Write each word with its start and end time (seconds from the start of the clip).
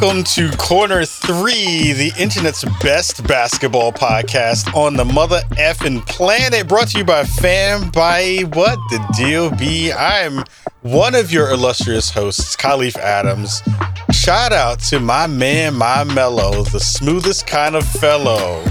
Welcome 0.00 0.22
to 0.24 0.56
Corner 0.58 1.04
Three, 1.04 1.92
the 1.92 2.12
internet's 2.16 2.64
best 2.80 3.26
basketball 3.26 3.90
podcast 3.90 4.72
on 4.72 4.94
the 4.94 5.04
mother 5.04 5.40
effing 5.54 6.06
planet. 6.06 6.68
Brought 6.68 6.88
to 6.88 6.98
you 6.98 7.04
by 7.04 7.24
Fam 7.24 7.90
by 7.90 8.44
What 8.52 8.76
the 8.90 9.04
Deal 9.16 9.50
Be. 9.56 9.92
I'm 9.92 10.44
one 10.82 11.16
of 11.16 11.32
your 11.32 11.50
illustrious 11.50 12.10
hosts, 12.10 12.54
Kahlief 12.54 12.96
Adams. 12.96 13.60
Shout 14.12 14.52
out 14.52 14.78
to 14.82 15.00
my 15.00 15.26
man, 15.26 15.74
my 15.74 16.04
mellow, 16.04 16.62
the 16.62 16.78
smoothest 16.78 17.48
kind 17.48 17.74
of 17.74 17.84
fellow. 17.84 18.62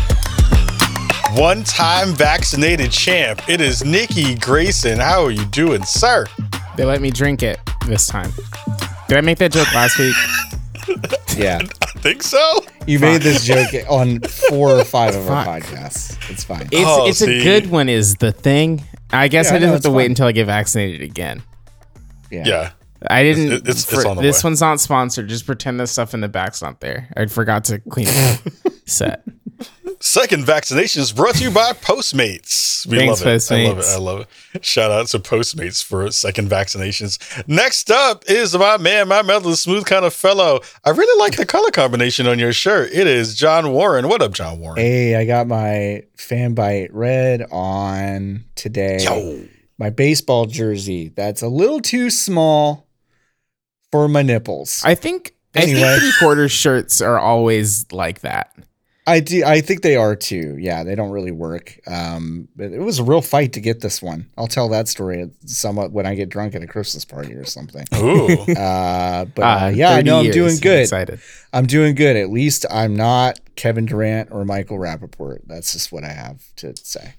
One 1.33 1.65
time 1.65 2.13
vaccinated 2.13 2.91
champ. 2.91 3.49
It 3.49 3.59
is 3.59 3.83
Nikki 3.83 4.35
Grayson. 4.35 4.99
How 4.99 5.25
are 5.25 5.31
you 5.31 5.43
doing, 5.47 5.83
sir? 5.83 6.25
They 6.77 6.85
let 6.85 7.01
me 7.01 7.11
drink 7.11 7.43
it 7.43 7.59
this 7.85 8.07
time. 8.07 8.31
Did 9.09 9.17
I 9.17 9.21
make 9.21 9.39
that 9.39 9.51
joke 9.51 9.73
last 9.73 9.99
week? 9.99 10.15
Yeah. 11.37 11.59
I 11.83 11.99
think 11.99 12.23
so. 12.23 12.65
You 12.87 12.99
made 12.99 13.21
this 13.21 13.45
joke 13.45 13.69
on 13.89 14.19
four 14.21 14.71
or 14.71 14.83
five 14.83 15.13
of 15.15 15.29
our 15.29 15.45
Fuck. 15.45 15.63
podcasts. 15.63 16.17
It's 16.31 16.43
fine. 16.43 16.63
It's 16.71 16.75
Oh, 16.87 17.07
it's 17.07 17.19
see. 17.19 17.39
a 17.39 17.43
good 17.43 17.69
one. 17.69 17.89
Is 17.89 18.15
the 18.15 18.31
thing? 18.31 18.83
I 19.11 19.27
guess 19.27 19.47
Yeah, 19.47 19.51
I 19.51 19.53
no, 19.55 19.59
just 19.59 19.67
have 19.67 19.75
it's 19.77 19.85
to 19.85 19.91
wait 19.91 20.03
fine. 20.05 20.11
until 20.11 20.27
I 20.27 20.31
get 20.31 20.45
vaccinated 20.45 21.01
again. 21.03 21.43
Yeah. 22.31 22.43
Yeah. 22.47 22.69
I 23.09 23.23
didn't. 23.23 23.45
It's- 23.51 23.59
it's- 23.83 23.93
it's 23.93 24.05
on 24.05 24.15
the 24.17 24.21
this 24.21 24.43
way. 24.43 24.49
one's 24.49 24.61
not 24.61 24.79
sponsored. 24.79 25.27
Just 25.29 25.45
pretend 25.45 25.79
the 25.79 25.87
stuff 25.87 26.13
in 26.13 26.21
the 26.21 26.27
back's 26.27 26.61
not 26.61 26.79
there. 26.79 27.09
I 27.15 27.25
forgot 27.27 27.63
to 27.65 27.79
clean 27.79 28.07
it. 28.09 28.41
Set. 28.85 29.23
Second 29.99 30.45
vaccinations 30.45 31.15
brought 31.15 31.35
to 31.35 31.43
you 31.43 31.49
by 31.51 31.71
Postmates. 31.73 32.85
We 32.85 32.97
Thanks, 32.97 33.25
love 33.25 33.27
it. 33.33 33.51
I 33.51 33.67
love 33.67 33.79
it. 33.79 33.85
I 33.85 33.97
love 33.97 34.27
it. 34.53 34.63
Shout 34.65 34.91
out 34.91 35.07
to 35.07 35.19
Postmates 35.19 35.83
for 35.83 36.09
second 36.11 36.49
vaccinations. 36.49 37.17
Next 37.47 37.89
up 37.89 38.23
is 38.29 38.55
my 38.55 38.77
man, 38.77 39.07
my 39.07 39.23
mother, 39.23 39.49
the 39.49 39.57
smooth 39.57 39.85
kind 39.85 40.05
of 40.05 40.13
fellow. 40.13 40.59
I 40.85 40.91
really 40.91 41.19
like 41.19 41.35
the 41.37 41.45
color 41.47 41.71
combination 41.71 42.27
on 42.27 42.37
your 42.37 42.53
shirt. 42.53 42.91
It 42.93 43.07
is 43.07 43.35
John 43.35 43.71
Warren. 43.71 44.07
What 44.07 44.21
up, 44.21 44.33
John 44.33 44.59
Warren? 44.59 44.77
Hey, 44.77 45.15
I 45.15 45.25
got 45.25 45.47
my 45.47 46.03
fan 46.15 46.53
bite 46.53 46.93
red 46.93 47.43
on 47.51 48.45
today. 48.55 48.99
Yo. 49.03 49.43
My 49.79 49.89
baseball 49.89 50.45
jersey. 50.45 51.09
That's 51.09 51.41
a 51.41 51.47
little 51.47 51.79
too 51.81 52.09
small 52.11 52.86
for 54.05 54.07
my 54.07 54.21
nipples. 54.21 54.81
I, 54.85 54.91
I 54.91 54.95
think. 54.95 55.33
I 55.55 55.61
Anyway. 55.61 55.79
think 55.81 55.99
three 56.01 56.11
quarter 56.19 56.47
shirts 56.49 57.01
are 57.01 57.17
always 57.17 57.91
like 57.91 58.19
that. 58.21 58.53
Do. 59.21 59.43
I 59.45 59.61
think 59.61 59.81
they 59.83 59.95
are 59.95 60.15
too. 60.15 60.57
Yeah, 60.59 60.83
they 60.83 60.93
don't 60.95 61.11
really 61.11 61.31
work. 61.31 61.79
Um, 61.87 62.47
but 62.55 62.71
it 62.71 62.79
was 62.79 62.99
a 62.99 63.03
real 63.03 63.21
fight 63.21 63.53
to 63.53 63.61
get 63.61 63.79
this 63.79 64.01
one. 64.01 64.27
I'll 64.37 64.47
tell 64.47 64.67
that 64.69 64.87
story 64.87 65.29
somewhat 65.45 65.91
when 65.91 66.05
I 66.05 66.13
get 66.15 66.29
drunk 66.29 66.55
at 66.55 66.61
a 66.61 66.67
Christmas 66.67 67.05
party 67.05 67.33
or 67.33 67.45
something. 67.45 67.85
Ooh. 67.95 68.27
Uh, 68.57 69.25
but 69.25 69.43
Ah, 69.43 69.65
uh, 69.65 69.69
yeah, 69.69 69.91
I 69.91 70.01
know 70.01 70.19
I'm 70.19 70.31
doing 70.31 70.57
good. 70.57 70.81
excited. 70.81 71.19
I'm 71.53 71.65
doing 71.65 71.95
good. 71.95 72.15
At 72.15 72.29
least 72.29 72.65
I'm 72.69 72.95
not 72.95 73.39
Kevin 73.55 73.85
Durant 73.85 74.29
or 74.31 74.43
Michael 74.45 74.77
Rappaport. 74.77 75.39
That's 75.47 75.71
just 75.73 75.91
what 75.91 76.03
I 76.03 76.09
have 76.11 76.41
to 76.57 76.73
say. 76.77 77.13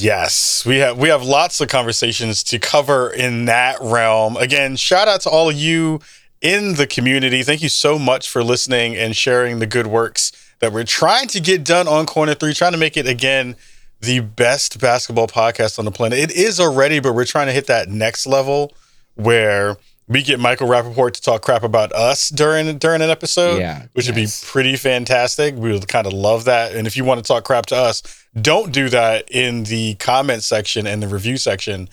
Yes, 0.00 0.64
we 0.66 0.78
have 0.78 0.98
we 0.98 1.08
have 1.08 1.22
lots 1.22 1.60
of 1.60 1.68
conversations 1.68 2.42
to 2.44 2.58
cover 2.58 3.10
in 3.10 3.46
that 3.46 3.78
realm. 3.80 4.36
Again, 4.36 4.76
shout 4.76 5.08
out 5.08 5.22
to 5.22 5.30
all 5.30 5.48
of 5.48 5.56
you 5.56 6.00
in 6.40 6.74
the 6.74 6.86
community. 6.86 7.42
Thank 7.42 7.62
you 7.62 7.68
so 7.68 7.98
much 7.98 8.28
for 8.28 8.44
listening 8.44 8.94
and 8.96 9.16
sharing 9.16 9.58
the 9.58 9.66
good 9.66 9.86
works 9.88 10.30
that 10.60 10.72
we're 10.72 10.84
trying 10.84 11.28
to 11.28 11.40
get 11.40 11.64
done 11.64 11.86
on 11.88 12.06
Corner 12.06 12.34
3, 12.34 12.52
trying 12.54 12.72
to 12.72 12.78
make 12.78 12.96
it 12.96 13.06
again 13.06 13.56
the 14.00 14.20
best 14.20 14.80
basketball 14.80 15.26
podcast 15.28 15.78
on 15.78 15.84
the 15.84 15.90
planet. 15.90 16.18
It 16.18 16.30
is 16.32 16.60
already, 16.60 17.00
but 17.00 17.14
we're 17.14 17.24
trying 17.24 17.46
to 17.46 17.52
hit 17.52 17.66
that 17.66 17.88
next 17.88 18.26
level 18.26 18.72
where 19.14 19.76
we 20.06 20.22
get 20.22 20.40
Michael 20.40 20.68
Rappaport 20.68 21.12
to 21.12 21.20
talk 21.20 21.42
crap 21.42 21.62
about 21.62 21.92
us 21.92 22.28
during 22.30 22.78
during 22.78 23.02
an 23.02 23.10
episode, 23.10 23.58
Yeah, 23.58 23.86
which 23.92 24.06
would 24.06 24.14
be 24.14 24.26
pretty 24.46 24.76
fantastic. 24.76 25.54
We 25.54 25.70
would 25.72 25.86
kind 25.88 26.06
of 26.06 26.12
love 26.12 26.44
that. 26.46 26.74
And 26.74 26.86
if 26.86 26.96
you 26.96 27.04
want 27.04 27.18
to 27.22 27.26
talk 27.26 27.44
crap 27.44 27.66
to 27.66 27.76
us, 27.76 28.02
don't 28.40 28.72
do 28.72 28.88
that 28.88 29.30
in 29.30 29.64
the 29.64 29.94
comment 29.96 30.42
section 30.44 30.86
and 30.86 31.02
the 31.02 31.08
review 31.08 31.36
section, 31.36 31.88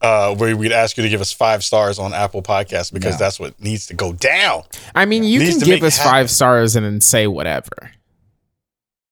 uh, 0.00 0.34
where 0.36 0.56
we'd 0.56 0.72
ask 0.72 0.96
you 0.96 1.02
to 1.02 1.08
give 1.10 1.20
us 1.20 1.32
five 1.32 1.62
stars 1.64 1.98
on 1.98 2.14
Apple 2.14 2.40
Podcasts 2.42 2.92
because 2.92 3.14
No. 3.14 3.18
that's 3.18 3.38
what 3.40 3.60
needs 3.60 3.86
to 3.88 3.94
go 3.94 4.12
down. 4.12 4.62
I 4.94 5.04
mean, 5.04 5.24
you 5.24 5.40
can 5.40 5.58
give 5.58 5.82
us 5.82 5.98
happen. 5.98 6.10
five 6.12 6.30
stars 6.30 6.74
and 6.76 6.86
then 6.86 7.00
say 7.02 7.26
whatever. 7.26 7.90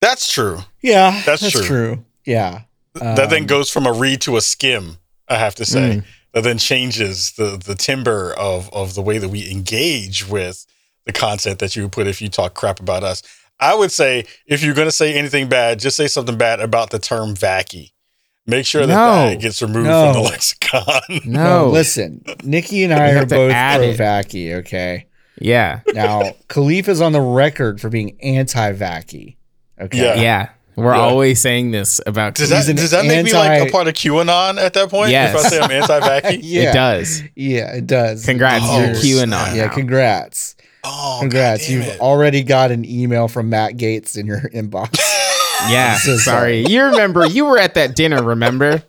That's 0.07 0.33
true. 0.33 0.61
Yeah, 0.83 1.21
That's 1.27 1.51
true. 1.51 2.05
Yeah. 2.25 2.61
that 2.95 3.29
then 3.31 3.41
Um, 3.43 3.47
goes 3.47 3.71
from 3.71 3.87
a 3.87 3.93
read 3.93 4.21
to 4.23 4.37
a 4.37 4.41
skim. 4.41 4.99
I 5.29 5.37
have 5.39 5.55
to 5.57 5.65
say 5.65 5.81
Mm. 5.97 6.05
that 6.33 6.45
then 6.45 6.59
changes 6.59 7.33
the 7.37 7.61
the 7.63 7.75
timber 7.75 8.33
of 8.35 8.71
of 8.73 8.95
the 8.95 9.03
way 9.03 9.19
that 9.19 9.29
we 9.31 9.51
engage 9.51 10.27
with 10.29 10.65
the 11.07 11.13
content 11.13 11.59
that 11.59 11.75
you 11.75 11.83
would 11.83 11.93
put 11.93 12.07
if 12.07 12.23
you 12.23 12.29
talk 12.29 12.55
crap 12.55 12.79
about 12.79 13.03
us. 13.03 13.23
I 13.59 13.75
would 13.75 13.91
say 13.91 14.27
if 14.47 14.63
you're 14.63 14.75
going 14.75 14.89
to 14.89 14.93
say 15.03 15.15
anything 15.15 15.49
bad, 15.49 15.81
just 15.81 15.97
say 15.97 16.07
something 16.07 16.37
bad 16.39 16.61
about 16.61 16.91
the 16.91 16.99
term 17.01 17.35
vacky. 17.35 17.91
Make 18.47 18.65
sure 18.67 18.87
that 18.87 18.95
No. 18.95 19.29
that 19.31 19.41
gets 19.41 19.61
removed 19.61 19.87
No. 19.89 20.13
from 20.13 20.23
the 20.23 20.29
lexicon. 20.31 21.21
No, 21.25 21.43
No, 21.65 21.69
listen. 21.71 22.23
Nikki 22.45 22.85
and 22.85 22.95
I 22.95 23.11
are 23.13 23.27
both 23.27 23.51
add 23.53 23.79
pro 23.79 23.89
it. 23.89 23.99
vacky. 23.99 24.55
Okay. 24.61 25.07
Yeah, 25.41 25.81
Now, 25.93 26.35
Kahlief 26.49 26.87
is 26.89 27.01
on 27.01 27.13
the 27.13 27.21
record 27.21 27.81
for 27.81 27.89
being 27.91 28.17
anti 28.23 28.73
vacky. 28.73 29.37
Okay. 29.81 29.99
Yeah. 29.99 30.15
yeah. 30.21 30.49
We're 30.77 30.95
Yeah. 30.95 31.01
always 31.01 31.41
saying 31.41 31.71
this 31.71 32.01
about. 32.07 32.35
Does 32.35 32.51
that 32.51 32.57
He's 32.57 32.69
an 32.69 32.77
does 32.77 32.91
that 32.91 33.07
make 33.07 33.25
me 33.25 33.33
like 33.33 33.67
a 33.69 33.73
part 33.73 33.89
of 33.89 33.95
QAnon 33.95 34.59
at 34.61 34.75
that 34.75 34.91
point? 34.91 35.11
Yes. 35.11 35.35
If 35.35 35.47
I 35.47 35.49
say 35.49 35.61
I'm 35.61 35.71
anti-vacky? 35.71 36.39
Yeah. 36.43 36.71
It 36.71 36.75
does. 36.75 37.23
Yeah, 37.35 37.73
it 37.75 37.87
does. 37.87 38.25
Congrats, 38.27 38.65
Oh, 38.67 38.81
you're 38.81 38.95
QAnon. 38.95 39.55
Yeah, 39.57 39.67
now. 39.67 39.73
congrats. 39.73 40.55
Oh, 40.85 41.17
Congrats. 41.21 41.69
You've 41.71 41.87
it. 41.87 42.01
already 42.01 42.43
got 42.43 42.71
an 42.71 42.85
email 42.85 43.27
from 43.27 43.49
Matt 43.51 43.73
Gaetz 43.79 44.17
in 44.19 44.27
your 44.27 44.41
inbox. 44.51 45.01
Yeah, 45.71 45.95
So 45.99 46.19
sorry. 46.19 46.67
You 46.67 46.85
remember 46.85 47.25
you 47.27 47.47
were 47.47 47.59
at 47.59 47.73
that 47.75 47.97
dinner, 47.97 48.23
remember? 48.23 48.83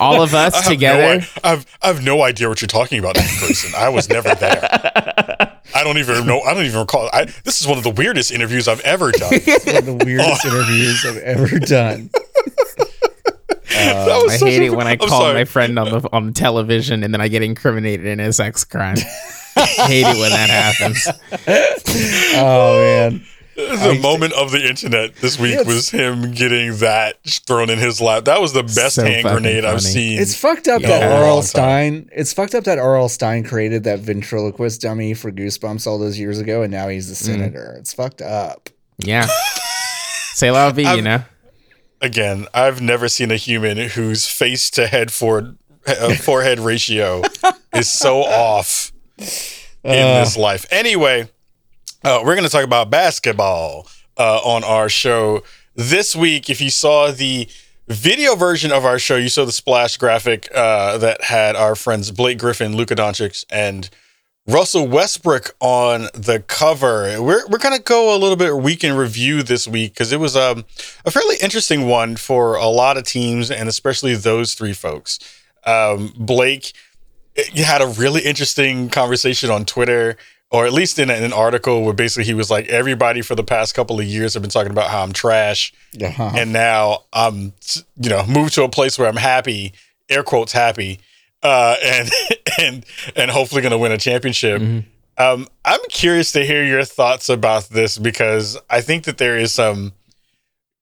All 0.00 0.20
of 0.20 0.34
us 0.34 0.54
have 0.56 0.64
together. 0.64 1.20
No, 1.20 1.24
i- 1.44 1.52
I've 1.52 1.66
I 1.80 1.86
have 1.86 2.02
no 2.04 2.22
idea 2.22 2.48
what 2.48 2.60
you're 2.60 2.66
talking 2.66 2.98
about, 2.98 3.16
in 3.16 3.22
person. 3.22 3.70
I 3.76 3.88
was 3.90 4.08
never 4.08 4.34
there. 4.34 5.43
I 5.74 5.82
don't 5.84 5.98
even 5.98 6.26
know. 6.26 6.40
I 6.40 6.54
don't 6.54 6.64
even 6.66 6.80
recall. 6.80 7.10
I, 7.12 7.24
this 7.44 7.60
is 7.60 7.66
one 7.66 7.78
of 7.78 7.84
the 7.84 7.90
weirdest 7.90 8.30
interviews 8.30 8.68
I've 8.68 8.80
ever 8.80 9.10
done. 9.12 9.30
One 9.32 9.76
of 9.76 9.86
the 9.86 10.02
weirdest 10.04 10.44
Oh. 10.46 10.48
interviews 10.56 11.04
I've 11.04 11.16
ever 11.18 11.58
done. 11.58 12.10
That 13.74 14.08
uh, 14.08 14.26
I 14.30 14.36
hate 14.38 14.62
a- 14.62 14.64
it 14.66 14.72
when 14.76 14.86
I 14.86 14.94
call 14.96 15.32
my 15.32 15.44
friend 15.44 15.78
on 15.80 15.90
the 15.90 16.08
on 16.12 16.32
television 16.32 17.02
and 17.02 17.12
then 17.12 17.20
I 17.20 17.26
get 17.26 17.42
incriminated 17.42 18.06
in 18.06 18.20
a 18.20 18.32
sex 18.32 18.62
crime. 18.64 18.96
hate 19.56 20.04
it 20.06 20.16
when 20.16 20.30
that 20.30 20.48
happens. 20.48 21.08
Oh 22.36 22.78
man. 22.78 23.24
The 23.56 23.98
moment 24.02 24.32
of 24.34 24.50
the 24.50 24.66
internet 24.68 25.16
this 25.16 25.38
week 25.38 25.52
It's- 25.52 25.66
was 25.66 25.90
him 25.90 26.32
getting 26.32 26.76
that 26.78 27.16
thrown 27.46 27.70
in 27.70 27.78
his 27.78 28.00
lap. 28.00 28.24
That 28.24 28.40
was 28.40 28.52
the 28.52 28.62
best 28.64 28.96
So 28.96 29.04
hand 29.04 29.22
fucking 29.22 29.42
grenade 29.42 29.64
I've 29.64 29.80
seen. 29.82 30.18
It's 30.20 30.34
fucked 30.34 30.66
up 30.68 30.82
Yeah. 30.82 30.88
that 30.88 31.02
A 31.10 31.14
R.L. 31.14 31.42
Stine. 31.42 32.08
It's 32.12 32.32
fucked 32.32 32.54
up 32.54 32.64
that 32.64 32.78
R.L. 32.78 33.08
Stine 33.08 33.44
created 33.44 33.84
that 33.84 34.00
ventriloquist 34.00 34.80
dummy 34.80 35.14
for 35.14 35.30
Goosebumps 35.30 35.86
all 35.86 35.98
those 35.98 36.18
years 36.18 36.38
ago, 36.40 36.62
and 36.62 36.72
now 36.72 36.88
he's 36.88 37.08
the 37.08 37.14
Mm. 37.14 37.34
senator. 37.34 37.76
It's 37.78 37.92
fucked 37.92 38.22
up. 38.22 38.70
Yeah. 38.98 39.26
Say 40.34 40.50
la 40.50 40.70
vie, 40.70 40.82
you 40.82 40.88
I've- 40.88 41.00
know. 41.02 41.22
Again, 42.00 42.46
I've 42.52 42.80
never 42.82 43.08
seen 43.08 43.30
a 43.30 43.36
human 43.36 43.78
whose 43.78 44.26
face 44.26 44.68
to 44.70 44.86
head 44.88 45.10
forward, 45.12 45.56
uh, 45.86 46.14
forehead 46.16 46.58
ratio 46.60 47.22
is 47.74 47.90
so 47.90 48.22
off 48.22 48.92
in 49.18 49.26
Uh, 49.92 50.24
this 50.24 50.36
life. 50.36 50.66
Anyway, 50.70 51.28
uh, 52.04 52.20
we're 52.24 52.34
going 52.34 52.46
to 52.46 52.52
talk 52.52 52.64
about 52.64 52.90
basketball 52.90 53.88
uh, 54.18 54.38
on 54.44 54.62
our 54.62 54.88
show 54.88 55.42
this 55.74 56.14
week. 56.14 56.50
If 56.50 56.60
you 56.60 56.70
saw 56.70 57.10
the 57.10 57.48
video 57.88 58.34
version 58.34 58.70
of 58.72 58.84
our 58.84 58.98
show, 58.98 59.16
you 59.16 59.30
saw 59.30 59.44
the 59.44 59.52
splash 59.52 59.96
graphic 59.96 60.48
uh, 60.54 60.98
that 60.98 61.24
had 61.24 61.56
our 61.56 61.74
friends 61.74 62.10
Blake 62.10 62.38
Griffin, 62.38 62.76
Luka 62.76 62.94
Doncic, 62.94 63.44
and 63.50 63.88
Russell 64.46 64.86
Westbrook 64.86 65.56
on 65.60 66.08
the 66.12 66.44
cover. 66.46 67.22
We're 67.22 67.46
we're 67.46 67.58
gonna 67.58 67.78
go 67.78 68.14
a 68.14 68.18
little 68.18 68.36
bit 68.36 68.54
week 68.54 68.84
in 68.84 68.94
review 68.94 69.42
this 69.42 69.66
week 69.66 69.94
because 69.94 70.12
it 70.12 70.20
was 70.20 70.36
um, 70.36 70.66
a 71.06 71.10
fairly 71.10 71.36
interesting 71.40 71.86
one 71.86 72.16
for 72.16 72.56
a 72.56 72.66
lot 72.66 72.98
of 72.98 73.04
teams 73.04 73.50
and 73.50 73.66
especially 73.70 74.14
those 74.14 74.52
three 74.54 74.74
folks. 74.74 75.18
Um, 75.64 76.12
Blake 76.18 76.74
eh, 77.36 77.62
had 77.62 77.80
a 77.80 77.86
really 77.86 78.20
interesting 78.20 78.90
conversation 78.90 79.50
on 79.50 79.64
Twitter, 79.64 80.18
or 80.54 80.66
at 80.66 80.72
least 80.72 81.00
in 81.00 81.10
an 81.10 81.32
article 81.32 81.82
where 81.82 81.92
basically 81.92 82.22
he 82.22 82.32
was 82.32 82.48
like, 82.48 82.68
everybody 82.68 83.22
for 83.22 83.34
the 83.34 83.42
past 83.42 83.74
couple 83.74 83.98
of 83.98 84.06
years 84.06 84.34
have 84.34 84.42
been 84.44 84.50
talking 84.50 84.70
about 84.70 84.88
how 84.88 85.02
I'm 85.02 85.12
trash, 85.12 85.72
uh-huh. 86.00 86.30
and 86.36 86.52
now 86.52 87.00
I'm 87.12 87.52
you 87.96 88.08
know 88.08 88.24
moved 88.24 88.54
to 88.54 88.62
a 88.62 88.68
place 88.68 88.96
where 88.96 89.08
I'm 89.08 89.16
happy, 89.16 89.72
air 90.08 90.22
quotes 90.22 90.52
happy, 90.52 91.00
uh, 91.42 91.74
and 91.84 92.08
and 92.60 92.86
and 93.16 93.30
hopefully 93.32 93.62
going 93.62 93.72
to 93.72 93.78
win 93.78 93.90
a 93.90 93.98
championship. 93.98 94.62
Um, 95.18 95.48
I'm 95.64 95.80
curious 95.88 96.30
to 96.32 96.46
hear 96.46 96.64
your 96.64 96.84
thoughts 96.84 97.28
about 97.28 97.70
this 97.70 97.98
because 97.98 98.56
I 98.70 98.80
think 98.80 99.04
that 99.06 99.18
there 99.18 99.36
is 99.36 99.52
some 99.52 99.92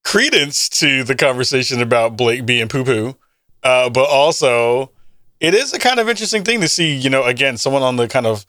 credence 0.04 0.68
to 0.68 1.02
the 1.02 1.14
conversation 1.14 1.80
about 1.80 2.14
Blake 2.18 2.44
being 2.44 2.68
poo 2.68 2.84
poo, 2.84 3.16
uh, 3.62 3.88
but 3.88 4.04
also 4.04 4.90
it 5.40 5.54
is 5.54 5.72
a 5.72 5.78
kind 5.78 5.98
of 5.98 6.10
interesting 6.10 6.44
thing 6.44 6.60
to 6.60 6.68
see. 6.68 6.94
You 6.94 7.08
know, 7.08 7.24
again, 7.24 7.56
someone 7.56 7.82
on 7.82 7.96
the 7.96 8.06
kind 8.06 8.26
of 8.26 8.44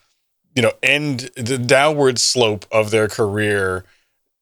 you 0.55 0.61
know, 0.61 0.71
end 0.81 1.29
the 1.35 1.57
downward 1.57 2.19
slope 2.19 2.65
of 2.71 2.91
their 2.91 3.07
career. 3.07 3.85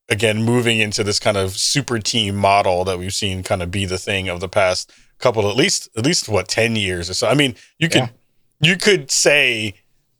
Again, 0.09 0.43
moving 0.43 0.79
into 0.79 1.05
this 1.05 1.19
kind 1.19 1.37
of 1.37 1.51
super 1.55 1.97
team 1.99 2.35
model 2.35 2.83
that 2.83 2.99
we've 2.99 3.13
seen 3.13 3.43
kind 3.43 3.63
of 3.63 3.71
be 3.71 3.85
the 3.85 3.97
thing 3.97 4.27
of 4.27 4.41
the 4.41 4.49
past 4.49 4.91
couple, 5.19 5.49
at 5.49 5.55
least, 5.55 5.87
at 5.95 6.05
least 6.05 6.27
what 6.27 6.49
ten 6.49 6.75
years 6.75 7.09
or 7.09 7.13
so. 7.13 7.27
I 7.29 7.33
mean, 7.33 7.55
you 7.79 7.87
could 7.87 8.01
Yeah. 8.01 8.09
you 8.59 8.75
could 8.75 9.09
say 9.09 9.75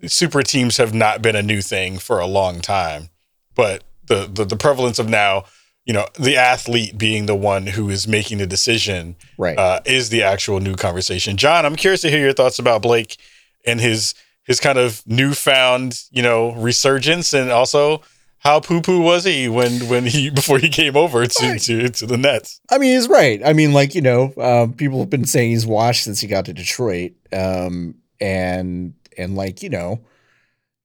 super 0.07 0.43
teams 0.43 0.77
have 0.77 0.93
not 0.93 1.21
been 1.21 1.35
a 1.35 1.41
new 1.43 1.61
thing 1.61 1.97
for 1.97 2.19
a 2.19 2.25
long 2.25 2.61
time, 2.61 3.09
but 3.53 3.83
the 4.05 4.29
the, 4.33 4.45
the 4.45 4.55
prevalence 4.55 4.97
of 4.97 5.09
now, 5.09 5.43
you 5.83 5.91
know, 5.93 6.07
the 6.17 6.37
athlete 6.37 6.97
being 6.97 7.25
the 7.25 7.35
one 7.35 7.67
who 7.67 7.89
is 7.89 8.07
making 8.07 8.37
the 8.37 8.47
decision 8.47 9.17
Right. 9.37 9.57
uh, 9.57 9.81
is 9.83 10.07
the 10.09 10.23
actual 10.23 10.61
new 10.61 10.75
conversation. 10.75 11.35
John, 11.35 11.65
I'm 11.65 11.75
curious 11.75 11.99
to 12.01 12.09
hear 12.09 12.19
your 12.21 12.33
thoughts 12.33 12.59
about 12.59 12.81
Blake 12.81 13.17
and 13.65 13.81
his 13.81 14.13
his 14.51 14.59
kind 14.59 14.77
of 14.77 15.01
newfound, 15.07 16.03
you 16.11 16.21
know, 16.21 16.53
resurgence, 16.55 17.31
and 17.33 17.49
also 17.49 18.01
how 18.39 18.59
poo 18.59 18.81
poo 18.81 18.99
was 18.99 19.23
he 19.23 19.47
when 19.47 19.87
when 19.87 20.05
he 20.05 20.29
before 20.41 20.59
he 20.59 20.67
came 20.67 20.97
over 20.97 21.25
to 21.25 21.59
to, 21.59 21.89
to 21.89 22.05
the 22.05 22.17
Nets. 22.17 22.59
I 22.69 22.77
mean, 22.77 22.95
he's 22.95 23.07
right. 23.07 23.41
I 23.45 23.53
mean, 23.53 23.71
like 23.71 23.95
you 23.95 24.01
know, 24.01 24.33
um, 24.37 24.73
people 24.73 24.99
have 24.99 25.09
been 25.09 25.25
saying 25.25 25.51
he's 25.51 25.65
washed 25.65 26.03
since 26.03 26.19
he 26.19 26.27
got 26.27 26.45
to 26.45 26.53
Detroit, 26.53 27.13
um, 27.31 27.95
and 28.19 28.93
and 29.17 29.35
like 29.35 29.63
you 29.63 29.69
know, 29.69 30.01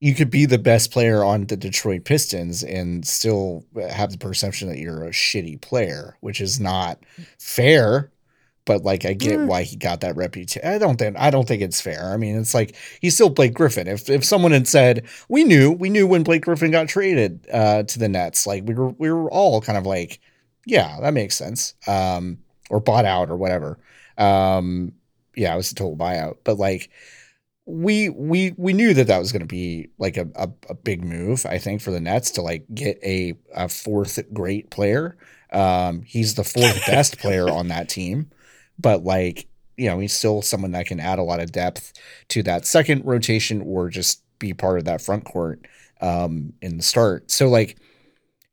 you 0.01 0.15
could 0.15 0.31
be 0.31 0.47
the 0.47 0.59
best 0.59 0.93
player 0.93 1.25
on 1.25 1.47
the 1.47 1.57
Detroit 1.57 2.05
Pistons 2.05 2.63
and 2.63 3.05
still 3.05 3.65
have 3.91 4.13
the 4.13 4.19
perception 4.19 4.69
that 4.69 4.79
you're 4.79 5.05
a 5.05 5.11
shitty 5.11 5.61
player, 5.61 6.17
which 6.21 6.41
is 6.41 6.61
not 6.61 6.99
fair. 7.39 8.13
But 8.67 8.85
like, 8.85 9.07
I 9.07 9.15
get 9.15 9.39
Mm. 9.39 9.47
why 9.47 9.63
he 9.63 9.77
got 9.77 10.03
that 10.03 10.17
reputation. 10.17 10.69
I 10.69 10.77
don't 10.79 10.99
think 10.99 11.17
I 11.19 11.31
don't 11.31 11.49
think 11.49 11.63
it's 11.63 11.81
fair. 11.81 12.13
I 12.13 12.17
mean, 12.19 12.37
it's 12.39 12.53
like 12.55 12.77
he's 13.01 13.15
still 13.15 13.31
Blake 13.31 13.55
Griffin. 13.55 13.89
If 13.89 14.11
if 14.11 14.25
someone 14.25 14.53
had 14.53 14.69
said 14.69 15.07
we 15.29 15.45
knew 15.45 15.73
we 15.73 15.89
knew 15.89 16.07
when 16.07 16.23
Blake 16.25 16.43
Griffin 16.45 16.71
got 16.73 16.89
traded 16.89 17.47
uh, 17.53 17.85
to 17.85 17.99
the 17.99 18.09
Nets, 18.09 18.47
like 18.47 18.65
we 18.67 18.75
were 18.75 18.91
we 18.91 19.11
were 19.11 19.31
all 19.31 19.61
kind 19.63 19.79
of 19.79 19.87
like, 19.87 20.21
yeah, 20.67 20.99
that 21.01 21.15
makes 21.15 21.37
sense. 21.37 21.75
Um, 21.87 22.39
or 22.69 22.81
bought 22.81 23.05
out 23.05 23.31
or 23.31 23.37
whatever. 23.37 23.79
Um, 24.19 24.93
yeah, 25.37 25.55
it 25.55 25.57
was 25.57 25.71
a 25.71 25.75
total 25.77 25.97
buyout. 25.97 26.39
But 26.43 26.59
like, 26.59 26.91
we 27.67 28.09
we 28.09 28.53
we 28.57 28.73
knew 28.73 28.95
that 28.95 29.07
that 29.09 29.19
was 29.19 29.33
going 29.33 29.41
to 29.41 29.47
be 29.47 29.89
like 29.99 30.17
a, 30.17 30.29
a 30.35 30.49
a 30.69 30.75
big 30.75 31.05
move. 31.05 31.47
I 31.47 31.59
think 31.59 31.81
for 31.83 31.91
the 31.93 32.01
Nets 32.01 32.31
to 32.33 32.43
like 32.43 32.65
get 32.75 32.99
a 33.05 33.35
a 33.55 33.69
fourth 33.69 34.19
great 34.33 34.71
player. 34.71 35.17
Um, 35.53 36.03
he's 36.03 36.35
the 36.35 36.45
fourth 36.45 36.85
best 36.89 37.19
player 37.19 37.49
on 37.49 37.69
that 37.69 37.89
team, 37.89 38.31
but 38.79 39.05
like 39.05 39.47
you 39.79 39.89
know, 39.91 39.99
he's 39.99 40.15
still 40.15 40.41
someone 40.41 40.71
that 40.73 40.87
can 40.87 40.99
add 40.99 41.19
a 41.19 41.23
lot 41.23 41.39
of 41.39 41.53
depth 41.53 41.93
to 42.29 42.43
that 42.43 42.65
second 42.65 43.05
rotation 43.05 43.61
or 43.61 43.91
just 43.91 44.23
be 44.39 44.55
part 44.55 44.79
of 44.79 44.87
that 44.87 45.03
front 45.03 45.23
court 45.27 45.67
um, 46.01 46.55
in 46.63 46.79
the 46.79 46.83
start. 46.83 47.31
So 47.31 47.49
like 47.49 47.77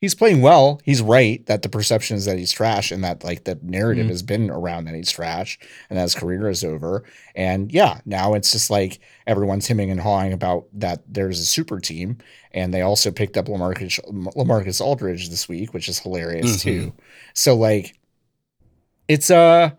he's 0.01 0.13
playing 0.13 0.41
well. 0.41 0.81
He's 0.83 1.01
right 1.01 1.45
that 1.45 1.61
the 1.61 1.69
perception 1.69 2.17
is 2.17 2.25
that 2.25 2.37
he's 2.37 2.51
trash 2.51 2.91
and 2.91 3.01
that 3.05 3.23
like 3.23 3.45
the 3.45 3.57
narrative 3.63 4.07
Mhm. 4.07 4.09
has 4.09 4.21
been 4.21 4.49
around 4.49 4.83
that 4.83 4.95
he's 4.95 5.09
trash 5.11 5.57
and 5.89 5.97
that 5.97 6.03
his 6.03 6.13
career 6.13 6.49
is 6.49 6.61
over. 6.61 7.05
And 7.35 7.71
yeah, 7.71 8.01
now 8.05 8.33
it's 8.33 8.51
just 8.51 8.69
like 8.69 8.99
everyone's 9.25 9.65
hemming 9.65 9.91
and 9.91 10.01
hawing 10.01 10.33
about 10.33 10.65
that 10.73 11.03
there's 11.07 11.39
a 11.39 11.45
super 11.45 11.79
team. 11.79 12.17
And 12.51 12.73
they 12.73 12.81
also 12.81 13.11
picked 13.11 13.37
up 13.37 13.45
Lamarcus, 13.45 14.01
Lamarcus 14.35 14.81
Aldridge 14.81 15.29
this 15.29 15.47
week, 15.47 15.73
which 15.73 15.87
is 15.87 15.99
hilarious 15.99 16.57
Mhm. 16.57 16.61
too. 16.61 16.93
So 17.33 17.55
like 17.55 17.97
it's 19.07 19.29
uh 19.31 19.71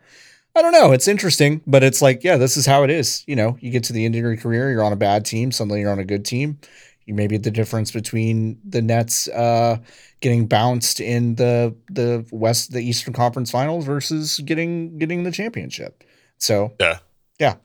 I 0.56 0.62
don't 0.62 0.72
know. 0.72 0.92
It's 0.92 1.08
interesting, 1.08 1.62
but 1.66 1.82
it's 1.82 2.00
like, 2.00 2.22
yeah, 2.22 2.36
this 2.36 2.56
is 2.56 2.64
how 2.64 2.84
it 2.84 2.90
is. 2.90 3.24
You 3.26 3.34
know, 3.34 3.56
you 3.60 3.70
get 3.70 3.84
to 3.84 3.92
the 3.92 4.04
end 4.04 4.14
of 4.14 4.20
your 4.20 4.36
career, 4.36 4.70
you're 4.70 4.84
on 4.84 4.92
a 4.92 4.96
bad 4.96 5.24
team, 5.24 5.50
suddenly 5.50 5.80
you're 5.80 5.90
on 5.90 5.98
a 5.98 6.04
good 6.04 6.24
team. 6.24 6.58
You 7.06 7.14
maybe 7.14 7.36
the 7.36 7.50
difference 7.50 7.90
between 7.90 8.58
the 8.66 8.80
Nets 8.80 9.28
uh, 9.28 9.78
getting 10.20 10.46
bounced 10.46 11.00
in 11.00 11.34
the 11.34 11.74
the 11.90 12.24
West, 12.30 12.72
the 12.72 12.80
Eastern 12.80 13.12
Conference 13.12 13.50
Finals 13.50 13.84
versus 13.84 14.38
getting 14.40 14.96
getting 14.98 15.24
the 15.24 15.30
championship. 15.30 16.02
So 16.38 16.72
yeah, 16.80 16.98
yeah. 17.38 17.56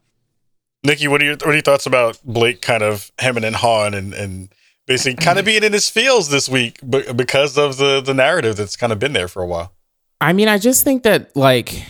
Nikki, 0.84 1.08
what 1.08 1.22
are 1.22 1.26
your 1.26 1.36
what 1.36 1.48
are 1.48 1.54
your 1.54 1.62
thoughts 1.62 1.86
about 1.86 2.20
Blake 2.26 2.62
kind 2.62 2.84
of 2.84 3.12
hemming 3.18 3.46
and 3.46 3.56
hawing 3.56 3.94
and 3.94 4.14
and 4.14 4.50
basically 4.88 5.24
kind 5.24 5.40
of 5.40 5.46
being 5.46 5.64
in 5.64 5.72
his 5.72 5.90
feels 5.90 6.30
this 6.30 6.50
week 6.50 6.80
be- 6.90 7.14
because 7.14 7.58
of 7.58 7.78
the 7.78 8.02
the 8.02 8.14
narrative 8.14 8.58
that's 8.58 8.76
kind 8.76 8.92
of 8.92 9.00
been 9.00 9.14
there 9.14 9.30
for 9.30 9.42
a 9.42 9.48
while. 9.48 9.72
I 10.20 10.34
mean, 10.34 10.50
I 10.50 10.58
just 10.58 10.84
think 10.84 11.04
that 11.04 11.34
like 11.38 11.86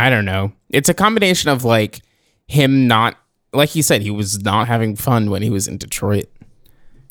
I 0.00 0.08
don't 0.08 0.24
know. 0.24 0.52
It's 0.70 0.88
a 0.88 0.94
combination 0.94 1.50
of 1.50 1.62
like 1.64 2.00
him 2.46 2.88
not 2.88 3.16
like 3.52 3.68
he 3.68 3.82
said 3.82 4.00
he 4.00 4.10
was 4.10 4.42
not 4.42 4.66
having 4.66 4.96
fun 4.96 5.30
when 5.30 5.42
he 5.42 5.50
was 5.50 5.68
in 5.68 5.76
Detroit. 5.76 6.26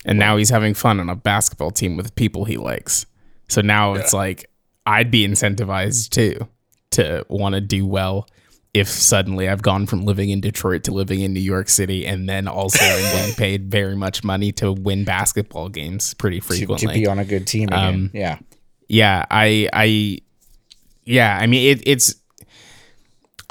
And 0.05 0.17
now 0.17 0.37
he's 0.37 0.49
having 0.49 0.73
fun 0.73 0.99
on 0.99 1.09
a 1.09 1.15
basketball 1.15 1.71
team 1.71 1.97
with 1.97 2.15
people 2.15 2.45
he 2.45 2.57
likes. 2.57 3.05
So 3.47 3.61
now 3.61 3.93
it's 3.93 4.13
like 4.13 4.49
I'd 4.85 5.11
be 5.11 5.27
incentivized 5.27 6.09
too 6.09 6.47
to 6.91 7.25
want 7.29 7.53
to 7.53 7.61
do 7.61 7.85
well 7.85 8.27
if 8.73 8.87
suddenly 8.87 9.49
I've 9.49 9.61
gone 9.61 9.85
from 9.85 10.05
living 10.05 10.29
in 10.29 10.41
Detroit 10.41 10.83
to 10.85 10.91
living 10.91 11.19
in 11.21 11.33
New 11.33 11.39
York 11.39 11.69
City 11.69 12.07
and 12.07 12.27
then 12.27 12.47
also 12.47 12.79
getting 13.13 13.35
paid 13.35 13.69
very 13.69 13.95
much 13.95 14.23
money 14.23 14.51
to 14.53 14.71
win 14.71 15.03
basketball 15.03 15.69
games 15.69 16.15
pretty 16.15 16.39
to, 16.39 16.47
frequently 16.47 16.93
to 16.93 16.99
be 17.01 17.07
on 17.07 17.19
a 17.19 17.25
good 17.25 17.45
team. 17.45 17.69
Um, 17.71 18.09
yeah. 18.13 18.39
yeah 18.87 19.25
i 19.29 19.67
i 19.73 20.19
yeah 21.03 21.37
i 21.39 21.47
mean 21.47 21.77
it, 21.77 21.83
it's 21.87 22.15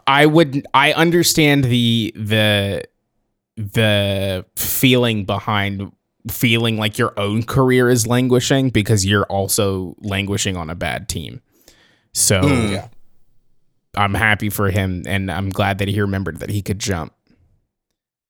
i 0.09 0.27
would 0.27 0.67
i 0.75 0.93
understand 0.95 1.63
the 1.65 2.13
the 2.17 2.83
the 3.57 4.45
feeling 4.57 5.25
behind 5.25 5.93
feeling 6.31 6.77
like 6.77 6.99
your 6.99 7.13
own 7.19 7.43
career 7.43 7.88
is 7.88 8.07
languishing 8.07 8.71
because 8.71 9.07
you're 9.07 9.25
also 9.27 9.95
languishing 10.00 10.57
on 10.57 10.69
a 10.71 10.75
bad 10.75 11.09
team 11.09 11.41
so 12.12 12.41
Mm. 12.43 12.71
Yeah. 12.73 12.88
i'm 13.97 14.15
happy 14.15 14.50
for 14.50 14.71
him 14.71 15.03
and 15.07 15.31
i'm 15.31 15.49
glad 15.50 15.79
that 15.79 15.88
he 15.88 16.00
remembered 16.00 16.38
that 16.41 16.50
he 16.50 16.62
could 16.62 16.79
jump 16.79 17.12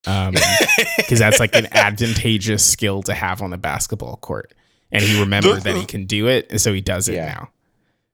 um 0.07 0.35
because 0.97 1.19
that's 1.19 1.41
like 1.41 1.55
an 1.55 1.67
advantageous 1.73 2.65
skill 2.65 3.03
to 3.03 3.15
have 3.15 3.43
on 3.43 3.51
the 3.51 3.59
basketball 3.59 4.17
court 4.19 4.55
and 4.93 5.03
he 5.03 5.19
remembered 5.21 5.63
that 5.63 5.77
he 5.77 5.85
can 5.85 6.07
do 6.07 6.29
it 6.29 6.47
and 6.51 6.61
so 6.61 6.73
he 6.73 6.81
does 6.81 7.09
it 7.09 7.15
Yeah. 7.15 7.27
now 7.27 7.51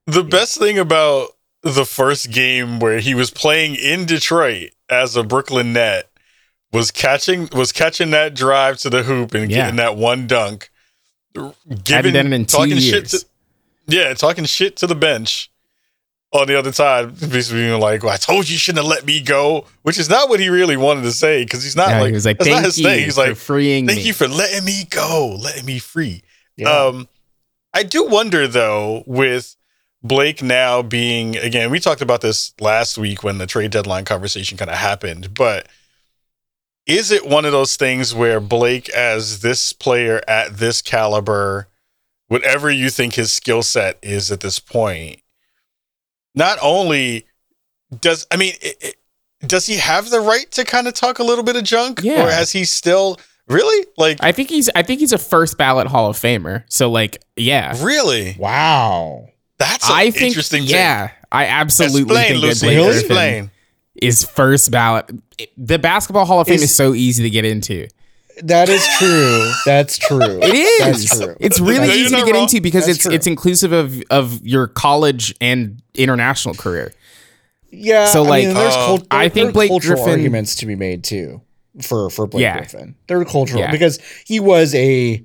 The 0.06 0.25
best 0.25 0.59
thing 0.59 0.78
about 0.78 1.28
the 1.64 1.85
first 1.87 2.30
game 2.30 2.78
where 2.78 3.00
he 3.00 3.14
was 3.14 3.30
playing 3.30 3.75
in 3.75 4.04
Detroit 4.04 4.71
as 4.88 5.16
a 5.16 5.23
Brooklyn 5.25 5.73
Net 5.73 6.11
was 6.73 6.90
catching 6.90 7.49
was 7.52 7.73
catching 7.73 8.11
that 8.11 8.35
drive 8.35 8.78
to 8.78 8.90
the 8.90 9.02
hoop 9.02 9.35
and 9.35 9.50
Yeah. 9.50 9.56
getting 9.62 9.76
that 9.76 9.97
one 9.97 10.26
dunk. 10.26 10.71
Giving 11.85 12.14
in 12.14 12.47
talking 12.47 12.76
years. 12.76 12.85
shit 12.85 13.06
to 13.09 13.25
yeah, 13.87 14.14
talking 14.14 14.44
shit 14.44 14.76
to 14.76 14.87
the 14.87 14.94
bench 14.94 15.50
on 16.33 16.47
the 16.47 16.59
other 16.59 16.73
side, 16.73 17.18
basically 17.18 17.61
being 17.62 17.80
like, 17.80 18.02
well, 18.02 18.12
"I 18.12 18.16
told 18.16 18.49
you 18.49 18.52
you 18.54 18.59
shouldn't 18.59 18.85
have 18.85 18.90
let 18.90 19.04
me 19.04 19.21
go," 19.21 19.66
which 19.83 19.99
is 19.99 20.09
not 20.09 20.28
what 20.28 20.38
he 20.40 20.49
really 20.49 20.76
wanted 20.76 21.02
to 21.02 21.12
say 21.12 21.42
because 21.44 21.62
he's 21.64 21.76
not 21.76 21.88
like 21.90 22.06
he 22.09 22.12
was 22.12 22.25
like, 22.26 22.38
that's 22.38 22.49
"Thank 22.49 22.56
not 22.59 22.64
his 22.64 22.78
you 22.78 22.85
thing. 22.85 23.04
He's 23.04 23.14
for 23.16 23.26
like, 23.28 23.37
freeing 23.37 23.87
"Thank 23.87 23.99
me." 24.00 24.04
you 24.06 24.12
for 24.12 24.28
letting 24.28 24.64
me 24.64 24.85
go, 24.90 25.37
letting 25.40 25.64
me 25.64 25.78
free." 25.78 26.23
Yeah. 26.56 26.68
Um, 26.71 27.09
I 27.73 27.83
do 27.83 28.04
wonder 28.04 28.47
though, 28.47 29.02
with 29.06 29.56
Blake 30.04 30.42
now 30.42 30.82
being 30.82 31.37
again, 31.38 31.70
we 31.70 31.80
talked 31.80 32.02
about 32.02 32.20
this 32.20 32.52
last 32.61 32.99
week 32.99 33.23
when 33.25 33.38
the 33.38 33.46
trade 33.46 33.70
deadline 33.70 34.04
conversation 34.04 34.58
kind 34.58 34.70
of 34.70 34.76
happened, 34.76 35.32
but 35.34 35.66
is 36.87 37.11
it 37.11 37.26
one 37.26 37.46
of 37.46 37.52
those 37.52 37.76
things 37.76 38.14
where 38.14 38.38
Blake, 38.40 38.90
as 38.90 39.40
this 39.40 39.73
player 39.73 40.20
at 40.28 40.58
this 40.58 40.82
caliber, 40.82 41.68
whatever 42.28 42.70
you 42.70 42.90
think 42.90 43.14
his 43.14 43.32
skill 43.32 43.62
set 43.62 43.99
is 44.02 44.30
at 44.30 44.40
this 44.40 44.58
point, 44.58 45.23
not 46.34 46.58
only 46.61 47.25
does 48.00 48.26
I 48.30 48.37
mean, 48.37 48.52
it, 48.61 48.76
it, 48.82 48.96
does 49.49 49.64
he 49.66 49.76
have 49.76 50.11
the 50.11 50.20
right 50.20 50.50
to 50.52 50.64
kind 50.64 50.87
of 50.87 50.92
talk 50.92 51.18
a 51.18 51.25
little 51.25 51.44
bit 51.44 51.56
of 51.56 51.64
junk, 51.64 52.00
Yeah. 52.02 52.26
or 52.26 52.30
has 52.30 52.52
he 52.52 52.66
still 52.66 53.18
really 53.49 53.87
like 53.96 54.18
I 54.23 54.32
think 54.32 54.50
he's 54.50 54.68
I 54.75 54.82
think 54.82 55.00
he's 55.00 55.12
a 55.14 55.18
first 55.18 55.56
ballot 55.56 55.87
Hall 55.87 56.11
of 56.11 56.16
Famer. 56.18 56.64
So 56.68 56.90
like, 56.90 57.23
yeah. 57.37 57.75
really? 57.82 58.37
wow. 58.38 59.28
That's 59.58 59.88
I 59.88 60.11
think 60.11 60.28
interesting. 60.28 60.62
take. 60.62 60.70
yeah, 60.73 61.11
I 61.30 61.46
absolutely 61.46 62.02
Explain, 62.02 62.28
think 62.28 62.40
that 62.40 62.46
Lucy. 62.46 62.66
Blake 62.66 62.76
Griffin 62.78 62.99
Explain. 63.00 63.50
is 64.02 64.25
first 64.25 64.70
ballot. 64.70 65.11
The 65.56 65.78
basketball 65.78 66.25
Hall 66.25 66.40
of 66.40 66.46
Fame 66.49 66.56
Is- 66.56 66.62
is, 66.64 66.75
so 66.76 66.94
easy 66.94 67.23
to 67.23 67.30
get 67.30 67.44
into. 67.44 67.87
That 68.42 68.68
is 68.68 68.84
true. 68.99 69.49
That's 69.64 69.96
true. 69.96 70.40
It 70.42 70.54
is. 70.56 70.78
That's 71.08 71.18
true. 71.20 71.37
It's 71.38 71.61
really 71.61 71.87
No, 71.87 71.94
easy 71.94 72.16
to 72.16 72.25
get 72.25 72.34
wrong. 72.34 72.42
into 72.42 72.61
because 72.61 72.87
That's 72.87 72.96
it's 72.99 73.04
true. 73.04 73.14
it's 73.14 73.26
inclusive 73.28 73.70
of 73.73 74.02
of 74.11 74.44
your 74.44 74.66
college 74.66 75.32
and 75.40 75.80
international 75.94 76.56
career. 76.56 76.92
Yeah. 77.70 78.06
So, 78.06 78.25
I 78.25 78.28
like, 78.28 78.44
mean, 78.46 78.54
there's 78.54 78.75
uh, 78.75 78.87
cult- 78.87 79.06
I 79.12 79.28
think 79.28 79.34
there 79.34 79.49
are 79.49 79.52
Blake 79.52 79.70
cultural 79.70 79.96
Griffin- 80.02 80.14
arguments 80.20 80.56
to 80.56 80.66
be 80.66 80.75
made 80.75 81.04
too 81.04 81.42
for 81.80 82.11
for 82.11 82.26
Blake 82.26 82.42
Yeah. 82.42 82.56
Griffin. 82.58 82.96
They're 83.06 83.25
cultural 83.25 83.61
Yeah. 83.61 83.70
because 83.70 84.00
he 84.26 84.40
was 84.40 84.75
a 84.75 85.23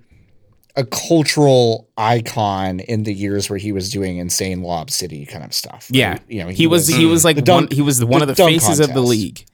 a 0.79 0.85
cultural 0.85 1.89
icon 1.97 2.79
in 2.79 3.03
the 3.03 3.13
years 3.13 3.49
where 3.49 3.59
he 3.59 3.71
was 3.71 3.91
doing 3.91 4.17
insane 4.17 4.61
lob 4.63 4.89
city 4.89 5.25
kind 5.25 5.43
of 5.43 5.53
stuff. 5.53 5.89
right? 5.91 5.97
Yeah. 5.97 6.19
you 6.27 6.43
know, 6.43 6.49
He 6.49 6.67
was 6.67 6.87
he 6.87 7.05
was 7.05 7.25
like 7.25 7.43
the 7.43 7.51
one 7.51 7.67
he 7.71 7.81
was 7.81 8.03
one 8.03 8.19
the 8.19 8.23
of 8.23 8.27
the 8.29 8.33
dunk 8.35 8.51
faces 8.53 8.79
of 8.79 8.93
the 8.93 9.01
league. 9.01 9.45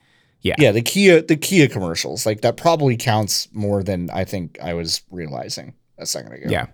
Yeah. 0.41 0.55
Yeah, 0.59 0.71
the 0.71 0.81
Kia 0.83 1.21
the 1.21 1.35
Kia 1.35 1.67
commercials. 1.67 2.25
Like 2.25 2.41
that 2.41 2.55
probably 2.57 2.95
counts 2.97 3.47
more 3.51 3.81
than 3.81 4.09
I 4.11 4.25
think 4.25 4.59
I 4.61 4.73
was 4.75 5.01
realizing 5.09 5.73
a 5.97 6.05
second 6.05 6.33
ago. 6.33 6.47
Yeah. 6.49 6.67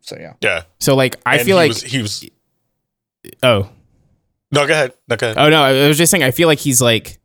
So 0.00 0.16
yeah. 0.18 0.32
Yeah. 0.40 0.62
So 0.80 0.94
like 0.96 1.16
I 1.26 1.36
And 1.36 1.46
feel 1.46 1.56
he 1.58 1.62
like 1.62 1.68
was, 1.68 1.82
he 1.82 2.00
was. 2.02 2.24
oh 3.42 3.68
No, 4.50 4.66
go 4.66 4.72
ahead. 4.72 4.94
No, 5.08 5.16
go 5.16 5.26
ahead. 5.26 5.38
oh 5.38 5.50
no 5.50 5.62
I 5.62 5.86
was 5.88 5.98
just 5.98 6.10
saying 6.10 6.22
I 6.24 6.30
feel 6.30 6.48
like 6.48 6.58
he's 6.60 6.80
like 6.80 7.18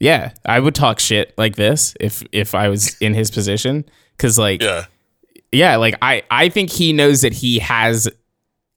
yeah 0.00 0.32
I 0.44 0.60
would 0.60 0.74
talk 0.74 1.00
shit 1.00 1.32
like 1.38 1.56
this 1.56 1.94
if 1.98 2.22
if 2.32 2.54
I 2.54 2.68
was 2.68 2.96
in 3.00 3.14
his 3.14 3.30
position 3.30 3.84
because 4.16 4.38
like 4.38 4.62
yeah. 4.62 4.84
Yeah 5.52 5.76
like 5.76 5.94
I 6.02 6.22
I 6.30 6.48
think 6.48 6.70
he 6.70 6.92
knows 6.92 7.20
that 7.22 7.32
he 7.32 7.58
has 7.60 8.08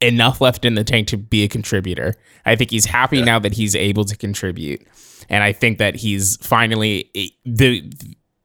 enough 0.02 0.42
left 0.42 0.66
in 0.66 0.76
the 0.76 0.84
tank 0.84 1.08
to 1.10 1.18
be 1.18 1.44
a 1.44 1.48
contributor. 1.48 2.16
I 2.46 2.56
think 2.56 2.72
he's 2.72 2.86
happy 2.86 3.22
now 3.22 3.38
that 3.40 3.54
he's 3.54 3.76
able 3.76 4.04
to 4.06 4.16
contribute, 4.18 4.82
and 5.30 5.44
I 5.44 5.52
think 5.54 5.78
that 5.78 5.96
he's 5.96 6.38
finally 6.38 7.12
the 7.46 7.92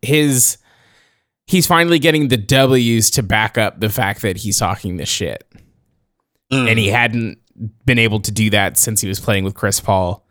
his 0.02 0.59
he's 1.47 1.66
finally 1.66 1.99
getting 1.99 2.28
the 2.28 2.37
W's 2.37 3.11
to 3.12 3.23
back 3.23 3.56
up 3.56 3.80
the 3.80 3.88
fact 3.88 4.23
that 4.23 4.37
he's 4.38 4.59
talking 4.59 4.97
this 4.97 5.09
shit, 5.09 5.45
Mm. 6.52 6.71
and 6.71 6.78
he 6.78 6.88
hadn't 6.88 7.38
been 7.87 7.99
able 7.99 8.21
to 8.21 8.30
do 8.30 8.50
that 8.50 8.76
since 8.76 9.00
he 9.00 9.09
was 9.09 9.18
playing 9.18 9.45
with 9.45 9.54
Chris 9.54 9.80
Paul 9.80 10.26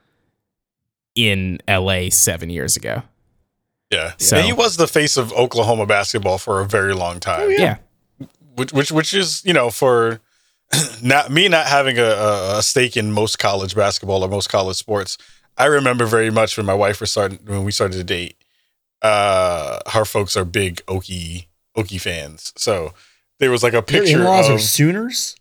in 1.15 1.57
L.A. 1.67 2.09
seven 2.09 2.49
years 2.49 2.75
ago. 2.77 3.01
Yeah. 3.91 4.13
So- 4.17 4.37
And 4.37 4.45
he 4.45 4.53
was 4.53 4.77
the 4.77 4.87
face 4.87 5.17
of 5.17 5.31
Oklahoma 5.33 5.85
basketball 5.85 6.37
for 6.37 6.59
a 6.61 6.65
very 6.65 6.93
long 6.93 7.19
time. 7.19 7.51
Yeah, 7.51 7.77
Which, 8.55 8.71
which, 8.73 8.91
which 8.91 9.13
is, 9.13 9.43
you 9.45 9.53
know, 9.53 9.69
for 9.69 10.19
not 11.03 11.29
me 11.31 11.47
not 11.47 11.67
having 11.67 11.97
a, 11.99 12.03
a, 12.03 12.57
a 12.59 12.63
stake 12.63 12.97
in 12.97 13.11
most 13.11 13.37
college 13.39 13.75
basketball 13.75 14.23
or 14.23 14.29
most 14.29 14.47
college 14.49 14.77
sports. 14.77 15.17
I 15.57 15.65
remember 15.65 16.05
very 16.05 16.29
much 16.31 16.57
when 16.57 16.65
my 16.65 16.73
wife 16.73 16.99
was 16.99 17.11
starting 17.11 17.39
when 17.45 17.63
we 17.63 17.71
started 17.71 17.97
to 17.97 18.03
date. 18.03 18.35
Uh, 19.01 19.79
her 19.91 20.03
folks 20.05 20.35
are 20.35 20.43
big 20.45 20.81
Okie 20.87 21.45
Okie 21.77 22.01
fans, 22.01 22.51
so 22.57 22.93
there 23.39 23.51
was 23.51 23.61
like 23.63 23.73
a 23.73 23.77
Your 23.77 23.81
picture 23.83 24.19
in-laws 24.19 24.49
are 24.49 24.53
of 24.55 24.61
Sooners? 24.61 25.35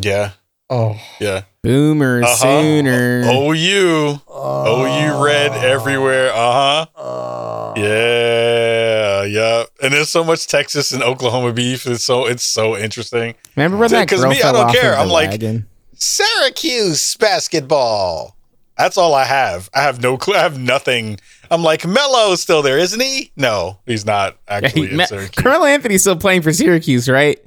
yeah, 0.00 0.30
Oh. 0.70 0.98
yeah. 1.20 1.42
Boomer 1.62 2.22
Uh-huh. 2.24 2.34
Sooner. 2.36 3.22
OU, 3.30 4.20
OU 4.28 5.24
red 5.24 5.52
everywhere. 5.52 6.32
Uh 6.34 6.86
huh. 6.96 7.74
Yeah, 7.76 9.24
yeah. 9.24 9.64
And 9.82 9.92
there's 9.92 10.08
so 10.08 10.24
much 10.24 10.46
Texas 10.46 10.92
and 10.92 11.02
Oklahoma 11.02 11.52
beef. 11.52 11.86
It's 11.86 12.04
so 12.04 12.26
it's 12.26 12.44
so 12.44 12.76
interesting. 12.76 13.34
Remember 13.56 13.76
when 13.76 13.90
that 13.90 14.08
'Cause 14.08 14.20
girl 14.20 14.30
me, 14.30 14.40
I 14.40 14.52
don't 14.52 14.66
off 14.68 14.74
care. 14.74 14.96
I'm 14.96 15.08
like- 15.08 15.30
wagon? 15.30 15.66
Syracuse 15.94 17.16
basketball. 17.16 18.36
That's 18.78 18.96
all 18.96 19.14
I 19.14 19.24
have. 19.24 19.68
I 19.74 19.82
have 19.82 20.00
no 20.00 20.16
clue. 20.16 20.34
I 20.34 20.38
have 20.40 20.58
nothing. 20.58 21.18
I'm 21.50 21.62
like 21.62 21.86
Melo's 21.86 22.40
still 22.40 22.62
there, 22.62 22.78
isn't 22.78 23.00
he? 23.00 23.30
No, 23.36 23.78
he's 23.86 24.06
not 24.06 24.36
actually 24.48 24.90
in 24.90 24.96
Ma- 24.96 25.04
Syracuse. 25.06 25.30
Carmelo 25.42 25.66
Anthony's 25.66 26.00
still 26.00 26.16
playing 26.16 26.42
for 26.42 26.52
Syracuse, 26.52 27.08
right? 27.08 27.38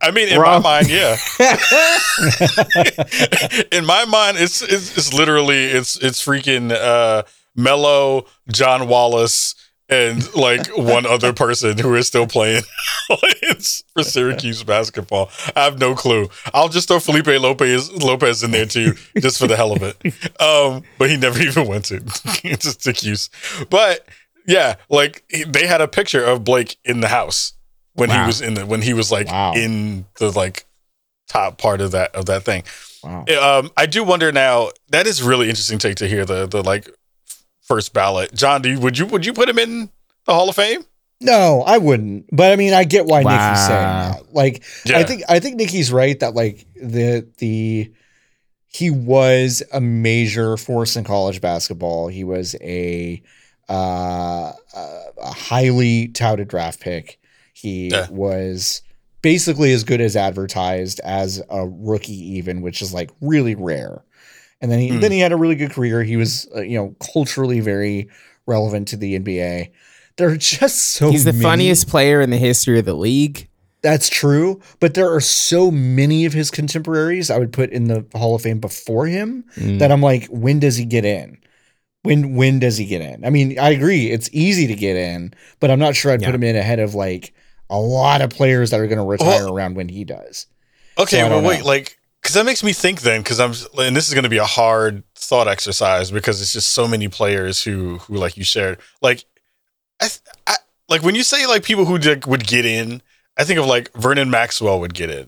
I 0.00 0.10
mean, 0.10 0.28
in 0.28 0.38
Wrong. 0.40 0.62
my 0.62 0.82
mind, 0.82 0.90
yeah. 0.90 1.16
in 3.72 3.86
my 3.86 4.04
mind, 4.04 4.36
it's, 4.38 4.60
it's 4.62 4.96
it's 4.98 5.14
literally 5.14 5.64
it's 5.66 5.96
it's 5.96 6.24
freaking 6.24 6.72
uh 6.72 7.22
Mello, 7.54 8.26
John 8.50 8.88
Wallace, 8.88 9.54
and 9.92 10.34
like 10.34 10.66
one 10.76 11.06
other 11.06 11.32
person 11.32 11.78
who 11.78 11.94
is 11.94 12.06
still 12.06 12.26
playing 12.26 12.62
for 13.94 14.02
Syracuse 14.02 14.62
basketball. 14.62 15.30
I 15.54 15.64
have 15.64 15.78
no 15.78 15.94
clue. 15.94 16.28
I'll 16.54 16.68
just 16.68 16.88
throw 16.88 16.98
Felipe 17.00 17.26
Lopez 17.26 17.92
Lopez 17.92 18.42
in 18.42 18.50
there 18.50 18.66
too, 18.66 18.94
just 19.18 19.38
for 19.38 19.46
the 19.46 19.56
hell 19.56 19.72
of 19.72 19.82
it. 19.82 19.96
Um, 20.40 20.82
but 20.98 21.10
he 21.10 21.16
never 21.16 21.40
even 21.42 21.66
went 21.66 21.84
to 21.86 22.00
just 22.56 22.86
excuse. 22.86 23.28
But 23.70 24.06
yeah, 24.46 24.76
like 24.88 25.24
they 25.46 25.66
had 25.66 25.80
a 25.80 25.88
picture 25.88 26.24
of 26.24 26.44
Blake 26.44 26.76
in 26.84 27.00
the 27.00 27.08
house 27.08 27.52
when 27.94 28.08
Wow. 28.08 28.22
he 28.22 28.26
was 28.26 28.40
in 28.40 28.54
the 28.54 28.66
when 28.66 28.82
he 28.82 28.94
was 28.94 29.12
like 29.12 29.28
Wow. 29.28 29.52
in 29.54 30.06
the 30.18 30.30
like 30.30 30.66
top 31.28 31.58
part 31.58 31.80
of 31.80 31.90
that 31.92 32.14
of 32.14 32.26
that 32.26 32.42
thing. 32.44 32.62
Wow. 33.04 33.24
Um, 33.40 33.70
I 33.76 33.86
do 33.86 34.04
wonder 34.04 34.30
now. 34.32 34.70
That 34.90 35.06
is 35.06 35.22
really 35.22 35.48
interesting 35.48 35.78
take 35.78 35.96
to 35.96 36.08
hear 36.08 36.24
the 36.24 36.46
the 36.46 36.62
like 36.62 36.88
first 37.62 37.92
ballot. 37.94 38.34
John, 38.34 38.62
do 38.62 38.70
you, 38.70 38.80
would 38.80 38.98
you 38.98 39.06
would 39.06 39.24
you 39.26 39.32
put 39.32 39.48
him 39.48 39.58
in 39.58 39.90
the 40.26 40.34
Hall 40.34 40.48
of 40.48 40.56
Fame? 40.56 40.84
No, 41.20 41.62
I 41.64 41.78
wouldn't. 41.78 42.26
But 42.32 42.52
I 42.52 42.56
mean, 42.56 42.74
I 42.74 42.84
get 42.84 43.06
why 43.06 43.22
Nikki's 43.22 43.66
saying 43.66 43.82
that. 43.82 44.34
Like, 44.34 44.64
Yeah. 44.84 44.98
I 44.98 45.04
think 45.04 45.22
I 45.28 45.38
think 45.38 45.56
Nikki's 45.56 45.92
right 45.92 46.18
that 46.20 46.34
like 46.34 46.66
the 46.74 47.28
the 47.38 47.92
he 48.66 48.90
was 48.90 49.62
a 49.72 49.80
major 49.80 50.56
force 50.56 50.96
in 50.96 51.04
college 51.04 51.40
basketball. 51.40 52.08
He 52.08 52.24
was 52.24 52.56
a 52.60 53.22
uh, 53.68 54.52
a 54.74 55.32
highly 55.32 56.08
touted 56.08 56.48
draft 56.48 56.80
pick. 56.80 57.20
He 57.54 57.88
Yeah. 57.88 58.08
was 58.10 58.82
basically 59.22 59.72
as 59.72 59.84
good 59.84 60.00
as 60.00 60.16
advertised 60.16 61.00
as 61.04 61.40
a 61.48 61.66
rookie, 61.66 62.36
even, 62.36 62.60
which 62.62 62.82
is 62.82 62.92
like 62.92 63.10
really 63.20 63.54
rare. 63.54 64.02
And 64.62 64.70
then 64.70 64.78
he 64.78 64.88
Hmm. 64.88 65.00
then 65.00 65.12
he 65.12 65.18
had 65.18 65.32
a 65.32 65.36
really 65.36 65.56
good 65.56 65.70
career. 65.72 66.02
He 66.02 66.16
was 66.16 66.46
uh, 66.56 66.60
you 66.62 66.76
know 66.78 66.94
culturally 67.12 67.60
very 67.60 68.08
relevant 68.46 68.88
to 68.88 68.96
the 68.96 69.18
NBA. 69.18 69.70
There 70.16 70.28
are 70.28 70.36
just 70.36 70.78
so 70.94 71.10
He's 71.10 71.24
the 71.24 71.32
many- 71.32 71.42
funniest 71.42 71.88
player 71.88 72.20
in 72.20 72.30
the 72.30 72.36
history 72.38 72.78
of 72.78 72.84
the 72.84 72.94
league. 72.94 73.48
that's 73.82 74.08
true, 74.08 74.60
but 74.78 74.94
there 74.94 75.12
are 75.12 75.20
so 75.20 75.68
many 75.72 76.24
of 76.24 76.32
his 76.32 76.52
contemporaries 76.52 77.30
I 77.30 77.38
would 77.38 77.52
put 77.52 77.70
in 77.70 77.88
the 77.88 78.06
Hall 78.14 78.36
of 78.36 78.42
Fame 78.42 78.60
before 78.60 79.06
him 79.06 79.44
Mm. 79.56 79.80
that 79.80 79.90
I'm 79.90 80.00
like, 80.00 80.26
when 80.26 80.60
does 80.60 80.76
he 80.76 80.84
get 80.84 81.04
in? 81.04 81.38
When 82.02 82.34
when 82.36 82.58
does 82.60 82.76
he 82.78 82.84
get 82.84 83.00
in? 83.00 83.24
I 83.24 83.30
mean, 83.30 83.58
I 83.58 83.70
agree, 83.70 84.10
it's 84.10 84.28
easy 84.32 84.66
to 84.68 84.74
get 84.76 84.96
in, 84.96 85.34
but 85.60 85.70
I'm 85.70 85.78
not 85.80 85.96
sure 85.96 86.12
I'd 86.12 86.20
Yeah. 86.20 86.28
put 86.28 86.34
him 86.36 86.44
in 86.44 86.54
ahead 86.56 86.78
of 86.78 86.94
like 86.94 87.32
a 87.70 87.80
lot 87.80 88.20
of 88.22 88.30
players 88.30 88.70
that 88.70 88.78
are 88.80 88.86
going 88.86 88.98
to 88.98 89.04
retire 89.04 89.44
Well- 89.46 89.54
around 89.54 89.74
when 89.76 89.88
he 89.88 90.04
does. 90.04 90.46
Okay, 90.98 91.18
So 91.20 91.26
I 91.26 91.28
well, 91.30 91.42
wait, 91.42 91.64
like, 91.64 91.96
because 92.32 92.40
that 92.40 92.46
makes 92.46 92.64
me 92.64 92.72
think 92.72 93.02
then, 93.02 93.20
because 93.20 93.38
I'm, 93.38 93.52
and 93.78 93.94
this 93.94 94.08
is 94.08 94.14
going 94.14 94.22
to 94.22 94.30
be 94.30 94.38
a 94.38 94.44
hard 94.44 95.02
thought 95.14 95.48
exercise 95.48 96.10
because 96.10 96.40
it's 96.40 96.54
just 96.54 96.72
so 96.72 96.88
many 96.88 97.06
players 97.08 97.62
who, 97.62 97.98
who 97.98 98.14
like 98.14 98.38
you 98.38 98.44
shared, 98.44 98.78
like, 99.02 99.26
I, 100.00 100.08
th- 100.08 100.20
I 100.46 100.56
like 100.88 101.02
when 101.02 101.14
you 101.14 101.24
say 101.24 101.46
like 101.46 101.62
people 101.62 101.84
who 101.84 101.98
like, 101.98 102.26
would 102.26 102.46
get 102.46 102.64
in, 102.64 103.02
I 103.38 103.44
think 103.44 103.60
of 103.60 103.66
like 103.66 103.92
Vernon 103.92 104.30
Maxwell 104.30 104.80
would 104.80 104.94
get 104.94 105.10
in. 105.10 105.26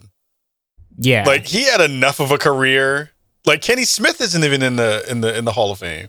yeah. 0.97 1.25
Like 1.27 1.47
he 1.47 1.65
had 1.65 1.83
enough 1.83 2.21
of 2.21 2.31
a 2.31 2.39
career. 2.39 3.11
Like 3.45 3.61
Kenny 3.61 3.85
Smith 3.85 4.23
isn't 4.23 4.43
even 4.43 4.63
in 4.63 4.77
the 4.77 5.05
in 5.07 5.21
the 5.21 5.37
in 5.37 5.45
the 5.45 5.53
Hall 5.53 5.71
of 5.71 5.81
Fame. 5.81 6.09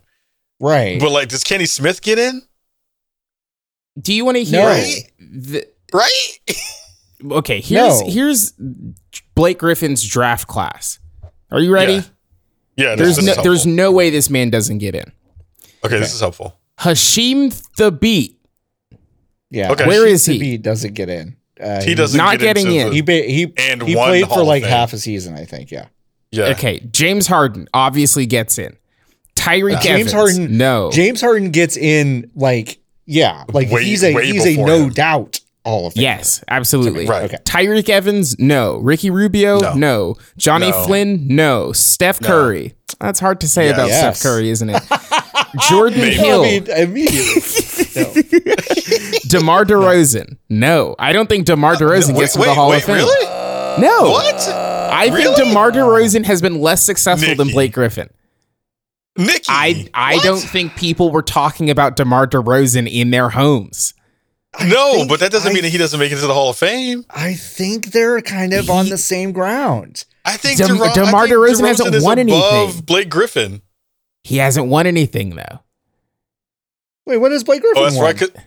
Right. 0.61 0.97
But 0.97 1.11
like, 1.11 1.27
does 1.27 1.43
Kenny 1.43 1.65
Smith 1.65 2.01
get 2.01 2.17
in? 2.17 2.41
Do 3.99 4.13
you 4.13 4.23
want 4.23 4.37
to 4.37 4.43
hear? 4.45 4.61
No. 4.61 4.67
Right? 4.67 5.11
The, 5.19 5.67
Right? 5.93 6.39
okay, 7.31 7.61
here's 7.61 8.01
No. 8.01 8.09
here's 8.09 8.53
Blake 9.35 9.59
Griffin's 9.59 10.05
draft 10.07 10.47
class. 10.47 10.99
Are 11.51 11.59
you 11.59 11.71
ready? 11.73 11.93
Yeah. 11.93 12.01
Yeah, 12.77 12.95
There's 12.95 13.15
this, 13.15 13.25
this 13.25 13.37
no 13.37 13.43
there's 13.43 13.65
no 13.65 13.91
way 13.93 14.09
this 14.09 14.29
man 14.29 14.49
doesn't 14.49 14.79
get 14.79 14.95
in. 14.95 15.09
okay, 15.85 15.97
this 15.99 16.13
is 16.13 16.19
helpful. 16.19 16.59
Hashim 16.79 17.53
the 17.77 17.89
Beat. 17.91 18.37
yeah. 19.49 19.71
Okay. 19.71 19.87
Where 19.87 20.05
is 20.05 20.25
he? 20.25 20.39
He 20.39 20.57
doesn't 20.57 20.93
get 20.93 21.07
in. 21.09 21.37
Uh, 21.57 21.81
He 21.81 21.95
doesn't 21.95 22.17
Not 22.17 22.39
get 22.39 22.55
getting 22.55 22.75
in. 22.75 22.89
the- 22.89 22.95
He 22.95 23.01
ba- 23.01 23.13
he 23.23 23.53
and 23.57 23.81
he 23.81 23.93
played 23.95 24.25
Hall 24.25 24.39
for 24.39 24.43
like 24.43 24.63
half 24.63 24.91
a 24.91 24.97
season, 24.97 25.35
I 25.35 25.45
think. 25.45 25.71
Yeah. 25.71 25.85
yeah. 26.31 26.45
Okay, 26.47 26.81
James 26.91 27.27
Harden 27.27 27.69
obviously 27.73 28.25
gets 28.25 28.57
in. 28.59 28.75
Tyreke 29.37 29.81
James 29.81 30.11
Harden- 30.11 30.57
no. 30.57 30.91
James 30.91 31.21
Harden 31.21 31.51
gets 31.51 31.77
in 31.77 32.29
like 32.35 32.79
yeah, 33.05 33.45
like 33.53 33.69
Way- 33.71 33.85
he's 33.85 34.03
a 34.03 34.11
he's 34.21 34.45
a 34.45 34.57
no 34.57 34.83
him. 34.85 34.89
doubt 34.89 35.39
all 35.65 35.87
of 35.87 35.93
yes, 35.97 36.43
absolutely. 36.47 37.05
Right. 37.07 37.23
Okay. 37.25 37.37
Tyreke 37.43 37.89
Evans, 37.89 38.37
no. 38.39 38.77
Ricky 38.77 39.09
Rubio, 39.09 39.59
No. 39.59 39.73
no. 39.73 40.15
Johnny 40.37 40.71
No. 40.71 40.83
Flynn, 40.85 41.27
no. 41.27 41.71
Steph 41.73 42.21
No. 42.21 42.27
Curry. 42.27 42.75
That's 42.99 43.19
hard 43.19 43.41
to 43.41 43.47
say 43.49 43.65
Yes. 43.65 43.73
about 43.73 43.87
Yes. 43.89 44.19
Steph 44.19 44.31
Curry, 44.31 44.49
isn't 44.49 44.69
it? 44.69 44.81
Jordan 45.69 45.99
Maybe. 45.99 46.15
Hill, 46.15 46.41
I 46.43 46.45
mean, 46.45 46.67
immediately. 46.69 47.41
No. 47.95 48.03
DeMar 49.27 49.63
DeRozan. 49.65 50.37
No, 50.49 50.95
I 50.99 51.13
don't 51.13 51.27
think 51.29 51.45
DeMar 51.45 51.73
uh, 51.73 51.77
DeRozan 51.77 52.13
Wait, 52.13 52.19
gets 52.21 52.35
into 52.35 52.47
the 52.47 52.53
Hall 52.53 52.69
wait, 52.69 52.77
of 52.79 52.83
Fame. 52.83 52.95
really? 52.97 53.25
No. 53.81 54.01
What? 54.11 54.35
I 54.49 55.03
think 55.09 55.15
Really? 55.15 55.45
DeMar 55.49 55.71
DeRozan 55.71 56.25
has 56.25 56.41
been 56.41 56.59
less 56.61 56.83
successful 56.83 57.35
than 57.35 57.49
Blake 57.49 57.73
Griffin. 57.73 58.09
Nikki. 59.17 59.45
I 59.47 59.87
I 59.93 60.15
What? 60.15 60.23
don't 60.23 60.39
think 60.39 60.75
people 60.75 61.09
were 61.11 61.21
talking 61.21 61.69
about 61.69 61.95
DeMar 61.95 62.27
DeRozan 62.27 62.91
in 62.91 63.11
their 63.11 63.29
homes. 63.29 63.93
No, 64.65 64.93
think- 64.93 65.09
but 65.09 65.19
that 65.19 65.31
doesn't 65.31 65.49
I- 65.51 65.53
mean 65.53 65.63
that 65.63 65.69
he 65.69 65.77
doesn't 65.77 65.99
make 65.99 66.11
it 66.11 66.15
to 66.19 66.27
the 66.27 66.33
Hall 66.33 66.49
of 66.49 66.57
Fame. 66.57 67.05
I 67.09 67.33
think 67.33 67.87
they're 67.87 68.21
kind 68.21 68.53
of 68.53 68.69
on 68.69 68.89
the 68.89 68.97
same 68.97 69.31
ground. 69.31 70.05
I 70.23 70.37
think 70.37 70.57
Dem- 70.57 70.77
DeRo- 70.77 70.89
I 70.89 70.93
DeMar 70.93 71.27
think 71.27 71.35
DeRozan 71.39 71.67
hasn't 71.67 71.95
is 71.95 72.03
won 72.03 72.19
above 72.19 72.63
anything. 72.69 72.81
Blake 72.85 73.09
Griffin. 73.09 73.61
He 74.23 74.37
hasn't 74.37 74.67
won 74.67 74.87
anything 74.87 75.35
though. 75.35 75.59
Wait, 77.05 77.17
what 77.17 77.29
does 77.29 77.43
Blake 77.43 77.61
oh, 77.63 77.73
Griffin 77.73 77.81
Oh, 77.81 77.83
that's 77.85 77.95
want? 77.95 78.05
right. 78.21 78.33
'cause- 78.33 78.43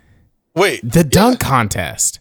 Wait, 0.55 0.81
The 0.83 1.05
dunk 1.05 1.39
contest. 1.39 2.19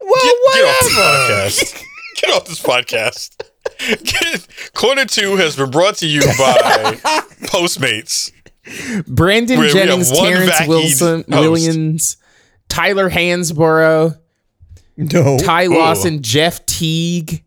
Well, 0.00 0.12
get, 0.22 0.36
get 0.54 0.64
off 0.64 0.80
this 0.80 0.94
whatever. 0.96 1.48
podcast. 1.72 1.84
Get 2.20 2.30
off 2.30 2.44
this 2.46 2.60
podcast. 2.62 3.40
Get, 4.04 4.46
Corner 4.74 5.04
two 5.04 5.34
has 5.36 5.56
been 5.56 5.70
brought 5.70 5.96
to 5.96 6.06
you 6.06 6.20
by 6.20 6.96
Postmates. 7.46 8.30
Brandon 9.08 9.58
Wait, 9.58 9.72
we 9.74 9.78
have 9.80 9.88
Jennings, 9.88 10.12
Terrence 10.12 10.68
Wilson, 10.68 11.16
host. 11.16 11.28
Williams, 11.28 12.16
Tyler 12.68 13.08
Hansbrough, 13.10 14.18
No. 14.96 15.38
Ty 15.38 15.66
Ooh. 15.66 15.78
Lawson, 15.78 16.22
Jeff 16.22 16.64
Teague. 16.66 17.42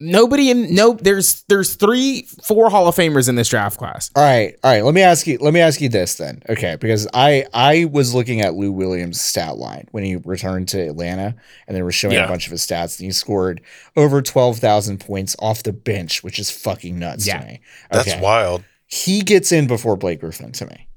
Nobody 0.00 0.50
in 0.50 0.74
no. 0.74 0.94
There's 0.94 1.44
there's 1.48 1.76
three, 1.76 2.22
four 2.46 2.68
Hall 2.68 2.88
of 2.88 2.96
Famers 2.96 3.28
in 3.28 3.36
this 3.36 3.48
draft 3.48 3.78
class. 3.78 4.10
All 4.16 4.22
right, 4.24 4.54
all 4.62 4.72
right. 4.72 4.84
Let 4.84 4.92
me 4.92 5.00
ask 5.02 5.26
you. 5.26 5.38
Let 5.40 5.54
me 5.54 5.60
ask 5.60 5.80
you 5.80 5.88
this 5.88 6.16
then, 6.16 6.42
okay? 6.48 6.76
Because 6.78 7.06
I 7.14 7.46
I 7.54 7.84
was 7.86 8.12
looking 8.12 8.40
at 8.40 8.54
Lou 8.54 8.72
Williams' 8.72 9.20
stat 9.20 9.56
line 9.56 9.86
when 9.92 10.02
he 10.02 10.16
returned 10.16 10.68
to 10.70 10.80
Atlanta, 10.80 11.36
and 11.68 11.76
they 11.76 11.82
were 11.82 11.92
showing 11.92 12.14
Yeah. 12.14 12.24
a 12.24 12.28
bunch 12.28 12.46
of 12.46 12.50
his 12.50 12.66
stats, 12.66 12.98
and 12.98 13.06
he 13.06 13.12
scored 13.12 13.60
over 13.96 14.20
twelve 14.20 14.58
thousand 14.58 14.98
points 14.98 15.36
off 15.38 15.62
the 15.62 15.72
bench, 15.72 16.24
which 16.24 16.40
is 16.40 16.50
fucking 16.50 16.98
nuts 16.98 17.26
Yeah. 17.26 17.38
to 17.38 17.46
me. 17.46 17.60
That's 17.90 18.16
wild. 18.16 18.64
He 18.86 19.20
gets 19.22 19.52
in 19.52 19.68
before 19.68 19.96
Blake 19.96 20.20
Griffin 20.20 20.50
to 20.52 20.66
me. 20.66 20.88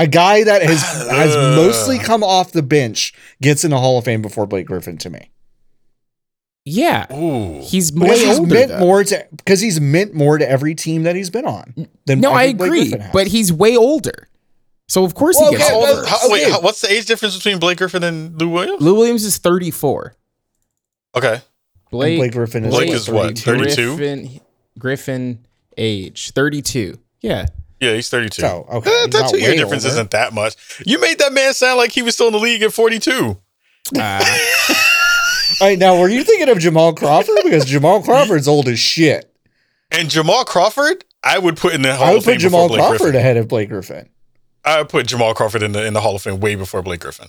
A 0.00 0.06
guy 0.06 0.44
that 0.44 0.62
has 0.62 0.82
has 1.10 1.34
mostly 1.56 1.98
come 1.98 2.22
off 2.24 2.52
the 2.52 2.62
bench 2.62 3.12
gets 3.42 3.64
in 3.64 3.70
the 3.70 3.78
Hall 3.78 3.98
of 3.98 4.04
Fame 4.04 4.22
before 4.22 4.46
Blake 4.46 4.66
Griffin 4.66 4.96
to 4.98 5.10
me. 5.10 5.30
Yeah, 6.66 7.06
Ooh. 7.14 7.60
he's 7.62 7.90
Because 7.90 8.08
way 8.20 8.26
he's 8.26 8.38
older. 8.38 8.54
meant 8.54 8.68
though. 8.70 8.78
more 8.80 9.02
to 9.02 9.26
because 9.34 9.60
he's 9.60 9.80
meant 9.80 10.12
more 10.14 10.36
to 10.38 10.48
every 10.48 10.74
team 10.74 11.04
that 11.04 11.16
he's 11.16 11.30
been 11.30 11.46
on. 11.46 11.88
Than 12.06 12.20
no, 12.20 12.32
I, 12.32 12.48
think 12.48 12.60
agree, 12.60 12.94
but 13.12 13.26
he's 13.28 13.50
way 13.52 13.76
older. 13.76 14.28
So 14.88 15.04
of 15.04 15.14
course 15.14 15.36
Well, 15.40 15.50
he 15.52 15.56
gets 15.56 15.70
okay, 15.70 15.76
in 15.78 15.82
well. 15.82 16.06
How- 16.06 16.30
Wait, 16.30 16.42
Okay. 16.42 16.50
how- 16.52 16.60
what's 16.60 16.82
the 16.82 16.92
age 16.92 17.06
difference 17.06 17.34
between 17.36 17.58
Blake 17.58 17.78
Griffin 17.78 18.04
and 18.04 18.38
Lou 18.40 18.48
Williams? 18.50 18.82
Lou 18.82 18.94
Williams 18.94 19.24
is 19.24 19.38
34. 19.38 20.14
Okay. 21.16 21.40
Blake, 21.90 22.18
Blake 22.18 22.32
Griffin 22.32 22.64
is 22.66 22.74
Blake 22.74 22.90
is 22.90 23.08
what, 23.08 23.38
32? 23.38 23.96
Griffin, 23.96 24.40
Griffin 24.78 25.46
age 25.78 26.30
32. 26.32 26.98
Yeah. 27.20 27.46
Yeah, 27.80 27.94
he's 27.94 28.08
32. 28.10 28.42
So, 28.42 28.66
okay, 28.70 28.90
Eh, 28.90 29.06
that 29.08 29.30
two 29.30 29.38
year 29.38 29.54
difference 29.54 29.84
older. 29.84 29.94
isn't 29.94 30.10
that 30.10 30.32
much. 30.34 30.54
You 30.86 31.00
made 31.00 31.18
that 31.18 31.32
man 31.32 31.54
sound 31.54 31.78
like 31.78 31.92
he 31.92 32.02
was 32.02 32.14
still 32.14 32.26
in 32.26 32.32
the 32.34 32.38
league 32.38 32.62
at 32.62 32.72
42. 32.72 33.38
Uh, 33.98 34.24
All 35.60 35.66
right, 35.68 35.78
now 35.78 35.98
were 35.98 36.08
you 36.08 36.22
thinking 36.24 36.48
of 36.48 36.58
Jamal 36.58 36.94
Crawford? 36.94 37.36
Because 37.42 37.64
Jamal 37.64 38.02
Crawford's 38.02 38.46
old 38.48 38.68
as 38.68 38.78
shit. 38.78 39.34
And 39.90 40.08
Jamal 40.08 40.44
Crawford, 40.44 41.04
I 41.24 41.38
would 41.38 41.56
put 41.56 41.74
in 41.74 41.82
the 41.82 41.94
Hall 41.96 42.06
I 42.06 42.10
would 42.10 42.18
of 42.18 42.24
Fame 42.24 42.34
put 42.36 42.40
Jamal 42.42 42.68
Crawford 42.68 42.98
Griffin. 42.98 43.16
ahead 43.16 43.36
of 43.36 43.48
Blake 43.48 43.68
Griffin. 43.70 44.08
I 44.64 44.78
would 44.78 44.88
put 44.88 45.06
Jamal 45.06 45.34
Crawford 45.34 45.62
in 45.62 45.72
the 45.72 45.84
in 45.84 45.92
the 45.94 46.00
Hall 46.02 46.14
of 46.14 46.22
Fame 46.22 46.38
way 46.38 46.54
before 46.54 46.82
Blake 46.82 47.00
Griffin. 47.00 47.28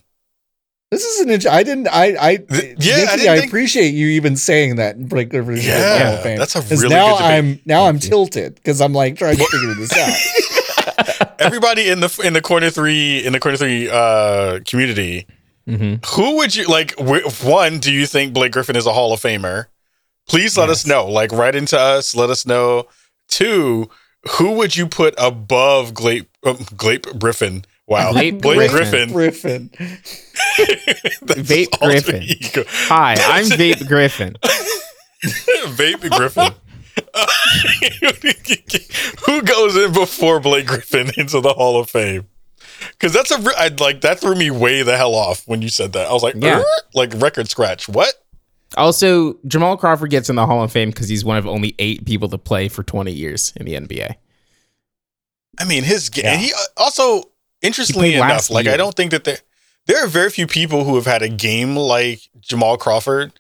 This 0.92 1.06
is 1.06 1.22
an. 1.22 1.30
int- 1.30 1.48
I 1.48 1.64
didn't. 1.64 1.88
I. 1.88 2.16
I. 2.20 2.36
Th- 2.36 2.76
yeah, 2.80 2.94
I 2.96 2.98
Nikki, 2.98 3.08
I, 3.08 3.16
didn't 3.16 3.36
think- 3.40 3.46
appreciate 3.52 3.94
you 3.94 4.08
even 4.08 4.36
saying 4.36 4.76
that 4.76 5.08
Blake 5.08 5.30
Griffin 5.30 5.54
is 5.54 5.66
in 5.66 5.72
the 5.72 5.78
Yeah, 5.78 6.06
Hall 6.06 6.14
of 6.18 6.24
Fame. 6.24 6.38
that's 6.38 6.56
a 6.56 6.60
'Cause 6.62 6.84
really 6.84 6.94
now 6.96 7.12
good 7.18 7.24
debate. 7.24 7.32
I'm 7.38 7.60
now 7.66 7.86
I'm 7.86 7.98
tilted 8.00 8.56
because 8.56 8.82
I'm 8.82 8.92
like 8.94 9.16
trying 9.18 9.38
to 9.38 9.46
figure 9.46 9.74
this 9.76 9.94
out. 9.98 11.32
Everybody 11.40 11.90
in 11.90 12.02
the 12.02 12.22
in 12.26 12.34
the 12.34 12.42
corner 12.42 12.70
three 12.70 13.26
in 13.26 13.32
the 13.34 13.40
corner 13.40 13.58
three 13.58 13.90
uh, 13.90 14.60
community, 14.68 15.26
mhm. 15.68 16.06
who 16.08 16.36
would 16.38 16.56
you 16.56 16.66
like? 16.66 16.94
wh- 17.00 17.44
One, 17.46 17.80
do 17.80 17.92
you 17.92 18.06
think 18.06 18.34
Blake 18.34 18.52
Griffin 18.52 18.76
is 18.76 18.86
a 18.86 18.92
Hall 18.94 19.14
of 19.14 19.22
Famer? 19.22 19.68
Please 20.28 20.58
let 20.58 20.70
us 20.70 20.86
know. 20.86 21.08
Like, 21.08 21.32
write 21.32 21.56
into 21.56 21.80
us. 21.80 22.14
Let 22.16 22.30
us 22.30 22.46
know. 22.46 22.88
Two, 23.30 23.90
who 24.38 24.52
would 24.54 24.76
you 24.76 24.88
put 24.88 25.14
above 25.18 25.94
Glape 25.94 26.28
um, 26.46 26.58
Glape 26.58 27.18
Griffin? 27.18 27.64
Wow, 27.92 28.14
Glape 28.14 28.42
Blake 28.42 28.72
Griffin. 28.72 29.12
Griffin. 29.12 29.70
Griffin. 29.70 29.70
That's 31.22 31.42
Vape 31.42 31.80
Griffin. 31.80 32.24
ego. 32.24 32.64
Hi, 32.68 33.16
I'm 33.20 33.46
Vape 33.60 33.88
Griffin. 33.88 34.36
Vape 35.76 36.10
Griffin. 36.10 36.54
Who 39.26 39.42
goes 39.42 39.76
in 39.76 39.94
before 39.94 40.40
Blake 40.40 40.68
Griffin 40.68 41.12
into 41.18 41.42
the 41.42 41.54
Hall 41.54 41.80
of 41.80 41.90
Fame? 41.90 42.28
Because 42.92 43.14
that's 43.14 43.32
a 43.32 43.40
re- 43.40 43.54
I'd 43.58 43.80
like 43.80 44.02
that 44.02 44.20
threw 44.20 44.36
me 44.36 44.50
way 44.52 44.82
the 44.84 44.98
hell 44.98 45.14
off 45.14 45.48
when 45.48 45.62
you 45.62 45.70
said 45.70 45.94
that. 45.94 46.08
I 46.08 46.14
was 46.14 46.24
like, 46.24 46.36
Yeah. 46.38 46.62
"Er?" 46.62 46.66
like 46.94 47.12
record 47.18 47.50
scratch. 47.50 47.88
What? 47.88 48.14
Also, 48.78 49.38
Jamal 49.46 49.78
Crawford 49.78 50.10
gets 50.10 50.30
in 50.30 50.36
the 50.36 50.46
Hall 50.46 50.64
of 50.64 50.72
Fame 50.72 50.90
because 50.90 51.10
he's 51.10 51.26
one 51.26 51.38
of 51.38 51.46
only 51.46 51.76
eight 51.78 52.06
people 52.06 52.30
to 52.30 52.38
play 52.38 52.70
for 52.70 52.84
20 52.84 53.12
years 53.12 53.54
in 53.58 53.66
the 53.66 53.74
NBA. 53.74 54.16
I 55.60 55.66
mean, 55.66 55.84
his 55.84 56.10
ga- 56.10 56.22
Yeah. 56.24 56.32
and 56.34 56.42
he 56.42 56.54
uh, 56.54 56.58
also 56.78 57.24
interestingly 57.62 58.14
enough, 58.16 58.50
like 58.50 58.66
year. 58.66 58.74
I 58.74 58.78
don't 58.78 58.96
think 58.96 59.12
that 59.12 59.24
there 59.24 59.40
there 59.88 60.04
are 60.04 60.08
very 60.08 60.30
few 60.30 60.48
people 60.48 60.84
who 60.84 60.96
have 60.96 61.06
had 61.06 61.22
a 61.22 61.30
game 61.30 61.76
like 61.76 62.22
Jamal 62.40 62.78
Crawford 62.78 63.32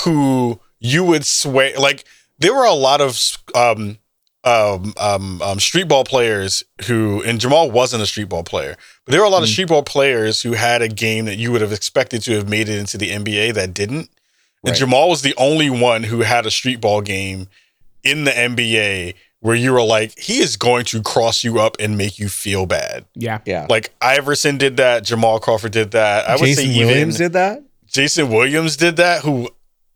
who 0.00 0.60
you 0.80 1.04
would 1.04 1.24
sway 1.26 1.76
like 1.76 2.04
there 2.38 2.54
were 2.54 2.64
a 2.64 2.72
lot 2.72 3.00
of 3.00 3.18
um 3.54 3.98
um, 4.44 4.94
um, 4.98 5.42
um, 5.42 5.60
street 5.60 5.88
ball 5.88 6.04
players 6.04 6.62
who, 6.86 7.22
and 7.24 7.40
Jamal 7.40 7.70
wasn't 7.70 8.02
a 8.02 8.06
street 8.06 8.28
ball 8.30 8.44
player, 8.44 8.76
but 9.04 9.10
there 9.12 9.20
were 9.20 9.26
a 9.26 9.30
lot 9.30 9.42
of 9.42 9.48
Mm. 9.48 9.52
street 9.52 9.68
ball 9.68 9.82
players 9.82 10.40
who 10.42 10.52
had 10.52 10.80
a 10.80 10.88
game 10.88 11.24
that 11.26 11.36
you 11.36 11.50
would 11.52 11.60
have 11.60 11.72
expected 11.72 12.22
to 12.22 12.32
have 12.36 12.48
made 12.48 12.68
it 12.68 12.78
into 12.78 12.96
the 12.96 13.10
NBA 13.10 13.52
that 13.54 13.74
didn't. 13.74 14.08
And 14.64 14.74
Jamal 14.76 15.10
was 15.10 15.22
the 15.22 15.34
only 15.36 15.68
one 15.68 16.04
who 16.04 16.20
had 16.20 16.46
a 16.46 16.50
street 16.50 16.80
ball 16.80 17.02
game 17.02 17.48
in 18.04 18.24
the 18.24 18.30
NBA 18.30 19.14
where 19.40 19.54
you 19.54 19.72
were 19.72 19.82
like, 19.82 20.18
he 20.18 20.38
is 20.40 20.56
going 20.56 20.84
to 20.86 21.02
cross 21.02 21.44
you 21.44 21.60
up 21.60 21.76
and 21.78 21.96
make 21.96 22.18
you 22.18 22.28
feel 22.28 22.66
bad. 22.66 23.04
Yeah. 23.14 23.38
Yeah. 23.44 23.66
Like 23.70 23.94
Iverson 24.00 24.58
did 24.58 24.76
that, 24.78 25.04
Jamal 25.04 25.38
Crawford 25.40 25.72
did 25.72 25.92
that. 25.92 26.28
I 26.28 26.32
would 26.32 26.40
Jason 26.40 26.64
say 26.64 26.70
even 26.70 26.86
Williams 26.88 27.16
did 27.18 27.32
that. 27.34 27.62
Jason 27.86 28.30
Williams 28.30 28.76
did 28.76 28.96
that, 28.96 29.22
who 29.22 29.48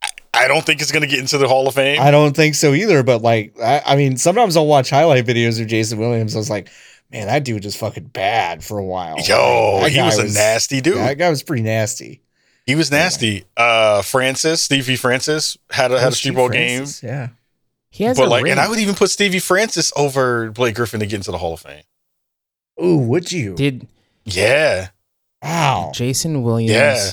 I- 0.02 0.08
I 0.34 0.48
don't 0.48 0.64
think 0.64 0.80
is 0.80 0.90
going 0.92 1.02
to 1.02 1.08
get 1.08 1.18
into 1.18 1.36
the 1.38 1.46
Hall 1.48 1.68
of 1.68 1.74
Fame. 1.74 2.00
I 2.00 2.10
don't 2.10 2.34
think 2.34 2.54
so 2.54 2.72
either. 2.72 3.02
But 3.02 3.20
like, 3.22 3.54
I, 3.60 3.82
I 3.84 3.96
mean, 3.96 4.16
sometimes 4.16 4.56
I'll 4.56 4.66
watch 4.66 4.88
highlight 4.90 5.26
videos 5.26 5.60
of 5.60 5.66
Jason 5.66 5.98
Williams. 5.98 6.34
I 6.34 6.38
was 6.38 6.48
like, 6.48 6.70
man, 7.10 7.26
that 7.26 7.44
dude 7.44 7.64
was 7.64 7.76
fucking 7.76 8.04
bad 8.04 8.64
for 8.64 8.78
a 8.78 8.84
while. 8.84 9.16
Yo, 9.26 9.80
Like, 9.82 9.92
he 9.92 10.00
was 10.00 10.18
a 10.18 10.24
nasty 10.32 10.80
dude. 10.80 10.96
That 10.96 11.18
guy 11.18 11.28
was 11.28 11.42
pretty 11.42 11.62
nasty. 11.62 12.22
He 12.64 12.76
was 12.76 12.90
nasty. 12.92 13.44
Uh, 13.56 14.02
Francis, 14.02 14.62
Stevie 14.62 14.94
Francis 14.96 15.58
had 15.70 15.90
a 15.92 15.98
had 16.00 16.12
a 16.12 16.14
street 16.14 16.30
Steve 16.30 16.34
ball 16.36 16.48
Francis, 16.48 17.00
game, 17.00 17.10
Yeah. 17.10 17.28
He 17.94 18.04
has 18.04 18.16
but 18.16 18.26
a 18.26 18.30
like, 18.30 18.42
ring. 18.44 18.52
and 18.52 18.60
I 18.60 18.68
would 18.68 18.78
even 18.78 18.94
put 18.94 19.10
Stevie 19.10 19.38
Francis 19.38 19.92
over 19.94 20.50
Blake 20.50 20.74
Griffin 20.74 20.98
to 21.00 21.06
get 21.06 21.16
into 21.16 21.30
the 21.30 21.36
Hall 21.38 21.52
of 21.54 21.60
Fame. 21.60 21.82
Ooh, 22.82 22.96
would 22.96 23.30
you? 23.30 23.54
Did 23.54 23.86
Yeah, 24.24 24.88
wow. 25.42 25.92
Jason 25.94 26.42
Williams 26.42 26.72
Yeah. 26.72 27.10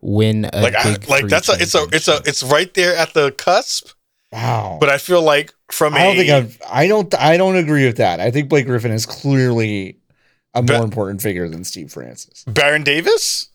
win 0.00 0.44
a 0.52 0.60
like 0.60 0.74
I, 0.74 0.96
like 1.08 1.26
that's 1.28 1.48
a 1.48 1.52
it's 1.52 1.74
a 1.74 1.86
it's 1.92 2.08
a 2.08 2.20
it's 2.26 2.42
right 2.42 2.72
there 2.74 2.96
at 2.96 3.14
the 3.14 3.30
cusp. 3.30 3.90
Wow. 4.32 4.76
But 4.80 4.88
I 4.90 4.98
feel 4.98 5.22
like 5.22 5.54
from 5.70 5.94
I 5.94 6.02
don't 6.02 6.14
a 6.14 6.18
think 6.18 6.30
I've, 6.30 6.62
I 6.68 6.86
don't 6.88 7.14
I 7.20 7.36
don't 7.36 7.56
agree 7.56 7.86
with 7.86 7.98
that. 7.98 8.18
I 8.20 8.30
think 8.32 8.48
Blake 8.48 8.66
Griffin 8.66 8.90
is 8.90 9.06
clearly 9.06 9.98
a 10.52 10.62
But- 10.62 10.74
more 10.78 10.84
important 10.84 11.22
figure 11.22 11.48
than 11.48 11.62
Steve 11.62 11.92
Francis. 11.92 12.42
Baron 12.46 12.82
Davis. 12.82 13.47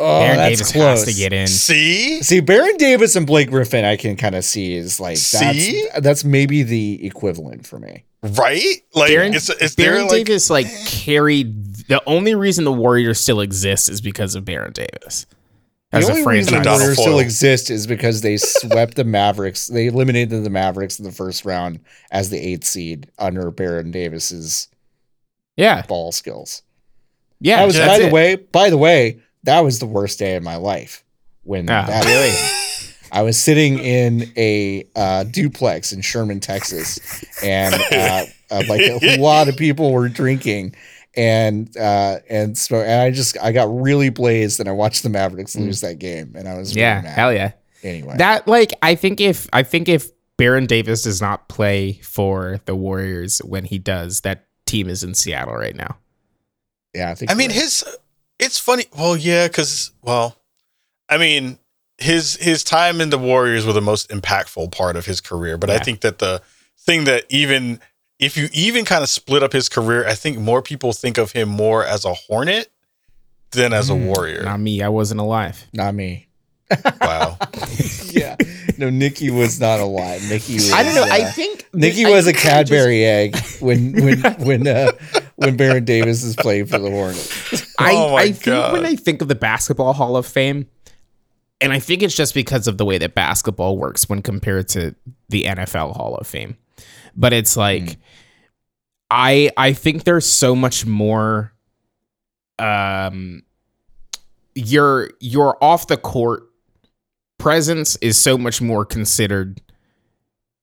Oh, 0.00 0.20
Aaron 0.22 0.36
that's 0.36 0.56
Davis 0.58 0.72
close. 0.72 1.04
has 1.04 1.14
to 1.14 1.20
get 1.20 1.32
in. 1.32 1.46
See, 1.48 2.22
See, 2.22 2.40
Baron 2.40 2.76
Davis 2.76 3.16
and 3.16 3.26
Blake 3.26 3.50
Griffin, 3.50 3.84
I 3.84 3.96
can 3.96 4.16
kind 4.16 4.34
of 4.36 4.44
see 4.44 4.74
is 4.76 5.00
like 5.00 5.16
See? 5.16 5.82
that's 5.92 6.00
that's 6.00 6.24
maybe 6.24 6.62
the 6.62 7.04
equivalent 7.04 7.66
for 7.66 7.78
me. 7.80 8.04
right? 8.22 8.76
Like 8.94 9.08
Baron, 9.10 9.34
it's 9.34 9.48
it's 9.48 9.74
Baron 9.74 10.02
like 10.08 10.26
Davis 10.26 10.50
like 10.50 10.66
carried 10.86 11.74
the 11.88 12.02
only 12.06 12.34
reason 12.34 12.64
the 12.64 12.72
Warriors 12.72 13.20
still 13.20 13.40
exist 13.40 13.88
is 13.88 14.00
because 14.00 14.34
of 14.34 14.44
Baron 14.44 14.72
Davis. 14.72 15.26
As 15.90 16.06
the 16.06 16.12
a 16.12 16.16
only 16.16 16.26
reason 16.26 16.50
franchise. 16.52 16.64
the 16.64 16.64
Donald 16.64 16.80
Warriors 16.82 16.98
still 17.00 17.18
exist 17.18 17.70
is 17.70 17.86
because 17.86 18.20
they 18.20 18.36
swept 18.36 18.94
the 18.94 19.04
Mavericks. 19.04 19.68
They 19.68 19.86
eliminated 19.86 20.44
the 20.44 20.50
Mavericks 20.50 20.98
in 20.98 21.06
the 21.06 21.12
first 21.12 21.44
round 21.46 21.80
as 22.10 22.28
the 22.28 22.38
eighth 22.38 22.64
seed 22.64 23.10
under 23.18 23.50
Baron 23.50 23.90
Davis's 23.90 24.68
Yeah. 25.56 25.82
ball 25.88 26.12
skills. 26.12 26.62
Yeah. 27.40 27.56
that 27.60 27.64
was 27.66 27.76
that's 27.76 27.98
by 28.00 28.04
the 28.06 28.12
way, 28.12 28.36
by 28.36 28.68
the 28.70 28.76
way, 28.76 29.20
that 29.44 29.60
was 29.60 29.78
the 29.78 29.86
worst 29.86 30.18
day 30.18 30.36
of 30.36 30.42
my 30.42 30.56
life 30.56 31.04
when 31.44 31.68
Ah, 31.70 31.86
that 31.86 32.04
really? 32.04 32.36
I 33.10 33.22
was 33.22 33.38
sitting 33.38 33.78
in 33.78 34.30
a 34.36 34.86
uh, 34.94 35.24
duplex 35.24 35.92
in 35.92 36.02
Sherman, 36.02 36.40
Texas, 36.40 36.98
and 37.42 37.74
uh, 37.74 38.26
uh, 38.50 38.62
like 38.68 38.82
a 38.82 39.16
lot 39.20 39.48
of 39.48 39.56
people 39.56 39.92
were 39.92 40.08
drinking, 40.10 40.74
and 41.16 41.74
uh, 41.76 42.18
and 42.28 42.56
so 42.58 42.76
and 42.82 43.00
I 43.00 43.10
just 43.10 43.38
I 43.42 43.52
got 43.52 43.64
really 43.74 44.10
blazed, 44.10 44.60
and 44.60 44.68
I 44.68 44.72
watched 44.72 45.02
the 45.04 45.08
Mavericks 45.08 45.56
lose 45.56 45.80
that 45.80 45.98
game, 45.98 46.34
and 46.36 46.46
I 46.46 46.58
was 46.58 46.74
really 46.74 46.82
Mm. 46.86 46.96
Yeah. 46.96 47.00
mad. 47.02 47.12
Hell 47.14 47.32
yeah. 47.32 47.52
Anyway, 47.82 48.14
That 48.18 48.46
like 48.46 48.72
I 48.82 48.94
think 48.94 49.20
if 49.20 49.48
I 49.54 49.62
think 49.62 49.88
if 49.88 50.10
Baron 50.36 50.66
Davis 50.66 51.02
does 51.02 51.20
not 51.22 51.48
play 51.48 51.94
for 52.02 52.60
the 52.66 52.76
Warriors 52.76 53.38
when 53.38 53.64
he 53.64 53.78
does, 53.78 54.20
that 54.20 54.46
team 54.66 54.88
is 54.90 55.02
in 55.02 55.14
Seattle 55.14 55.54
right 55.54 55.74
now. 55.74 55.96
yeah, 56.94 57.10
I 57.10 57.14
think. 57.14 57.30
I 57.30 57.34
mean, 57.34 57.48
right. 57.50 57.58
his 57.60 57.84
it's 58.38 58.58
funny. 58.58 58.84
Well, 58.96 59.16
yeah, 59.16 59.48
because 59.48 59.90
well, 60.02 60.36
I 61.08 61.18
mean, 61.18 61.58
his 61.98 62.36
his 62.36 62.62
time 62.64 63.00
in 63.00 63.10
the 63.10 63.18
Warriors 63.18 63.66
were 63.66 63.72
the 63.72 63.80
most 63.80 64.08
impactful 64.10 64.72
part 64.72 64.96
of 64.96 65.06
his 65.06 65.20
career. 65.20 65.56
But 65.58 65.70
I 65.70 65.78
think 65.78 66.00
that 66.02 66.18
the 66.18 66.42
thing 66.78 67.04
that 67.04 67.24
even 67.28 67.80
if 68.18 68.36
you 68.36 68.48
even 68.52 68.84
kind 68.84 69.02
of 69.02 69.08
split 69.08 69.42
up 69.42 69.52
his 69.52 69.68
career, 69.68 70.06
I 70.06 70.14
think 70.14 70.38
more 70.38 70.62
people 70.62 70.92
think 70.92 71.18
of 71.18 71.32
him 71.32 71.48
more 71.48 71.84
as 71.84 72.04
a 72.04 72.14
Hornet 72.14 72.70
than 73.52 73.72
as 73.72 73.88
a 73.90 73.94
Mm, 73.94 74.06
Warrior. 74.06 74.42
Not 74.42 74.60
me. 74.60 74.82
I 74.82 74.88
wasn't 74.88 75.20
alive. 75.20 75.64
not 75.72 75.94
me. 75.94 76.28
wow. 77.00 77.38
yeah. 78.10 78.36
No, 78.76 78.90
Nikki 78.90 79.30
was 79.30 79.58
not 79.58 79.80
alive. 79.80 80.22
Nikki 80.28 80.54
was 80.54 80.70
I 80.72 80.82
don't 80.82 80.94
know. 80.94 81.06
I 81.10 81.22
uh, 81.22 81.32
think 81.32 81.66
Nikki 81.72 82.04
I 82.04 82.10
was 82.10 82.26
a 82.26 82.32
think 82.32 82.44
I 82.46 82.62
just- 82.62 82.70
Cadbury 82.72 83.04
egg 83.04 83.36
when 83.60 83.92
when 84.04 84.20
when 84.38 84.66
uh, 84.68 84.92
when 85.38 85.56
Baron 85.56 85.84
Davis 85.84 86.22
is 86.24 86.34
playing 86.36 86.66
for 86.66 86.78
the 86.78 86.90
Hornets. 86.90 87.74
I, 87.78 87.92
Oh 87.94 88.12
my 88.12 88.22
I 88.22 88.32
think 88.32 88.44
God. 88.44 88.72
when 88.72 88.84
I 88.84 88.96
think 88.96 89.22
of 89.22 89.28
the 89.28 89.34
basketball 89.34 89.92
Hall 89.92 90.16
of 90.16 90.26
Fame, 90.26 90.66
and 91.60 91.72
I 91.72 91.78
think 91.78 92.02
it's 92.02 92.14
just 92.14 92.34
because 92.34 92.66
of 92.66 92.76
the 92.76 92.84
way 92.84 92.98
that 92.98 93.14
basketball 93.14 93.78
works 93.78 94.08
when 94.08 94.20
compared 94.22 94.68
to 94.70 94.94
the 95.28 95.44
NFL 95.44 95.96
Hall 95.96 96.16
of 96.16 96.26
Fame. 96.26 96.56
But 97.16 97.32
it's 97.32 97.56
like 97.56 97.98
I 99.10 99.50
I 99.56 99.72
think 99.72 100.04
there's 100.04 100.26
so 100.30 100.54
much 100.56 100.84
more 100.86 101.52
um 102.58 103.42
your 104.56 105.10
your 105.20 105.62
off 105.62 105.86
the 105.86 105.96
court 105.96 106.44
presence 107.38 107.94
is 107.96 108.18
so 108.18 108.36
much 108.36 108.60
more 108.60 108.84
considered 108.84 109.60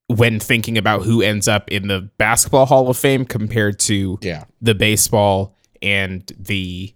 when 0.07 0.39
thinking 0.39 0.77
about 0.77 1.03
who 1.03 1.21
ends 1.21 1.47
up 1.47 1.69
in 1.71 1.87
the 1.87 2.01
basketball 2.17 2.65
Hall 2.65 2.89
of 2.89 2.97
Fame 2.97 3.25
compared 3.25 3.79
to 3.79 4.19
Yeah. 4.21 4.43
the 4.61 4.75
baseball 4.75 5.55
and 5.81 6.31
the 6.39 6.93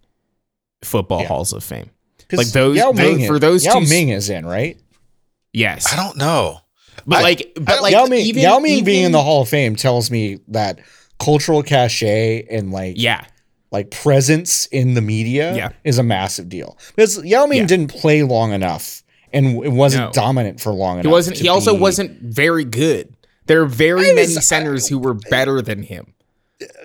football 0.84 1.22
Yeah. 1.22 1.28
halls 1.28 1.52
of 1.54 1.64
fame. 1.64 1.90
Like 2.32 2.48
those- 2.48 2.78
Yao 2.78 2.92
those- 2.92 3.18
Ming, 3.18 3.28
for 3.28 3.40
those 3.40 3.66
Yao 3.66 3.74
two 3.74 3.82
s- 3.82 3.90
Ming 3.90 4.10
is 4.10 4.30
in, 4.30 4.46
right? 4.46 4.78
Yes, 5.54 5.92
I 5.92 5.96
don't 5.96 6.18
know. 6.18 6.60
but 7.08 7.20
I- 7.20 7.22
like, 7.22 7.52
but 7.56 7.66
don't- 7.66 7.82
like, 7.82 7.94
Yao 7.94 8.06
Ming, 8.06 8.26
even, 8.26 8.44
Yao 8.44 8.60
Ming 8.60 8.84
being 8.84 9.06
in 9.06 9.12
the 9.12 9.24
Hall 9.24 9.42
of 9.42 9.50
Fame 9.50 9.76
tells 9.76 10.12
me 10.12 10.38
that 10.50 10.80
cultural 11.20 11.64
cachet 11.64 12.46
and 12.52 12.72
like 12.72 12.94
yeah, 12.98 13.24
like 13.72 13.90
presence 13.90 14.68
in 14.68 14.94
the 14.94 15.02
media 15.02 15.56
Yeah. 15.56 15.70
is 15.84 15.98
a 15.98 16.04
massive 16.04 16.48
deal. 16.50 16.78
Because 16.96 17.24
Yao 17.26 17.46
Ming 17.48 17.60
Yeah. 17.62 17.66
didn't 17.66 17.88
play 17.88 18.22
long 18.24 18.52
enough 18.54 19.02
and 19.34 19.64
it 19.64 19.72
wasn't 19.72 20.06
No. 20.06 20.12
dominant 20.12 20.60
for 20.60 20.72
long 20.74 20.96
enough. 20.96 21.06
he 21.06 21.12
wasn't. 21.12 21.38
He 21.38 21.48
also 21.48 21.74
be- 21.74 21.80
wasn't 21.82 22.22
very 22.22 22.64
good. 22.66 23.14
There 23.48 23.62
are 23.62 23.66
very 23.66 24.12
I 24.12 24.14
many 24.14 24.36
was- 24.36 24.46
centers 24.46 24.88
who 24.88 25.00
were 25.00 25.14
better 25.16 25.62
than 25.62 25.84
him. 25.84 26.14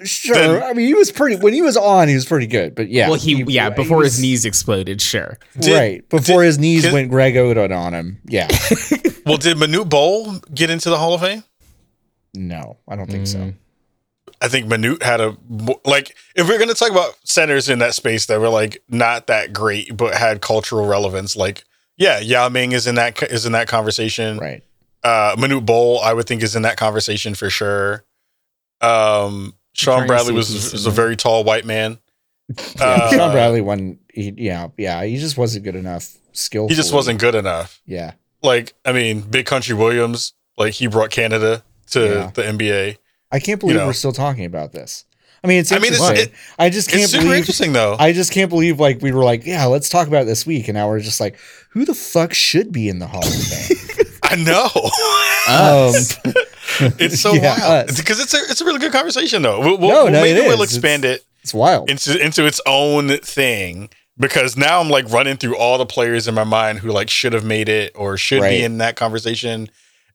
sure. 0.04 0.34
Then- 0.36 0.62
I 0.62 0.72
mean, 0.72 0.86
he 0.86 0.94
was 0.94 1.10
pretty 1.10 1.36
when 1.36 1.52
he 1.52 1.60
was 1.62 1.76
on. 1.76 2.08
He 2.08 2.14
was 2.14 2.24
pretty 2.24 2.46
good, 2.46 2.74
but 2.74 2.88
yeah, 2.88 3.08
well, 3.08 3.18
he, 3.18 3.42
yeah 3.48 3.70
he 3.70 3.74
before 3.74 4.02
his 4.04 4.20
knees 4.20 4.44
exploded. 4.44 5.00
Sure, 5.02 5.38
Did- 5.58 5.74
right 5.76 6.08
before 6.08 6.42
did- 6.42 6.46
his 6.46 6.58
knees 6.58 6.82
did- 6.82 6.92
went 6.92 7.10
Greg 7.10 7.34
Oden 7.34 7.76
on 7.76 7.92
him. 7.92 8.18
Yeah, 8.28 8.46
Well, 9.26 9.36
did 9.38 9.56
Manute 9.56 9.88
Bol 9.88 10.38
get 10.54 10.70
into 10.70 10.90
the 10.90 10.96
Hall 10.98 11.14
of 11.14 11.22
Fame? 11.22 11.42
no, 12.34 12.76
I 12.88 12.96
don't 12.96 13.10
think 13.10 13.26
so. 13.26 13.38
Mm. 13.38 13.54
I 14.40 14.48
think 14.48 14.66
Manute 14.66 15.02
had 15.02 15.20
a 15.20 15.36
like. 15.84 16.14
If 16.36 16.48
we're 16.48 16.58
gonna 16.58 16.74
talk 16.74 16.90
about 16.90 17.14
centers 17.24 17.68
in 17.68 17.78
that 17.78 17.94
space 17.94 18.26
that 18.26 18.38
were 18.40 18.48
like 18.50 18.82
not 18.88 19.26
that 19.28 19.52
great 19.52 19.96
but 19.96 20.14
had 20.14 20.40
cultural 20.40 20.86
relevance, 20.86 21.34
like 21.36 21.64
yeah, 21.96 22.18
Yao 22.20 22.48
Ming 22.48 22.72
is 22.72 22.86
in 22.86 22.94
that 22.96 23.22
is 23.24 23.46
in 23.46 23.52
that 23.52 23.68
conversation. 23.68 24.38
Right. 24.38 24.62
Uh, 25.02 25.36
Manute 25.36 25.66
Bol, 25.66 26.00
I 26.00 26.12
would 26.14 26.26
think, 26.26 26.42
is 26.42 26.56
in 26.56 26.62
that 26.62 26.76
conversation 26.76 27.34
for 27.34 27.50
sure. 27.50 28.04
Um, 28.80 29.54
Shawn 29.72 30.06
Bradley 30.06 30.32
was 30.34 30.72
was 30.72 30.86
a 30.86 30.90
very 30.90 31.16
tall 31.16 31.44
white 31.44 31.64
man. 31.64 31.98
Yeah, 32.78 32.84
Uh, 32.84 33.10
Shawn 33.10 33.32
Bradley 33.32 33.60
won. 33.62 33.98
He, 34.12 34.34
yeah, 34.36 34.68
yeah, 34.76 35.02
he 35.04 35.16
just 35.16 35.38
wasn't 35.38 35.64
good 35.64 35.76
enough. 35.76 36.14
Skill. 36.32 36.68
He 36.68 36.74
just 36.74 36.92
wasn't 36.92 37.18
good 37.18 37.34
enough. 37.34 37.80
Yeah, 37.86 38.12
Like, 38.42 38.74
I 38.84 38.92
mean, 38.92 39.20
Big 39.22 39.46
Country 39.46 39.74
Williams, 39.74 40.34
like 40.58 40.74
he 40.74 40.86
brought 40.88 41.10
Canada 41.10 41.62
to 41.92 42.00
Yeah. 42.00 42.30
the 42.34 42.42
NBA. 42.42 42.98
I 43.32 43.38
can't 43.40 43.58
believe 43.60 43.76
know. 43.76 43.86
we're 43.86 43.92
still 43.94 44.12
talking 44.12 44.44
about 44.44 44.72
this. 44.72 45.04
I 45.44 45.46
mean, 45.46 45.58
it's 45.60 45.70
I 45.72 45.78
mean, 45.78 45.92
it's- 45.92 46.18
it- 46.18 46.32
I 46.58 46.70
just 46.70 46.88
can't 46.88 47.02
It's 47.02 47.12
super 47.12 47.24
believe. 47.24 47.38
interesting 47.38 47.72
though. 47.74 47.96
I 47.98 48.12
just 48.12 48.32
can't 48.32 48.48
believe 48.48 48.80
like 48.80 49.02
we 49.02 49.12
were 49.12 49.24
like, 49.24 49.44
yeah, 49.44 49.66
let's 49.66 49.88
talk 49.90 50.08
about 50.08 50.22
it 50.22 50.26
this 50.26 50.46
week, 50.46 50.68
and 50.68 50.74
now 50.74 50.88
we're 50.88 51.00
just 51.00 51.20
like, 51.20 51.36
who 51.70 51.84
the 51.84 51.94
fuck 51.94 52.32
should 52.32 52.72
be 52.72 52.88
in 52.88 52.98
the 52.98 53.06
Hall 53.06 53.24
of 53.24 53.32
Fame? 53.32 54.06
I 54.22 54.36
know. 54.36 54.70
um, 55.48 55.94
it's 56.98 57.20
so 57.20 57.34
Yeah, 57.34 57.58
wild 57.60 57.88
because 57.96 58.20
it's 58.20 58.32
a 58.34 58.38
it's 58.50 58.60
a 58.60 58.64
really 58.64 58.78
good 58.80 58.92
conversation 58.92 59.42
though. 59.42 59.60
We'll, 59.60 59.78
we'll, 59.78 59.88
No, 59.90 60.04
no, 60.08 60.22
maybe 60.22 60.40
we'll 60.40 60.62
expand 60.62 61.04
it 61.04 61.24
it's 61.42 61.52
wild. 61.54 61.90
into 61.90 62.18
into 62.18 62.46
its 62.46 62.60
own 62.66 63.18
thing 63.18 63.90
because 64.18 64.56
now 64.56 64.80
I'm 64.80 64.88
like 64.88 65.10
running 65.10 65.36
through 65.36 65.56
all 65.56 65.76
the 65.76 65.86
players 65.86 66.26
in 66.26 66.34
my 66.34 66.44
mind 66.44 66.78
who 66.78 66.90
like 66.90 67.10
should 67.10 67.32
have 67.34 67.44
made 67.44 67.68
it 67.68 67.92
or 67.94 68.16
should 68.16 68.40
Right. 68.40 68.50
be 68.58 68.64
in 68.64 68.78
that 68.78 68.96
conversation. 68.96 69.68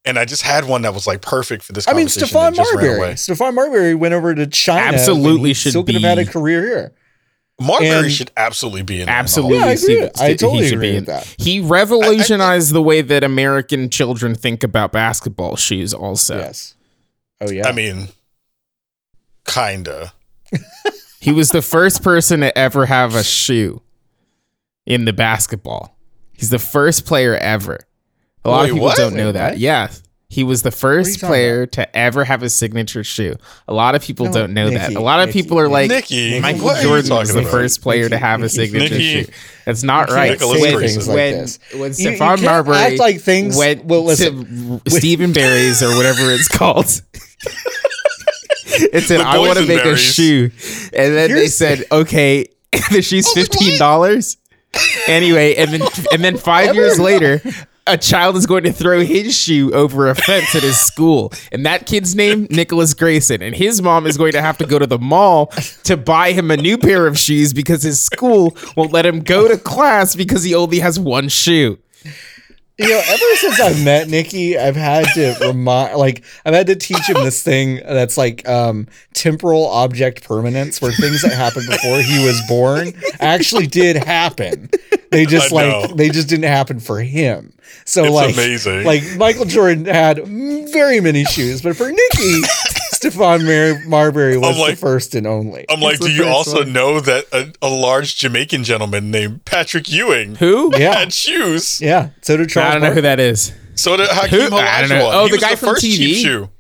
And 0.06 0.18
I 0.18 0.26
just 0.26 0.44
had 0.44 0.66
one 0.66 0.84
that 0.84 0.94
was 0.94 1.06
like 1.06 1.22
perfect 1.22 1.62
for 1.64 1.74
this 1.74 1.88
I 1.88 1.92
mean, 1.92 2.08
conversation. 2.08 2.28
Stephon 2.38 2.48
and 2.48 2.56
just 2.56 2.74
ran 2.74 2.84
Marbury. 2.86 2.98
away. 3.00 3.14
Stephon 3.14 3.54
Marbury 3.54 3.96
went 3.96 4.14
over 4.14 4.34
to 4.34 4.48
China. 4.48 4.94
Absolutely 4.96 5.50
he 5.50 5.54
should 5.54 5.70
still 5.72 5.84
could 5.84 5.96
have 5.96 6.04
had 6.04 6.18
a 6.20 6.26
career 6.26 6.64
here. 6.66 6.94
Marbury 7.62 7.90
And- 7.90 8.12
should 8.12 8.32
absolutely 8.38 8.84
be 8.84 9.02
in 9.02 9.08
there. 9.08 9.16
absolutely. 9.16 9.58
Yeah, 9.58 9.66
I 9.66 9.72
agree. 9.72 9.78
Steve- 9.78 10.10
I 10.18 10.30
he 10.30 10.36
totally 10.38 10.64
should 10.64 10.74
agree 10.76 10.90
be 10.92 10.96
with 10.96 11.10
in- 11.10 11.14
that. 11.16 11.36
He 11.38 11.60
revolutionized 11.60 12.72
the 12.72 12.82
way 12.82 13.02
that 13.02 13.24
American 13.26 13.90
children 13.90 14.34
think 14.34 14.64
about 14.64 14.94
basketball 14.94 15.58
shoes. 15.58 15.94
Also, 15.94 16.38
Yes. 16.38 16.76
Oh 17.42 17.50
yeah. 17.52 17.68
I 17.68 17.74
mean, 17.74 18.08
kinda. 19.46 20.14
He 21.22 21.34
was 21.34 21.50
the 21.50 21.62
first 21.62 22.02
person 22.02 22.40
to 22.40 22.58
ever 22.58 22.86
have 22.86 23.14
a 23.14 23.26
shoe 23.26 23.82
in 24.86 25.04
the 25.04 25.12
basketball. 25.12 25.98
He's 26.32 26.50
the 26.50 26.60
first 26.60 27.06
player 27.06 27.36
ever. 27.36 27.80
A 28.46 28.50
lot 28.50 28.62
Wait, 28.62 28.70
of 28.70 28.74
people 28.76 28.86
what? 28.88 28.98
don't 28.98 29.16
know 29.16 29.28
Wait, 29.28 29.32
that. 29.34 29.50
what? 29.52 29.60
Yeah. 29.60 29.92
He 30.32 30.44
was 30.44 30.62
the 30.62 30.70
first 30.70 31.16
talking 31.20 31.28
player 31.28 31.66
to 31.66 31.98
ever 31.98 32.24
have 32.24 32.44
a 32.44 32.52
signature 32.52 33.04
shoe. 33.04 33.36
A 33.68 33.74
lot 33.74 33.96
of 33.96 34.04
people 34.04 34.28
No, 34.28 34.32
don't 34.32 34.54
know 34.54 34.70
that. 34.70 34.94
A 34.94 35.00
lot 35.00 35.22
of 35.22 35.30
Nikki, 35.30 35.42
people 35.42 35.58
are 35.60 35.68
like, 35.68 35.90
Nikki, 35.90 36.40
Michael 36.40 36.66
what 36.66 36.76
are 36.78 36.82
you 36.82 36.88
Jordan 36.88 36.98
was 37.00 37.10
talking 37.10 37.34
the 37.34 37.40
about? 37.42 37.52
first 37.52 37.82
player 37.82 38.04
to 38.04 38.10
Nikki, 38.12 38.20
have 38.22 38.44
a 38.44 38.50
signature 38.50 38.94
Nikki. 38.94 39.24
shoe. 39.24 39.32
That's 39.66 39.82
not 39.82 40.10
You 40.10 40.16
right. 40.16 40.28
can't 40.28 40.40
Nicholas 40.42 40.62
say 40.62 40.74
Grayson. 40.76 40.94
things 40.96 41.08
like 41.08 41.16
when, 41.16 41.34
this. 41.38 41.60
when 41.74 41.82
You- 41.82 41.88
you 42.12 42.18
Stephon 42.18 42.20
can't 42.20 42.42
Marbury 42.44 42.78
act 42.78 43.00
like 43.00 43.22
things- 43.22 43.58
went 43.58 43.86
well, 43.86 44.04
listen. 44.06 44.80
to 44.86 44.92
Stephen 44.92 45.34
Barry's 45.34 45.82
or 45.82 45.96
whatever 45.96 46.30
it's 46.32 46.48
called. 46.58 46.86
it 46.86 47.02
said, 49.04 49.22
The 49.22 49.26
I 49.26 49.40
want 49.40 49.58
to 49.58 49.66
make 49.66 49.80
a 49.84 49.94
boysenberries. 49.94 50.14
shoe. 50.16 50.52
And 50.94 51.16
then 51.16 51.30
they 51.32 51.38
Here's- 51.38 51.56
said, 51.56 51.86
okay, 51.92 52.46
the 52.92 53.02
shoe's 53.02 53.26
I 53.26 53.30
was 53.30 53.36
like, 53.36 53.52
fifteen 53.52 53.80
dollars. 53.80 54.38
Anyway, 55.08 55.56
and 55.56 55.72
then 55.74 55.82
and 56.14 56.24
then 56.24 56.38
five 56.38 56.76
years 56.76 57.00
later, 57.00 57.42
a 57.90 57.98
child 57.98 58.36
is 58.36 58.46
going 58.46 58.64
to 58.64 58.72
throw 58.72 59.04
his 59.04 59.36
shoe 59.36 59.74
over 59.74 60.10
a 60.10 60.16
fence 60.16 60.54
at 60.56 60.62
his 60.62 60.80
school. 60.80 61.34
And 61.52 61.66
that 61.66 61.88
kid's 61.88 62.16
name, 62.16 62.48
Nicholas 62.52 62.94
Grayson. 62.94 63.42
And 63.42 63.56
his 63.56 63.82
mom 63.82 64.06
is 64.06 64.18
going 64.18 64.34
to 64.34 64.42
have 64.42 64.58
to 64.60 64.66
go 64.66 64.78
to 64.78 64.86
the 64.86 65.00
mall 65.00 65.48
to 65.86 65.98
buy 65.98 66.32
him 66.32 66.52
a 66.52 66.58
new 66.58 66.78
pair 66.78 67.08
of 67.08 67.18
shoes 67.18 67.52
because 67.52 67.82
his 67.82 68.02
school 68.02 68.56
won't 68.78 68.94
let 68.94 69.06
him 69.06 69.22
go 69.22 69.48
to 69.48 69.58
class 69.58 70.16
because 70.16 70.44
he 70.44 70.54
only 70.54 70.80
has 70.80 71.00
one 71.00 71.30
shoe. 71.30 71.80
You 72.80 72.88
know, 72.88 73.02
ever 73.06 73.36
since 73.36 73.60
I've 73.60 73.84
met 73.84 74.08
Nikki, 74.08 74.58
I've 74.58 74.78
had 74.78 75.06
to 75.16 75.36
remind, 75.42 75.98
like, 75.98 76.24
I've 76.46 76.54
had 76.54 76.68
to 76.68 76.76
teach 76.78 77.10
him 77.10 77.16
this 77.26 77.44
thing 77.44 77.76
that's 77.76 78.18
like 78.18 78.48
um, 78.48 78.88
temporal 79.14 79.66
object 79.68 80.24
permanence, 80.24 80.82
where 80.82 80.94
things 80.94 81.22
that 81.24 81.34
happened 81.34 81.68
before 81.68 82.00
he 82.02 82.26
was 82.26 82.42
born 82.48 82.94
actually 83.20 83.68
did 83.68 83.98
happen. 83.98 84.70
They 85.12 85.26
just 85.26 85.52
like 85.52 85.96
they 85.96 86.10
just 86.10 86.30
didn't 86.30 86.46
happen 86.46 86.80
for 86.80 87.02
him. 87.02 87.52
So 87.84 88.06
It's 88.06 88.14
like, 88.14 88.34
amazing. 88.36 88.84
like 88.86 89.04
Michael 89.18 89.46
Jordan 89.46 89.86
had 89.86 90.26
very 90.26 91.02
many 91.02 91.26
shoes, 91.26 91.62
but 91.62 91.76
for 91.76 91.90
Nikki, 91.90 92.42
Stephon 93.00 93.46
Mar- 93.46 93.86
Marbury 93.88 94.38
was 94.38 94.58
like- 94.58 94.72
the 94.72 94.76
first 94.78 95.16
and 95.16 95.26
only. 95.28 95.66
I'm 95.70 95.80
like, 95.80 95.96
It's 95.96 96.06
do 96.06 96.12
you 96.12 96.26
also 96.26 96.60
one. 96.60 96.74
know 96.74 97.00
that 97.00 97.26
a, 97.32 97.52
a 97.62 97.70
large 97.70 98.16
Jamaican 98.18 98.64
gentleman 98.64 99.12
named 99.12 99.46
Patrick 99.46 99.90
Ewing 99.90 100.36
Who? 100.36 100.72
Yeah, 100.78 100.94
had 100.96 101.14
shoes? 101.14 101.80
yeah. 101.82 102.10
So 102.22 102.38
did 102.38 102.50
Charles. 102.50 102.70
I 102.70 102.74
don't 102.74 102.82
know 102.90 102.94
who 102.94 103.02
that 103.02 103.20
is. 103.20 103.54
So 103.76 103.96
did 103.98 104.10
Hakeem 104.10 104.50
Who? 104.52 104.56
I 104.58 104.82
don't 104.82 104.90
know. 104.90 105.10
Oh, 105.12 105.24
He 105.24 105.30
the 105.30 105.36
was 105.36 105.44
guy 105.44 105.56
from 105.56 105.70
first 105.70 105.86
TV? 105.86 105.96
cheap 105.98 106.26
shoe. 106.26 106.50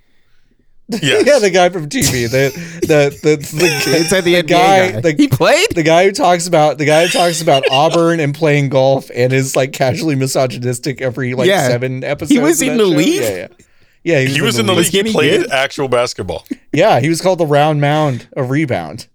Yes. 0.92 1.24
Yeah, 1.28 1.38
the 1.38 1.52
guy 1.52 1.70
from 1.70 1.88
TV. 1.88 2.28
The 2.32 2.50
the 2.82 3.10
the, 3.22 3.36
the, 3.36 3.96
It's 4.00 4.12
at 4.12 4.24
the, 4.24 4.34
the 4.34 4.42
NBA 4.44 4.48
guy. 4.48 4.92
guy. 4.94 5.02
The, 5.02 5.12
he 5.12 5.28
played. 5.28 5.68
the 5.76 5.84
guy 5.84 6.06
who 6.06 6.12
talks 6.12 6.48
about 6.48 6.80
the 6.80 6.86
guy 6.86 7.06
who 7.06 7.10
talks 7.10 7.44
about 7.44 7.64
Auburn 7.72 8.20
and 8.20 8.34
playing 8.34 8.70
golf 8.70 9.12
and 9.14 9.32
is 9.32 9.56
like 9.56 9.72
casually 9.72 10.16
misogynistic 10.16 11.00
every 11.00 11.36
like 11.36 11.48
Yeah. 11.48 11.68
seven 11.68 12.04
episodes. 12.04 12.32
He 12.32 12.40
was 12.40 12.60
of 12.64 12.70
in 12.70 12.78
the 12.78 12.86
show. 12.86 12.90
league? 12.90 13.22
Yeah, 13.22 13.36
yeah. 13.36 13.48
Yeah, 14.04 14.22
he 14.22 14.42
was 14.42 14.58
in 14.60 14.66
the 14.66 14.74
league. 14.74 14.94
league. 14.94 14.94
He 14.94 15.02
Was 15.04 15.12
he 15.12 15.14
played 15.14 15.42
good? 15.42 15.52
actual 15.52 15.88
basketball. 15.90 16.46
Yeah, 16.72 17.00
he 17.00 17.10
was 17.10 17.22
called 17.22 17.40
the 17.40 17.46
round 17.46 17.82
mound 17.82 18.28
of 18.38 18.50
rebound. 18.50 19.08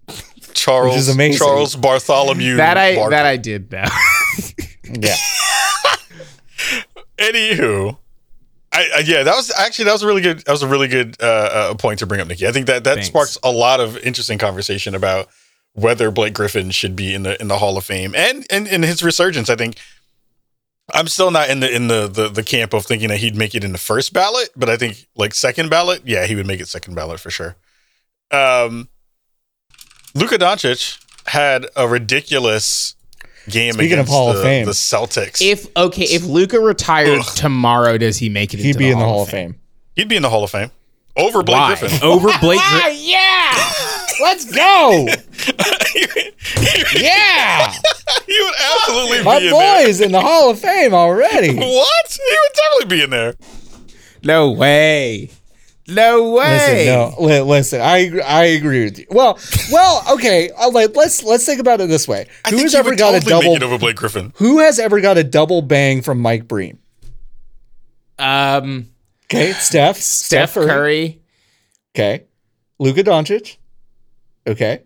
Charles 0.53 0.97
is 0.97 1.09
amazing. 1.09 1.39
Charles 1.39 1.75
Bartholomew. 1.77 2.57
That 2.57 2.77
I 2.77 2.95
Barkley. 2.95 3.11
that 3.17 3.27
I 3.27 3.37
did 3.37 3.71
know. 3.73 3.85
Yeah, 5.01 5.17
Anywho, 7.19 7.97
I, 8.73 8.89
I 8.97 8.99
yeah, 9.05 9.23
that 9.23 9.35
was 9.35 9.53
actually 9.59 9.87
that 9.87 9.93
was 9.93 10.03
a 10.03 10.07
really 10.07 10.21
good 10.23 10.41
that 10.41 10.53
was 10.53 10.63
a 10.63 10.69
really 10.69 10.89
good 10.89 11.17
uh, 11.21 11.25
uh, 11.27 11.75
point 11.75 12.01
to 12.01 12.07
bring 12.07 12.21
up, 12.21 12.29
Nikki. 12.29 12.47
I 12.47 12.53
think 12.53 12.67
that 12.67 12.85
that 12.85 12.95
Thanks. 12.95 13.07
sparks 13.09 13.39
a 13.43 13.51
lot 13.51 13.81
of 13.81 13.97
interesting 13.99 14.37
conversation 14.39 14.95
about 14.95 15.29
whether 15.73 16.11
Blake 16.11 16.35
Griffin 16.35 16.71
should 16.71 16.95
be 16.97 17.15
in 17.15 17.23
the 17.23 17.41
in 17.41 17.49
the 17.49 17.59
Hall 17.59 17.77
of 17.79 17.85
Fame 17.85 18.15
and 18.15 18.45
and 18.51 18.67
in 18.67 18.83
his 18.83 19.03
resurgence. 19.03 19.49
I 19.49 19.57
think 19.57 19.77
I'm 20.93 21.09
still 21.09 21.31
not 21.31 21.49
in 21.49 21.61
the 21.61 21.75
in 21.75 21.89
the, 21.89 22.07
the 22.09 22.29
the 22.29 22.43
camp 22.43 22.75
of 22.75 22.85
thinking 22.85 23.09
that 23.09 23.17
he'd 23.19 23.35
make 23.37 23.55
it 23.55 23.65
in 23.65 23.73
the 23.73 23.79
first 23.79 24.13
ballot, 24.13 24.51
but 24.55 24.69
I 24.69 24.77
think 24.77 25.07
like 25.17 25.33
second 25.35 25.71
ballot, 25.71 26.03
yeah, 26.05 26.27
he 26.27 26.35
would 26.37 26.47
make 26.47 26.61
it 26.61 26.69
second 26.69 26.95
ballot 26.95 27.21
for 27.21 27.31
sure. 27.31 27.57
Um, 28.31 28.89
Luka 30.15 30.37
Doncic 30.39 30.99
had 31.27 31.67
a 31.75 31.89
ridiculous 31.89 32.97
game 33.49 33.73
Speaking 33.75 33.93
of 33.95 33.99
against 34.01 34.13
Hall 34.13 34.31
of 34.31 34.37
the, 34.39 34.43
Fame. 34.43 34.67
the 34.67 34.73
Celtics. 34.73 35.41
If 35.41 35.67
okay, 35.77 36.05
if 36.05 36.25
Luka 36.27 36.61
retired 36.61 37.21
Ugh. 37.21 37.27
tomorrow, 37.35 37.97
does 37.99 38.19
he 38.19 38.29
make 38.29 38.53
it? 38.55 38.59
He'd 38.61 38.69
into 38.69 38.79
be 38.79 38.85
the 38.87 38.93
in 38.93 38.99
the 38.99 39.05
Hall 39.05 39.23
of 39.23 39.31
Fame. 39.31 39.59
He'd 39.97 40.09
be 40.09 40.17
in 40.17 40.23
the 40.23 40.31
Hall 40.31 40.45
of 40.45 40.51
Fame 40.51 40.71
over 41.17 41.43
Blake 41.43 41.57
Why? 41.61 41.77
Griffin. 41.77 42.03
Over 42.03 42.29
Blake 42.41 42.61
Ah, 42.63 42.81
Griffin? 42.83 43.01
yeah. 43.03 44.27
Let's 44.27 44.45
go. 44.55 45.07
Yeah. 46.95 47.73
he 48.27 48.41
would 48.41 48.55
absolutely 48.73 49.23
My 49.25 49.39
be 49.41 49.47
in 49.49 49.53
there. 49.53 49.85
boy's 49.85 50.01
in 50.01 50.13
the 50.13 50.21
Hall 50.21 50.51
of 50.51 50.59
Fame 50.59 50.95
already. 50.95 51.55
What? 51.57 52.11
He 52.13 52.37
would 52.39 52.53
definitely 52.55 52.97
be 52.97 53.03
in 53.05 53.11
there. 53.11 53.35
No 54.23 54.51
way. 54.53 55.31
No 55.87 56.33
way. 56.33 56.87
Listen, 56.87 56.87
no, 56.87 57.15
li- 57.27 57.41
listen. 57.43 57.81
I 57.81 57.99
agree- 57.99 58.23
I 58.23 58.45
agree 58.45 58.85
with 58.85 58.99
you. 58.99 59.07
Well, 59.11 59.39
well, 59.71 60.03
okay. 60.15 60.51
I'll 60.57 60.73
let, 60.73 60.97
let's 60.97 61.23
let's 61.23 61.45
think 61.45 61.61
about 61.61 61.81
it 61.83 61.89
this 61.89 62.09
way. 62.09 62.27
I 62.45 62.51
Who 62.51 62.57
think 62.57 62.67
has 62.67 62.75
ever 62.75 62.91
would 62.91 62.99
got 62.99 63.13
totally 63.23 63.37
a 63.55 63.59
double? 63.59 63.65
over 63.67 63.79
Blake 63.79 63.97
Griffin. 63.97 64.33
Who 64.37 64.61
has 64.61 64.79
ever 64.79 65.01
got 65.03 65.19
a 65.19 65.25
double 65.25 65.61
bang 65.61 66.01
from 66.01 66.21
Mike 66.21 66.49
Breen? 66.49 66.79
Um, 68.19 68.89
Okay, 69.27 69.53
Steph. 69.53 69.97
Steph 69.99 70.55
Curry. 70.55 71.21
Okay, 71.95 72.25
Luka 72.79 73.03
Doncic. 73.03 73.57
Okay, 74.47 74.83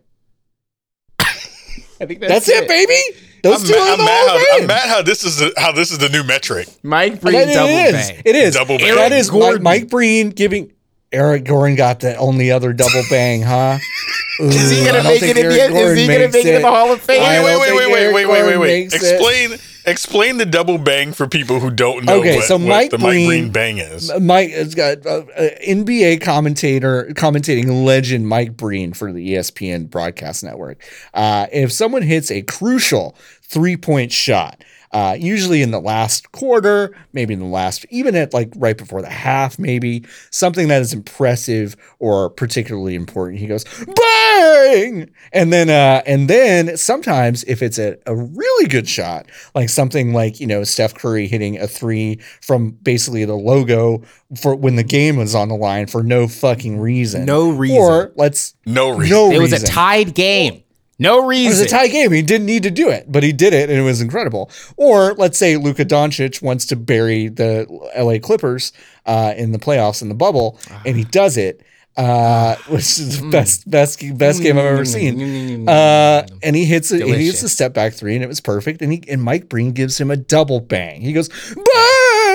I 2.00 2.06
think 2.06 2.20
that's, 2.20 2.48
it, 2.48 2.68
baby. 2.68 2.94
Those 3.42 3.62
I'm, 3.62 3.66
two 3.66 3.78
ma- 3.78 3.84
are 3.84 3.92
I'm 3.92 3.98
the 3.98 4.04
mad 4.04 4.28
Hall 4.28 4.36
of 4.36 4.42
how, 4.50 4.58
I'm 4.58 4.66
mad 4.66 4.88
how 4.88 5.02
this 5.02 5.24
is 5.24 5.38
the, 5.38 5.52
how 5.56 5.72
this 5.72 5.90
is 5.90 5.98
the 5.98 6.08
new 6.08 6.24
metric. 6.24 6.68
Mike 6.82 7.20
Breen 7.20 7.48
double 7.48 7.68
it 7.68 7.94
is. 7.94 8.10
bang. 8.10 8.22
It 8.24 8.36
is. 8.36 8.54
Double 8.54 8.78
bang. 8.78 8.94
That 8.94 9.12
is 9.12 9.30
Mike, 9.30 9.40
Gordon. 9.40 9.62
Mike 9.62 9.88
Breen 9.88 10.30
giving 10.30 10.72
Eric 11.12 11.44
Gordon 11.44 11.76
got 11.76 12.00
the 12.00 12.16
only 12.16 12.50
other 12.50 12.72
double 12.72 13.02
bang, 13.10 13.42
huh? 13.42 13.78
Is 14.40 14.70
he 14.70 14.82
Ooh, 14.82 14.86
gonna 14.86 15.02
make 15.02 15.22
it 15.22 15.36
in 15.36 15.48
the 15.48 15.62
end? 15.62 15.76
Is 15.76 15.98
he 15.98 16.06
gonna 16.06 16.28
make 16.28 16.44
it 16.44 16.54
in 16.54 16.62
the 16.62 16.70
Hall 16.70 16.92
of 16.92 17.00
Fame? 17.00 17.20
Wait, 17.22 17.44
wait, 17.44 17.58
wait, 17.60 17.74
wait, 17.74 18.02
Eric 18.02 18.14
wait, 18.14 18.26
wait, 18.26 18.42
wait, 18.46 18.56
wait. 18.58 18.84
makes 18.84 18.94
it. 18.94 19.14
Explain 19.14 19.58
explain 19.84 20.36
the 20.36 20.46
double 20.46 20.78
bang 20.78 21.12
for 21.12 21.26
people 21.26 21.58
who 21.58 21.70
don't 21.72 22.04
know 22.04 22.20
Okay, 22.20 22.36
what, 22.36 22.44
so 22.44 22.56
what 22.56 22.68
Mike 22.68 22.90
the 22.92 22.98
Mike 22.98 23.06
Breen- 23.10 23.26
Breen 23.26 23.50
bang 23.50 23.78
is. 23.78 24.12
Mike 24.20 24.50
has 24.50 24.76
got 24.76 25.04
uh, 25.06 25.24
uh, 25.36 25.48
NBA 25.66 26.20
commentator, 26.20 27.08
commentating 27.14 27.84
legend 27.84 28.28
Mike 28.28 28.56
Breen 28.56 28.92
for 28.92 29.12
the 29.12 29.34
ESPN 29.34 29.90
broadcast 29.90 30.44
network. 30.44 30.84
Uh, 31.14 31.46
if 31.50 31.72
someone 31.72 32.02
hits 32.02 32.30
a 32.30 32.42
crucial 32.42 33.16
three 33.42 33.76
point 33.76 34.12
shot, 34.12 34.62
uh, 34.92 35.16
usually 35.18 35.62
in 35.62 35.70
the 35.70 35.80
last 35.80 36.32
quarter, 36.32 36.96
maybe 37.12 37.34
in 37.34 37.40
the 37.40 37.46
last, 37.46 37.84
even 37.90 38.14
at 38.16 38.32
like 38.32 38.52
right 38.56 38.76
before 38.76 39.02
the 39.02 39.10
half, 39.10 39.58
maybe 39.58 40.04
something 40.30 40.68
that 40.68 40.80
is 40.80 40.92
impressive 40.92 41.76
or 41.98 42.30
particularly 42.30 42.94
important. 42.94 43.38
He 43.38 43.46
goes 43.46 43.64
bang, 43.84 45.10
and 45.32 45.52
then 45.52 45.68
uh, 45.70 46.02
and 46.06 46.28
then 46.28 46.76
sometimes 46.76 47.44
if 47.44 47.62
it's 47.62 47.78
a, 47.78 47.96
a 48.06 48.14
really 48.16 48.68
good 48.68 48.88
shot, 48.88 49.26
like 49.54 49.68
something 49.68 50.12
like 50.12 50.40
you 50.40 50.46
know 50.46 50.64
Steph 50.64 50.94
Curry 50.94 51.26
hitting 51.28 51.58
a 51.58 51.66
three 51.66 52.20
from 52.40 52.70
basically 52.70 53.24
the 53.24 53.34
logo 53.34 54.02
for 54.40 54.54
when 54.54 54.76
the 54.76 54.84
game 54.84 55.16
was 55.16 55.34
on 55.34 55.48
the 55.48 55.56
line 55.56 55.86
for 55.86 56.02
no 56.02 56.28
fucking 56.28 56.78
reason, 56.78 57.24
No 57.24 57.50
reason. 57.50 57.76
or 57.76 58.12
let's 58.16 58.54
No 58.66 58.90
reason. 58.90 59.10
no 59.16 59.30
It 59.32 59.38
was 59.38 59.52
a 59.52 59.66
tied 59.66 60.14
game. 60.14 60.62
No 60.98 61.24
reason. 61.24 61.46
It 61.46 61.48
was 61.50 61.60
a 61.60 61.68
tie 61.68 61.88
game. 61.88 62.10
He 62.12 62.22
didn't 62.22 62.46
need 62.46 62.64
to 62.64 62.70
do 62.70 62.88
it, 62.88 63.10
but 63.10 63.22
he 63.22 63.32
did 63.32 63.52
it, 63.52 63.70
and 63.70 63.78
it 63.78 63.82
was 63.82 64.00
incredible. 64.00 64.50
Or 64.76 65.14
let's 65.14 65.38
say 65.38 65.56
Luka 65.56 65.84
Doncic 65.84 66.42
wants 66.42 66.66
to 66.66 66.76
bury 66.76 67.28
the 67.28 67.66
LA 67.96 68.18
Clippers 68.18 68.72
uh, 69.06 69.32
in 69.36 69.52
the 69.52 69.58
playoffs 69.58 70.02
in 70.02 70.08
the 70.08 70.14
bubble, 70.14 70.58
and 70.84 70.96
he 70.96 71.04
does 71.04 71.36
it, 71.36 71.62
uh, 71.96 72.56
which 72.68 72.82
is 72.98 73.20
the 73.20 73.30
best 73.30 73.70
best 73.70 74.00
best 74.18 74.42
game 74.42 74.58
I've 74.58 74.64
ever 74.64 74.84
seen. 74.84 75.68
Uh, 75.68 76.26
and 76.42 76.56
he 76.56 76.64
hits 76.64 76.90
a, 76.90 76.96
he 77.18 77.26
hits 77.26 77.42
a 77.44 77.48
step 77.48 77.74
back 77.74 77.94
three, 77.94 78.14
and 78.16 78.24
it 78.24 78.28
was 78.28 78.40
perfect. 78.40 78.82
And 78.82 78.92
he 78.92 79.02
and 79.08 79.22
Mike 79.22 79.48
Breen 79.48 79.72
gives 79.72 80.00
him 80.00 80.10
a 80.10 80.16
double 80.16 80.58
bang. 80.60 81.00
He 81.00 81.12
goes 81.12 81.28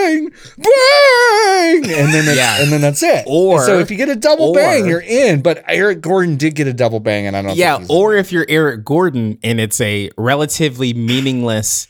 bang, 0.03 0.29
bang, 0.57 1.75
and 1.99 2.13
then 2.13 2.25
that's, 2.25 2.37
Yeah. 2.37 2.61
and 2.61 2.71
then 2.71 2.81
that's 2.81 3.03
it. 3.03 3.23
Or- 3.27 3.57
And 3.57 3.65
so 3.65 3.79
if 3.79 3.89
you 3.91 3.97
get 3.97 4.09
a 4.09 4.15
double 4.15 4.49
or- 4.49 4.55
bang, 4.55 4.85
you're 4.87 4.99
in. 5.01 5.41
But 5.41 5.63
Eric 5.67 6.01
Gordon 6.01 6.37
did 6.37 6.55
get 6.55 6.67
a 6.67 6.73
double 6.73 6.99
bang, 6.99 7.27
and 7.27 7.35
I 7.35 7.41
don't. 7.41 7.55
yeah, 7.55 7.79
or 7.89 8.15
if 8.15 8.31
you're 8.31 8.45
Eric 8.49 8.83
Gordon 8.85 9.37
and 9.43 9.59
it's 9.59 9.79
a 9.81 10.09
relatively 10.17 10.93
meaningless 10.93 11.87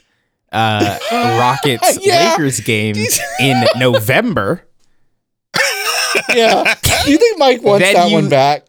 uh, 0.51 0.97
Rockets 1.11 1.97
Yeah. 2.05 2.31
Lakers 2.31 2.59
game 2.59 2.95
in 3.39 3.63
November. 3.77 4.63
yeah. 6.29 6.75
Do 7.05 7.11
you 7.11 7.17
think 7.17 7.39
Mike 7.39 7.63
wants 7.63 7.83
Then 7.85 7.95
that 7.95 8.09
you- 8.09 8.13
one 8.15 8.29
back? 8.29 8.65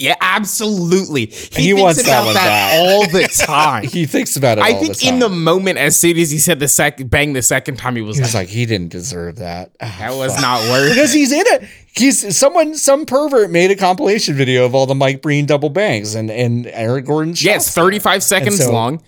Yeah, 0.00 0.14
absolutely. 0.20 1.26
He, 1.26 1.34
He 1.34 1.46
thinks 1.68 1.80
wants 1.82 2.02
that 2.04 2.08
about 2.10 2.24
one 2.26 2.34
that 2.34 2.44
back. 2.46 2.72
all 2.80 3.06
the 3.08 3.28
time. 3.46 3.84
He 3.84 4.06
thinks 4.06 4.36
about 4.36 4.58
it. 4.58 4.64
I 4.64 4.74
think 4.74 4.96
the 4.98 5.08
in 5.08 5.18
the 5.18 5.28
moment, 5.28 5.78
as 5.78 5.96
soon 5.98 6.16
as 6.18 6.30
he 6.30 6.38
said 6.38 6.58
the 6.60 6.68
second 6.68 7.10
bang 7.10 7.32
the 7.34 7.42
second 7.42 7.76
time, 7.76 7.96
he 7.96 8.02
was 8.02 8.16
he 8.16 8.22
like, 8.22 8.28
was 8.28 8.34
like, 8.34 8.48
he 8.48 8.66
didn't 8.66 8.88
deserve 8.90 9.36
that. 9.36 9.72
Ah, 9.80 9.96
"That 10.00 10.14
was 10.16 10.32
fuck. 10.32 10.42
not 10.42 10.62
worth 10.70 10.90
because 10.94 11.12
he's 11.12 11.32
in 11.32 11.44
it. 11.46 11.64
He's 11.96 12.36
someone, 12.36 12.74
some 12.76 13.04
pervert 13.04 13.50
made 13.50 13.70
a 13.70 13.76
compilation 13.76 14.34
video 14.36 14.64
of 14.64 14.74
all 14.74 14.86
the 14.86 14.94
Mike 14.94 15.22
Breen 15.22 15.44
double 15.46 15.70
bangs 15.70 16.14
and 16.14 16.30
and 16.30 16.66
Eric. 16.68 17.06
Yeah, 17.08 17.22
it's 17.30 17.40
shots. 17.40 17.74
35 17.74 18.22
seconds 18.22 18.64
so- 18.64 18.72
long, 18.72 19.02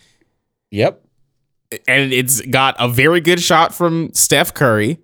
Yep. 0.70 1.02
and 1.88 2.12
it's 2.12 2.40
got 2.42 2.74
a 2.78 2.88
very 2.88 3.20
good 3.20 3.40
shot 3.40 3.74
from 3.74 4.10
Steph 4.14 4.52
Curry, 4.52 4.98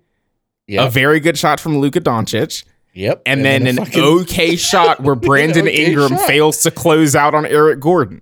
a 0.69 0.89
very 0.89 1.19
good 1.19 1.37
shot 1.37 1.59
from 1.59 1.79
Luka 1.79 1.99
Doncic, 2.01 2.63
yep. 2.99 3.21
and, 3.25 3.43
then, 3.45 3.65
a 3.65 3.69
an 3.71 3.75
fucking- 3.77 4.03
okay 4.21 4.55
shot 4.55 4.99
where 5.01 5.15
Brandon 5.27 5.67
okay 5.67 5.85
Ingram 5.85 6.09
shot. 6.17 6.27
fails 6.27 6.63
to 6.63 6.71
close 6.71 7.15
out 7.15 7.33
on 7.33 7.45
Eric 7.45 7.79
Gordon. 7.79 8.21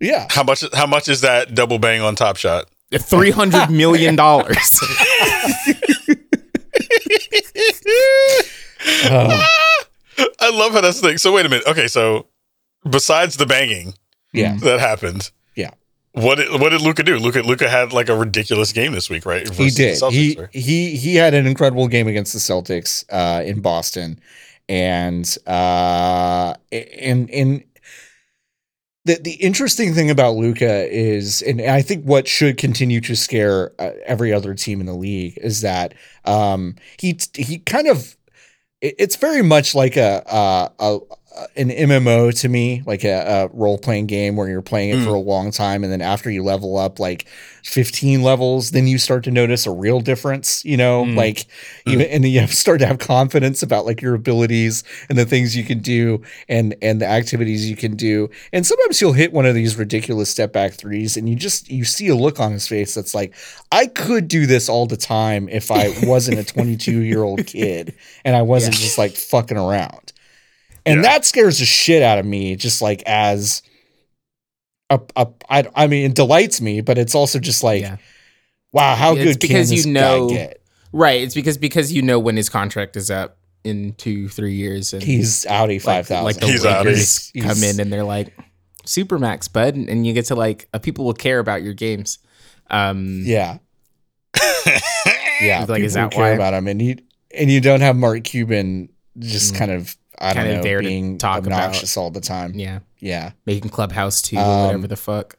yeah. 0.00 0.26
How 0.30 0.42
much 0.42 0.64
how 0.74 0.86
much 0.86 1.08
is 1.08 1.20
that 1.22 1.54
double 1.54 1.78
bang 1.78 2.00
on 2.00 2.14
top 2.14 2.36
shot? 2.36 2.66
Three 2.92 3.30
hundred 3.30 3.70
million 3.82 4.16
dollars. 4.16 4.80
Oh, 9.12 9.46
I 10.40 10.50
love 10.50 10.72
how 10.72 10.80
that's 10.80 11.00
the 11.00 11.08
thing. 11.08 11.18
So 11.18 11.32
wait 11.32 11.46
a 11.46 11.48
minute. 11.48 11.66
Okay, 11.66 11.86
so 11.88 12.26
besides 12.88 13.36
the 13.36 13.46
banging 13.46 13.94
yeah. 14.32 14.56
that 14.62 14.80
happened, 14.80 15.30
Yeah. 15.32 15.39
What 16.12 16.36
did 16.38 16.50
what 16.60 16.70
did 16.70 16.80
Luka 16.82 17.02
do? 17.04 17.18
Luka 17.18 17.40
Luka 17.42 17.68
had 17.68 17.92
like 17.92 18.08
a 18.08 18.16
ridiculous 18.16 18.72
game 18.72 18.92
this 18.92 19.08
week, 19.08 19.24
right? 19.24 19.42
He 19.42 19.48
Versus 19.48 19.74
the 19.76 19.82
did. 19.84 19.96
Celtics, 19.96 20.12
He 20.12 20.36
right? 20.40 20.48
he 20.54 20.96
he 20.96 21.14
had 21.16 21.34
an 21.34 21.46
incredible 21.46 21.86
game 21.86 22.08
against 22.08 22.32
the 22.32 22.40
Celtics 22.40 23.04
uh, 23.10 23.42
in 23.44 23.60
Boston, 23.60 24.18
and 24.68 25.36
uh, 25.46 26.54
and 26.72 27.30
and 27.30 27.62
the 29.04 29.14
the 29.22 29.34
interesting 29.34 29.94
thing 29.94 30.10
about 30.10 30.34
Luka 30.34 30.92
is, 30.92 31.42
and 31.42 31.60
I 31.62 31.80
think 31.80 32.04
what 32.04 32.26
should 32.26 32.58
continue 32.58 33.00
to 33.02 33.14
scare 33.14 33.72
uh, 33.78 33.92
every 34.04 34.32
other 34.32 34.52
team 34.54 34.80
in 34.80 34.86
the 34.86 34.94
league 34.94 35.38
is 35.40 35.60
that 35.60 35.94
um, 36.24 36.74
he 36.98 37.18
he 37.34 37.58
kind 37.60 37.86
of 37.86 38.16
it- 38.80 38.96
it's 38.98 39.16
very 39.16 39.42
much 39.42 39.74
like 39.76 39.96
a, 39.96 40.22
a, 40.26 40.70
a 40.80 40.98
an 41.56 41.70
MMO 41.70 42.38
to 42.40 42.48
me, 42.48 42.82
like 42.86 43.04
a, 43.04 43.48
a 43.52 43.56
role 43.56 43.78
playing 43.78 44.06
game 44.06 44.36
where 44.36 44.48
you're 44.48 44.60
playing 44.62 44.90
it 44.90 44.96
Mm. 44.96 45.04
for 45.04 45.10
a 45.14 45.18
long 45.20 45.50
time, 45.50 45.84
and 45.84 45.92
then 45.92 46.02
after 46.02 46.30
you 46.30 46.42
level 46.42 46.76
up 46.76 46.98
like 46.98 47.26
15 47.62 48.22
levels, 48.22 48.72
then 48.72 48.86
you 48.86 48.98
start 48.98 49.24
to 49.24 49.30
notice 49.30 49.66
a 49.66 49.70
real 49.70 50.00
difference. 50.00 50.64
You 50.64 50.76
know, 50.76 51.04
Mm. 51.04 51.16
like 51.16 51.46
even 51.86 52.06
and 52.06 52.24
then 52.24 52.30
you 52.32 52.46
start 52.48 52.80
to 52.80 52.86
have 52.86 52.98
confidence 52.98 53.62
about 53.62 53.86
like 53.86 54.02
your 54.02 54.14
abilities 54.14 54.82
and 55.08 55.16
the 55.18 55.24
things 55.24 55.56
you 55.56 55.64
can 55.64 55.78
do 55.78 56.20
and 56.48 56.74
and 56.82 57.00
the 57.00 57.06
activities 57.06 57.68
you 57.70 57.76
can 57.76 57.96
do. 57.96 58.28
And 58.52 58.66
sometimes 58.66 59.00
you'll 59.00 59.12
hit 59.12 59.32
one 59.32 59.46
of 59.46 59.54
these 59.54 59.76
ridiculous 59.76 60.30
step 60.30 60.52
back 60.52 60.72
threes, 60.74 61.16
and 61.16 61.28
you 61.28 61.36
just 61.36 61.70
you 61.70 61.84
see 61.84 62.08
a 62.08 62.14
look 62.16 62.40
on 62.40 62.52
his 62.52 62.66
face 62.66 62.94
that's 62.94 63.14
like, 63.14 63.34
I 63.72 63.86
could 63.86 64.28
do 64.28 64.46
this 64.46 64.68
all 64.68 64.86
the 64.86 64.96
time 64.96 65.48
if 65.48 65.70
I 65.70 65.94
wasn't 66.02 66.38
a 66.38 66.44
22 66.52 67.00
year 67.00 67.22
old 67.22 67.46
kid 67.46 67.94
and 68.24 68.34
I 68.36 68.42
wasn't 68.42 68.74
Yeah. 68.76 68.80
just 68.82 68.98
like 68.98 69.12
fucking 69.12 69.56
around. 69.56 70.12
And 70.90 71.02
Yeah. 71.02 71.08
that 71.10 71.24
scares 71.24 71.58
the 71.58 71.64
shit 71.66 72.02
out 72.02 72.18
of 72.18 72.26
me, 72.26 72.56
just 72.56 72.82
like 72.82 73.02
as 73.06 73.62
a, 74.90 75.00
a 75.16 75.28
I, 75.48 75.64
I 75.74 75.86
mean, 75.86 76.10
it 76.10 76.14
delights 76.14 76.60
me, 76.60 76.80
but 76.80 76.98
it's 76.98 77.14
also 77.14 77.38
just 77.38 77.62
like, 77.62 77.82
Yeah. 77.82 77.96
wow, 78.72 78.94
how 78.96 79.14
It's 79.14 79.24
good 79.24 79.40
because 79.40 79.68
can 79.68 79.76
you 79.76 79.82
this 79.82 79.86
know- 79.86 80.28
guy 80.28 80.34
get? 80.34 80.62
right. 80.92 81.22
It's 81.22 81.34
because 81.34 81.58
because 81.58 81.92
you 81.92 82.02
know 82.02 82.18
when 82.18 82.36
his 82.36 82.48
contract 82.48 82.96
is 82.96 83.10
up 83.10 83.36
in 83.62 83.92
two 83.94 84.28
three 84.28 84.54
years, 84.54 84.92
and 84.94 85.02
He's 85.02 85.44
Audi 85.46 85.74
like, 85.74 85.82
five 85.82 86.06
thousand. 86.08 86.24
like 86.24 86.36
the 86.38 86.46
He's 86.46 86.64
out. 86.66 86.84
Lakers 86.86 87.30
He's- 87.32 87.46
come 87.46 87.62
in 87.62 87.78
and 87.80 87.92
they're 87.92 88.04
like 88.04 88.32
Supermax, 88.86 89.52
bud, 89.52 89.76
and 89.76 90.06
you 90.06 90.12
get 90.14 90.24
to 90.26 90.34
like 90.34 90.68
uh, 90.74 90.78
people 90.78 91.04
will 91.04 91.12
care 91.14 91.38
about 91.38 91.62
your 91.62 91.74
games. 91.74 92.18
Um, 92.70 93.22
Yeah. 93.24 93.58
yeah. 95.40 95.64
Like, 95.68 95.82
is 95.82 95.92
people 95.94 96.08
that 96.08 96.10
care 96.12 96.22
why- 96.22 96.28
about 96.30 96.54
him, 96.54 96.66
and 96.68 96.80
you 96.82 96.96
and 97.38 97.50
you 97.50 97.60
don't 97.60 97.80
have 97.80 97.96
Mark 97.96 98.24
Cuban 98.24 98.88
just 99.18 99.54
Mm. 99.54 99.58
kind 99.58 99.70
of 99.70 99.96
I 100.20 100.32
don't 100.34 100.42
Kinda 100.44 100.56
know 100.58 100.62
there 100.62 100.80
to 100.82 100.88
being 100.88 101.18
talk 101.18 101.38
about- 101.46 101.52
obnoxious 101.62 101.96
all 101.96 102.10
the 102.10 102.20
time. 102.20 102.52
yeah, 102.54 102.80
Yeah. 102.98 103.32
making 103.46 103.70
Clubhouse 103.70 104.20
two 104.22 104.36
Um, 104.38 104.44
or 104.48 104.66
whatever 104.66 104.86
the 104.86 104.96
fuck. 104.96 105.36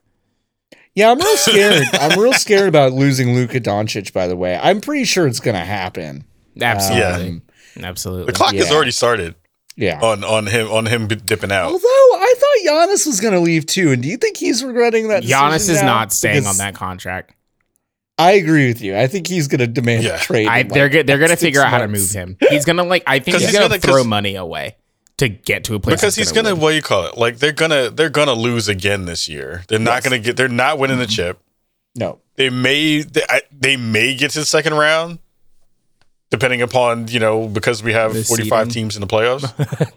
Yeah, 0.95 1.11
I'm 1.11 1.19
real 1.19 1.37
scared. 1.37 1.83
I'm 1.93 2.19
real 2.19 2.33
scared 2.33 2.67
about 2.67 2.91
losing 2.93 3.33
Luka 3.33 3.59
Doncic. 3.61 4.11
By 4.11 4.27
the 4.27 4.35
way, 4.35 4.59
I'm 4.61 4.81
pretty 4.81 5.05
sure 5.05 5.25
it's 5.27 5.39
gonna 5.39 5.63
happen. 5.63 6.25
Absolutely, 6.59 7.27
Um, 7.29 7.41
absolutely. 7.83 8.25
the 8.25 8.33
clock 8.33 8.53
has 8.55 8.71
already 8.71 8.91
started. 8.91 9.35
Yeah. 9.77 9.99
on 10.01 10.23
on 10.25 10.47
him 10.47 10.69
on 10.69 10.85
him 10.87 11.07
dipping 11.07 11.51
out. 11.51 11.71
Although 11.71 11.87
I 11.87 12.33
thought 12.37 12.71
Giannis 12.89 13.07
was 13.07 13.21
going 13.21 13.33
to 13.33 13.39
leave 13.39 13.65
too, 13.65 13.91
and 13.93 14.03
do 14.03 14.09
you 14.09 14.17
think 14.17 14.35
he's 14.35 14.63
regretting 14.65 15.07
that? 15.07 15.23
Giannis 15.23 15.69
is 15.69 15.79
now? 15.81 15.85
not 15.85 16.13
staying 16.13 16.45
on 16.45 16.57
that 16.57 16.75
contract. 16.75 17.33
I 18.21 18.31
agree 18.34 18.67
with 18.67 18.81
you. 18.81 18.95
I 18.97 19.07
think 19.07 19.27
he's 19.27 19.47
going 19.47 19.60
to 19.60 19.67
demand 19.67 20.03
Yeah. 20.03 20.15
a 20.15 20.19
trade. 20.19 20.47
I, 20.47 20.60
in, 20.60 20.67
they're 20.69 20.86
like, 20.86 20.91
go- 20.93 21.03
they're 21.03 21.17
gonna 21.17 21.29
six 21.29 21.41
figure 21.41 21.62
out 21.62 21.69
how 21.69 21.79
to 21.79 21.88
move 21.88 22.12
him. 22.12 22.38
He's 22.49 22.65
gonna 22.65 22.84
like. 22.84 23.03
I 23.07 23.19
think 23.19 23.36
'Cause 23.36 23.41
he's, 23.41 23.49
he's 23.51 23.60
gonna, 23.60 23.69
gonna- 23.69 23.81
throw 23.81 23.95
'cause- 23.97 24.05
money 24.07 24.36
away 24.36 24.75
to 25.17 25.27
get 25.29 25.63
to 25.65 25.75
a 25.75 25.79
place 25.79 25.95
because 25.99 26.15
he's 26.15 26.31
gonna 26.31 26.55
what 26.55 26.69
do 26.71 26.75
you 26.75 26.81
call 26.81 27.05
it? 27.07 27.17
Like 27.17 27.38
they're 27.39 27.51
gonna 27.51 27.89
they're 27.89 28.10
gonna 28.10 28.34
lose 28.34 28.67
again 28.67 29.05
this 29.05 29.27
year. 29.29 29.63
They're 29.67 29.77
not 29.79 30.03
gonna 30.03 30.19
get. 30.19 30.36
They're 30.38 30.47
not 30.47 30.77
winning 30.79 30.97
the 30.99 31.05
chip. 31.07 31.39
No. 31.95 32.19
They 32.38 32.49
may 32.49 33.01
they, 33.01 33.21
I, 33.29 33.41
they 33.51 33.77
may 33.77 34.15
get 34.15 34.31
to 34.31 34.39
the 34.39 34.45
second 34.45 34.73
round, 34.75 35.19
depending 36.31 36.62
upon 36.62 37.07
you 37.10 37.19
know 37.19 37.47
because 37.47 37.84
we 37.84 37.93
have 37.93 38.13
forty 38.25 38.49
five 38.49 38.69
teams 38.69 38.95
in 38.95 39.01
the 39.01 39.07
playoffs. 39.07 39.43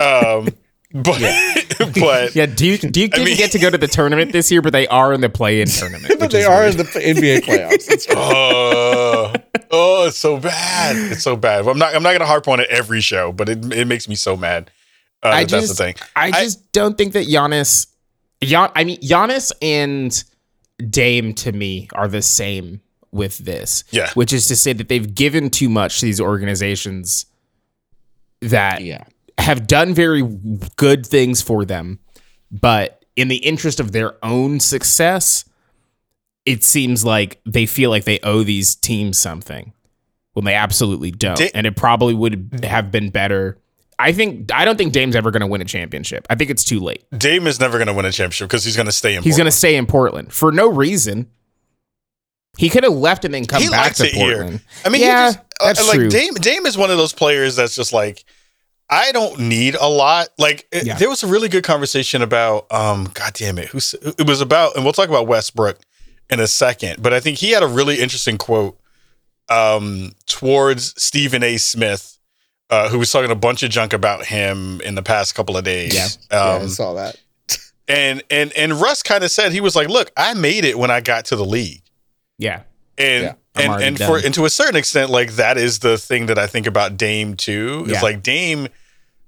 um, 0.00 0.48
but 0.92 1.18
but 2.00 2.34
Yeah, 2.34 2.46
Duke 2.46 2.80
Duke 2.80 2.92
didn't 3.12 3.24
mean- 3.24 3.36
get 3.36 3.52
to 3.52 3.58
go 3.58 3.70
to 3.70 3.78
the 3.78 3.86
tournament 3.88 4.32
this 4.32 4.50
year, 4.50 4.62
but 4.62 4.72
they 4.72 4.86
are 4.88 5.12
in 5.12 5.20
the 5.20 5.28
play-in 5.28 5.66
tournament. 5.68 6.18
But 6.18 6.30
they 6.30 6.44
are 6.44 6.60
weird. 6.62 6.72
in 6.72 6.78
the 6.78 6.84
NBA 6.84 7.40
playoffs. 7.44 7.86
That's 7.86 8.08
right. 8.08 8.16
oh, 8.18 9.32
oh, 9.70 10.06
it's 10.06 10.18
so 10.18 10.38
bad. 10.38 10.96
It's 11.12 11.22
so 11.22 11.36
bad. 11.36 11.66
I'm 11.66 11.78
not. 11.78 11.94
I'm 11.94 12.02
not 12.02 12.12
gonna 12.12 12.26
harp 12.26 12.48
on 12.48 12.60
it 12.60 12.68
every 12.70 13.00
show, 13.00 13.32
but 13.32 13.48
it 13.48 13.72
it 13.72 13.86
makes 13.86 14.08
me 14.08 14.14
so 14.14 14.36
mad. 14.36 14.70
Uh, 15.22 15.28
I 15.28 15.44
that 15.44 15.50
that's 15.50 15.66
just, 15.68 15.78
the 15.78 15.84
thing. 15.84 15.94
I 16.16 16.30
just 16.30 16.70
don't 16.72 16.98
think 16.98 17.14
that 17.14 17.26
Giannis, 17.26 17.86
Gian, 18.42 18.70
I 18.74 18.84
mean 18.84 19.00
Giannis 19.00 19.52
and 19.62 20.22
Dame 20.90 21.32
to 21.34 21.52
me 21.52 21.88
are 21.94 22.08
the 22.08 22.20
same 22.22 22.80
with 23.10 23.38
this. 23.38 23.84
Yeah. 23.90 24.10
which 24.14 24.32
is 24.32 24.48
to 24.48 24.56
say 24.56 24.72
that 24.72 24.88
they've 24.88 25.14
given 25.14 25.48
too 25.48 25.68
much 25.68 26.00
to 26.00 26.06
these 26.06 26.20
organizations 26.20 27.26
that 28.40 28.82
Yeah. 28.82 29.04
Have 29.38 29.66
done 29.66 29.94
very 29.94 30.22
good 30.76 31.04
things 31.06 31.42
for 31.42 31.64
them, 31.64 31.98
but 32.50 33.04
in 33.16 33.28
the 33.28 33.36
interest 33.36 33.80
of 33.80 33.92
their 33.92 34.14
own 34.24 34.60
success, 34.60 35.44
it 36.44 36.62
seems 36.64 37.04
like 37.04 37.40
they 37.46 37.66
feel 37.66 37.90
like 37.90 38.04
they 38.04 38.18
owe 38.22 38.42
these 38.42 38.74
teams 38.74 39.18
something 39.18 39.72
when 40.32 40.44
they 40.44 40.54
absolutely 40.54 41.10
don't. 41.10 41.38
Da- 41.38 41.50
and 41.54 41.66
it 41.66 41.76
probably 41.76 42.14
would 42.14 42.60
have 42.64 42.90
been 42.90 43.10
better. 43.10 43.58
I 43.98 44.12
think 44.12 44.50
I 44.52 44.64
don't 44.64 44.76
think 44.76 44.92
Dame's 44.92 45.14
ever 45.14 45.30
going 45.30 45.40
to 45.42 45.46
win 45.46 45.60
a 45.60 45.64
championship. 45.64 46.26
I 46.28 46.34
think 46.34 46.50
it's 46.50 46.64
too 46.64 46.80
late. 46.80 47.04
Dame 47.16 47.46
is 47.46 47.60
never 47.60 47.78
gonna 47.78 47.94
win 47.94 48.04
a 48.04 48.10
championship 48.12 48.48
because 48.48 48.64
he's 48.64 48.76
gonna 48.76 48.90
stay 48.90 49.14
in. 49.14 49.22
He's 49.22 49.36
going 49.36 49.44
to 49.46 49.50
Portland. 49.50 49.54
stay 49.54 49.76
in 49.76 49.86
Portland 49.86 50.32
for 50.32 50.50
no 50.50 50.68
reason. 50.68 51.30
He 52.58 52.68
could 52.68 52.82
have 52.84 52.92
left 52.92 53.24
and 53.24 53.32
then 53.32 53.46
come 53.46 53.62
He 53.62 53.68
back 53.68 53.86
likes 53.86 53.98
to 53.98 54.06
it 54.06 54.12
here. 54.14 54.36
Portland. 54.38 54.60
I 54.84 54.88
mean, 54.88 55.02
Yeah, 55.02 55.28
he 55.28 55.34
just, 55.34 55.38
uh, 55.60 55.66
that's 55.66 55.88
like 55.88 55.94
true. 55.96 56.08
Dame. 56.08 56.34
Dame 56.34 56.66
is 56.66 56.76
one 56.76 56.90
of 56.90 56.98
those 56.98 57.12
players 57.12 57.56
that's 57.56 57.74
just 57.76 57.92
like, 57.92 58.24
I 58.90 59.12
don't 59.12 59.38
need 59.40 59.74
a 59.76 59.88
lot. 59.88 60.28
Like, 60.38 60.66
it- 60.70 60.86
Yeah. 60.86 60.96
there 60.96 61.08
was 61.08 61.22
a 61.22 61.26
really 61.26 61.48
good 61.48 61.64
conversation 61.64 62.22
about, 62.22 62.66
um, 62.72 63.10
God 63.14 63.32
damn 63.34 63.58
it, 63.58 63.68
who's 63.68 63.94
it 63.94 64.26
was 64.26 64.40
about, 64.40 64.76
and 64.76 64.84
we'll 64.84 64.92
talk 64.92 65.08
about 65.08 65.26
Westbrook 65.26 65.78
in 66.30 66.38
a 66.40 66.46
second. 66.46 67.02
But 67.02 67.12
I 67.14 67.20
think 67.20 67.38
he 67.38 67.50
had 67.52 67.62
a 67.62 67.66
really 67.66 68.00
interesting 68.00 68.36
quote, 68.38 68.78
um, 69.48 70.12
towards 70.26 70.94
Stephen 71.02 71.42
A. 71.42 71.56
Smith, 71.56 72.18
uh, 72.70 72.88
who 72.88 72.98
was 72.98 73.10
talking 73.10 73.30
a 73.30 73.34
bunch 73.34 73.62
of 73.62 73.70
junk 73.70 73.92
about 73.92 74.26
him 74.26 74.80
in 74.82 74.94
the 74.94 75.02
past 75.02 75.34
couple 75.34 75.56
of 75.56 75.64
days. 75.64 75.94
Yeah. 75.94 76.08
yeah, 76.30 76.44
I 76.44 76.56
Um, 76.62 76.68
saw 76.68 76.94
that. 76.94 77.16
and 77.88 78.22
and 78.30 78.52
and 78.52 78.80
Russ 78.80 79.02
kind 79.02 79.22
of 79.24 79.30
said 79.30 79.52
he 79.52 79.60
was 79.60 79.76
like, 79.76 79.88
look, 79.88 80.10
I 80.16 80.32
made 80.34 80.64
it 80.64 80.78
when 80.78 80.90
I 80.90 81.00
got 81.00 81.26
to 81.26 81.36
the 81.36 81.44
league 81.44 81.82
Yeah. 82.38 82.62
and 82.96 83.22
Yeah, 83.24 83.32
I'm 83.56 83.70
and 83.70 83.82
and 83.82 83.98
for 83.98 84.18
and 84.18 84.34
to 84.34 84.44
a 84.44 84.50
certain 84.50 84.76
extent, 84.76 85.10
like 85.10 85.32
that 85.32 85.56
is 85.56 85.78
the 85.80 85.96
thing 85.98 86.26
that 86.26 86.38
I 86.38 86.46
think 86.46 86.66
about 86.66 86.96
Dame 86.96 87.36
too. 87.36 87.84
Yeah. 87.86 87.94
It's 87.94 88.02
like 88.02 88.22
Dame, 88.22 88.68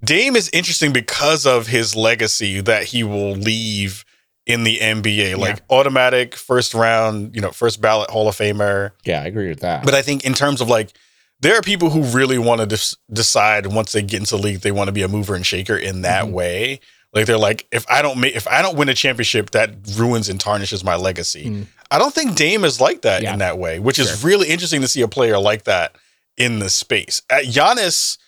Dame 0.05 0.37
is 0.37 0.51
interesting 0.53 0.93
because 0.93 1.47
of 1.47 1.69
his 1.69 1.95
legacy 1.95 2.61
that 2.63 2.85
he 2.85 3.03
will 3.05 3.33
leave 3.33 4.05
in 4.47 4.63
the 4.65 4.79
NBA, 4.79 5.37
like 5.37 5.61
automatic 5.71 6.37
first 6.37 6.73
round, 6.75 7.35
you 7.35 7.41
know, 7.41 7.51
first 7.51 7.81
ballot 7.81 8.11
Hall 8.11 8.29
of 8.29 8.37
Famer. 8.37 8.93
Yeah, 9.05 9.23
I 9.23 9.27
agree 9.27 9.49
with 9.49 9.61
that. 9.61 9.85
But 9.85 9.95
I 9.95 10.03
think 10.03 10.25
in 10.25 10.35
terms 10.35 10.61
of 10.61 10.69
like, 10.69 10.93
there 11.41 11.57
are 11.59 11.63
people 11.63 11.91
who 11.91 12.03
really 12.03 12.39
want 12.39 12.61
to 12.61 12.67
des- 12.67 12.97
decide 13.13 13.67
once 13.67 13.93
they 13.93 14.03
get 14.03 14.21
into 14.21 14.37
the 14.37 14.43
league, 14.43 14.61
they 14.61 14.71
want 14.71 14.87
to 14.89 14.93
be 14.93 15.03
a 15.03 15.09
mover 15.09 15.35
and 15.35 15.45
shaker 15.45 15.77
in 15.77 16.03
that 16.03 16.27
Mhm. 16.27 16.31
way. 16.33 16.81
Like 17.17 17.25
they're 17.27 17.39
like, 17.39 17.67
if 17.73 17.87
I 17.91 18.03
don't 18.03 18.21
make, 18.21 18.37
if 18.37 18.47
I 18.47 18.61
don't 18.63 18.77
win 18.77 18.89
a 18.91 18.95
championship, 18.95 19.51
that 19.53 19.71
ruins 19.97 20.29
and 20.29 20.39
tarnishes 20.39 20.85
my 20.85 20.97
legacy. 20.97 21.47
Mm. 21.47 21.67
I 21.91 21.99
don't 21.99 22.13
think 22.15 22.37
Dame 22.37 22.63
is 22.65 22.79
like 22.81 23.03
that 23.03 23.23
Yeah. 23.23 23.33
in 23.33 23.39
that 23.39 23.57
way, 23.59 23.79
which 23.79 23.99
is 23.99 24.23
really 24.23 24.49
interesting 24.49 24.83
to 24.83 24.89
see 24.89 25.01
a 25.01 25.09
player 25.09 25.39
like 25.39 25.65
that 25.65 25.97
in 26.37 26.59
the 26.59 26.69
space. 26.69 27.23
At 27.31 27.45
Giannis 27.47 28.19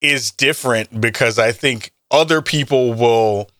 is 0.00 0.30
different 0.30 1.00
because 1.00 1.38
I 1.38 1.50
think 1.52 1.92
other 2.10 2.40
people 2.42 2.94
will 2.94 3.50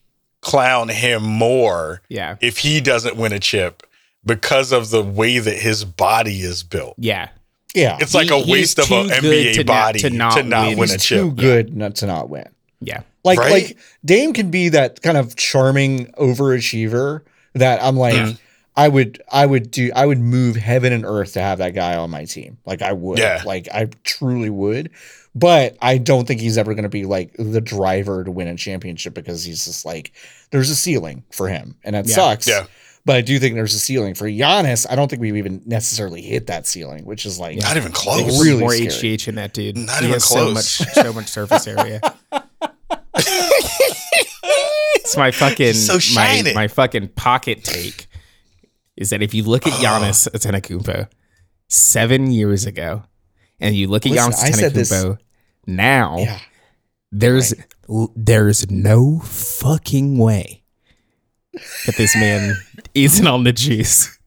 clown 0.41 0.89
him 0.89 1.23
more 1.25 2.03
Yeah. 2.09 2.37
if 2.41 2.59
he 2.59 2.81
doesn't 2.81 3.17
win 3.17 3.33
a 3.33 3.39
chip 3.41 3.83
because 4.25 4.71
of 4.73 4.91
the 4.91 5.03
way 5.03 5.39
that 5.39 5.57
his 5.59 5.85
body 5.85 6.43
is 6.43 6.63
built. 6.63 6.95
Yeah. 6.99 7.29
yeah, 7.75 7.97
It's 8.01 8.15
like 8.15 8.29
He- 8.29 8.41
a 8.43 8.47
waste 8.47 8.79
of 8.79 8.91
an 8.93 9.11
NBA 9.11 9.55
to 9.55 9.65
body 9.65 9.99
to 10.01 10.11
to 10.11 10.15
not 10.15 10.47
not, 10.47 10.69
win. 10.69 10.79
win, 10.79 10.89
he's 10.91 10.95
a 10.97 10.99
chip. 10.99 11.19
too 11.19 11.31
good 11.33 11.77
not 11.77 11.97
to 11.97 12.07
not 12.07 12.29
win. 12.29 12.49
Yeah. 12.81 13.01
Like 13.25 13.39
Right? 13.39 13.53
like 13.53 13.77
Dame 14.05 14.33
can 14.33 14.51
be 14.51 14.71
that 14.71 15.01
kind 15.03 15.17
of 15.17 15.37
charming 15.37 16.07
overachiever 16.19 17.21
that 17.55 17.83
I'm 17.83 17.97
like 17.97 18.15
Mhm. 18.15 18.39
I 18.77 18.89
would 18.89 19.23
I 19.31 19.45
would 19.47 19.71
do 19.71 19.91
I 19.95 20.07
would 20.07 20.19
move 20.19 20.57
heaven 20.57 20.93
and 20.93 21.05
earth 21.05 21.35
to 21.35 21.41
have 21.41 21.59
that 21.59 21.75
guy 21.75 21.95
on 21.97 22.11
my 22.11 22.25
team. 22.25 22.59
Like 22.65 22.83
I 22.83 22.93
would. 22.93 23.19
Yeah. 23.19 23.43
Like 23.45 23.69
I 23.73 23.89
truly 24.05 24.51
would. 24.51 24.91
But 25.35 25.77
I 25.81 25.99
don't 25.99 26.27
think 26.29 26.41
he's 26.41 26.59
ever 26.59 26.75
going 26.75 26.83
to 26.83 26.89
be 26.91 27.05
like 27.07 27.33
the 27.39 27.61
driver 27.61 28.23
to 28.25 28.31
win 28.31 28.49
a 28.49 28.57
championship 28.57 29.15
because 29.15 29.45
he's 29.45 29.65
just 29.65 29.85
like 29.85 30.13
there's 30.51 30.69
a 30.71 30.77
ceiling 30.77 31.23
for 31.31 31.49
him 31.49 31.77
and 31.85 31.95
it 31.97 32.07
Yeah. 32.09 32.15
sucks. 32.15 32.47
Yeah. 32.49 32.65
But 33.05 33.17
I 33.17 33.21
do 33.21 33.39
think 33.41 33.57
there's 33.57 33.75
a 33.75 33.81
ceiling 33.81 34.15
for 34.15 34.27
Giannis. 34.27 34.87
I 34.89 34.95
don't 34.95 35.09
think 35.09 35.21
we've 35.21 35.37
even 35.37 35.61
necessarily 35.67 36.23
hit 36.23 36.47
that 36.47 36.67
ceiling, 36.67 37.05
which 37.05 37.27
is 37.27 37.39
like 37.39 37.57
Not 37.59 37.77
even 37.77 37.93
There's 37.93 38.03
close. 38.03 38.45
really 38.45 38.61
more 38.61 38.73
scary. 38.73 38.89
HGH 39.17 39.29
in 39.29 39.35
that 39.37 39.53
dude. 39.53 39.77
Not 39.77 39.99
he 40.01 40.05
even 40.07 40.13
has 40.15 40.25
so 40.25 40.51
much 40.53 40.65
so 40.65 41.13
much 41.13 41.27
surface 41.29 41.67
area. 41.67 42.01
it's 45.13 45.17
my 45.19 45.31
fucking 45.31 45.75
So 45.75 45.99
my, 46.15 46.53
my 46.55 46.69
fucking 46.69 47.09
pocket 47.09 47.65
take 47.65 48.07
is 48.97 49.11
that 49.11 49.23
if 49.23 49.35
you 49.35 49.43
look 49.45 49.67
at 49.67 49.73
Giannis 49.75 50.29
Antetokounmpo 50.29 51.09
seven 51.69 52.31
years 52.31 52.67
ago, 52.67 53.03
and 53.61 53.75
you 53.75 53.87
look 53.89 54.05
at 54.07 54.13
Listen, 54.13 54.33
Giannis 54.33 54.73
this- 54.75 54.91
Antetokounmpo 54.93 55.19
now, 55.67 56.19
yeah. 56.19 56.39
there's 57.11 57.55
l- 57.89 58.13
there's 58.17 58.71
no 58.71 59.21
fucking 59.21 60.19
way 60.19 60.63
that 61.87 61.97
this 61.97 62.15
man 62.17 62.55
isn't 62.95 63.27
on 63.27 63.45
the 63.45 63.53
juice. 63.53 64.19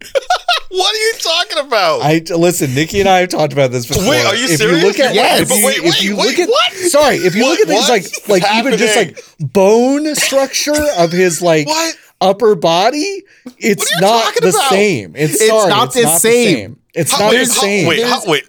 What 0.74 0.94
are 0.94 0.98
you 0.98 1.12
talking 1.18 1.58
about? 1.66 2.00
I 2.00 2.18
listen. 2.34 2.74
Nikki 2.74 3.00
and 3.00 3.08
I 3.08 3.18
have 3.18 3.28
talked 3.28 3.52
about 3.52 3.72
this 3.72 3.84
before. 3.84 4.08
Wait, 4.08 4.24
are 4.24 4.34
you 4.34 4.44
if 4.46 4.56
serious? 4.56 4.80
You 4.82 4.88
look 4.88 4.98
at, 5.00 5.14
Yes. 5.14 5.40
if 5.42 5.48
But 5.50 5.58
you, 5.58 5.66
wait, 5.66 5.76
if 5.76 5.84
wait, 5.84 6.02
you 6.02 6.16
wait, 6.16 6.26
look 6.28 6.38
at, 6.38 6.48
what? 6.48 6.72
sorry, 6.72 7.16
if 7.16 7.34
you 7.34 7.42
What- 7.42 7.50
look 7.50 7.60
at 7.60 7.68
things 7.68 7.88
like, 7.90 8.02
what's 8.04 8.28
like 8.28 8.54
even 8.56 8.78
just 8.78 8.96
like 8.96 9.22
bone 9.52 10.14
structure 10.14 10.82
of 10.96 11.12
his 11.12 11.42
like 11.42 11.66
what? 11.66 11.94
upper 12.22 12.54
body, 12.54 13.22
it's 13.58 13.84
What 13.84 13.92
are 13.92 13.96
you 13.96 14.00
not 14.24 14.34
the 14.36 14.48
about? 14.48 14.70
same. 14.70 15.12
It's, 15.14 15.34
It's 15.34 15.46
sorry, 15.46 15.68
not 15.68 15.84
it's 15.88 15.94
the 15.96 16.02
not 16.04 16.20
same. 16.22 16.78
It's 16.94 17.12
How- 17.12 17.18
not 17.18 17.30
wait, 17.32 17.46
the 17.48 17.54
how- 17.54 17.60
same. 17.60 17.86
Wait, 17.88 18.02
how, 18.06 18.22
wait. 18.26 18.44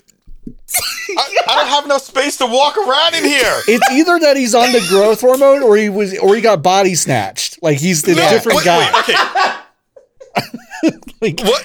I, 1.17 1.38
I 1.49 1.55
don't 1.57 1.67
have 1.67 1.86
enough 1.86 2.01
space 2.03 2.38
to 2.38 2.45
walk 2.45 2.77
around 2.77 3.15
in 3.15 3.25
here. 3.25 3.62
It's 3.67 3.91
either 3.91 4.17
that 4.19 4.38
he's 4.38 4.56
on 4.56 4.71
the 4.71 4.83
growth 4.89 5.19
hormone 5.21 5.62
or 5.62 5.75
he 5.75 5.89
was 5.89 6.17
or 6.19 6.35
he 6.35 6.41
got 6.41 6.63
body 6.63 6.95
snatched. 6.95 7.62
Like 7.62 7.79
he's 7.79 8.02
the 8.02 8.15
No, 8.15 8.29
different 8.29 8.58
wait, 8.60 8.65
guy. 8.65 8.91
wait, 8.91 8.95
okay. 9.02 9.15
Like 11.21 11.39
What? 11.41 11.63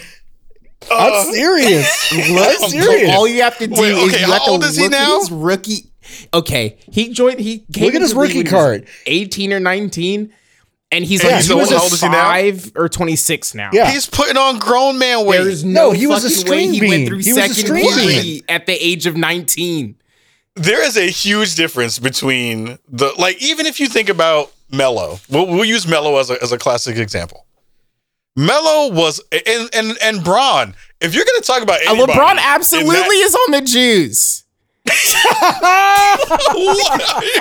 I'm 0.90 1.12
Uh, 1.12 1.32
serious. 1.32 2.08
I'm 2.12 2.56
So 2.60 2.68
serious. 2.68 3.10
all 3.14 3.26
you 3.28 3.42
have 3.42 3.58
to 3.58 3.66
do 3.66 3.80
Wait, 3.80 3.90
is 3.92 4.12
you 4.12 4.18
have 4.20 4.28
how 4.30 4.44
to 4.46 4.50
old 4.52 4.64
is 4.64 4.76
he 4.76 4.84
look 4.84 4.92
at 4.92 4.98
now? 5.08 5.18
his 5.20 5.30
rookie. 5.30 5.84
Okay, 6.32 6.78
he 6.90 7.10
joined. 7.12 7.38
He 7.40 7.58
came 7.72 7.84
Look 7.86 7.94
at 7.94 8.00
his 8.02 8.12
into 8.12 8.14
the 8.14 8.20
league 8.20 8.36
rookie 8.36 8.38
when 8.38 8.46
he 8.46 8.52
was 8.54 8.62
card. 8.62 8.86
eighteen 9.06 9.52
or 9.52 9.60
nineteen, 9.60 10.32
and 10.90 11.04
he's 11.04 11.20
And 11.20 11.28
like 11.32 11.36
he's 11.42 11.48
he 11.48 11.54
was 11.54 11.70
how 11.70 11.82
old 11.82 11.92
is 11.92 12.00
five 12.00 12.72
or 12.76 12.88
twenty 12.88 13.14
six 13.16 13.54
now. 13.54 13.70
Yeah. 13.72 13.90
He's 13.90 14.06
putting 14.06 14.36
on 14.38 14.58
grown 14.58 14.98
man 14.98 15.26
weight. 15.26 15.44
There's 15.44 15.64
no, 15.64 15.88
No, 15.88 15.90
he 15.92 16.06
was 16.06 16.24
a 16.24 16.30
fucking 16.30 16.50
way 16.50 16.64
string 16.66 16.72
he 16.72 16.88
went 16.88 17.08
through 17.08 17.18
He 17.18 17.32
was 17.34 17.38
a 17.44 17.48
second 17.48 17.54
string 17.66 17.84
bean. 17.96 18.42
at 18.48 18.64
the 18.66 18.72
age 18.74 19.06
of 19.06 19.16
nineteen. 19.16 19.96
there 20.56 20.82
is 20.84 20.96
a 20.96 21.08
huge 21.10 21.54
difference 21.56 21.98
between 21.98 22.78
the 22.88 23.12
like 23.18 23.40
even 23.42 23.66
if 23.66 23.78
you 23.78 23.86
think 23.86 24.08
about 24.08 24.50
Melo, 24.70 25.18
we'll, 25.30 25.46
we'll 25.46 25.64
use 25.64 25.86
Melo 25.86 26.18
as 26.18 26.30
a, 26.30 26.42
as 26.42 26.52
a 26.52 26.58
classic 26.58 26.96
example. 26.98 27.44
Melo 28.38 28.92
was 28.94 29.20
and 29.32 29.68
and 29.74 29.98
and 30.00 30.22
Bron. 30.24 30.74
If 31.00 31.14
you're 31.14 31.24
going 31.24 31.40
to 31.40 31.46
talk 31.46 31.62
about 31.62 31.80
Uh, 31.86 31.90
anybody 31.90 32.12
LeBron 32.12 32.38
absolutely 32.38 32.92
that- 32.94 33.10
is 33.26 33.34
on 33.34 33.50
the 33.52 33.60
juice. 33.62 34.44
what 34.88 35.62
are 35.62 36.18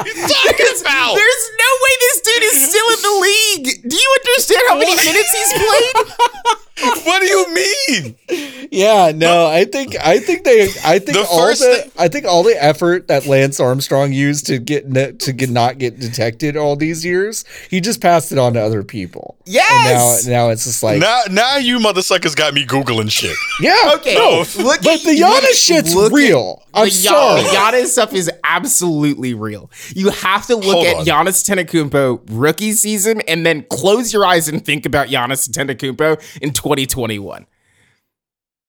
you 0.04 0.14
talking 0.28 0.82
about? 0.82 1.16
There's 1.16 1.46
no 1.64 1.72
way 1.84 1.94
this 2.02 2.22
dude 2.22 2.44
is 2.44 2.70
still 2.70 2.90
in 2.90 3.02
the 3.02 3.16
league. 3.22 3.90
Do 3.90 3.96
you 3.96 4.16
understand 4.20 4.62
how 4.68 4.76
many 4.78 4.92
What? 4.96 5.06
minutes 5.06 5.32
he's 5.32 5.54
played? 5.54 6.58
What 7.08 7.22
do 7.22 7.26
you 7.28 7.54
mean? 7.54 8.68
Yeah, 8.72 9.12
no, 9.16 9.48
I 9.48 9.66
think 9.66 9.96
I 10.04 10.20
think 10.20 10.44
they 10.44 10.64
I 10.86 11.00
think 11.00 11.14
The 11.18 11.26
all 11.30 11.48
the 11.48 11.56
thing- 11.56 11.92
I 11.98 12.08
think 12.08 12.26
all 12.26 12.44
the 12.44 12.62
effort 12.62 13.08
that 13.08 13.26
Lance 13.26 13.60
Armstrong 13.60 14.12
used 14.14 14.46
to 14.48 14.58
get 14.60 14.88
ne- 14.90 15.14
to 15.14 15.32
get 15.34 15.50
not 15.50 15.78
get 15.78 16.00
detected 16.00 16.56
all 16.58 16.76
these 16.76 17.04
years, 17.06 17.46
he 17.70 17.80
just 17.82 18.02
passed 18.02 18.32
it 18.32 18.38
on 18.38 18.54
to 18.54 18.62
other 18.62 18.84
people. 18.84 19.38
Yes! 19.46 20.26
And 20.26 20.34
now 20.34 20.46
now 20.48 20.50
it's 20.52 20.66
just 20.66 20.84
like 20.84 21.00
now, 21.00 21.22
now 21.32 21.58
you 21.58 21.80
motherfuckers 21.80 22.36
got 22.36 22.54
me 22.54 22.66
googling 22.66 23.10
shit. 23.12 23.36
yeah. 23.62 23.94
Okay, 23.96 24.16
No. 24.16 24.40
look 24.64 24.82
But 24.84 25.00
at, 25.00 25.04
the 25.04 25.18
Giannis 25.20 25.66
shit's 25.66 25.96
at- 25.96 26.12
real. 26.12 26.62
I'm 26.74 26.86
the 26.86 26.92
sorry. 26.92 27.42
Gian- 27.42 27.54
Giannis 27.56 27.86
stuff 27.88 28.14
is 28.14 28.30
absolutely 28.44 29.34
real. 29.34 29.72
You 29.96 30.10
have 30.10 30.46
to 30.48 30.56
look 30.56 30.66
Hold 30.66 30.86
at 30.88 30.96
on. 30.98 31.06
Giannis 31.06 31.44
Antetokounmpo 31.50 32.22
rookie 32.30 32.74
season 32.74 33.22
and 33.22 33.46
then 33.46 33.64
close 33.72 34.14
your 34.14 34.26
eyes 34.26 34.48
and 34.48 34.64
think 34.64 34.86
about 34.86 35.08
Giannis 35.08 35.50
Antetokounmpo 35.50 36.38
in 36.42 36.52
2021. 36.68 37.46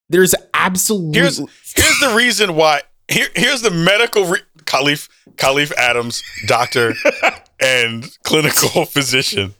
There's 0.09 0.35
absolutely 0.55 1.21
Here's 1.21 1.39
here's 1.39 2.01
the 2.01 2.15
reason 2.17 2.55
why. 2.55 2.83
Here, 3.09 3.29
here's 3.35 3.63
the 3.63 3.71
medical 3.71 4.25
re- 4.27 4.41
Kahlief 4.65 5.09
Kahlief 5.37 5.73
Adams, 5.73 6.23
doctor 6.47 6.95
and 7.61 8.11
clinical 8.23 8.85
physician, 8.87 9.55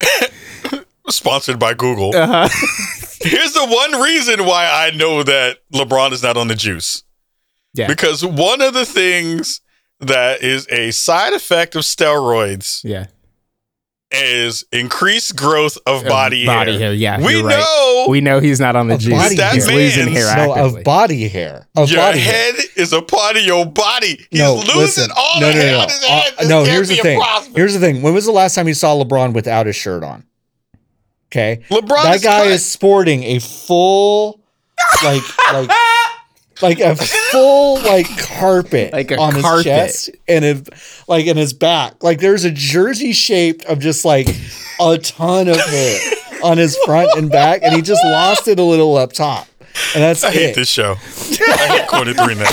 sponsored 1.08 1.58
by 1.58 1.74
Google. 1.74 2.14
uh-huh. 2.14 2.48
Here's 3.20 3.52
the 3.52 3.66
one 3.66 4.00
reason 4.00 4.44
why 4.44 4.68
I 4.70 4.96
know 4.96 5.22
that 5.24 5.58
LeBron 5.72 6.12
is 6.12 6.22
not 6.22 6.36
on 6.36 6.46
the 6.48 6.54
juice. 6.54 7.02
Yeah. 7.74 7.88
Because 7.88 8.24
one 8.24 8.60
of 8.60 8.74
the 8.74 8.86
things 8.86 9.60
that 10.00 10.42
is 10.42 10.68
a 10.70 10.92
side 10.92 11.32
effect 11.32 11.74
of 11.74 11.82
steroids 11.82 12.80
yeah. 12.84 13.06
Is 14.10 14.64
increased 14.72 15.36
growth 15.36 15.76
of 15.86 16.02
body, 16.04 16.46
body 16.46 16.72
hair. 16.72 16.80
hair, 16.80 16.92
yeah, 16.94 17.18
we 17.18 17.42
right. 17.42 17.58
know 17.58 18.06
We 18.08 18.20
know 18.22 18.40
he's 18.40 18.58
not 18.58 18.74
on 18.74 18.88
the 18.88 18.94
Of 18.94 19.00
juice. 19.00 19.12
body 19.12 19.36
That 19.36 19.54
He's 19.54 19.66
losing 19.70 20.08
hair 20.08 20.24
no 20.36 20.54
actively. 20.54 20.80
of 20.80 20.84
body 20.84 21.28
hair. 21.28 21.66
Of 21.76 21.90
your 21.90 22.00
body 22.00 22.18
hair. 22.20 22.52
head 22.54 22.64
is 22.76 22.92
a 22.94 23.02
part 23.02 23.36
of 23.36 23.42
your 23.42 23.66
body. 23.66 24.26
He's 24.30 24.40
no, 24.40 24.54
losing 24.54 24.76
listen. 24.76 25.10
all 25.14 25.40
no, 25.40 25.48
the 25.48 25.52
no, 25.54 25.60
hair 25.60 25.72
no, 25.72 25.80
on 25.80 25.88
his 25.90 26.02
Uh, 26.04 26.06
head. 26.08 26.34
This 26.38 26.48
no, 26.48 26.64
here's 26.64 26.88
the 26.88 26.96
thing. 26.96 27.18
impossible. 27.18 27.56
Here's 27.56 27.74
the 27.74 27.80
thing. 27.80 28.00
When 28.00 28.14
was 28.14 28.24
the 28.24 28.32
last 28.32 28.54
time 28.54 28.66
you 28.66 28.74
saw 28.74 28.94
LeBron 29.02 29.34
without 29.34 29.66
his 29.66 29.76
shirt 29.76 30.02
on? 30.02 30.24
Okay. 31.30 31.60
LeBron 31.68 32.02
that 32.04 32.16
is 32.16 32.22
guy 32.22 32.44
cut. 32.44 32.46
is 32.46 32.64
sporting 32.64 33.22
a 33.24 33.38
full 33.40 34.40
like 35.04 35.22
like 35.52 35.68
like 36.62 36.80
a 36.80 36.96
full 36.96 37.80
like 37.82 38.06
carpet 38.18 38.92
Like 38.92 39.10
a 39.10 39.18
on 39.18 39.34
his 39.34 39.42
carpet. 39.42 39.64
chest 39.64 40.10
and 40.26 40.44
his 40.44 40.62
like 41.08 41.26
in 41.26 41.36
his 41.36 41.52
back. 41.52 42.02
Like 42.02 42.18
there's 42.20 42.44
a 42.44 42.50
jersey 42.50 43.12
shaped 43.12 43.64
of 43.66 43.78
just 43.78 44.04
like 44.04 44.28
a 44.80 44.98
ton 44.98 45.48
of 45.48 45.56
hair 45.60 46.00
on 46.44 46.58
his 46.58 46.76
front 46.84 47.10
and 47.16 47.30
back, 47.30 47.62
and 47.62 47.74
he 47.74 47.82
just 47.82 48.02
lost 48.04 48.46
it 48.48 48.58
a 48.58 48.62
little 48.62 48.96
up 48.96 49.12
top. 49.12 49.46
And 49.94 50.02
that's 50.02 50.24
I 50.24 50.30
hate 50.30 50.54
this 50.54 50.68
show. 50.68 50.94
I 50.98 51.78
hate 51.78 51.88
Corner 51.88 52.12
Three 52.14 52.34
now. 52.34 52.50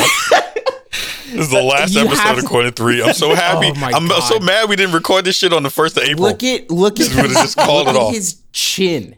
This 1.27 1.47
is 1.47 1.49
the 1.51 1.61
last 1.61 1.93
You 1.93 2.01
episode 2.01 2.37
of 2.37 2.41
to- 2.43 2.47
Corner 2.47 2.71
Three. 2.71 3.03
I'm 3.03 3.13
so 3.13 3.31
oh 3.31 3.35
happy. 3.35 3.67
Oh 3.75 3.85
I'm 3.93 4.07
God. 4.07 4.19
so 4.21 4.39
mad 4.39 4.69
we 4.69 4.75
didn't 4.75 4.93
record 4.93 5.25
this 5.25 5.35
shit 5.37 5.51
on 5.53 5.63
the 5.63 5.69
first 5.69 5.97
of 5.97 6.03
April. 6.03 6.27
Look 6.27 6.43
at 6.43 6.69
look 6.71 6.99
at 6.99 7.09
just 7.11 7.57
called 7.57 7.87
look 7.87 7.95
it 7.95 7.97
at 7.99 8.01
off. 8.03 8.13
his 8.13 8.41
chin. 8.53 9.15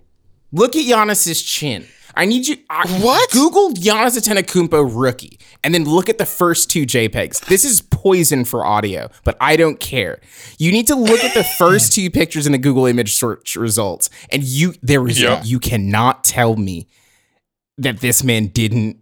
Look 0.52 0.76
at 0.76 0.86
Giannis's 0.86 1.42
chin. 1.44 1.86
I 2.18 2.26
need 2.26 2.48
you. 2.48 2.58
I, 2.70 2.88
What? 3.02 3.30
Google 3.32 3.70
Giannis 3.72 4.18
Antetokounmpo 4.18 4.90
rookie, 4.94 5.40
and 5.64 5.74
then 5.74 5.86
look 5.86 6.10
at 6.10 6.18
the 6.18 6.26
first 6.26 6.70
two 6.70 6.86
JPEGs. 6.86 7.46
This 7.46 7.64
is 7.64 7.82
poison 7.82 8.44
for 8.44 8.66
audio, 8.66 9.10
but 9.24 9.38
I 9.40 9.56
don't 9.56 9.80
care. 9.80 10.20
You 10.58 10.72
need 10.72 10.88
to 10.88 10.96
look 10.96 11.24
at 11.24 11.34
the 11.36 11.44
first 11.44 11.94
two 11.94 12.10
pictures 12.10 12.46
in 12.48 12.52
the 12.54 12.58
Google 12.58 12.88
image 12.88 13.14
search 13.16 13.56
results, 13.56 14.10
and 14.32 14.44
you 14.44 14.74
there 14.82 15.08
is 15.08 15.22
Yeah. 15.22 15.44
you 15.44 15.60
cannot 15.60 16.24
tell 16.24 16.56
me 16.56 16.88
that 17.78 18.00
this 18.02 18.24
man 18.24 18.48
didn't 18.48 18.98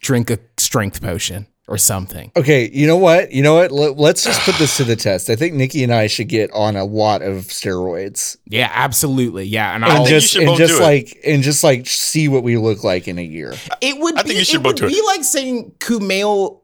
drink 0.00 0.28
a 0.30 0.38
strength 0.58 1.00
potion 1.00 1.46
or 1.68 1.78
something. 1.78 2.32
Okay, 2.36 2.70
you 2.72 2.86
know 2.86 2.96
what? 2.96 3.30
You 3.30 3.42
know 3.42 3.54
what? 3.54 3.70
Let, 3.70 3.96
let's 3.98 4.24
just 4.24 4.40
put 4.40 4.56
this 4.56 4.76
to 4.78 4.84
the 4.84 4.96
test. 4.96 5.28
I 5.30 5.36
think 5.36 5.54
Nikki 5.54 5.84
and 5.84 5.92
I 5.92 6.06
should 6.06 6.28
get 6.28 6.50
on 6.52 6.76
a 6.76 6.84
lot 6.84 7.22
of 7.22 7.44
steroids 7.44 8.36
Yeah, 8.46 8.70
absolutely. 8.72 9.44
Yeah, 9.44 9.74
and 9.74 9.84
and 9.84 9.92
I'll 9.92 10.06
just 10.06 10.34
and 10.34 10.56
just 10.56 10.72
do 10.78 10.80
it. 10.80 10.82
like 10.82 11.18
and 11.24 11.42
just 11.42 11.62
like 11.62 11.86
see 11.86 12.26
what 12.28 12.42
we 12.42 12.56
look 12.56 12.82
like 12.82 13.06
in 13.06 13.18
a 13.18 13.22
year. 13.24 13.52
It 13.80 13.98
would 14.00 14.18
I 14.18 14.22
be, 14.22 14.28
think 14.30 14.38
you 14.40 14.44
should 14.46 14.56
it 14.56 14.62
both 14.62 14.72
would 14.74 14.76
do 14.76 14.86
it. 14.86 14.90
be 14.90 15.02
like 15.06 15.22
saying 15.24 15.72
Kumail 15.78 16.60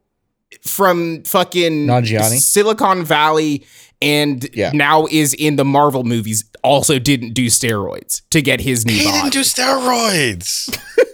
from 0.62 1.22
fucking 1.24 1.86
Nanjiani? 1.86 2.38
Silicon 2.40 3.04
Valley 3.04 3.66
and 4.00 4.48
Yeah. 4.54 4.70
now 4.72 5.06
is 5.10 5.34
in 5.34 5.56
the 5.56 5.64
Marvel 5.64 6.04
movies 6.04 6.44
also 6.62 6.98
didn't 6.98 7.34
do 7.34 7.46
steroids 7.46 8.22
to 8.30 8.40
get 8.40 8.60
his 8.60 8.86
new 8.86 8.92
he 8.94 9.04
body. 9.04 9.18
didn't 9.30 9.32
do 9.32 9.40
steroids. 9.40 10.78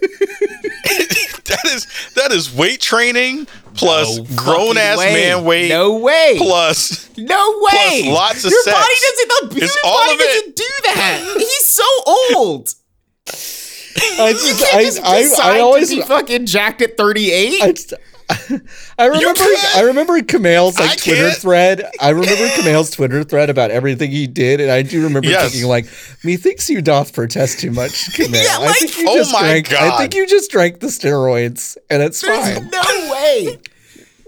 that 1.45 1.61
is 1.65 2.11
that 2.15 2.31
is 2.31 2.53
weight 2.53 2.81
training 2.81 3.47
plus 3.73 4.17
No 4.17 4.25
grown 4.35 4.77
ass 4.77 4.97
way. 4.97 5.13
man 5.13 5.45
weight 5.45 5.69
No 5.69 5.97
way. 5.99 6.35
plus 6.37 7.09
no 7.17 7.59
way. 7.61 8.03
plus 8.03 8.05
lots 8.07 8.45
of 8.45 8.51
Your 8.51 8.63
sex. 8.63 8.77
body 8.77 8.93
doesn't 9.01 9.49
the 9.51 9.63
It's 9.65 9.73
human 9.75 9.85
all 9.85 9.97
body 10.07 10.13
of 10.13 10.19
it. 10.21 10.27
doesn't 10.27 10.55
do 10.55 10.63
that. 10.85 11.35
He's 11.37 11.65
so 11.65 11.83
old. 12.35 12.73
I 14.19 14.29
You 14.29 14.33
just, 14.33 14.59
can't 14.63 14.75
I, 14.75 14.83
just 14.83 15.03
I, 15.03 15.21
decide 15.23 15.57
I 15.57 15.59
always, 15.59 15.89
to 15.89 15.95
be 15.97 16.01
fucking 16.01 16.45
jacked 16.45 16.81
at 16.81 16.97
38. 16.97 17.61
I, 17.61 17.71
just- 17.73 17.93
I 18.97 19.05
remember. 19.05 19.41
I 19.75 19.81
remember 19.85 20.21
Kamal's 20.23 20.77
I 20.79 20.85
like 20.87 21.03
Twitter 21.03 21.31
thread. 21.31 21.83
I 21.99 22.09
remember 22.09 22.47
Kamal's 22.55 22.89
Twitter 22.91 23.23
thread 23.23 23.49
about 23.49 23.71
everything 23.71 24.11
he 24.11 24.27
did, 24.27 24.59
and 24.61 24.71
I 24.71 24.81
do 24.81 25.03
remember 25.03 25.27
Yes. 25.29 25.51
thinking 25.51 25.67
like, 25.69 25.85
"Methinks 26.23 26.69
you 26.69 26.81
doth 26.81 27.13
protest 27.13 27.59
too 27.59 27.71
much, 27.71 28.13
Kamal. 28.13 28.39
Yeah, 28.41 28.57
I 28.59 28.73
think 28.73 28.91
like- 28.91 28.97
you 28.99 29.05
Oh 29.09 29.17
just 29.17 29.33
my 29.33 29.59
God. 29.61 29.93
I 29.93 29.97
think 29.97 30.15
you 30.15 30.27
just 30.27 30.51
drank 30.51 30.79
the 30.79 30.87
steroids, 30.87 31.77
and 31.89 32.01
it's 32.03 32.21
There's 32.21 32.53
fine." 32.57 32.69
no 32.71 33.11
way. 33.11 33.57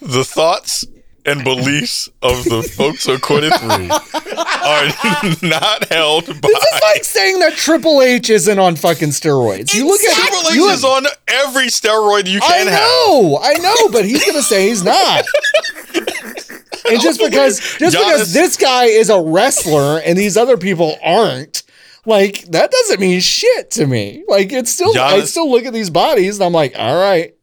the 0.00 0.24
thoughts 0.24 0.84
and 1.26 1.42
beliefs 1.44 2.08
of 2.22 2.44
the 2.44 2.62
folks 2.62 3.06
Corner 3.20 3.50
Three 3.50 3.88
are 3.90 5.32
not 5.48 5.88
held 5.90 6.26
by. 6.26 6.48
This 6.48 6.62
is 6.64 6.80
like 6.82 7.04
saying 7.04 7.38
that 7.40 7.54
Triple 7.54 8.02
H 8.02 8.30
isn't 8.30 8.58
on 8.58 8.76
fucking 8.76 9.08
steroids. 9.10 9.74
You 9.74 9.86
look 9.86 10.00
at 10.02 10.14
Triple 10.14 10.50
H 10.50 10.74
is 10.74 10.84
on 10.84 11.06
every 11.28 11.66
steroid 11.66 12.28
you 12.28 12.40
I 12.42 12.46
can 12.46 12.66
have. 12.68 12.80
know, 12.80 13.38
I 13.42 13.54
know, 13.54 13.88
but 13.90 14.04
he's 14.04 14.24
gonna 14.24 14.42
say 14.42 14.68
he's 14.68 14.82
not. 14.84 15.24
And 16.90 17.00
just 17.00 17.18
because 17.20 17.58
just 17.78 17.96
Giannis- 17.96 18.12
because 18.12 18.32
this 18.34 18.56
guy 18.56 18.84
is 18.84 19.08
a 19.08 19.20
wrestler 19.20 20.00
and 20.04 20.18
these 20.18 20.36
other 20.36 20.58
people 20.58 20.96
aren't, 21.02 21.62
like 22.04 22.42
that 22.50 22.70
doesn't 22.70 23.00
mean 23.00 23.20
shit 23.20 23.70
to 23.72 23.86
me. 23.86 24.24
Like 24.28 24.52
it's 24.52 24.70
still 24.70 24.92
I 24.98 25.20
still 25.22 25.50
look 25.50 25.64
at 25.64 25.72
these 25.72 25.88
bodies 25.90 26.36
and 26.36 26.44
I'm 26.44 26.52
like, 26.52 26.74
all 26.78 26.94
right. 26.94 27.34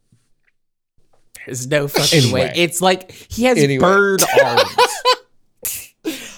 There's 1.45 1.67
no 1.67 1.87
fucking 1.87 2.23
Anyway. 2.23 2.41
way. 2.45 2.53
It's 2.55 2.81
like 2.81 3.11
he 3.11 3.45
has 3.45 3.57
Anyway. 3.57 3.81
bird 3.81 4.21
arms. 4.45 4.63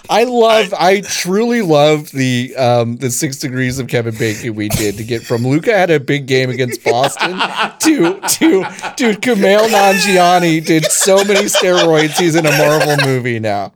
I 0.10 0.26
love 0.26 0.74
I, 0.78 1.00
truly 1.02 1.62
love 1.62 2.12
the 2.12 2.54
um 2.58 2.98
the 2.98 3.10
six 3.10 3.38
degrees 3.40 3.80
of 3.80 3.88
Kevin 3.88 4.16
Bacon 4.18 4.54
we 4.56 4.68
did 4.68 4.98
to 4.98 5.04
get 5.04 5.24
from 5.24 5.48
Luka 5.48 5.72
had 5.76 5.90
a 5.90 6.00
big 6.00 6.26
game 6.28 6.50
against 6.50 6.84
Boston 6.86 7.32
to 7.80 8.20
to 8.20 8.94
dude 8.98 9.22
Kumail 9.22 9.68
Nanjiani 9.70 10.64
did 10.66 10.86
so 10.86 11.16
many 11.24 11.46
steroids 11.46 12.20
he's 12.20 12.36
in 12.36 12.46
a 12.46 12.52
Marvel 12.52 12.98
movie 13.06 13.40
now. 13.40 13.72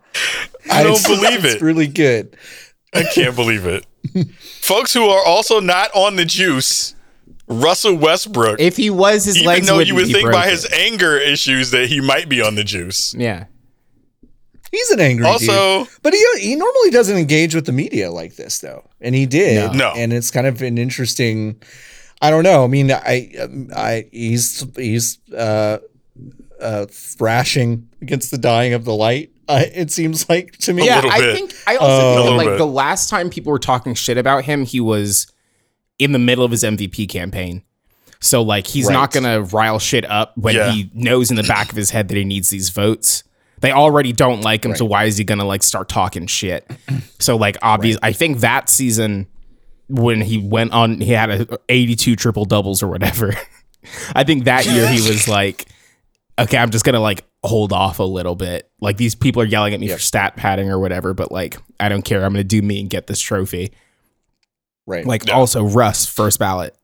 I 0.70 0.84
don't 0.84 0.94
it's- 1.00 1.08
believe 1.08 1.46
it's 1.46 1.56
it. 1.56 1.62
really 1.62 1.88
good. 1.88 2.36
I 2.94 3.04
can't 3.04 3.36
believe 3.36 3.66
it. 3.66 3.86
Folks 4.62 4.94
who 4.94 5.06
are 5.08 5.24
also 5.26 5.60
not 5.62 5.92
on 5.94 6.16
the 6.18 6.26
juice, 6.26 6.94
Russell 7.48 7.96
Westbrook. 7.96 8.60
if 8.60 8.76
he 8.78 8.90
was, 8.90 9.26
his 9.26 9.38
even 9.38 9.48
legs 9.48 9.68
though 9.68 9.74
wouldn't 9.78 9.88
you 9.88 9.96
would 9.96 10.08
be 10.08 10.14
think 10.14 10.26
by 10.26 10.32
broken. 10.32 10.50
his 10.52 10.68
anger 10.74 11.18
issues 11.18 11.72
that 11.72 11.88
he 11.88 12.02
might 12.02 12.28
be 12.30 12.42
on 12.42 12.56
the 12.56 12.64
juice. 12.64 13.14
yeah. 13.18 13.46
He's 14.70 14.90
an 14.92 15.00
angry 15.00 15.24
dude. 15.24 15.50
Also, 15.50 15.88
But 16.04 16.14
he 16.14 16.26
he 16.42 16.56
normally 16.56 16.90
doesn't 16.92 17.16
engage 17.18 17.56
with 17.56 17.66
the 17.66 17.72
media 17.72 18.12
like 18.12 18.36
this 18.36 18.60
though, 18.60 18.84
and 19.00 19.16
he 19.16 19.26
did. 19.26 19.72
No. 19.72 19.78
No. 19.78 19.94
and 19.96 20.12
it's 20.12 20.30
kind 20.30 20.46
of 20.46 20.62
an 20.62 20.78
interesting. 20.78 21.62
I 22.22 22.30
don't 22.30 22.44
know. 22.44 22.66
I 22.66 22.68
mean, 22.68 22.92
I 22.92 23.32
um, 23.42 23.70
I 23.74 24.08
he's 24.12 24.66
he's 24.76 25.20
uh, 25.34 25.78
uh, 26.60 26.86
thrashing 26.90 27.88
against 28.02 28.30
the 28.32 28.38
dying 28.38 28.74
of 28.74 28.84
the 28.84 28.94
light. 28.94 29.32
Uh, 29.48 29.64
it 29.74 29.90
seems 29.90 30.28
like 30.28 30.52
to 30.58 30.74
me. 30.74 30.82
A 30.84 30.86
Yeah, 30.86 30.96
little 30.98 31.12
I 31.12 31.20
bit. 31.22 31.34
think 31.36 31.54
I 31.66 31.76
also 31.78 31.94
Uh, 31.94 32.16
think 32.16 32.26
that, 32.30 32.36
like 32.36 32.48
bit. 32.50 32.58
the 32.58 32.68
last 32.68 33.10
time 33.10 33.30
people 33.30 33.54
were 33.54 33.60
talking 33.60 33.94
shit 33.94 34.18
about 34.18 34.44
him, 34.44 34.66
he 34.66 34.82
was 34.82 35.32
in 36.00 36.12
the 36.12 36.20
middle 36.20 36.44
of 36.44 36.52
his 36.52 36.64
MVP 36.64 37.10
campaign. 37.10 37.64
So 38.20 38.42
like 38.42 38.66
he's 38.68 38.90
not 38.90 39.12
gonna 39.12 39.42
rile 39.42 39.80
shit 39.80 40.04
up 40.10 40.36
when 40.38 40.56
Yeah. 40.56 40.72
he 40.72 40.90
knows 40.94 41.30
in 41.30 41.38
the 41.38 41.44
back 41.44 41.70
of 41.70 41.76
his 41.76 41.92
head 41.92 42.08
that 42.08 42.18
he 42.18 42.24
needs 42.24 42.50
these 42.50 42.70
votes. 42.70 43.24
They 43.60 43.72
already 43.72 44.12
don't 44.14 44.42
like 44.42 44.64
him, 44.66 44.76
so 44.76 44.86
why 44.86 45.06
is 45.06 45.18
he 45.18 45.24
gonna 45.24 45.46
like 45.46 45.64
start 45.64 45.90
talking 45.90 46.28
shit? 46.28 46.70
So 47.20 47.36
like 47.36 47.58
obvious 47.64 47.98
I 48.04 48.14
think 48.14 48.40
that 48.40 48.70
season 48.70 49.28
when 49.90 50.22
he 50.22 50.38
went 50.38 50.72
on 50.74 51.00
he 51.02 51.12
had 51.12 51.30
a 51.32 51.60
82 51.70 52.16
triple 52.16 52.46
doubles 52.46 52.82
or 52.84 52.88
whatever. 52.88 53.34
I 54.16 54.24
think 54.24 54.44
that 54.46 54.66
year 54.66 54.88
he 54.88 55.02
was 55.08 55.28
like 55.38 55.66
okay, 56.40 56.58
I'm 56.58 56.70
just 56.70 56.86
gonna 56.86 57.00
like 57.00 57.24
hold 57.44 57.72
off 57.74 58.00
a 58.00 58.04
little 58.04 58.36
bit. 58.36 58.70
Like 58.82 58.98
these 58.98 59.16
people 59.16 59.42
are 59.42 59.46
yelling 59.46 59.74
at 59.74 59.80
me 59.80 59.88
for 59.90 59.98
stat 60.00 60.36
padding 60.36 60.70
or 60.70 60.80
whatever, 60.80 61.14
but 61.14 61.32
like 61.32 61.58
I 61.80 61.90
don't 61.90 62.04
care. 62.04 62.24
I'm 62.24 62.34
gonna 62.34 62.44
do 62.44 62.62
me 62.62 62.80
and 62.82 62.90
get 62.90 63.08
this 63.08 63.20
trophy. 63.20 63.74
Right. 64.88 65.06
Like 65.06 65.30
also 65.32 65.64
Russ 65.64 66.08
first 66.08 66.40
ballot. 66.40 66.76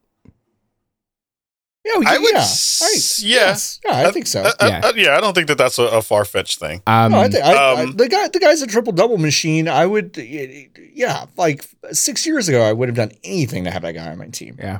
Yeah, 1.85 1.99
I 2.07 2.17
would 2.17 2.31
yeah, 2.31 2.39
s- 2.39 2.81
I, 3.21 3.27
yeah. 3.27 3.35
yes. 3.47 3.79
yeah, 3.83 4.07
I 4.07 4.11
think 4.11 4.25
so. 4.27 4.41
Uh, 4.43 4.51
uh, 4.61 4.65
Yeah. 4.67 4.81
uh, 4.85 4.93
yeah, 4.95 5.17
I 5.17 5.19
don't 5.19 5.33
think 5.33 5.47
that 5.47 5.57
that's 5.57 5.77
a, 5.77 5.83
a 5.83 6.01
far 6.01 6.23
fetched 6.23 6.57
thing. 6.59 6.81
Um, 6.87 7.11
No, 7.11 7.19
I 7.19 7.27
think 7.27 7.43
I, 7.43 7.53
I, 7.53 7.81
um, 7.81 7.97
the 7.97 8.07
guy, 8.07 8.29
the 8.29 8.39
guy's 8.39 8.61
a 8.61 8.67
triple 8.67 8.93
double 8.93 9.17
machine. 9.17 9.67
I 9.67 9.85
would, 9.85 10.15
yeah, 10.15 11.25
like 11.35 11.67
six 11.91 12.25
years 12.25 12.47
ago, 12.47 12.61
I 12.61 12.71
would 12.71 12.87
have 12.87 12.95
done 12.95 13.11
anything 13.25 13.65
to 13.65 13.71
have 13.71 13.81
that 13.81 13.91
guy 13.91 14.09
on 14.09 14.17
my 14.17 14.27
team. 14.27 14.55
yeah. 14.59 14.79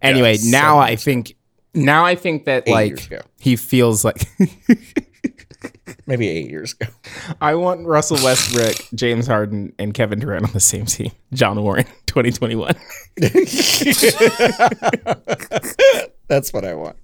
Anyway, 0.00 0.34
Yeah, 0.40 0.50
now 0.50 0.74
so- 0.74 0.80
I 0.80 0.96
think 0.96 1.36
now 1.74 2.04
I 2.04 2.16
think 2.16 2.44
that 2.46 2.64
Eight 2.66 2.72
like 2.72 3.22
he 3.38 3.54
feels 3.54 4.04
like 4.04 4.26
Maybe 6.06 6.28
eight 6.28 6.50
years 6.50 6.72
ago. 6.72 6.90
I 7.40 7.54
want 7.54 7.86
Russell 7.86 8.16
Westbrook, 8.24 8.74
James 8.94 9.26
Harden, 9.26 9.72
and 9.78 9.94
Kevin 9.94 10.18
Durant 10.18 10.44
on 10.46 10.52
the 10.52 10.58
same 10.60 10.84
team. 10.86 11.12
John 11.32 11.62
Warren, 11.62 11.84
2021. 12.06 12.74
That's 16.28 16.52
what 16.52 16.64
I 16.64 16.74
want. 16.74 16.96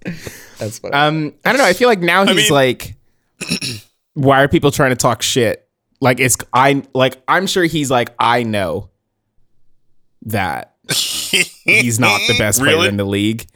That's 0.58 0.82
what. 0.82 0.94
I, 0.94 1.06
Um, 1.06 1.34
I 1.44 1.50
don't 1.52 1.58
know. 1.58 1.64
I 1.66 1.72
feel 1.74 1.88
like 1.88 2.00
now 2.00 2.24
he's 2.26 2.36
mean- 2.36 2.52
like, 2.52 2.96
why 4.14 4.42
are 4.42 4.48
people 4.48 4.70
trying 4.70 4.90
to 4.90 4.96
talk 4.96 5.22
shit? 5.22 5.68
Like 6.00 6.20
it's 6.20 6.36
I 6.52 6.82
like 6.94 7.20
I'm 7.26 7.46
sure 7.48 7.64
he's 7.64 7.90
like 7.90 8.10
I 8.20 8.44
know 8.44 8.88
that 10.22 10.76
he's 10.90 11.98
not 11.98 12.20
the 12.28 12.34
best 12.38 12.60
player 12.60 12.88
in 12.88 12.96
the 12.96 13.04
league. 13.04 13.46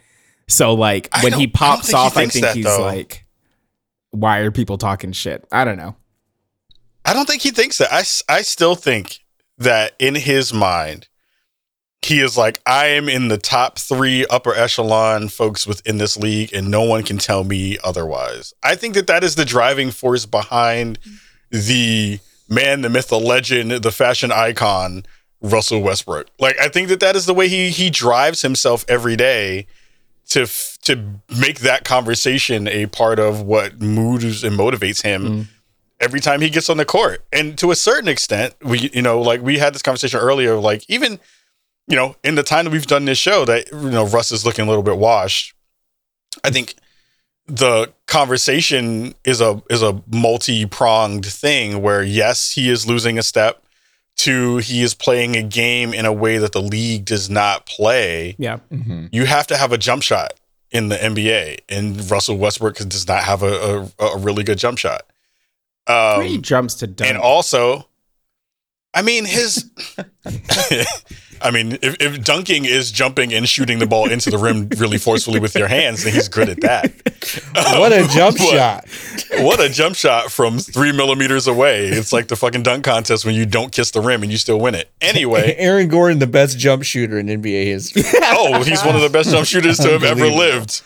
So 0.49 0.73
like 0.73 1.09
when 1.21 1.31
don't- 1.31 1.39
he 1.39 1.45
I 1.45 1.47
don't 1.47 1.53
pops 1.53 1.87
think 1.87 1.97
he 1.97 2.03
off, 2.05 2.17
I 2.17 2.27
think 2.27 2.43
that, 2.45 2.55
he's 2.55 2.65
though. 2.65 2.81
like, 2.81 3.22
why 4.13 4.39
are 4.39 4.51
people 4.51 4.77
talking 4.77 5.11
shit? 5.11 5.45
I 5.51 5.65
don't 5.65 5.77
know. 5.77 5.95
I 7.03 7.13
don't 7.13 7.27
think 7.27 7.41
he 7.41 7.49
thinks 7.51 7.79
that. 7.79 7.91
I, 7.91 8.03
I 8.33 8.41
still 8.43 8.75
think 8.75 9.19
that 9.57 9.93
in 9.99 10.15
his 10.15 10.53
mind, 10.53 11.07
he 12.03 12.19
is 12.19 12.37
like, 12.37 12.61
I 12.65 12.87
am 12.87 13.09
in 13.09 13.29
the 13.29 13.37
top 13.37 13.79
three 13.79 14.25
upper 14.27 14.53
echelon 14.53 15.29
folks 15.29 15.65
within 15.65 15.97
this 15.97 16.15
league, 16.15 16.53
and 16.53 16.69
no 16.69 16.83
one 16.83 17.03
can 17.03 17.17
tell 17.17 17.43
me 17.43 17.77
otherwise. 17.83 18.53
I 18.61 18.75
think 18.75 18.93
that 18.93 19.07
that 19.07 19.23
is 19.23 19.35
the 19.35 19.45
driving 19.45 19.89
force 19.89 20.25
behind 20.25 20.99
the 21.49 22.19
man, 22.47 22.81
the 22.81 22.89
myth, 22.89 23.07
the 23.07 23.19
legend, 23.19 23.71
the 23.71 23.91
fashion 23.91 24.31
icon, 24.31 25.05
Russell 25.41 25.81
Westbrook. 25.81 26.27
Like, 26.39 26.59
I 26.59 26.67
think 26.67 26.89
that 26.89 26.99
that 26.99 27.15
is 27.15 27.25
the 27.25 27.33
way 27.33 27.47
he 27.47 27.69
he 27.69 27.89
drives 27.89 28.43
himself 28.43 28.85
every 28.87 29.15
day 29.15 29.65
to 30.33 30.41
f- 30.41 30.79
to 30.81 31.21
make 31.39 31.59
that 31.59 31.85
conversation 31.85 32.67
a 32.67 32.87
part 32.87 33.19
of 33.19 33.43
what 33.43 33.79
moves 33.79 34.43
and 34.43 34.57
motivates 34.57 35.03
him 35.03 35.23
mm. 35.23 35.45
every 35.99 36.19
time 36.19 36.41
he 36.41 36.49
gets 36.49 36.71
on 36.71 36.77
the 36.77 36.85
court. 36.85 37.23
And 37.31 37.55
to 37.59 37.69
a 37.69 37.75
certain 37.75 38.09
extent, 38.09 38.55
we 38.61 38.89
you 38.93 39.03
know, 39.03 39.21
like 39.21 39.41
we 39.41 39.59
had 39.59 39.75
this 39.75 39.83
conversation 39.83 40.19
earlier, 40.19 40.55
like 40.55 40.83
even 40.89 41.19
you 41.87 41.95
know, 41.95 42.15
in 42.23 42.33
the 42.35 42.43
time 42.43 42.65
that 42.65 42.71
we've 42.71 42.87
done 42.87 43.05
this 43.05 43.19
show 43.19 43.45
that 43.45 43.71
you 43.71 43.91
know 43.91 44.07
Russ 44.07 44.31
is 44.31 44.43
looking 44.43 44.65
a 44.65 44.67
little 44.67 44.83
bit 44.83 44.97
washed. 44.97 45.53
I 46.43 46.49
think 46.49 46.73
the 47.45 47.93
conversation 48.07 49.13
is 49.23 49.39
a 49.39 49.61
is 49.69 49.83
a 49.83 50.01
multi-pronged 50.07 51.27
thing 51.27 51.81
where 51.83 52.01
yes, 52.01 52.53
he 52.53 52.69
is 52.69 52.87
losing 52.87 53.19
a 53.19 53.23
step. 53.23 53.62
Two, 54.15 54.57
he 54.57 54.81
is 54.83 54.93
playing 54.93 55.35
a 55.35 55.43
game 55.43 55.93
in 55.93 56.05
a 56.05 56.13
way 56.13 56.37
that 56.37 56.51
the 56.53 56.61
league 56.61 57.03
does 57.05 57.29
not 57.29 57.65
play 57.65 58.35
Yeah. 58.37 58.57
Mhm. 58.71 59.09
you 59.11 59.25
have 59.25 59.47
to 59.47 59.57
have 59.57 59.71
a 59.71 59.77
jump 59.77 60.03
shot 60.03 60.33
in 60.71 60.89
the 60.89 60.95
NBA, 60.95 61.57
and 61.69 62.09
Russell 62.09 62.37
Westbrook 62.37 62.77
does 62.77 63.07
not 63.07 63.23
have 63.23 63.43
a, 63.43 63.89
a, 63.99 64.05
a 64.05 64.17
really 64.17 64.43
good 64.43 64.57
jump 64.57 64.77
shot. 64.77 65.03
Three 65.87 66.35
Um, 66.35 66.41
jumps 66.41 66.75
to 66.75 66.87
dunk. 66.87 67.09
and 67.09 67.17
also, 67.17 67.87
I 68.93 69.01
mean 69.01 69.25
his. 69.25 69.69
I 71.43 71.51
mean, 71.51 71.73
if, 71.81 71.97
if 71.99 72.23
dunking 72.23 72.65
is 72.65 72.89
jumping 72.91 73.33
and 73.33 73.47
shooting 73.47 73.79
the 73.79 73.85
ball 73.85 74.09
into 74.09 74.29
the 74.29 74.37
rim 74.37 74.69
really 74.77 74.97
forcefully 74.97 75.39
with 75.39 75.55
your 75.55 75.67
hands, 75.67 76.03
then 76.03 76.13
he's 76.13 76.29
good 76.29 76.49
at 76.49 76.61
that. 76.61 76.91
What 77.79 77.91
a 77.93 78.07
jump 78.13 78.37
But 78.37 78.49
shot! 78.49 78.85
What 79.43 79.59
a 79.61 79.69
jump 79.69 79.95
shot 79.95 80.29
from 80.31 80.59
three 80.59 80.91
millimeters 80.91 81.47
away! 81.47 81.87
It's 81.87 82.11
like 82.11 82.27
the 82.27 82.35
fucking 82.35 82.63
dunk 82.63 82.83
contest 82.83 83.25
when 83.25 83.33
you 83.35 83.45
don't 83.45 83.71
kiss 83.71 83.91
the 83.91 84.01
rim 84.01 84.23
and 84.23 84.31
you 84.31 84.37
still 84.37 84.59
win 84.59 84.75
it. 84.75 84.89
Anyway, 85.01 85.55
Aaron 85.57 85.87
Gordon, 85.87 86.19
the 86.19 86.27
best 86.27 86.57
jump 86.57 86.83
shooter 86.83 87.17
in 87.19 87.27
NBA 87.27 87.65
history. 87.65 88.03
oh, 88.23 88.63
he's 88.63 88.83
one 88.83 88.95
of 88.95 89.01
the 89.01 89.09
best 89.09 89.29
jump 89.31 89.45
shooters 89.47 89.77
to 89.79 89.91
have 89.91 90.03
ever 90.03 90.27
lived. 90.27 90.81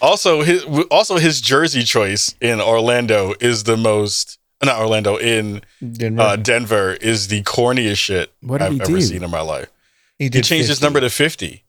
Also, 0.00 0.42
his 0.42 0.64
also 0.90 1.16
his 1.18 1.40
jersey 1.40 1.82
choice 1.82 2.34
in 2.40 2.60
Orlando 2.60 3.34
is 3.40 3.64
the 3.64 3.76
most 3.76 4.38
not 4.62 4.78
Orlando 4.80 5.16
in 5.16 5.62
Denver. 5.92 6.22
uh, 6.22 6.36
Denver 6.36 6.92
is 6.94 7.28
the 7.28 7.42
corniest 7.42 7.98
shit 7.98 8.32
What 8.40 8.62
I've 8.62 8.80
ever 8.80 8.84
do? 8.92 9.00
seen 9.00 9.22
in 9.22 9.30
my 9.30 9.40
life. 9.40 9.70
He 10.18 10.24
He 10.26 10.28
did 10.30 10.44
changed 10.44 10.68
his 10.68 10.80
number 10.82 11.00
to 11.00 11.10
fifty 11.10 11.64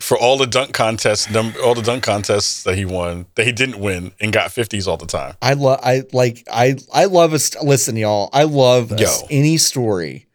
for 0.00 0.16
all 0.16 0.38
the 0.38 0.46
dunk 0.46 0.72
contests, 0.72 1.28
num- 1.30 1.54
all 1.62 1.74
the 1.74 1.82
dunk 1.82 2.02
contests 2.04 2.62
that 2.62 2.76
he 2.76 2.84
won 2.84 3.26
that 3.34 3.44
he 3.46 3.52
didn't 3.52 3.80
win 3.80 4.12
and 4.20 4.32
got 4.32 4.52
fifties 4.52 4.86
all 4.86 4.96
the 4.96 5.06
time. 5.06 5.34
I 5.42 5.54
love. 5.54 5.80
I 5.82 6.02
like. 6.12 6.46
I 6.52 6.76
I 6.92 7.06
love 7.06 7.32
us. 7.32 7.60
Listen, 7.62 7.96
y'all. 7.96 8.30
I 8.32 8.44
love 8.44 8.98
Yo. 8.98 9.08
any 9.30 9.56
story 9.56 10.26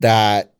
that 0.00 0.54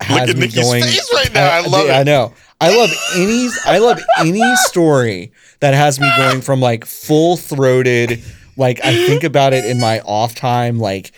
has 0.00 0.20
Look 0.20 0.28
at 0.30 0.34
me 0.36 0.40
Nikki's 0.42 0.62
going. 0.62 0.82
face 0.84 1.12
right 1.12 1.34
now. 1.34 1.50
I 1.50 1.60
love 1.66 1.90
I 1.90 2.00
it. 2.00 2.04
know. 2.04 2.32
I 2.60 2.76
love 2.76 2.90
any. 3.16 3.48
I 3.66 3.78
love 3.78 4.00
any 4.20 4.56
story 4.66 5.32
that 5.60 5.74
has 5.74 5.98
me 6.00 6.08
going 6.16 6.40
from 6.40 6.60
like 6.60 6.84
full 6.84 7.36
throated. 7.36 8.22
Like 8.56 8.84
I 8.84 8.94
think 9.06 9.24
about 9.24 9.52
it 9.52 9.64
in 9.64 9.80
my 9.80 10.00
off 10.00 10.34
time. 10.36 10.78
Like 10.78 11.12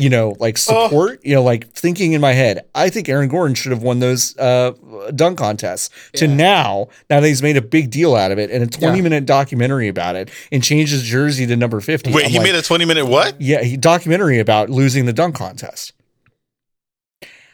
you 0.00 0.08
know, 0.10 0.34
like 0.40 0.56
Oh. 0.68 0.86
support. 0.88 1.20
You 1.24 1.34
know, 1.34 1.42
like 1.42 1.70
thinking 1.72 2.12
in 2.12 2.20
my 2.20 2.32
head. 2.32 2.64
I 2.74 2.88
think 2.90 3.08
Aaron 3.08 3.28
Gordon 3.28 3.54
should 3.54 3.70
have 3.72 3.82
won 3.82 3.98
those 4.00 4.36
uh, 4.38 4.72
dunk 5.14 5.38
contests. 5.38 5.90
To 6.14 6.26
now, 6.26 6.88
now 7.08 7.20
that 7.20 7.26
he's 7.28 7.42
made 7.42 7.56
a 7.56 7.62
big 7.62 7.90
deal 7.90 8.14
out 8.14 8.32
of 8.32 8.38
it 8.38 8.50
and 8.50 8.62
a 8.62 8.66
twenty 8.66 8.98
Yeah. 8.98 9.02
minute 9.04 9.26
documentary 9.26 9.88
about 9.88 10.16
it 10.16 10.30
and 10.50 10.62
changed 10.62 10.92
his 10.92 11.02
jersey 11.02 11.46
to 11.46 11.56
number 11.56 11.80
fifty. 11.80 12.12
Wait, 12.12 12.24
I'm 12.26 12.30
he 12.30 12.38
like, 12.38 12.46
made 12.48 12.54
a 12.54 12.62
twenty 12.62 12.84
minute 12.84 13.06
what? 13.06 13.40
yeah, 13.40 13.62
he 13.62 13.76
documentary 13.76 14.38
about 14.38 14.70
losing 14.70 15.06
the 15.06 15.12
dunk 15.12 15.34
contest. 15.36 15.92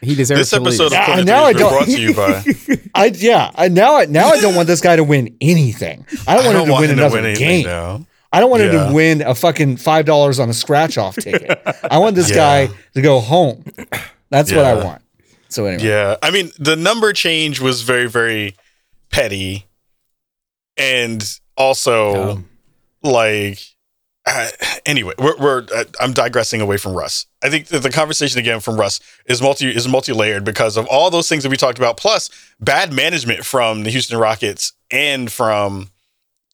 he 0.00 0.14
deserves 0.14 0.40
This 0.42 0.50
to 0.50 0.56
episode 0.56 0.82
lose. 0.84 0.92
of 0.92 1.04
Corner 1.06 1.24
now 1.24 1.44
Three 1.44 1.48
I 1.48 1.52
don't- 1.58 1.72
brought 1.72 1.86
to 1.86 2.00
you 2.00 2.14
by. 2.14 2.44
I 2.94 3.06
yeah, 3.14 3.50
I 3.54 3.68
now 3.68 3.96
I 3.96 4.04
now 4.06 4.28
I 4.28 4.40
don't 4.40 4.54
want 4.54 4.68
this 4.68 4.80
guy 4.80 4.96
to 4.96 5.04
win 5.04 5.36
anything. 5.40 6.06
I 6.26 6.36
don't 6.36 6.44
want 6.46 6.58
him 6.58 6.66
to 6.66 6.80
win 6.80 6.90
another 6.90 7.34
game. 7.34 7.66
now. 7.66 8.06
I 8.32 8.40
don't 8.40 8.50
want 8.50 8.62
him 8.62 8.72
Yeah. 8.74 8.88
to 8.88 8.92
win 8.94 9.22
a 9.22 9.34
fucking 9.34 9.76
five 9.78 10.04
dollars 10.04 10.38
on 10.40 10.48
a 10.50 10.54
scratch 10.54 10.98
off 10.98 11.14
ticket. 11.16 11.60
I 11.90 11.98
want 11.98 12.16
this 12.16 12.28
Yeah. 12.30 12.66
guy 12.66 12.74
to 12.94 13.02
go 13.02 13.20
home. 13.20 13.64
That's 14.30 14.52
what 14.52 14.64
I 14.64 14.74
want. 14.74 15.02
So 15.48 15.64
anyway, 15.66 15.88
Yeah, 15.88 16.16
I 16.22 16.30
mean 16.30 16.50
the 16.58 16.76
number 16.76 17.12
change 17.12 17.60
was 17.60 17.82
very 17.82 18.08
very 18.08 18.56
petty, 19.10 19.66
and 20.76 21.24
also 21.56 22.30
Um, 22.32 22.48
like 23.02 23.60
uh, 24.28 24.48
anyway, 24.84 25.14
we're, 25.20 25.36
we're 25.36 25.66
uh, 25.72 25.84
I'm 26.00 26.12
digressing 26.12 26.60
away 26.60 26.78
from 26.78 26.94
Russ. 26.94 27.26
I 27.44 27.48
think 27.48 27.68
that 27.68 27.84
the 27.84 27.90
conversation 27.90 28.40
again 28.40 28.58
from 28.58 28.76
Russ 28.76 28.98
is 29.26 29.40
multi 29.40 29.68
is 29.70 29.86
multi 29.86 30.12
layered 30.12 30.42
because 30.44 30.76
of 30.76 30.84
all 30.88 31.10
those 31.10 31.28
things 31.28 31.44
that 31.44 31.48
we 31.50 31.56
talked 31.56 31.78
about, 31.78 31.96
plus 31.96 32.28
bad 32.58 32.92
management 32.92 33.44
from 33.46 33.84
the 33.84 33.90
Houston 33.90 34.18
Rockets 34.18 34.72
and 34.90 35.30
from 35.30 35.90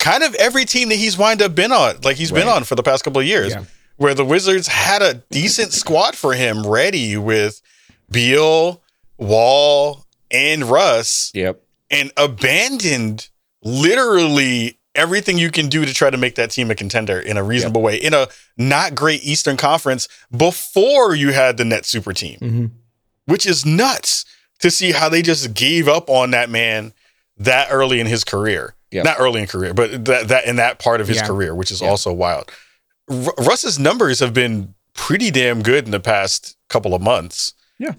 kind 0.03 0.23
of 0.25 0.35
every 0.35 0.65
team 0.65 0.89
that 0.89 0.97
he's 0.97 1.17
wind 1.17 1.41
up 1.41 1.55
been 1.55 1.71
on, 1.73 1.97
like 2.03 2.17
he's 2.17 2.33
been 2.33 2.49
on 2.49 2.65
for 2.65 2.75
the 2.75 2.83
past 2.83 3.05
couple 3.05 3.21
of 3.21 3.27
years, 3.27 3.53
Yeah. 3.53 3.65
where 3.97 4.15
the 4.15 4.25
Wizards 4.25 4.67
had 4.67 5.01
a 5.01 5.15
decent 5.31 5.73
squad 5.73 6.17
for 6.17 6.35
him 6.35 6.67
ready 6.67 7.17
with 7.17 7.63
Beal, 8.11 8.83
Wall, 9.17 10.05
and 10.31 10.65
Russ 10.65 11.31
Yep. 11.35 11.63
and 11.91 12.11
abandoned 12.17 13.29
literally 13.63 14.79
everything 14.95 15.39
you 15.39 15.51
can 15.51 15.69
do 15.69 15.85
to 15.85 15.95
try 15.95 16.11
to 16.11 16.17
make 16.19 16.35
that 16.35 16.51
team 16.51 16.71
a 16.71 16.75
contender 16.75 17.19
in 17.19 17.37
a 17.37 17.43
reasonable 17.43 17.81
way 17.81 17.97
in 17.97 18.13
a 18.13 18.27
not 18.59 18.95
great 18.95 19.23
Eastern 19.23 19.57
Conference 19.57 20.09
before 20.37 21.15
you 21.15 21.33
had 21.33 21.57
the 21.57 21.65
net 21.65 21.87
super 21.87 22.13
team, 22.13 22.39
Mhm. 22.43 22.71
which 23.27 23.47
is 23.47 23.65
nuts 23.65 24.25
to 24.59 24.71
see 24.71 24.93
how 24.93 25.09
they 25.09 25.23
just 25.23 25.55
gave 25.55 25.87
up 25.89 26.11
on 26.11 26.33
that 26.33 26.51
man 26.51 26.93
that 27.39 27.69
early 27.71 28.01
in 28.01 28.07
his 28.07 28.25
career. 28.25 28.75
Yep. 28.93 29.05
Not 29.05 29.17
early 29.19 29.41
in 29.41 29.47
career, 29.47 29.73
but 29.75 30.05
that 30.05 30.29
that 30.29 30.47
in 30.47 30.57
that 30.57 30.79
part 30.79 31.01
of 31.01 31.09
his 31.09 31.17
Yeah. 31.19 31.27
career, 31.27 31.55
which 31.55 31.71
is 31.71 31.81
Yeah. 31.81 31.89
also 31.89 32.13
wild. 32.13 32.51
R- 33.11 33.35
Russ's 33.39 33.79
numbers 33.79 34.21
have 34.21 34.35
been 34.35 34.75
pretty 34.95 35.31
damn 35.31 35.63
good 35.63 35.85
in 35.87 35.91
the 35.91 36.01
past 36.01 36.57
couple 36.69 36.95
of 36.95 37.01
months. 37.03 37.55
Yeah. 37.79 37.95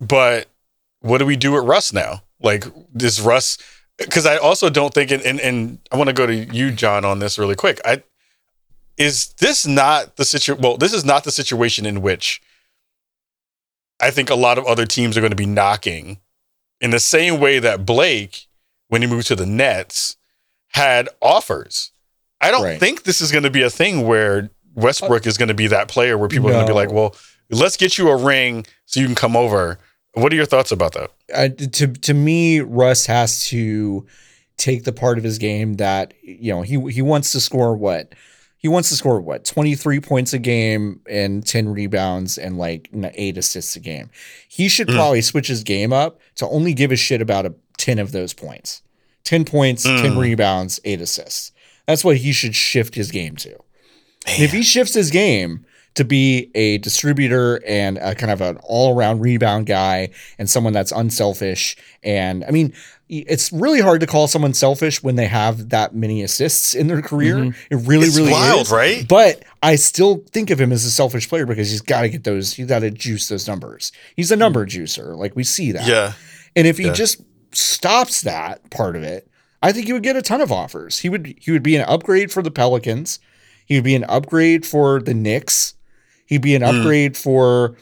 But 0.00 0.48
what 1.00 1.18
do 1.18 1.26
we 1.26 1.36
do 1.36 1.52
with 1.52 1.64
Russ 1.64 1.92
now? 1.92 2.22
Like, 2.40 2.64
does 2.96 3.20
Russ? 3.20 3.58
Because 3.98 4.26
I 4.26 4.36
also 4.36 4.70
don't 4.70 4.94
think, 4.94 5.10
and, 5.10 5.22
and 5.22 5.38
and 5.40 5.78
I 5.92 5.96
want 5.96 6.08
to 6.08 6.14
go 6.14 6.26
to 6.26 6.34
you, 6.34 6.70
John, 6.70 7.04
on 7.04 7.18
this 7.18 7.38
really 7.38 7.54
quick. 7.56 7.80
I 7.84 8.02
is 8.96 9.28
this 9.38 9.66
not 9.66 10.16
the 10.16 10.24
situation? 10.24 10.62
Well, 10.62 10.76
this 10.76 10.92
is 10.92 11.04
not 11.04 11.24
the 11.24 11.30
situation 11.30 11.84
in 11.86 12.00
which 12.00 12.40
I 14.00 14.10
think 14.10 14.30
a 14.30 14.34
lot 14.34 14.58
of 14.58 14.66
other 14.66 14.86
teams 14.86 15.16
are 15.16 15.20
going 15.20 15.30
to 15.32 15.36
be 15.36 15.46
knocking 15.46 16.18
in 16.80 16.90
the 16.90 17.00
same 17.00 17.40
way 17.40 17.58
that 17.58 17.84
Blake, 17.84 18.46
when 18.88 19.02
he 19.02 19.08
moved 19.08 19.26
to 19.28 19.36
the 19.36 19.46
Nets, 19.46 20.16
had 20.68 21.08
offers. 21.22 21.90
I 22.40 22.50
don't 22.50 22.62
Right. 22.62 22.78
think 22.80 23.02
this 23.02 23.20
is 23.20 23.32
going 23.32 23.44
to 23.44 23.50
be 23.50 23.62
a 23.62 23.70
thing 23.70 24.06
where 24.06 24.50
Westbrook 24.74 25.26
is 25.26 25.36
going 25.36 25.48
to 25.48 25.54
be 25.54 25.66
that 25.68 25.88
player 25.88 26.16
where 26.16 26.28
people 26.28 26.48
are 26.48 26.52
going 26.52 26.66
to 26.66 26.70
be 26.72 26.74
like, 26.76 26.92
well, 26.92 27.16
let's 27.50 27.76
get 27.76 27.98
you 27.98 28.08
a 28.10 28.16
ring 28.16 28.64
so 28.86 29.00
you 29.00 29.06
can 29.06 29.14
come 29.16 29.34
over. 29.36 29.78
What 30.14 30.32
are 30.32 30.36
your 30.36 30.46
thoughts 30.46 30.70
about 30.72 30.92
that? 30.94 31.10
uh, 31.34 31.48
to 31.72 31.86
to 31.88 32.14
me, 32.14 32.60
Russ 32.60 33.06
has 33.06 33.44
to 33.48 34.06
take 34.56 34.84
the 34.84 34.92
part 34.92 35.18
of 35.18 35.24
his 35.24 35.38
game 35.38 35.74
that 35.74 36.14
you 36.22 36.52
know 36.52 36.62
he 36.62 36.80
he 36.90 37.02
wants 37.02 37.30
to 37.32 37.40
score 37.40 37.76
what 37.76 38.14
he 38.56 38.66
wants 38.66 38.88
to 38.88 38.96
score 38.96 39.20
what 39.20 39.44
23 39.44 40.00
points 40.00 40.32
a 40.32 40.38
game 40.38 41.00
and 41.08 41.46
10 41.46 41.68
rebounds 41.68 42.38
and 42.38 42.58
like 42.58 42.88
eight 43.14 43.36
assists 43.38 43.76
a 43.76 43.80
game. 43.80 44.10
He 44.48 44.68
should 44.68 44.88
Mm. 44.88 44.94
probably 44.94 45.22
switch 45.22 45.46
his 45.48 45.62
game 45.62 45.92
up 45.92 46.18
to 46.36 46.48
only 46.48 46.74
give 46.74 46.90
a 46.90 46.96
shit 46.96 47.20
about 47.20 47.46
a 47.46 47.54
10 47.76 47.98
of 48.00 48.10
those 48.12 48.32
points. 48.32 48.82
10 49.24 49.44
points, 49.44 49.82
10 49.82 50.14
Mm. 50.14 50.18
rebounds, 50.18 50.80
eight 50.84 51.00
assists. 51.00 51.52
That's 51.86 52.04
what 52.04 52.18
he 52.18 52.32
should 52.32 52.54
shift 52.54 52.94
his 52.94 53.10
game 53.10 53.36
to. 53.36 53.56
If 54.26 54.52
he 54.52 54.62
shifts 54.62 54.94
his 54.94 55.10
game 55.10 55.64
to 55.94 56.04
be 56.04 56.50
a 56.54 56.78
distributor 56.78 57.60
and 57.66 57.98
a 57.98 58.14
kind 58.14 58.30
of 58.30 58.40
an 58.40 58.56
all-around 58.62 59.20
rebound 59.20 59.66
guy 59.66 60.10
and 60.38 60.48
someone 60.48 60.72
that's 60.72 60.92
unselfish 60.92 61.76
and 62.04 62.44
I 62.46 62.50
mean 62.52 62.72
it's 63.08 63.50
really 63.52 63.80
hard 63.80 64.00
to 64.02 64.06
call 64.06 64.28
someone 64.28 64.52
selfish 64.52 65.02
when 65.02 65.16
they 65.16 65.24
have 65.26 65.70
that 65.70 65.94
many 65.94 66.22
assists 66.22 66.74
in 66.74 66.88
their 66.88 67.00
career. 67.00 67.54
It 67.70 67.76
really, 67.76 68.06
It's 68.06 68.18
really 68.18 68.32
wild, 68.32 68.66
is. 68.66 68.70
right? 68.70 69.08
But 69.08 69.44
I 69.62 69.76
still 69.76 70.22
think 70.30 70.50
of 70.50 70.60
him 70.60 70.72
as 70.72 70.84
a 70.84 70.90
selfish 70.90 71.26
player 71.26 71.46
because 71.46 71.70
he's 71.70 71.80
got 71.80 72.02
to 72.02 72.10
get 72.10 72.24
those. 72.24 72.52
He's 72.52 72.66
got 72.66 72.80
to 72.80 72.90
juice 72.90 73.28
those 73.30 73.48
numbers. 73.48 73.92
He's 74.14 74.30
a 74.30 74.36
number 74.36 74.66
juicer, 74.66 75.16
like 75.16 75.34
we 75.34 75.42
see 75.42 75.72
that. 75.72 75.86
Yeah. 75.86 76.12
And 76.54 76.66
if 76.66 76.76
he 76.76 76.84
Yeah. 76.84 76.92
just 76.92 77.22
stops 77.52 78.22
that 78.22 78.68
part 78.70 78.96
of 78.96 79.02
it, 79.02 79.28
I 79.62 79.72
think 79.72 79.86
he 79.86 79.92
would 79.92 80.02
get 80.02 80.16
a 80.16 80.22
ton 80.22 80.40
of 80.40 80.52
offers. 80.52 81.00
He 81.00 81.08
would 81.08 81.34
he 81.40 81.50
would 81.50 81.62
be 81.62 81.76
an 81.76 81.84
upgrade 81.88 82.30
for 82.30 82.42
the 82.42 82.50
Pelicans. 82.50 83.18
He 83.66 83.74
would 83.74 83.84
be 83.84 83.94
an 83.96 84.04
upgrade 84.08 84.64
for 84.64 85.00
the 85.00 85.14
Knicks. 85.14 85.74
He'd 86.26 86.42
be 86.42 86.54
an 86.54 86.62
Mm. 86.62 86.80
upgrade 86.80 87.16
for 87.16 87.76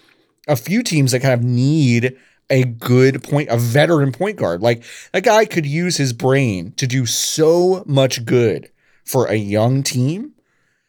a 0.48 0.56
few 0.56 0.82
teams 0.82 1.12
that 1.12 1.20
kind 1.20 1.34
of 1.34 1.42
need 1.42 2.16
a 2.48 2.64
good 2.64 3.22
point, 3.24 3.48
a 3.48 3.56
veteran 3.56 4.12
point 4.12 4.36
guard. 4.36 4.62
Like 4.62 4.82
that 5.12 5.24
guy 5.24 5.44
could 5.44 5.66
use 5.66 5.96
his 5.96 6.12
brain 6.12 6.72
to 6.76 6.86
do 6.86 7.04
so 7.06 7.82
much 7.86 8.24
good 8.24 8.70
for 9.04 9.26
a 9.26 9.34
young 9.34 9.82
team 9.82 10.30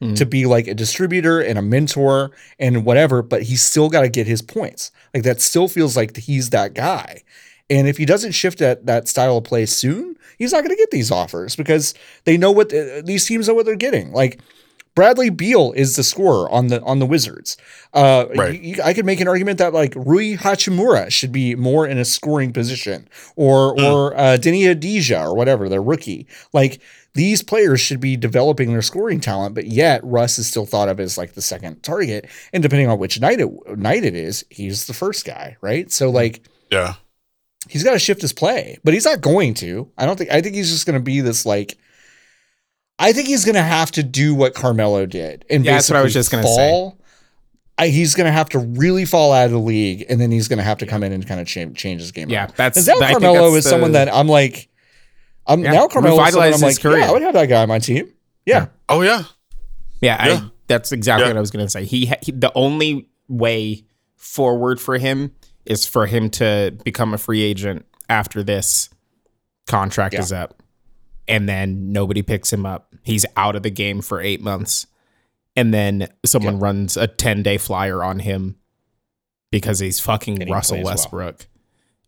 Mhm. 0.02 0.16
to 0.18 0.26
be 0.28 0.46
like 0.46 0.68
a 0.68 0.76
distributor 0.76 1.40
and 1.42 1.58
a 1.58 1.62
mentor 1.64 2.30
and 2.60 2.86
whatever, 2.86 3.24
but 3.24 3.42
he's 3.44 3.64
still 3.64 3.90
got 3.90 4.02
to 4.02 4.10
get 4.10 4.28
his 4.28 4.44
points. 4.44 4.92
Like 5.14 5.24
that 5.24 5.42
still 5.42 5.68
feels 5.68 5.98
like 5.98 6.16
he's 6.16 6.52
that 6.52 6.76
guy. 6.76 7.24
And 7.70 7.88
if 7.88 7.98
he 7.98 8.06
doesn't 8.06 8.32
shift 8.32 8.60
that 8.60 8.86
that 8.86 9.08
style 9.08 9.38
of 9.38 9.44
play 9.44 9.66
soon, 9.66 10.16
he's 10.38 10.54
not 10.54 10.60
going 10.60 10.70
to 10.70 10.76
get 10.76 10.92
these 10.92 11.12
offers 11.12 11.56
because 11.56 11.94
they 12.24 12.38
know 12.38 12.52
what 12.52 12.70
the, 12.70 13.02
these 13.06 13.26
teams 13.26 13.48
know 13.48 13.54
what 13.54 13.66
they're 13.66 13.76
getting. 13.76 14.14
Like 14.14 14.40
Bradley 14.96 15.30
Beal 15.30 15.74
is 15.74 15.96
the 15.96 16.04
scorer 16.04 16.50
on 16.50 16.68
the 16.68 16.82
on 16.82 17.00
the 17.00 17.06
Wizards. 17.06 17.56
Uh, 17.94 18.26
Right. 18.36 18.60
you- 18.60 18.82
I 18.84 18.94
could 18.94 19.06
make 19.06 19.20
an 19.20 19.28
argument 19.28 19.58
that 19.60 19.74
like 19.74 19.94
Rui 19.96 20.38
Hachimura 20.38 21.12
should 21.12 21.32
be 21.32 21.56
more 21.56 21.86
in 21.86 21.98
a 21.98 22.06
scoring 22.06 22.52
position, 22.54 23.08
or 23.36 23.76
Mm. 23.76 23.84
or 23.94 24.18
uh, 24.18 24.38
Deni 24.38 24.64
Avdija 24.74 25.22
or 25.22 25.36
whatever, 25.36 25.68
their 25.70 25.84
rookie. 25.84 26.26
Like 26.54 26.80
these 27.14 27.44
players 27.44 27.80
should 27.82 28.00
be 28.00 28.16
developing 28.16 28.72
their 28.72 28.82
scoring 28.82 29.20
talent, 29.20 29.56
but 29.56 29.68
yet 29.68 30.02
Russ 30.04 30.40
is 30.40 30.48
still 30.48 30.66
thought 30.66 30.88
of 30.90 31.00
as 31.00 31.18
like 31.18 31.34
the 31.34 31.42
second 31.42 31.84
target, 31.84 32.26
and 32.54 32.64
depending 32.64 32.88
on 32.90 32.98
which 32.98 33.20
night 33.20 33.40
it 33.42 33.50
night 33.78 34.04
it 34.06 34.16
is, 34.16 34.46
he's 34.50 34.88
the 34.88 34.94
first 34.94 35.26
guy, 35.26 35.58
right? 35.62 35.92
So 35.92 36.10
like 36.10 36.42
Yeah. 36.72 36.96
He's 37.70 37.84
got 37.84 37.92
to 37.94 38.00
shift 38.00 38.22
his 38.22 38.34
play, 38.34 38.78
but 38.84 38.94
he's 38.94 39.06
not 39.06 39.22
going 39.22 39.54
to. 39.56 39.90
I 39.98 40.06
don't 40.06 40.18
think. 40.18 40.32
I 40.32 40.42
think 40.42 40.56
he's 40.56 40.72
just 40.72 40.86
going 40.86 40.98
to 41.00 41.04
be 41.04 41.22
this 41.22 41.46
like. 41.46 41.78
I 43.00 43.14
think 43.14 43.28
he's 43.28 43.46
going 43.46 43.56
to 43.56 43.62
have 43.62 43.92
to 43.92 44.04
do 44.04 44.34
what 44.34 44.56
Carmelo 44.56 45.06
did, 45.06 45.46
and 45.50 45.64
Yeah, 45.64 45.74
that's 45.74 45.90
what 45.90 45.98
I 45.98 46.02
was 46.02 46.14
just 46.14 46.32
gonna 46.32 46.48
say. 46.48 46.92
I, 47.80 47.90
he's 47.90 48.16
going 48.16 48.26
to 48.26 48.32
have 48.32 48.50
to 48.50 48.60
really 48.60 49.06
fall 49.06 49.32
out 49.32 49.46
of 49.46 49.52
the 49.52 49.60
league, 49.60 50.04
and 50.10 50.20
then 50.20 50.32
he's 50.32 50.48
going 50.48 50.58
to 50.58 50.64
have 50.64 50.80
to 50.80 50.88
come 50.88 51.04
in 51.04 51.12
and 51.12 51.28
kind 51.28 51.40
of 51.40 51.46
change, 51.46 51.78
change 51.78 52.02
his 52.02 52.12
game. 52.12 52.28
Yeah, 52.28 52.46
up. 52.46 52.56
that's 52.56 52.76
And 52.76 52.88
now 52.88 53.12
Carmelo 53.12 53.52
that's 53.52 53.66
is 53.66 53.70
someone 53.70 53.92
that 53.92 54.12
I'm 54.12 54.28
like, 54.28 54.68
I'm 55.46 55.64
Yeah, 55.64 55.74
now 55.74 55.88
Carmelo 55.88 56.20
is 56.24 56.34
someone 56.34 56.54
I'm 56.56 56.60
like, 56.60 56.82
career. 56.82 56.98
yeah, 56.98 57.10
I 57.10 57.12
would 57.12 57.22
have 57.22 57.36
that 57.36 57.46
guy 57.46 57.62
on 57.62 57.68
my 57.68 57.78
team. 57.78 58.12
Yeah, 58.48 58.68
Oh 58.90 59.04
yeah. 59.04 59.26
Yeah, 60.02 60.26
Yeah. 60.28 60.34
I, 60.38 60.52
that's 60.66 60.92
exactly 60.92 61.26
Yeah. 61.26 61.30
what 61.34 61.38
I 61.38 61.42
was 61.42 61.52
going 61.52 61.66
to 61.66 61.70
say. 61.70 61.86
He, 61.86 62.12
he 62.24 62.32
the 62.32 62.52
only 62.56 63.10
way 63.28 63.84
forward 64.16 64.82
for 64.82 64.98
him 64.98 65.36
is 65.68 65.86
for 65.86 66.06
him 66.08 66.30
to 66.32 66.76
become 66.84 67.14
a 67.14 67.18
free 67.18 67.42
agent 67.42 67.86
after 68.10 68.44
this 68.44 68.90
contract 69.68 70.14
Yeah. 70.14 70.22
is 70.22 70.32
up, 70.32 70.62
and 71.28 71.48
then 71.48 71.92
nobody 71.92 72.22
picks 72.22 72.52
him 72.52 72.66
up. 72.66 72.94
He's 73.04 73.26
out 73.36 73.56
of 73.56 73.64
the 73.64 73.70
game 73.70 74.02
for 74.02 74.22
eight 74.22 74.42
months, 74.42 74.88
and 75.56 75.74
then 75.74 76.08
someone 76.26 76.56
Yeah. 76.56 76.64
runs 76.64 76.98
a 76.98 77.08
ten 77.08 77.44
day 77.44 77.58
flyer 77.58 78.04
on 78.04 78.20
him 78.20 78.56
because 79.52 79.80
he's 79.80 80.00
fucking 80.00 80.42
he 80.42 80.52
Russell 80.52 80.76
plays 80.78 80.86
well. 80.86 80.94
Westbrook. 80.94 81.48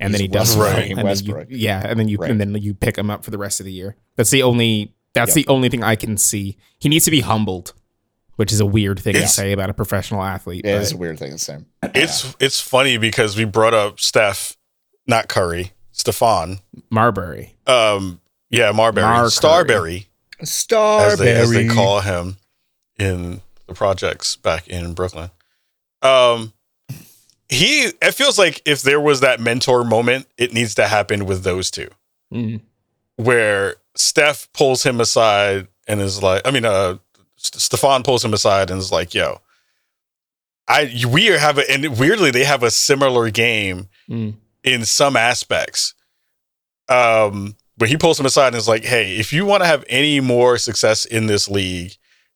And 0.01 0.11
He's 0.13 0.19
then 0.19 0.21
he 0.21 0.27
does 0.29 0.55
Westbrook. 0.55 0.89
and 0.89 0.97
then 1.07 1.25
you- 1.25 1.57
yeah, 1.57 1.85
and 1.85 1.99
then 1.99 2.07
you 2.07 2.17
Right. 2.17 2.31
and 2.31 2.39
then 2.39 2.55
you 2.55 2.73
pick 2.73 2.97
him 2.97 3.09
up 3.09 3.25
for 3.25 3.31
the 3.31 3.37
rest 3.37 3.59
of 3.59 3.65
the 3.65 3.73
year. 3.73 3.97
That's 4.15 4.29
the 4.29 4.43
only. 4.43 4.95
That's 5.13 5.35
Yep. 5.35 5.45
the 5.45 5.51
only 5.51 5.69
thing 5.69 5.83
I 5.83 5.95
can 5.95 6.17
see. 6.17 6.55
He 6.79 6.87
needs 6.87 7.03
to 7.05 7.11
be 7.11 7.21
humbled, 7.21 7.73
which 8.39 8.53
is 8.53 8.61
a 8.61 8.65
weird 8.65 8.97
thing 8.97 9.15
to 9.15 9.27
say 9.27 9.51
about 9.51 9.69
a 9.69 9.73
professional 9.73 10.23
athlete. 10.23 10.61
yeah, 10.63 10.75
but- 10.75 10.81
it's 10.83 10.93
a 10.93 10.97
weird 10.97 11.19
thing 11.19 11.31
to 11.33 11.37
say. 11.37 11.57
It's 11.93 12.33
it's 12.39 12.61
funny 12.61 12.97
because 12.97 13.35
we 13.35 13.43
brought 13.43 13.73
up 13.73 13.99
Steph, 13.99 14.55
not 15.05 15.27
Curry, 15.27 15.73
Stephon. 15.93 16.61
Marbury. 16.89 17.55
Um, 17.67 18.21
yeah, 18.49 18.71
Marbury, 18.71 19.03
Mar 19.03 19.23
Curry. 19.23 19.29
Starbury, 19.31 20.07
Starbury, 20.43 21.11
as 21.11 21.19
they 21.19 21.31
as 21.35 21.51
they 21.51 21.67
call 21.67 21.99
him 21.99 22.37
in 22.97 23.41
the 23.67 23.73
projects 23.73 24.37
back 24.37 24.69
in 24.69 24.93
Brooklyn. 24.93 25.31
Um, 26.01 26.53
he 27.49 27.91
it 28.01 28.13
feels 28.13 28.39
like 28.39 28.61
if 28.65 28.81
there 28.83 29.01
was 29.01 29.19
that 29.19 29.39
mentor 29.41 29.83
moment, 29.83 30.27
it 30.37 30.53
needs 30.53 30.75
to 30.75 30.87
happen 30.87 31.25
with 31.25 31.43
those 31.43 31.69
two, 31.69 31.89
Mm. 32.33 32.61
where 33.17 33.75
Steph 33.95 34.47
pulls 34.53 34.83
him 34.83 35.01
aside 35.01 35.67
and 35.87 35.99
is 35.99 36.23
like, 36.23 36.41
I 36.47 36.51
mean, 36.51 36.63
uh, 36.63 36.93
St- 36.93 37.01
Stephon 37.39 38.03
pulls 38.03 38.23
him 38.23 38.33
aside 38.33 38.69
and 38.69 38.79
is 38.79 38.91
like, 38.91 39.13
"Yo." 39.13 39.41
I 40.67 41.03
we 41.07 41.25
have 41.27 41.57
a 41.57 41.69
and 41.71 41.97
weirdly 41.97 42.29
they 42.31 42.43
have 42.43 42.61
a 42.63 42.71
similar 42.71 43.29
game 43.31 43.89
Mm. 44.09 44.35
in 44.63 44.85
some 44.85 45.15
aspects. 45.15 45.93
Um, 46.87 47.55
but 47.77 47.89
he 47.89 47.97
pulls 47.97 48.19
him 48.19 48.25
aside 48.25 48.47
and 48.47 48.55
is 48.57 48.67
like, 48.67 48.83
"Hey, 48.83 49.17
if 49.17 49.31
you 49.31 49.45
want 49.45 49.61
to 49.63 49.67
have 49.67 49.83
any 49.87 50.19
more 50.19 50.57
success 50.57 51.05
in 51.05 51.27
this 51.27 51.47
league, 51.47 51.93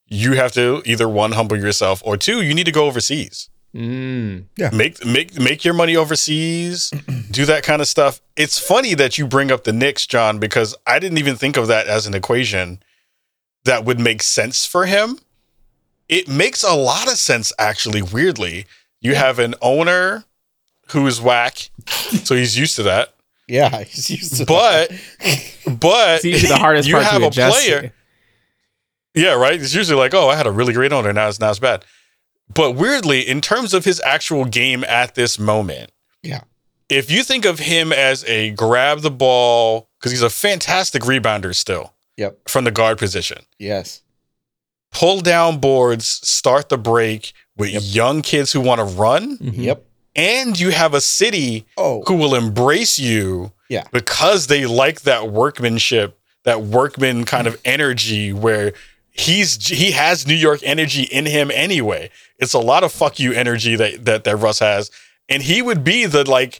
you 0.08 0.34
have 0.34 0.51
to 0.54 0.82
either 0.86 1.10
one 1.10 1.32
humble 1.34 1.58
yourself 1.58 2.01
or 2.06 2.18
two, 2.18 2.41
you 2.41 2.54
need 2.54 2.66
to 2.66 2.72
go 2.72 2.86
overseas. 2.86 3.49
Mm. 3.76 4.45
Make 4.72 5.04
make 5.06 5.36
make 5.39 5.66
your 5.66 5.74
money 5.74 5.95
overseas, 5.95 6.91
do 7.32 7.45
that 7.45 7.64
kind 7.64 7.82
of 7.82 7.88
stuff." 7.88 8.22
It's 8.36 8.60
funny 8.60 8.93
that 8.95 9.18
you 9.18 9.26
bring 9.28 9.51
up 9.51 9.64
the 9.64 9.74
Knicks, 9.74 10.06
John, 10.08 10.39
because 10.39 10.76
I 10.88 10.99
didn't 10.99 11.18
even 11.18 11.36
think 11.36 11.58
of 11.58 11.68
that 11.68 11.88
as 11.88 12.06
an 12.08 12.14
equation 12.14 12.82
that 13.66 13.86
would 13.86 13.99
make 13.99 14.22
sense 14.24 14.66
for 14.66 14.86
him. 14.86 15.20
It 16.09 16.28
makes 16.28 16.64
a 16.64 16.74
lot 16.74 17.07
of 17.11 17.18
sense, 17.18 17.51
actually. 17.57 18.01
Weirdly, 18.01 18.66
you 19.01 19.16
have 19.16 19.39
an 19.39 19.55
owner 19.61 20.26
who 20.91 21.07
is 21.07 21.22
whack, 21.22 21.70
so 21.88 22.36
he's 22.36 22.57
used 22.57 22.76
to 22.76 22.84
that. 22.84 23.14
Yeah, 23.47 23.84
he's 23.84 24.09
used 24.09 24.38
to 24.38 24.45
But 24.45 24.91
but 25.80 26.16
It's 26.18 26.26
usually 26.26 26.49
the 26.49 26.57
hardest 26.57 26.88
you 26.88 26.95
part 26.95 27.05
have 27.07 27.22
to 27.22 27.28
a 27.28 27.32
player. 27.51 27.82
to. 27.82 27.91
Yeah, 29.16 29.34
right. 29.34 29.59
It's 29.61 29.76
usually 29.76 29.99
like, 29.99 30.14
oh, 30.14 30.30
I 30.30 30.36
had 30.36 30.47
a 30.47 30.51
really 30.51 30.74
great 30.74 30.91
owner. 30.93 31.14
Now 31.14 31.28
it's 31.30 31.39
now 31.39 31.49
it's 31.49 31.59
bad. 31.59 31.86
But 32.53 32.72
weirdly, 32.72 33.22
in 33.22 33.41
terms 33.41 33.74
of 33.74 33.86
his 33.86 34.01
actual 34.05 34.45
game 34.45 34.84
at 34.86 35.16
this 35.16 35.38
moment, 35.39 35.91
Yeah. 36.22 36.41
If 36.89 37.09
you 37.09 37.24
think 37.24 37.45
of 37.45 37.59
him 37.59 37.91
as 37.91 38.24
a 38.26 38.51
grab 38.51 38.99
the 39.01 39.09
ball 39.11 39.89
because 39.99 40.11
he's 40.11 40.22
a 40.22 40.30
fantastic 40.30 41.03
rebounder 41.03 41.55
still 41.55 41.93
Yep. 42.18 42.38
from 42.47 42.64
the 42.64 42.72
guard 42.72 42.97
position, 42.97 43.45
Yes. 43.59 44.01
pull 44.91 45.22
down 45.22 45.57
boards, 45.59 46.05
start 46.24 46.70
the 46.70 46.78
break 46.78 47.34
with 47.57 47.70
Yep. 47.72 47.82
young 47.86 48.22
kids 48.22 48.51
who 48.51 48.61
want 48.61 48.80
to 48.80 48.86
run, 48.86 49.38
Mhm. 49.39 49.57
Yep. 49.64 49.84
and 50.16 50.59
you 50.59 50.70
have 50.70 50.93
a 50.93 51.01
city 51.01 51.66
Oh, 51.78 52.03
who 52.07 52.14
will 52.16 52.36
embrace 52.36 52.99
you 52.99 53.51
Yeah. 53.70 53.84
because 53.91 54.47
they 54.47 54.66
like 54.66 55.01
that 55.01 55.32
workmanship 55.32 56.20
that 56.45 56.61
workman 56.61 57.24
kind 57.24 57.47
of 57.47 57.57
energy 57.64 58.34
where 58.34 58.74
he's 59.09 59.68
he 59.70 59.91
has 59.91 60.28
new 60.28 60.34
york 60.34 60.59
energy 60.64 61.03
in 61.03 61.26
him 61.26 61.49
anyway 61.53 62.09
it's 62.38 62.51
a 62.53 62.59
lot 62.59 62.84
of 62.84 62.91
fuck 62.91 63.18
you 63.20 63.32
energy 63.32 63.76
that 63.78 64.03
that, 64.05 64.24
that 64.26 64.36
russ 64.36 64.59
has 64.59 64.91
and 65.30 65.43
he 65.43 65.61
would 65.61 65.84
be 65.86 66.05
the 66.05 66.30
like 66.30 66.59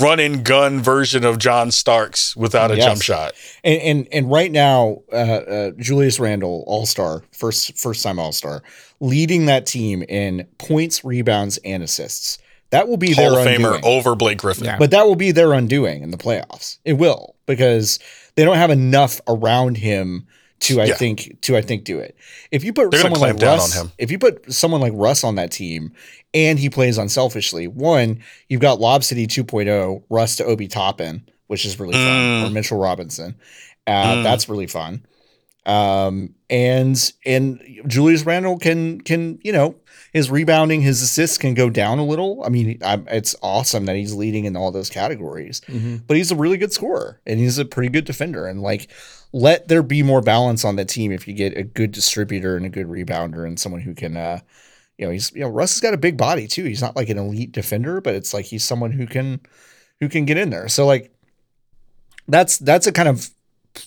run 0.00 0.18
and 0.20 0.44
gun 0.44 0.80
version 0.80 1.24
of 1.24 1.38
john 1.38 1.70
starks 1.70 2.34
without 2.36 2.70
a 2.70 2.76
Yes. 2.76 2.84
jump 2.86 3.02
shot 3.02 3.34
and 3.64 3.80
and 3.82 4.08
and 4.12 4.30
right 4.30 4.50
now, 4.50 4.98
uh, 5.12 5.16
uh, 5.16 5.70
Julius 5.78 6.18
Randle, 6.18 6.64
All 6.66 6.86
Star, 6.86 7.22
first 7.32 7.76
first 7.78 8.02
time 8.02 8.18
All 8.18 8.32
Star, 8.32 8.62
leading 9.00 9.46
that 9.46 9.66
team 9.66 10.02
in 10.08 10.46
points, 10.58 11.04
rebounds, 11.04 11.58
and 11.64 11.82
assists. 11.82 12.38
That 12.70 12.88
will 12.88 12.96
be 12.96 13.12
hall 13.12 13.32
their 13.34 13.40
of 13.40 13.46
famer 13.46 13.80
over 13.84 14.14
blake 14.14 14.38
griffin 14.38 14.64
Yeah. 14.64 14.78
But 14.78 14.90
that 14.92 15.04
will 15.06 15.14
be 15.16 15.30
their 15.30 15.52
undoing 15.52 16.02
in 16.02 16.10
the 16.10 16.16
playoffs. 16.16 16.78
It 16.84 16.94
will 16.94 17.34
because 17.46 17.98
they 18.34 18.44
don't 18.44 18.56
have 18.56 18.70
enough 18.70 19.20
around 19.28 19.76
him 19.76 20.26
to 20.62 20.80
I 20.80 20.86
Yeah. 20.86 20.94
think 20.96 21.40
to 21.42 21.56
I 21.56 21.60
think 21.62 21.84
do 21.84 21.98
it. 22.00 22.16
If 22.50 22.64
you 22.64 22.72
put 22.72 22.90
They're 22.90 23.00
someone 23.00 23.20
like 23.20 23.40
Russ, 23.40 23.76
on 23.78 23.86
him. 23.86 23.92
if 23.98 24.10
you 24.10 24.18
put 24.18 24.52
someone 24.52 24.80
like 24.80 24.92
Russ 24.96 25.22
on 25.24 25.34
that 25.36 25.50
team 25.52 25.92
and 26.34 26.58
he 26.58 26.68
plays 26.70 26.98
unselfishly, 26.98 27.66
one, 27.68 28.20
you've 28.48 28.60
got 28.60 28.80
Lob 28.80 29.04
City 29.04 29.26
2.0, 29.26 30.02
Russ 30.10 30.36
to 30.36 30.44
Obi 30.44 30.66
Toppin 30.68 31.22
which 31.48 31.66
is 31.66 31.78
really 31.78 31.92
fun, 31.92 32.02
Mm. 32.02 32.46
or 32.46 32.50
Mitchell 32.50 32.78
Robinson. 32.78 33.34
Uh, 33.86 34.14
Mm. 34.16 34.22
That's 34.22 34.48
really 34.48 34.66
fun. 34.66 35.04
Um, 35.66 36.34
and 36.50 37.12
and 37.26 37.60
Julius 37.86 38.24
Randle 38.24 38.58
can 38.58 39.00
can 39.02 39.38
you 39.42 39.52
know 39.52 39.74
his 40.12 40.30
rebounding, 40.30 40.82
his 40.82 41.00
assists 41.00 41.38
can 41.38 41.54
go 41.54 41.70
down 41.70 41.98
a 41.98 42.04
little. 42.04 42.42
I 42.44 42.50
mean, 42.50 42.78
i 42.84 43.00
it's 43.08 43.34
awesome 43.42 43.86
that 43.86 43.96
he's 43.96 44.14
leading 44.14 44.44
in 44.44 44.56
all 44.56 44.70
those 44.70 44.90
categories 44.90 45.62
but 46.06 46.16
he's 46.16 46.30
a 46.30 46.36
really 46.36 46.58
good 46.58 46.72
scorer 46.72 47.20
and 47.26 47.40
he's 47.40 47.58
a 47.58 47.64
pretty 47.64 47.88
good 47.88 48.04
defender. 48.04 48.46
And 48.46 48.60
like, 48.60 48.90
let 49.32 49.68
there 49.68 49.82
be 49.82 50.02
more 50.02 50.20
balance 50.20 50.64
on 50.64 50.76
the 50.76 50.84
team 50.84 51.12
if 51.12 51.26
you 51.26 51.32
get 51.32 51.56
a 51.56 51.62
good 51.62 51.92
distributor 51.92 52.56
and 52.56 52.66
a 52.66 52.68
good 52.68 52.88
rebounder 52.88 53.46
and 53.46 53.58
someone 53.58 53.80
who 53.80 53.94
can, 53.94 54.16
uh, 54.16 54.40
you 54.98 55.06
know, 55.06 55.12
he's 55.12 55.32
you 55.32 55.40
know 55.40 55.48
Russ 55.48 55.72
has 55.74 55.80
got 55.80 55.94
a 55.94 55.98
big 55.98 56.18
body 56.18 56.46
too. 56.46 56.64
He's 56.64 56.82
not 56.82 56.94
like 56.94 57.08
an 57.08 57.18
elite 57.18 57.52
defender, 57.52 58.02
but 58.02 58.14
it's 58.14 58.34
like 58.34 58.44
he's 58.44 58.64
someone 58.64 58.92
who 58.92 59.06
can 59.06 59.40
who 60.00 60.08
can 60.10 60.26
get 60.26 60.36
in 60.36 60.50
there. 60.50 60.68
So 60.68 60.86
like, 60.86 61.10
that's 62.28 62.58
that's 62.58 62.86
a 62.86 62.92
kind 62.92 63.08
of 63.08 63.30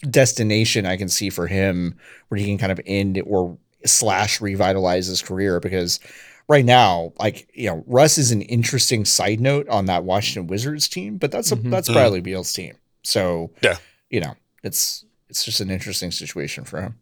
destination 0.10 0.86
I 0.86 0.98
can 0.98 1.10
see 1.10 1.30
for 1.30 1.46
him 1.46 1.96
where 2.28 2.40
he 2.40 2.48
can 2.48 2.58
kind 2.58 2.72
of 2.72 2.82
end 2.86 3.22
or 3.28 3.58
slash 3.86 4.42
revitalize 4.42 5.08
his 5.08 5.22
career 5.22 5.60
because 5.60 6.00
right 6.48 6.66
now, 6.66 7.14
like 7.20 7.48
you 7.54 7.70
know, 7.70 7.84
Russ 7.88 8.18
is 8.18 8.32
an 8.32 8.42
interesting 8.42 9.06
side 9.06 9.40
note 9.40 9.68
on 9.70 9.86
that 9.86 10.04
Washington 10.04 10.48
Wizards 10.48 10.88
team, 10.88 11.18
but 11.18 11.32
that's 11.32 11.52
a, 11.52 11.56
Mhm. 11.56 11.72
that's 11.72 11.90
Mhm. 11.90 11.94
Bradley 11.94 12.22
Beal's 12.22 12.52
team. 12.54 12.76
So 13.04 13.52
Yeah. 13.62 13.78
you 14.10 14.20
know, 14.20 14.36
it's 14.64 15.04
it's 15.30 15.44
just 15.44 15.60
an 15.60 15.72
interesting 15.72 16.12
situation 16.12 16.64
for 16.66 16.82
him. 16.82 16.96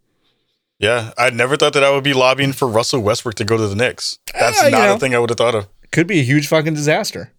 Yeah, 0.79 1.11
I 1.17 1.29
never 1.29 1.55
thought 1.55 1.73
that 1.73 1.83
I 1.83 1.91
would 1.91 2.03
be 2.03 2.13
lobbying 2.13 2.51
for 2.53 2.67
Russell 2.67 3.01
Westbrook 3.01 3.35
to 3.35 3.45
go 3.45 3.57
to 3.57 3.67
the 3.67 3.75
Knicks. 3.75 4.17
That's 4.37 4.61
you 4.63 4.71
not 4.71 4.85
know. 4.87 4.93
a 4.95 4.99
thing 4.99 5.13
I 5.13 5.19
would 5.19 5.29
have 5.29 5.37
thought 5.37 5.55
of. 5.55 5.67
Could 5.91 6.07
be 6.07 6.19
a 6.19 6.23
huge 6.23 6.47
fucking 6.47 6.73
disaster. 6.73 7.31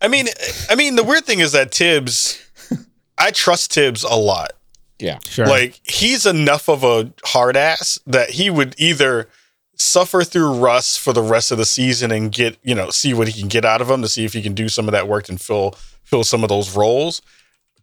I 0.00 0.08
mean, 0.08 0.28
I 0.70 0.76
mean, 0.76 0.96
the 0.96 1.02
weird 1.02 1.26
thing 1.26 1.40
is 1.40 1.52
that 1.52 1.74
Thibs, 1.74 2.38
I 3.18 3.32
trust 3.32 3.72
Thibs 3.72 4.02
a 4.04 4.14
lot. 4.14 4.52
Yeah. 5.00 5.18
Sure. 5.28 5.46
Like 5.46 5.80
he's 5.84 6.26
enough 6.26 6.68
of 6.68 6.84
a 6.84 7.12
hard 7.24 7.56
ass 7.56 7.98
that 8.06 8.30
he 8.30 8.50
would 8.50 8.74
either 8.78 9.28
suffer 9.76 10.22
through 10.24 10.58
Russ 10.58 10.96
for 10.96 11.12
the 11.12 11.22
rest 11.22 11.50
of 11.50 11.58
the 11.58 11.64
season 11.64 12.10
and 12.10 12.30
get, 12.30 12.58
you 12.62 12.74
know, 12.74 12.90
see 12.90 13.14
what 13.14 13.28
he 13.28 13.38
can 13.40 13.48
get 13.48 13.64
out 13.64 13.80
of 13.80 13.88
him 13.88 14.02
to 14.02 14.08
see 14.08 14.24
if 14.24 14.32
he 14.32 14.42
can 14.42 14.54
do 14.54 14.68
some 14.68 14.86
of 14.88 14.92
that 14.92 15.08
work 15.08 15.28
and 15.28 15.40
fill 15.40 15.74
fill 16.04 16.24
some 16.24 16.42
of 16.42 16.48
those 16.48 16.76
roles. 16.76 17.22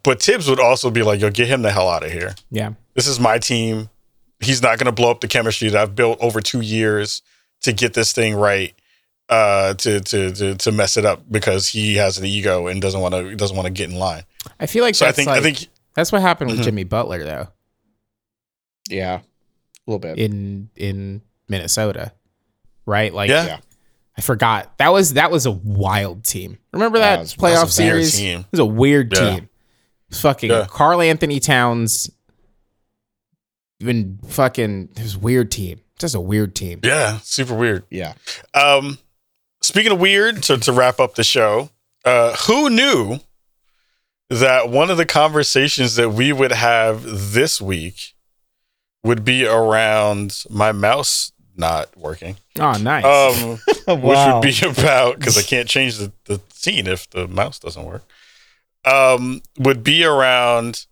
But 0.03 0.21
Thibs 0.21 0.49
would 0.49 0.59
also 0.59 0.89
be 0.91 1.03
like, 1.03 1.19
yo, 1.19 1.29
get 1.31 1.47
him 1.47 1.63
the 1.63 1.71
hell 1.71 1.89
out 1.89 2.03
of 2.03 2.11
here. 2.11 2.35
yeah. 2.51 2.73
This 2.93 3.07
is 3.07 3.19
my 3.19 3.37
team. 3.39 3.89
He's 4.39 4.61
not 4.61 4.77
gonna 4.79 4.91
blow 4.91 5.11
up 5.11 5.21
the 5.21 5.27
chemistry 5.27 5.69
that 5.69 5.81
I've 5.81 5.95
built 5.95 6.19
over 6.21 6.39
two 6.41 6.61
years 6.61 7.21
to 7.61 7.73
get 7.73 7.93
this 7.93 8.13
thing 8.13 8.35
right. 8.35 8.73
Uh, 9.29 9.73
to 9.73 9.99
to 9.99 10.31
to 10.31 10.55
to 10.55 10.71
mess 10.71 10.95
it 10.95 11.03
up 11.03 11.21
because 11.29 11.67
he 11.67 11.95
has 11.95 12.17
an 12.17 12.23
ego 12.23 12.67
and 12.67 12.81
doesn't 12.81 13.01
want 13.01 13.13
to 13.13 13.35
doesn't 13.35 13.57
want 13.57 13.65
to 13.65 13.73
get 13.73 13.89
in 13.89 13.97
line. 13.97 14.23
I 14.59 14.67
feel 14.67 14.83
like 14.83 14.95
So 14.95 15.05
I 15.05 15.11
think 15.11 15.27
like, 15.27 15.39
I 15.39 15.41
think 15.41 15.67
that's 15.97 16.13
what 16.13 16.21
happened 16.21 16.49
with 16.51 16.59
Mhm. 16.61 16.63
Jimmy 16.63 16.83
Butler 16.85 17.23
though 17.25 17.47
Yeah. 18.89 19.15
A 19.17 19.21
little 19.85 19.99
bit. 19.99 20.17
in 20.17 20.69
in 20.77 21.21
Minnesota, 21.49 22.13
right? 22.85 23.13
Like 23.13 23.29
yeah, 23.29 23.45
yeah. 23.45 23.57
I 24.17 24.21
forgot 24.21 24.77
that 24.77 24.93
was 24.93 25.13
that 25.15 25.29
was 25.31 25.45
a 25.45 25.51
wild 25.51 26.23
team. 26.23 26.57
Remember 26.71 26.99
that 26.99 27.19
was- 27.19 27.35
playoff 27.35 27.39
that 27.55 27.63
was 27.63 27.69
a 27.71 27.73
series? 27.73 28.15
team. 28.17 28.39
It 28.41 28.45
was 28.51 28.59
a 28.61 28.65
weird 28.65 29.11
Yeah. 29.13 29.19
team. 29.35 29.49
Fucking 30.11 30.49
Yeah. 30.49 30.65
Karl-Anthony 30.69 31.41
Towns, 31.41 32.09
even 33.79 34.19
fucking 34.27 34.89
it 34.95 35.01
was 35.03 35.15
a 35.15 35.19
weird 35.19 35.51
team. 35.51 35.81
Just 35.99 36.15
a 36.15 36.21
weird 36.21 36.55
team. 36.55 36.79
yeah, 36.83 37.19
super 37.23 37.55
weird. 37.55 37.83
Yeah. 37.89 38.13
Um, 38.53 38.99
speaking 39.61 39.91
of 39.91 39.99
weird, 39.99 40.43
to, 40.43 40.57
to 40.57 40.71
wrap 40.71 40.99
up 40.99 41.15
the 41.15 41.23
show, 41.23 41.69
uh, 42.05 42.35
who 42.47 42.69
knew 42.69 43.19
that 44.29 44.69
one 44.69 44.89
of 44.89 44.97
the 44.97 45.05
conversations 45.05 45.95
that 45.95 46.09
we 46.09 46.33
would 46.33 46.51
have 46.51 47.03
this 47.03 47.61
week 47.61 48.13
would 49.03 49.23
be 49.23 49.45
around 49.45 50.43
my 50.49 50.71
mouse 50.71 51.31
not 51.55 51.95
working? 51.97 52.37
Oh, 52.59 52.73
nice. 52.73 53.05
Um, 53.05 53.59
wow. 53.87 54.41
which 54.41 54.61
would 54.63 54.75
be 54.75 54.81
about 54.81 55.19
because 55.19 55.37
I 55.37 55.41
can't 55.43 55.67
change 55.69 55.97
the, 55.97 56.11
the 56.25 56.41
scene 56.53 56.87
if 56.87 57.09
the 57.09 57.27
mouse 57.27 57.59
doesn't 57.59 57.83
work. 57.85 58.03
Um, 58.85 59.41
would 59.57 59.83
be 59.83 60.03
around 60.05 60.85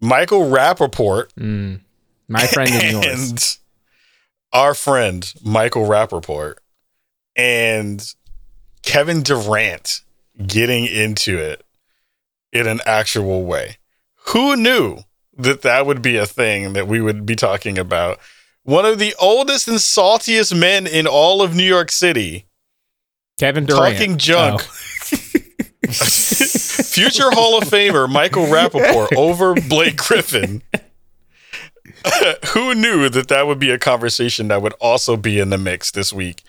Michael 0.00 0.42
Rapaport 0.50 1.32
Mm. 1.38 1.80
My 2.28 2.46
friend 2.46 2.70
and 2.70 2.92
yours. 3.04 3.30
and 3.30 3.58
our 4.52 4.74
friend 4.74 5.32
Michael 5.44 5.86
Rapaport 5.86 6.56
and 7.36 8.14
Kevin 8.82 9.22
Durant 9.22 10.00
getting 10.46 10.86
into 10.86 11.38
it 11.38 11.64
in 12.52 12.66
an 12.66 12.80
actual 12.86 13.44
way. 13.44 13.78
Who 14.28 14.56
knew 14.56 14.98
that 15.36 15.62
that 15.62 15.86
would 15.86 16.02
be 16.02 16.16
a 16.16 16.26
thing 16.26 16.74
that 16.74 16.86
we 16.86 17.00
would 17.00 17.24
be 17.26 17.36
talking 17.36 17.78
about? 17.78 18.18
One 18.64 18.84
of 18.84 18.98
the 18.98 19.14
oldest 19.20 19.66
and 19.66 19.78
saltiest 19.78 20.56
men 20.56 20.86
in 20.86 21.06
all 21.06 21.42
of 21.42 21.54
New 21.54 21.64
York 21.64 21.90
City 21.90 22.46
Kevin 23.38 23.66
Durant. 23.66 23.96
talking 23.96 24.18
junk. 24.18 24.62
Oh. 24.62 24.78
Future 26.92 27.30
Hall 27.30 27.58
of 27.58 27.64
Famer 27.64 28.08
Michael 28.08 28.46
Rapaport 28.46 29.16
over 29.16 29.54
Blake 29.54 29.96
Griffin. 29.96 30.62
Who 32.52 32.74
knew 32.74 33.08
that 33.08 33.28
that 33.28 33.46
would 33.46 33.58
be 33.58 33.70
a 33.70 33.78
conversation 33.78 34.48
that 34.48 34.62
would 34.62 34.74
also 34.74 35.16
be 35.16 35.38
in 35.38 35.50
the 35.50 35.58
mix 35.58 35.90
this 35.90 36.12
week 36.12 36.42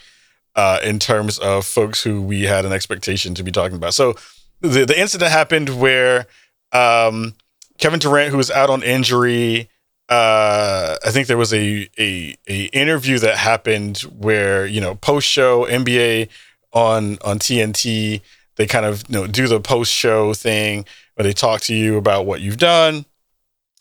uh, 0.55 0.79
in 0.83 0.99
terms 0.99 1.39
of 1.39 1.65
folks 1.65 2.03
who 2.03 2.21
we 2.21 2.43
had 2.43 2.65
an 2.65 2.71
expectation 2.73 3.33
to 3.35 3.43
be 3.43 3.51
talking 3.51 3.77
about? 3.77 3.93
So 3.93 4.15
the, 4.63 4.85
the 4.85 4.99
incident 4.99 5.31
happened 5.31 5.69
where 5.79 6.25
um, 6.71 7.35
Kevin 7.77 7.99
Durant, 7.99 8.31
who 8.31 8.37
was 8.37 8.49
out 8.49 8.69
on 8.69 8.81
injury, 8.81 9.69
uh, 10.09 10.95
I 11.05 11.11
think 11.11 11.27
there 11.27 11.37
was 11.37 11.53
a, 11.53 11.89
a 11.99 12.35
a 12.47 12.65
interview 12.65 13.19
that 13.19 13.37
happened 13.37 13.99
where 13.99 14.65
you 14.65 14.81
know 14.81 14.95
post 14.95 15.27
show 15.27 15.65
NBA 15.65 16.29
on 16.71 17.17
on 17.23 17.39
TNT 17.39 18.21
they 18.55 18.67
kind 18.67 18.85
of 18.85 19.03
you 19.07 19.15
know 19.15 19.27
do 19.27 19.47
the 19.47 19.59
post 19.59 19.91
show 19.91 20.33
thing 20.33 20.85
where 21.15 21.23
they 21.23 21.33
talk 21.33 21.61
to 21.61 21.75
you 21.75 21.97
about 21.97 22.25
what 22.25 22.41
you've 22.41 22.57
done 22.57 23.05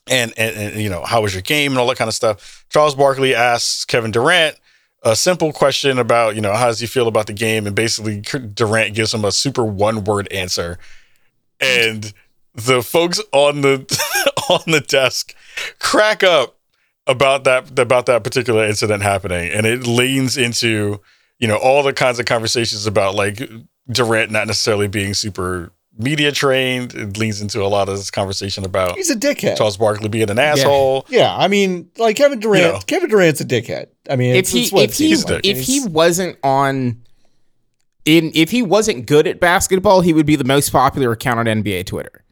and, 0.08 0.32
and 0.36 0.56
and 0.56 0.80
you 0.80 0.88
know 0.88 1.04
how 1.04 1.22
was 1.22 1.32
your 1.34 1.42
game 1.42 1.72
and 1.72 1.78
all 1.78 1.86
that 1.88 1.98
kind 1.98 2.08
of 2.08 2.14
stuff. 2.14 2.64
Charles 2.70 2.94
Barkley 2.94 3.34
asks 3.34 3.84
Kevin 3.84 4.10
Durant 4.10 4.56
a 5.02 5.16
simple 5.16 5.52
question 5.52 5.98
about 5.98 6.34
you 6.34 6.40
know 6.40 6.52
how 6.52 6.66
does 6.66 6.80
he 6.80 6.86
feel 6.86 7.08
about 7.08 7.26
the 7.26 7.32
game? 7.32 7.66
And 7.66 7.74
basically 7.74 8.20
Durant 8.20 8.94
gives 8.94 9.12
him 9.12 9.24
a 9.24 9.32
super 9.32 9.64
one 9.64 10.04
word 10.04 10.30
answer. 10.32 10.78
And 11.60 12.12
the 12.54 12.82
folks 12.82 13.20
on 13.32 13.62
the 13.62 14.32
on 14.50 14.62
the 14.66 14.80
desk 14.80 15.34
crack 15.78 16.22
up 16.22 16.56
about 17.06 17.44
that 17.44 17.78
about 17.78 18.06
that 18.06 18.24
particular 18.24 18.64
incident 18.64 19.02
happening. 19.02 19.50
And 19.50 19.66
it 19.66 19.86
leans 19.86 20.36
into 20.36 21.00
you 21.38 21.48
know 21.48 21.56
all 21.56 21.82
the 21.82 21.92
kinds 21.92 22.18
of 22.18 22.26
conversations 22.26 22.86
about 22.86 23.14
like 23.14 23.42
Durant 23.90 24.30
not 24.30 24.46
necessarily 24.46 24.88
being 24.88 25.14
super 25.14 25.72
media 25.98 26.32
trained 26.32 26.94
it 26.94 27.16
leads 27.18 27.40
into 27.40 27.62
a 27.62 27.68
lot 27.68 27.88
of 27.88 27.96
this 27.96 28.10
conversation 28.10 28.64
about 28.64 28.96
He's 28.96 29.10
a 29.10 29.16
dickhead. 29.16 29.56
Charles 29.56 29.76
Barkley 29.76 30.08
being 30.08 30.30
an 30.30 30.38
asshole 30.38 31.06
Yeah, 31.08 31.34
I 31.36 31.48
mean, 31.48 31.90
like 31.98 32.16
Kevin 32.16 32.40
Durant. 32.40 32.64
You 32.64 32.72
know. 32.72 32.78
Kevin 32.86 33.10
Durant's 33.10 33.40
a 33.40 33.44
dickhead. 33.44 33.88
I 34.08 34.16
mean, 34.16 34.34
if 34.34 34.40
it's, 34.40 34.50
he 34.50 34.62
it's 34.62 34.72
what 34.72 34.84
if 34.84 34.94
he 34.96 35.16
like. 35.16 35.44
if 35.44 35.60
he 35.60 35.84
wasn't 35.86 36.38
on 36.42 37.02
in 38.04 38.32
if 38.34 38.50
he 38.50 38.62
wasn't 38.62 39.06
good 39.06 39.26
at 39.26 39.38
basketball, 39.38 40.00
he 40.00 40.12
would 40.12 40.26
be 40.26 40.36
the 40.36 40.44
most 40.44 40.70
popular 40.70 41.12
account 41.12 41.40
on 41.40 41.46
NBA 41.46 41.86
Twitter. 41.86 42.24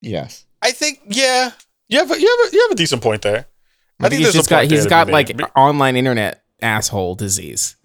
yes, 0.00 0.44
I 0.62 0.72
think 0.72 1.00
yeah 1.06 1.52
you 1.88 1.98
have 1.98 2.10
a, 2.10 2.20
you 2.20 2.28
have 2.28 2.52
a, 2.52 2.56
you 2.56 2.62
have 2.62 2.70
a 2.72 2.74
decent 2.74 3.02
point 3.02 3.22
there 3.22 3.46
I, 4.00 4.08
think 4.08 4.18
he's 4.18 4.26
there's 4.26 4.34
just 4.34 4.50
got 4.50 4.58
point 4.58 4.70
there 4.70 4.76
he's 4.76 4.84
to 4.84 4.88
be 4.88 4.90
got 4.90 5.08
like 5.08 5.36
But- 5.36 5.52
online 5.56 5.96
internet 5.96 6.42
asshole 6.60 7.14
disease. 7.14 7.75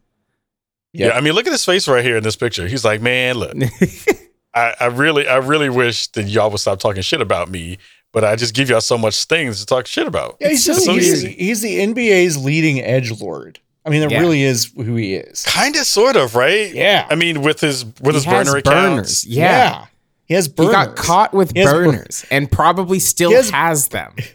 Yeah 0.94 1.08
Yep. 1.08 1.16
I 1.16 1.22
mean 1.22 1.34
look 1.34 1.46
at 1.48 1.52
his 1.54 1.64
face 1.66 1.88
right 1.88 2.04
here 2.04 2.18
in 2.18 2.24
this 2.24 2.36
picture 2.36 2.68
he's 2.68 2.84
like 2.86 3.02
man 3.02 3.38
look 3.38 3.56
I, 4.54 4.74
I 4.80 4.86
really 4.88 5.28
I 5.28 5.38
really 5.38 5.70
wish 5.70 6.08
that 6.10 6.24
y'all 6.24 6.50
would 6.50 6.60
stop 6.60 6.80
talking 6.80 7.02
shit 7.02 7.22
about 7.22 7.50
me 7.50 7.78
but 8.12 8.26
I 8.26 8.36
just 8.36 8.54
give 8.54 8.70
y'all 8.70 8.82
so 8.82 8.98
much 8.98 9.24
things 9.26 9.60
to 9.62 9.66
talk 9.66 9.88
shit 9.88 10.06
about 10.08 10.36
yeah, 10.42 10.50
he's 10.50 10.66
just 10.66 10.84
so 10.86 10.94
he's, 10.94 11.22
he's 11.22 11.62
the 11.62 11.80
NBA's 11.80 12.38
leading 12.44 12.82
edge 12.82 13.12
lord. 13.22 13.60
I 13.86 13.90
mean, 13.90 14.02
that 14.02 14.12
Yeah. 14.12 14.20
really 14.20 14.44
is 14.44 14.66
who 14.76 14.96
he 14.96 15.16
is. 15.16 15.44
kind 15.46 15.76
of 15.76 15.86
sort 15.88 16.16
of 16.16 16.36
right 16.36 16.74
Yeah, 16.74 17.08
I 17.10 17.16
mean 17.16 17.42
with 17.42 17.62
his 17.62 17.86
with 18.02 18.16
his 18.16 18.26
He 18.26 18.30
has 18.30 18.48
burner 18.48 18.62
burners. 18.62 18.68
accounts 18.68 19.26
Yeah. 19.26 19.86
he 20.26 20.34
has 20.34 20.48
He 20.48 20.52
burners. 20.52 20.72
got 20.74 20.96
caught 20.98 21.34
with 21.34 21.54
He 21.54 21.62
has 21.62 21.72
bur- 21.72 21.86
burners 21.86 22.26
and 22.30 22.52
probably 22.52 23.00
still 23.00 23.30
He 23.30 23.36
has- 23.38 23.50
has 23.50 23.88
them. 23.88 24.14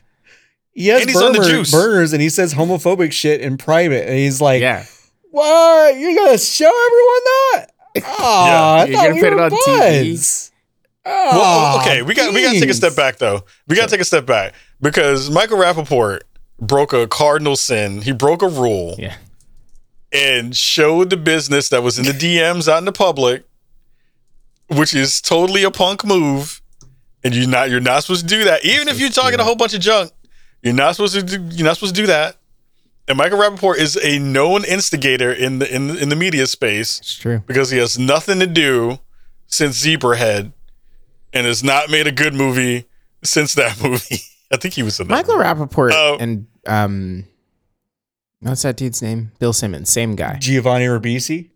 He 0.73 0.89
has 0.89 1.01
And 1.01 1.09
he's 1.11 1.21
on 1.23 1.33
the 1.33 1.39
burner- 1.39 1.51
juice. 1.51 1.71
burners, 1.71 2.13
and 2.13 2.21
he 2.21 2.29
says 2.29 2.53
homophobic 2.53 3.11
shit 3.11 3.41
in 3.41 3.57
private, 3.57 4.07
and 4.07 4.19
he's 4.19 4.43
like, 4.43 4.61
yeah. 4.61 4.85
"What? 5.37 5.97
You're 5.99 6.15
gonna 6.15 6.39
show 6.39 6.67
everyone 6.87 7.23
that? 7.25 7.67
Oh, 8.19 8.47
Yeah. 8.47 8.61
I 8.61 8.85
You're 8.87 8.97
thought 8.97 9.03
gonna 9.05 9.15
we 9.15 9.21
put 9.21 9.33
it 9.33 9.37
were 9.37 9.43
on 9.43 9.51
TV? 9.51 10.11
buds. 10.13 10.53
Well, 11.05 11.77
Oh, 11.77 11.81
okay, 11.81 12.03
we 12.03 12.15
got 12.15 12.35
we 12.35 12.43
got 12.43 12.53
to 12.53 12.61
take 12.61 12.69
a 12.71 12.75
step 12.75 12.97
back 12.97 13.17
though. 13.19 13.45
We 13.69 13.77
got 13.77 13.89
to 13.89 13.91
take 13.91 14.01
a 14.01 14.05
step 14.05 14.27
back 14.27 14.55
because 14.81 15.31
Michael 15.31 15.57
Rapaport 15.59 16.21
broke 16.61 16.93
a 16.93 17.07
cardinal 17.07 17.55
sin. 17.57 18.03
He 18.03 18.13
broke 18.13 18.43
a 18.43 18.49
rule 18.49 18.97
Yeah. 18.99 19.15
and 20.13 20.57
showed 20.57 21.11
the 21.11 21.17
business 21.17 21.69
that 21.71 21.83
was 21.83 21.99
in 21.99 22.05
the 22.07 22.13
DMs 22.39 22.67
out 22.69 22.79
in 22.79 22.85
the 22.87 22.93
public, 22.93 23.45
which 24.69 24.95
is 24.95 25.21
totally 25.21 25.63
a 25.63 25.71
punk 25.71 26.05
move. 26.05 26.61
and 27.25 27.35
you're 27.35 27.49
not 27.49 27.71
you're 27.71 27.81
not 27.81 28.03
supposed 28.03 28.29
to 28.29 28.35
do 28.35 28.45
that. 28.45 28.65
Even 28.65 28.89
if 28.89 28.99
you're 29.01 29.11
talking 29.11 29.39
a 29.41 29.45
whole 29.45 29.57
bunch 29.57 29.75
of 29.75 29.81
junk, 29.81 30.11
you're 30.63 30.75
not 30.75 30.97
supposed 30.97 31.15
to 31.15 31.23
do, 31.23 31.41
you're 31.57 31.65
not 31.67 31.77
supposed 31.77 31.95
to 31.95 32.01
do 32.03 32.07
that. 32.09 32.37
And 33.09 33.17
Michael 33.19 33.39
Rapaport 33.39 33.77
is 33.79 33.97
a 34.03 34.19
known 34.19 34.65
instigator 34.65 35.33
in 35.33 35.61
the 35.61 35.73
in 35.75 35.97
in 35.97 36.09
the 36.09 36.17
media 36.17 36.47
space 36.47 36.99
It's 36.99 37.15
true. 37.17 37.43
because 37.47 37.71
he 37.71 37.79
has 37.79 37.99
nothing 37.99 38.41
to 38.41 38.47
do 38.47 38.99
since 39.47 39.81
Zebrahead, 39.85 40.53
and 41.33 41.47
has 41.47 41.63
not 41.63 41.89
made 41.89 42.07
a 42.09 42.13
good 42.13 42.35
movie 42.35 42.87
since 43.23 43.55
that 43.55 43.81
movie. 43.83 44.19
I 44.53 44.57
think 44.57 44.75
he 44.75 44.83
was 44.83 44.99
in 44.99 45.07
that. 45.09 45.13
Michael 45.15 45.37
Rapaport 45.37 45.93
Oh. 45.93 46.17
and 46.19 46.47
um, 46.67 47.25
what's 48.41 48.63
that 48.63 48.77
dude's 48.77 49.01
name? 49.03 49.31
Bill 49.39 49.53
Simmons, 49.53 49.89
same 49.89 50.17
guy. 50.17 50.39
Giovanni 50.41 50.87
Ribisi. 50.87 51.51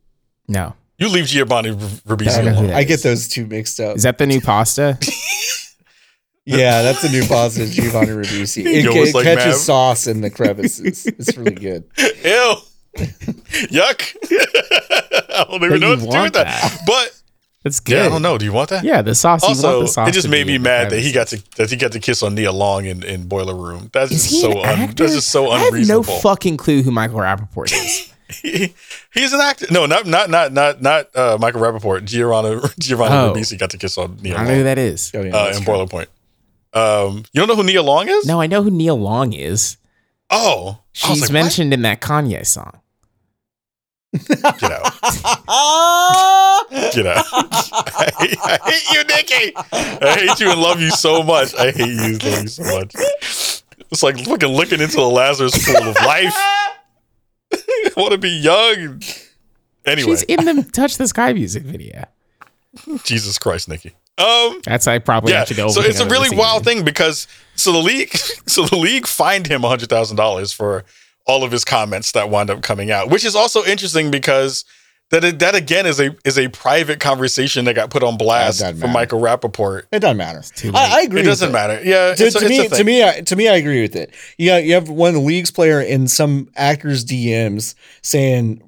No, 0.47 0.75
You 0.99 1.09
leave 1.09 1.27
Giovanni 1.27 1.71
I, 1.71 1.73
Ribisi 1.75 2.37
don't 2.37 2.45
know 2.45 2.53
who 2.53 2.67
alone. 2.67 2.71
I 2.77 2.85
get 2.85 3.03
those 3.03 3.27
two 3.29 3.47
mixed 3.47 3.81
up. 3.81 3.97
is 3.97 4.03
that 4.05 4.19
the 4.19 4.27
new 4.27 4.41
pasta? 4.41 4.99
yeah, 6.47 6.83
that's 6.83 7.05
a 7.05 7.11
new 7.11 7.25
positive 7.27 7.71
Giovanni 7.75 8.09
Ribisi. 8.09 8.65
It, 8.65 8.85
You 8.85 8.91
ca- 8.93 9.13
like 9.19 9.25
catches 9.25 9.47
Mav. 9.55 9.57
sauce 9.57 10.07
in 10.07 10.21
the 10.21 10.31
crevices. 10.31 11.07
It's 11.07 11.37
really 11.39 11.53
good. 11.53 11.85
Ew. 12.25 12.55
Yuck. 13.71 14.17
I 15.33 15.45
don't 15.49 15.55
even 15.57 15.71
But 15.71 15.81
know 15.81 15.87
you 15.87 15.91
what 15.93 15.97
to 15.97 16.01
do 16.03 16.07
want 16.09 16.23
with 16.25 16.33
that. 16.35 16.45
that. 16.63 16.79
But 16.87 17.17
it's 17.65 17.79
good. 17.81 17.95
yeah, 17.97 18.07
I 18.07 18.09
don't 18.09 18.23
know. 18.23 18.39
Do 18.39 18.45
you 18.45 18.53
want 18.53 18.71
that? 18.71 18.85
Yeah, 18.85 19.03
the 19.03 19.15
sauce. 19.15 19.43
you 19.43 19.49
want 19.49 19.59
Also, 19.65 19.81
the 19.83 19.87
sauce 19.89 20.09
it 20.09 20.13
just 20.13 20.29
made 20.29 20.47
me 20.47 20.57
in 20.57 20.63
the 20.63 20.69
mad 20.69 20.91
that 20.91 21.01
he 21.01 21.13
got 21.13 21.29
to 21.29 21.43
that 21.57 21.71
he 21.71 21.77
got 21.77 21.93
to 21.93 22.01
kiss 22.01 22.23
on 22.23 22.35
Nia 22.35 22.53
Long 22.53 22.85
in, 22.87 23.03
in 23.05 23.29
Boiler 23.29 23.55
Room. 23.55 23.91
That's 23.93 24.11
Is 24.13 24.29
just 24.29 24.41
so 24.41 24.63
un, 24.63 24.87
that's 24.95 25.13
just 25.15 25.29
so 25.29 25.51
I 25.51 25.59
have 25.59 25.63
no 25.65 25.69
unreasonable. 25.69 26.05
fucking 26.21 26.57
clue 26.57 26.83
who 26.83 26.91
Michael 26.91 27.19
Rapaport 27.21 27.67
is. 27.73 28.13
He- 28.43 28.75
he's 29.13 29.33
an 29.33 29.41
actor. 29.41 29.67
No, 29.71 29.87
not 29.87 30.07
not 30.07 30.31
not 30.31 30.53
not 30.53 30.81
not 30.81 31.15
uh, 31.17 31.37
Michael 31.41 31.61
Rapaport. 31.61 32.05
Giovanni 32.05 32.61
Giovanni 32.79 33.15
Oh. 33.15 33.35
Ribisi 33.35 33.59
got 33.59 33.71
to 33.71 33.79
kiss 33.79 33.99
on 33.99 34.17
Nia 34.23 34.35
I 34.35 34.39
don't 34.39 34.47
know 34.49 34.55
who 34.55 34.63
that 34.65 34.79
is. 34.79 35.11
Oh, 35.15 35.23
yeah, 35.23 35.37
uh, 35.37 35.47
in 35.49 35.57
true. 35.57 35.65
Boiler 35.67 35.87
Point. 35.87 36.09
Um, 36.73 37.25
you 37.33 37.41
don't 37.41 37.49
know 37.49 37.57
who 37.57 37.65
Nia 37.65 37.83
Long 37.83 38.09
is? 38.09 38.27
No, 38.27 38.41
I 38.41 38.47
know 38.47 38.63
who 38.63 38.71
Neil 38.71 38.97
Long 38.99 39.33
is. 39.33 39.77
Oh, 40.31 40.79
She's 40.93 41.21
like, 41.23 41.23
what? 41.23 41.33
mentioned 41.33 41.75
in 41.75 41.83
that 41.83 42.01
Kanye 42.01 42.47
song. 42.47 42.81
Get 44.13 44.45
out. 44.45 44.61
Get 44.61 44.73
out. 47.07 47.25
I, 47.33 48.11
hate, 48.19 48.39
I 48.43 48.59
hate 48.65 48.91
you, 48.95 49.05
Nikki. 49.05 49.53
I 49.57 50.17
hate 50.19 50.41
you 50.41 50.51
and 50.51 50.61
love 50.61 50.81
you 50.81 50.91
so 50.91 51.23
much. 51.23 51.55
I 51.57 51.71
hate 51.71 51.87
you 51.89 52.15
and 52.15 52.25
love 52.25 52.43
you 52.43 52.49
so 52.49 52.63
much. 52.65 52.93
It's 53.91 54.03
like 54.03 54.19
fucking 54.25 54.49
looking 54.49 54.81
into 54.81 54.97
the 54.97 55.09
Lazarus 55.09 55.65
pool 55.65 55.77
of 55.77 55.95
life. 56.05 56.35
I 56.37 57.91
want 57.97 58.11
to 58.13 58.19
be 58.19 58.31
young. 58.31 59.01
Anyway, 59.85 60.11
She's 60.11 60.23
in 60.25 60.45
the 60.45 60.63
Touch 60.73 60.97
the 60.97 61.07
Sky 61.09 61.33
music 61.33 61.63
video. 61.65 62.05
Jesus 63.05 63.39
Christ, 63.39 63.69
Nikki. 63.69 63.93
Um, 64.19 64.61
That's 64.65 64.87
I 64.87 64.99
probably 64.99 65.33
yeah. 65.33 65.41
have 65.41 65.49
to 65.49 65.55
go. 65.55 65.69
So 65.69 65.81
it's 65.81 66.01
a 66.01 66.09
really 66.09 66.37
wild 66.37 66.65
thing 66.65 66.85
because 66.85 67.27
so 67.55 67.73
the 67.73 67.79
league, 67.79 68.15
so 68.47 68.65
the 68.67 68.77
league 68.77 69.07
fined 69.07 69.47
him 69.47 69.63
hundred 69.63 69.89
thousand 69.89 70.17
dollars 70.17 70.53
for 70.53 70.85
all 71.27 71.45
of 71.45 71.53
his 71.53 71.65
comments 71.65 72.13
that 72.13 72.29
wound 72.29 72.51
up 72.51 72.63
coming 72.63 72.91
out, 72.91 73.09
which 73.11 73.25
is 73.25 73.35
also 73.35 73.65
interesting 73.65 74.11
because 74.11 74.65
that 75.11 75.41
that 75.41 75.55
again 75.57 75.87
is 75.87 76.01
a 76.01 76.17
is 76.25 76.39
a 76.39 76.49
private 76.49 77.01
conversation 77.01 77.65
that 77.65 77.75
got 77.75 77.91
put 77.91 78.03
on 78.03 78.17
blast 78.17 78.65
from. 78.79 78.93
Michael 78.93 79.21
Rapaport. 79.21 79.85
It 79.91 80.01
doesn't 80.01 80.17
matter. 80.17 80.43
I, 80.73 80.99
I 80.99 81.03
agree. 81.03 81.21
It 81.23 81.25
doesn't 81.25 81.51
matter. 81.51 81.81
Yeah, 81.83 82.15
To, 82.15 82.27
it's, 82.27 82.39
to 82.39 82.47
it's 82.47 82.49
me, 82.49 82.69
to 82.69 82.85
me, 82.85 83.05
I, 83.05 83.21
to 83.21 83.37
me, 83.37 83.49
I 83.49 83.57
agree 83.57 83.83
with 83.83 83.97
it. 83.97 84.15
You 84.39 84.51
got, 84.51 84.65
you 84.65 84.75
have 84.75 84.89
one 84.89 85.27
league's 85.27 85.51
player 85.51 85.81
in 85.81 86.07
some 86.07 86.49
actors' 86.55 87.05
DMs 87.05 87.75
saying 88.03 88.63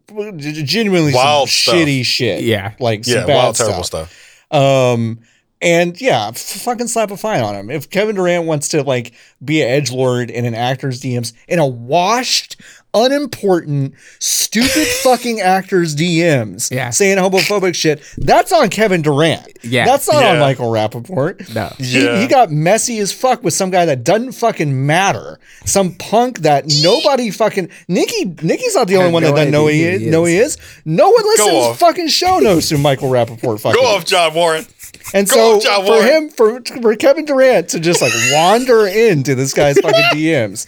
genuinely 0.65 1.15
Wild 1.15 1.49
shitty 1.49 2.05
shit. 2.05 2.43
Yeah. 2.43 2.75
like 2.81 3.05
some 3.05 3.29
yeah, 3.29 3.37
wild, 3.37 3.55
stuff. 3.55 3.67
terrible 3.69 3.85
stuff. 3.85 4.47
Um, 4.51 5.21
and 5.63 5.99
yeah, 6.01 6.29
f- 6.29 6.39
fucking 6.39 6.89
slap 6.89 7.11
a 7.11 7.17
fine 7.17 7.43
on 7.43 7.55
him. 7.55 7.71
If 7.71 7.89
Kevin 7.89 8.17
Durant 8.17 8.47
wants 8.47 8.69
to 8.69 8.83
like 8.83 9.13
be 9.45 9.63
an 9.63 9.69
edge 9.69 9.91
lord 9.93 10.31
in 10.31 10.45
an 10.45 10.55
actor's 10.55 11.01
DMs 11.01 11.33
in 11.49 11.59
a 11.59 11.67
washed, 11.67 12.57
unimportant, 12.95 13.95
stupid 14.19 14.87
fucking 15.03 15.41
actor's 15.41 15.95
DMs, 15.97 16.71
Yeah. 16.71 16.91
saying 16.91 17.19
homophobic 17.19 17.75
shit, 17.75 18.03
that's 18.19 18.53
on 18.53 18.69
Kevin 18.71 19.03
Durant. 19.03 19.47
Yeah. 19.63 19.85
that's 19.85 20.09
not 20.11 20.23
on 20.25 20.39
Michael 20.39 20.71
Rapaport. 20.71 21.55
No. 21.55 21.73
He, 21.79 22.05
Yeah. 22.05 22.21
he 22.21 22.27
got 22.27 22.51
messy 22.51 22.99
as 22.99 23.13
fuck 23.13 23.43
with 23.43 23.55
some 23.55 23.71
guy 23.71 23.85
that 23.87 24.05
doesn't 24.05 24.33
fucking 24.33 24.87
matter. 24.87 25.39
Some 25.65 25.95
punk 25.95 26.41
that 26.41 26.67
nobody 26.83 27.31
fucking 27.31 27.71
Nikki 27.89 28.25
Nikki's 28.43 28.75
not 28.75 28.89
the 28.89 28.97
only 28.97 29.13
one 29.13 29.23
no 29.23 29.31
that 29.31 29.37
doesn't 29.37 29.53
know 29.53 29.67
he 29.69 29.77
idea 29.87 29.93
is, 29.93 29.99
who 30.01 30.05
he 30.07 30.11
know 30.11 30.25
he 30.25 30.37
is. 30.37 30.59
No 30.85 31.11
one 31.11 31.23
listening 31.25 31.49
to 31.63 31.69
this 31.71 31.79
fucking 31.79 32.09
show 32.09 32.39
knows 32.39 32.69
who 32.69 32.79
Michael 32.79 33.11
Rapaport 33.11 33.61
fucking 33.61 33.81
Go 33.81 33.87
off, 33.87 34.05
John 34.05 34.35
Warren. 34.35 34.67
And 35.15 35.29
Go 35.29 35.61
so 35.61 35.71
on, 35.71 35.87
for 35.87 36.03
him, 36.07 36.29
for 36.31 36.61
for 36.83 36.97
Kevin 36.97 37.25
Durant 37.25 37.69
to 37.71 37.81
just 37.81 38.01
like 38.03 38.13
wander 38.33 38.87
into 38.87 39.35
this 39.35 39.53
guy's 39.55 39.79
fucking 39.79 40.01
DMs, 40.19 40.67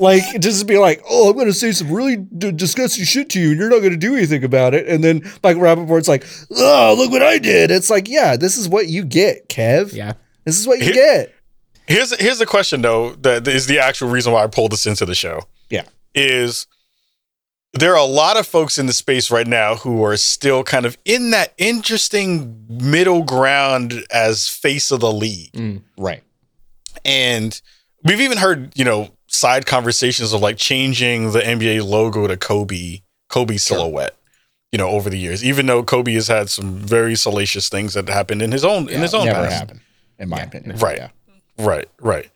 like 0.00 0.22
just 0.40 0.66
be 0.66 0.78
like, 0.78 1.02
"Oh, 1.08 1.28
I'm 1.30 1.34
going 1.34 1.46
to 1.46 1.52
say 1.52 1.72
some 1.72 1.90
really 1.92 2.16
d- 2.16 2.52
disgusting 2.52 3.04
shit 3.04 3.30
to 3.30 3.40
you, 3.40 3.50
and 3.50 3.58
you're 3.58 3.70
not 3.70 3.80
going 3.80 3.90
to 3.92 3.96
do 3.96 4.14
anything 4.16 4.44
about 4.44 4.74
it." 4.74 4.86
And 4.88 5.02
then 5.04 5.22
Michael 5.42 5.62
Rapaport's 5.62 6.08
like, 6.08 6.24
"Oh, 6.56 6.94
look 6.96 7.10
what 7.10 7.22
I 7.22 7.38
did." 7.38 7.70
It's 7.70 7.90
like, 7.90 8.08
yeah, 8.08 8.36
this 8.36 8.56
is 8.56 8.68
what 8.68 8.88
you 8.88 9.04
get, 9.04 9.48
Kev. 9.48 9.92
Yeah. 9.92 10.14
This 10.44 10.58
is 10.58 10.66
what 10.66 10.78
you 10.78 10.86
Here- 10.86 10.94
get. 10.94 11.34
Here's 11.86 12.18
here's 12.18 12.38
the 12.38 12.46
question 12.46 12.80
though 12.80 13.10
that 13.16 13.46
is 13.46 13.66
the 13.66 13.78
actual 13.78 14.08
reason 14.08 14.32
why 14.32 14.42
I 14.42 14.46
pulled 14.46 14.72
this 14.72 14.86
into 14.86 15.04
the 15.04 15.14
show. 15.14 15.42
Yeah. 15.68 15.84
Is 16.14 16.66
there 17.78 17.92
are 17.92 17.98
a 17.98 18.04
lot 18.04 18.36
of 18.36 18.46
folks 18.46 18.78
in 18.78 18.86
the 18.86 18.92
space 18.92 19.30
right 19.30 19.46
now 19.46 19.76
who 19.76 20.04
are 20.04 20.16
still 20.16 20.62
kind 20.62 20.86
of 20.86 20.96
in 21.04 21.30
that 21.30 21.52
interesting 21.58 22.64
middle 22.68 23.22
ground 23.22 24.04
as 24.10 24.48
face 24.48 24.90
of 24.90 25.00
the 25.00 25.12
league. 25.12 25.52
Mm, 25.52 25.82
right. 25.98 26.22
And 27.04 27.60
we've 28.04 28.20
even 28.20 28.38
heard, 28.38 28.72
you 28.76 28.84
know, 28.84 29.10
side 29.26 29.66
conversations 29.66 30.32
of 30.32 30.40
like 30.40 30.56
changing 30.56 31.32
the 31.32 31.40
NBA 31.40 31.84
logo 31.84 32.26
to 32.26 32.36
Kobe, 32.36 33.02
Kobe 33.28 33.56
silhouette, 33.56 34.16
you 34.70 34.78
know, 34.78 34.88
over 34.88 35.10
the 35.10 35.18
years. 35.18 35.44
Even 35.44 35.66
though 35.66 35.82
Kobe 35.82 36.14
has 36.14 36.28
had 36.28 36.48
some 36.50 36.76
very 36.76 37.16
salacious 37.16 37.68
things 37.68 37.94
that 37.94 38.08
happened 38.08 38.42
in 38.42 38.52
his 38.52 38.64
own 38.64 38.88
in 38.88 39.00
his 39.00 39.14
own 39.14 39.26
never 39.26 39.42
past. 39.42 39.52
happened, 39.52 39.80
in 40.18 40.28
my 40.28 40.40
opinion. 40.40 40.76
Right. 40.76 40.98
Yeah. 40.98 41.08
Right, 41.58 41.88
right. 42.00 42.30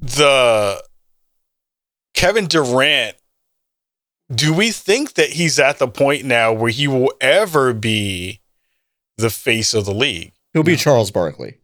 The 0.00 0.82
Kevin 2.14 2.46
Durant, 2.46 3.16
do 4.34 4.52
we 4.52 4.70
think 4.70 5.14
that 5.14 5.30
he's 5.30 5.58
at 5.58 5.78
the 5.78 5.88
point 5.88 6.24
now 6.24 6.52
where 6.52 6.70
he 6.70 6.86
will 6.88 7.12
ever 7.20 7.72
be 7.72 8.40
the 9.16 9.30
face 9.30 9.74
of 9.74 9.84
the 9.86 9.94
league? 9.94 10.32
He'll 10.52 10.62
be 10.62 10.76
Charles 10.76 11.10
Barkley. 11.10 11.58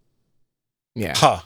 Yeah. 0.94 1.14
Huh. 1.16 1.40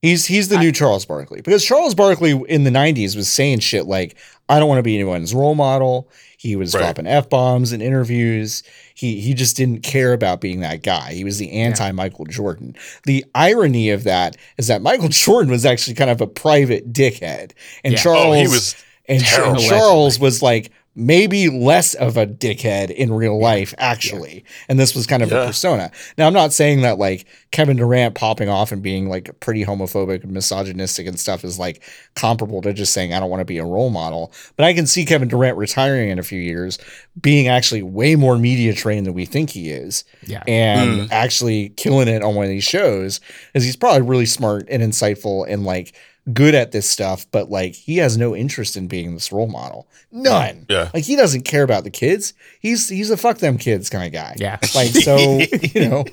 He's 0.00 0.26
he's 0.26 0.48
the 0.48 0.58
new 0.58 0.70
Charles 0.70 1.04
Barkley 1.04 1.40
because 1.40 1.64
Charles 1.64 1.92
Barkley 1.94 2.30
in 2.48 2.62
the 2.62 2.70
'90s 2.70 3.16
was 3.16 3.28
saying 3.28 3.58
shit 3.58 3.86
like, 3.86 4.16
"I 4.48 4.60
don't 4.60 4.68
want 4.68 4.78
to 4.78 4.84
be 4.84 4.94
anyone's 4.94 5.34
role 5.34 5.56
model." 5.56 6.08
He 6.38 6.54
was 6.54 6.72
Right. 6.72 6.82
dropping 6.82 7.08
f 7.08 7.28
bombs 7.28 7.72
in 7.72 7.82
interviews. 7.82 8.62
He 8.94 9.20
he 9.20 9.34
just 9.34 9.56
didn't 9.56 9.80
care 9.82 10.12
about 10.12 10.40
being 10.40 10.60
that 10.60 10.84
guy. 10.84 11.14
He 11.14 11.24
was 11.24 11.38
the 11.38 11.50
anti 11.50 11.90
Michael 11.90 12.26
Jordan. 12.26 12.76
The 13.06 13.24
irony 13.34 13.90
of 13.90 14.04
that 14.04 14.36
is 14.56 14.68
that 14.68 14.82
Michael 14.82 15.08
Jordan 15.10 15.50
was 15.50 15.66
actually 15.66 15.94
kind 15.94 16.10
of 16.10 16.20
a 16.20 16.28
private 16.28 16.92
dickhead, 16.92 17.50
and 17.82 17.94
Yeah. 17.94 17.98
Charles 18.00 18.26
Oh, 18.26 18.32
he 18.34 18.46
was 18.46 18.76
and 19.08 19.22
terrible. 19.24 19.60
Charles 19.62 20.18
was 20.18 20.42
like 20.42 20.70
maybe 21.00 21.48
less 21.48 21.94
of 21.94 22.16
a 22.16 22.26
dickhead 22.26 22.90
in 22.90 23.12
real 23.12 23.38
life, 23.38 23.72
actually. 23.78 24.44
And 24.68 24.80
this 24.80 24.96
was 24.96 25.06
kind 25.06 25.22
of 25.22 25.30
Yeah. 25.30 25.44
a 25.44 25.46
persona. 25.46 25.92
Now, 26.16 26.26
I'm 26.26 26.32
not 26.32 26.52
saying 26.52 26.80
that 26.82 26.98
like 26.98 27.24
Kevin 27.52 27.76
Durant 27.76 28.16
popping 28.16 28.48
off 28.48 28.72
and 28.72 28.82
being 28.82 29.08
like 29.08 29.38
pretty 29.38 29.64
homophobic 29.64 30.24
and 30.24 30.32
misogynistic 30.32 31.06
and 31.06 31.18
stuff 31.20 31.44
is 31.44 31.56
like 31.56 31.84
comparable 32.16 32.60
to 32.62 32.72
just 32.72 32.92
saying 32.92 33.14
I 33.14 33.20
don't 33.20 33.30
want 33.30 33.42
to 33.42 33.44
be 33.44 33.58
a 33.58 33.64
role 33.64 33.90
model. 33.90 34.32
But 34.56 34.64
I 34.64 34.74
can 34.74 34.88
see 34.88 35.04
Kevin 35.04 35.28
Durant 35.28 35.56
retiring 35.56 36.10
in 36.10 36.18
a 36.18 36.24
few 36.24 36.40
years, 36.40 36.78
being 37.20 37.46
actually 37.46 37.82
way 37.82 38.16
more 38.16 38.36
media 38.36 38.74
trained 38.74 39.06
than 39.06 39.14
we 39.14 39.24
think 39.24 39.50
he 39.50 39.70
is 39.70 40.02
Yeah. 40.26 40.42
and 40.48 41.02
mm. 41.02 41.12
actually 41.12 41.68
killing 41.76 42.08
it 42.08 42.24
on 42.24 42.34
one 42.34 42.44
of 42.46 42.50
these 42.50 42.64
shows 42.64 43.20
is 43.54 43.62
he's 43.62 43.76
probably 43.76 44.02
really 44.02 44.26
smart 44.26 44.66
and 44.68 44.82
insightful 44.82 45.46
and 45.48 45.64
like 45.64 45.94
good 46.32 46.54
at 46.54 46.72
this 46.72 46.88
stuff 46.88 47.26
but 47.30 47.50
like 47.50 47.74
he 47.74 47.96
has 47.98 48.16
no 48.18 48.34
interest 48.36 48.76
in 48.76 48.86
being 48.88 49.14
this 49.14 49.32
role 49.32 49.46
model 49.46 49.88
none 50.12 50.66
Yeah. 50.68 50.90
like 50.92 51.04
he 51.04 51.16
doesn't 51.16 51.42
care 51.42 51.62
about 51.62 51.84
the 51.84 51.90
kids 51.90 52.34
he's 52.60 52.88
he's 52.88 53.10
a 53.10 53.16
fuck 53.16 53.38
them 53.38 53.56
kids 53.58 53.88
kind 53.90 54.06
of 54.06 54.12
guy 54.12 54.34
Yeah. 54.38 54.58
like 54.74 54.90
so 54.90 55.16
you 55.74 55.88
know 55.88 56.04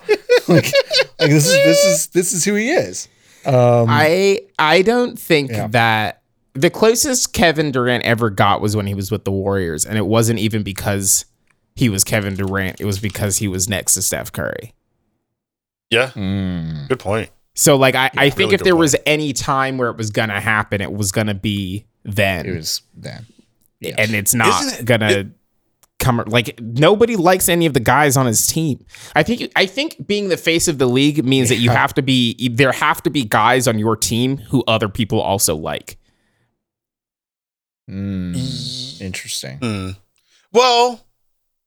like 0.47 0.71
like 1.19 1.29
this 1.29 1.45
is 1.47 1.53
this 1.53 1.85
is 1.85 2.07
this 2.07 2.33
is 2.33 2.45
who 2.45 2.55
he 2.55 2.69
is 2.71 3.07
um 3.45 3.87
I 3.89 4.41
I 4.57 4.81
don't 4.81 5.19
think 5.19 5.51
Yeah. 5.51 5.67
that 5.67 6.21
the 6.53 6.69
closest 6.69 7.33
Kevin 7.33 7.71
Durant 7.71 8.05
ever 8.05 8.29
got 8.29 8.61
was 8.61 8.75
when 8.75 8.87
he 8.87 8.93
was 8.93 9.11
with 9.11 9.25
the 9.25 9.31
Warriors, 9.31 9.85
and 9.85 9.97
it 9.97 10.05
wasn't 10.05 10.39
even 10.39 10.63
because 10.63 11.25
he 11.75 11.89
was 11.89 12.05
Kevin 12.05 12.35
Durant. 12.37 12.79
It 12.79 12.85
was 12.85 12.97
because 12.97 13.39
he 13.39 13.49
was 13.49 13.67
next 13.67 13.95
to 13.95 14.01
Steph 14.01 14.31
Curry. 14.31 14.73
Yeah. 15.89 16.11
mm, 16.11 16.87
Good 16.87 16.99
point. 16.99 17.29
So 17.55 17.77
like 17.77 17.95
I, 17.95 18.11
I 18.17 18.29
think 18.29 18.51
really 18.51 18.55
if 18.55 18.63
there 18.63 18.73
point. 18.73 18.79
was 18.81 18.95
any 19.05 19.33
time 19.33 19.77
where 19.77 19.89
it 19.89 19.97
was 19.97 20.11
gonna 20.11 20.39
happen, 20.41 20.81
it 20.81 20.91
was 20.91 21.11
gonna 21.11 21.33
be 21.33 21.85
then. 22.03 22.45
it 22.45 22.55
was 22.55 22.81
then 22.93 23.25
yeah. 23.79 23.95
and 23.97 24.13
it's 24.13 24.33
not 24.33 24.79
it- 24.79 24.85
gonna 24.85 25.31
come. 25.99 26.23
like 26.27 26.59
nobody 26.61 27.15
likes 27.15 27.47
any 27.47 27.65
of 27.65 27.73
the 27.73 27.79
guys 27.79 28.17
on 28.17 28.25
his 28.25 28.45
team. 28.45 28.85
I 29.15 29.23
think 29.23 29.51
I 29.55 29.65
think 29.65 30.05
being 30.05 30.27
the 30.29 30.37
face 30.37 30.67
of 30.67 30.77
the 30.77 30.85
league 30.85 31.23
means 31.23 31.49
that 31.49 31.55
you 31.57 31.69
have 31.69 31.93
to 31.95 32.01
be 32.01 32.49
there 32.49 32.71
have 32.73 33.01
to 33.03 33.09
be 33.09 33.23
guys 33.23 33.67
on 33.67 33.79
your 33.79 33.95
team 33.95 34.37
who 34.37 34.63
other 34.67 34.89
people 34.89 35.21
also 35.21 35.55
like. 35.55 35.97
Mm, 37.89 39.01
interesting. 39.01 39.57
Hmm. 39.59 39.89
Well, 40.51 41.05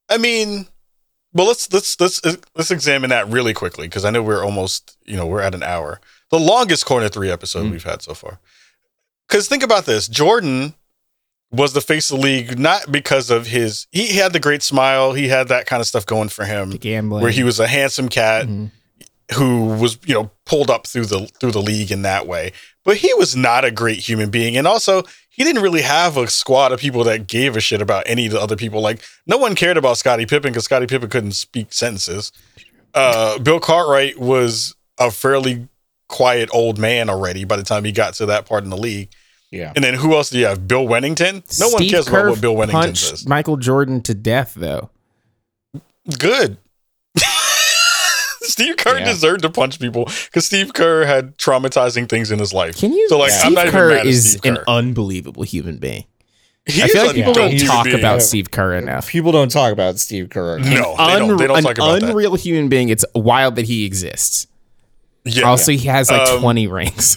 I 0.09 0.19
mean, 0.19 0.67
well 1.33 1.47
let's 1.47 1.73
let's 1.73 2.01
let's 2.01 2.21
let's 2.55 2.71
examine 2.71 3.11
that 3.11 3.29
really 3.29 3.55
quickly 3.55 3.87
because 3.87 4.05
I 4.05 4.11
know 4.11 4.23
we're 4.23 4.45
almost 4.45 4.97
you 5.05 5.17
know 5.17 5.27
we're 5.27 5.41
at 5.43 5.55
an 5.55 5.63
hour. 5.63 6.01
The 6.31 6.39
longest 6.39 6.85
corner 6.87 7.09
three 7.09 7.31
episode 7.31 7.67
Mm. 7.67 7.71
we've 7.73 7.85
had 7.85 8.03
so 8.03 8.15
far. 8.15 8.39
Because 9.29 9.49
think 9.49 9.63
about 9.63 9.85
this, 9.87 10.09
Jordan 10.09 10.75
was 11.51 11.73
the 11.73 11.81
face 11.81 12.11
of 12.11 12.19
the 12.19 12.23
league 12.23 12.59
not 12.59 12.91
because 12.93 13.31
of 13.31 13.47
his 13.47 13.87
he 13.91 14.17
had 14.17 14.33
the 14.33 14.41
great 14.41 14.63
smile, 14.63 15.13
he 15.15 15.29
had 15.29 15.49
that 15.49 15.67
kind 15.67 15.81
of 15.81 15.87
stuff 15.87 16.05
going 16.07 16.29
for 16.29 16.45
him, 16.45 16.71
The 16.73 16.79
gambling. 16.79 17.23
where 17.23 17.31
he 17.33 17.43
was 17.45 17.59
a 17.61 17.67
handsome 17.67 18.09
cat 18.09 18.47
Mhm. 18.47 18.71
who 19.35 19.67
was 19.67 19.99
you 20.07 20.15
know 20.15 20.31
pulled 20.45 20.71
up 20.71 20.87
through 20.87 21.07
the 21.07 21.27
through 21.41 21.53
the 21.53 21.63
league 21.63 21.91
in 21.93 22.03
that 22.03 22.27
way 22.27 22.53
but 22.85 22.97
he 22.99 23.13
was 23.15 23.37
not 23.37 23.65
a 23.65 23.71
great 23.71 23.99
human 23.99 24.31
being 24.31 24.57
and 24.57 24.67
also 24.67 25.03
he 25.39 25.45
didn't 25.45 25.63
really 25.63 25.83
have 25.83 26.17
a 26.19 26.27
squad 26.29 26.73
of 26.73 26.81
people 26.81 27.05
that 27.05 27.27
gave 27.29 27.57
a 27.57 27.61
shit 27.61 27.81
about 27.81 28.03
any 28.07 28.27
of 28.27 28.33
the 28.33 28.41
other 28.41 28.57
people 28.57 28.81
like 28.83 29.01
no 29.27 29.39
one 29.39 29.55
cared 29.55 29.77
about 29.79 29.97
Scottie 29.97 30.27
Pippen 30.27 30.51
because 30.53 30.65
Scottie 30.65 30.87
Pippen 30.87 31.09
couldn't 31.09 31.33
speak 31.33 31.73
sentences 31.73 32.33
uh 32.93 33.39
Bill 33.39 33.61
Cartwright 33.61 34.19
was 34.19 34.75
a 34.99 35.11
fairly 35.11 35.69
quiet 36.09 36.51
old 36.53 36.79
man 36.79 37.09
already 37.09 37.45
by 37.45 37.57
the 37.57 37.63
time 37.63 37.85
he 37.85 37.93
got 37.93 38.15
to 38.15 38.27
that 38.27 38.45
part 38.47 38.65
in 38.65 38.71
the 38.71 38.77
league 38.77 39.09
Yeah. 39.51 39.73
and 39.77 39.85
then 39.85 39.95
who 39.95 40.15
else 40.15 40.29
do 40.31 40.39
you 40.39 40.47
have 40.47 40.67
Bill 40.67 40.85
Wennington 40.87 41.43
no 41.61 41.69
one 41.69 41.79
Steve 41.79 41.91
cares 41.93 42.09
Kerr 42.09 42.21
about 42.27 42.31
what 42.31 42.41
Bill 42.41 42.55
Wennington 42.57 42.97
says 42.97 43.27
Michael 43.27 43.57
Jordan 43.59 44.03
to 44.03 44.15
death 44.15 44.55
though. 44.57 44.91
good. 46.19 46.57
Steve 48.59 48.77
Kerr 48.77 48.99
Yeah. 48.99 49.05
deserved 49.05 49.43
to 49.43 49.51
punch 49.51 49.79
people 49.81 50.05
because 50.27 50.47
Steve 50.47 50.73
Kerr 50.75 51.05
had 51.05 51.37
traumatizing 51.39 52.09
things 52.09 52.31
in 52.31 52.39
his 52.39 52.53
life. 52.53 52.77
Can 52.77 52.93
you? 52.93 53.09
So 53.09 53.19
like, 53.19 53.31
Steve 53.31 53.47
I'm 53.47 53.55
not 53.55 53.67
even 53.69 53.79
Kerr 53.79 53.89
mad 53.91 53.99
at 54.01 54.07
is 54.07 54.33
Steve 54.33 54.53
an 54.57 54.59
unbelievable 54.67 55.43
human 55.45 55.79
being. 55.79 56.05
He 56.67 56.83
I 56.83 56.89
feel 56.89 57.07
like 57.07 57.15
people 57.15 57.33
don't 57.33 57.57
talk 57.61 57.85
being. 57.85 57.99
about 57.99 58.21
Steve 58.23 58.51
Kerr 58.51 58.75
enough. 58.75 59.09
People 59.09 59.33
don't 59.33 59.51
talk 59.51 59.73
about 59.73 59.99
Steve 59.99 60.29
Kerr. 60.29 60.59
No, 60.59 60.95
they 60.99 61.19
don't. 61.19 61.37
They 61.39 61.47
don't 61.47 61.57
an 61.59 61.63
talk 61.65 61.79
about 61.79 62.01
that. 62.01 62.11
unreal 62.11 62.35
human 62.35 62.69
being. 62.69 62.91
It's 62.91 63.05
wild 63.15 63.57
that 63.57 63.65
he 63.65 63.87
exists. 63.87 64.47
Yeah, 65.25 65.45
Also, 65.49 65.73
he 65.73 65.87
has 65.89 66.11
like 66.11 66.29
Um, 66.29 66.41
20 66.41 66.67
rings. 66.67 67.17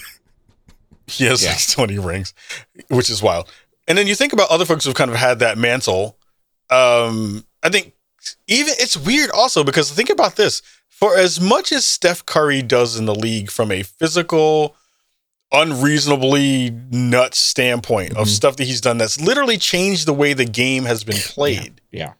he 1.06 1.24
has 1.26 1.44
like 1.44 1.68
20 1.68 1.98
rings, 1.98 2.32
which 2.88 3.10
is 3.10 3.22
wild. 3.22 3.50
And 3.88 3.98
then 3.98 4.06
you 4.06 4.14
think 4.14 4.32
about 4.32 4.48
other 4.50 4.64
folks 4.64 4.84
who've 4.84 4.94
kind 4.94 5.10
of 5.10 5.16
had 5.18 5.38
that 5.40 5.58
mantle. 5.58 6.16
Um, 6.70 7.44
I 7.62 7.68
think 7.68 7.92
even 8.48 8.72
it's 8.78 8.96
weird 8.96 9.30
also 9.30 9.64
because 9.64 9.90
think 9.90 10.08
about 10.08 10.36
this: 10.36 10.62
for 11.02 11.16
as 11.18 11.40
much 11.40 11.72
as 11.72 11.84
Steph 11.84 12.24
Curry 12.26 12.62
does 12.62 12.96
in 12.96 13.06
the 13.06 13.14
league 13.14 13.50
from 13.50 13.72
a 13.72 13.82
physical, 13.82 14.76
unreasonably 15.50 16.70
nuts 16.92 17.40
standpoint 17.40 18.12
of 18.16 18.28
Mhm. 18.28 18.30
stuff 18.30 18.54
that 18.56 18.64
he's 18.66 18.80
done 18.80 18.98
that's 18.98 19.20
literally 19.20 19.58
changed 19.58 20.06
the 20.06 20.12
way 20.12 20.32
the 20.32 20.44
game 20.44 20.84
has 20.84 21.02
been 21.02 21.18
played. 21.20 21.80
Yeah. 21.90 22.12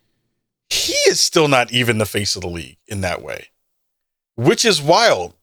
he 0.68 0.94
is 1.06 1.20
still 1.20 1.48
not 1.48 1.70
even 1.70 1.98
the 1.98 2.06
face 2.06 2.34
of 2.34 2.40
the 2.42 2.48
league 2.48 2.78
in 2.88 3.02
that 3.02 3.20
way, 3.22 3.48
which 4.36 4.64
is 4.64 4.80
wild 4.80 5.34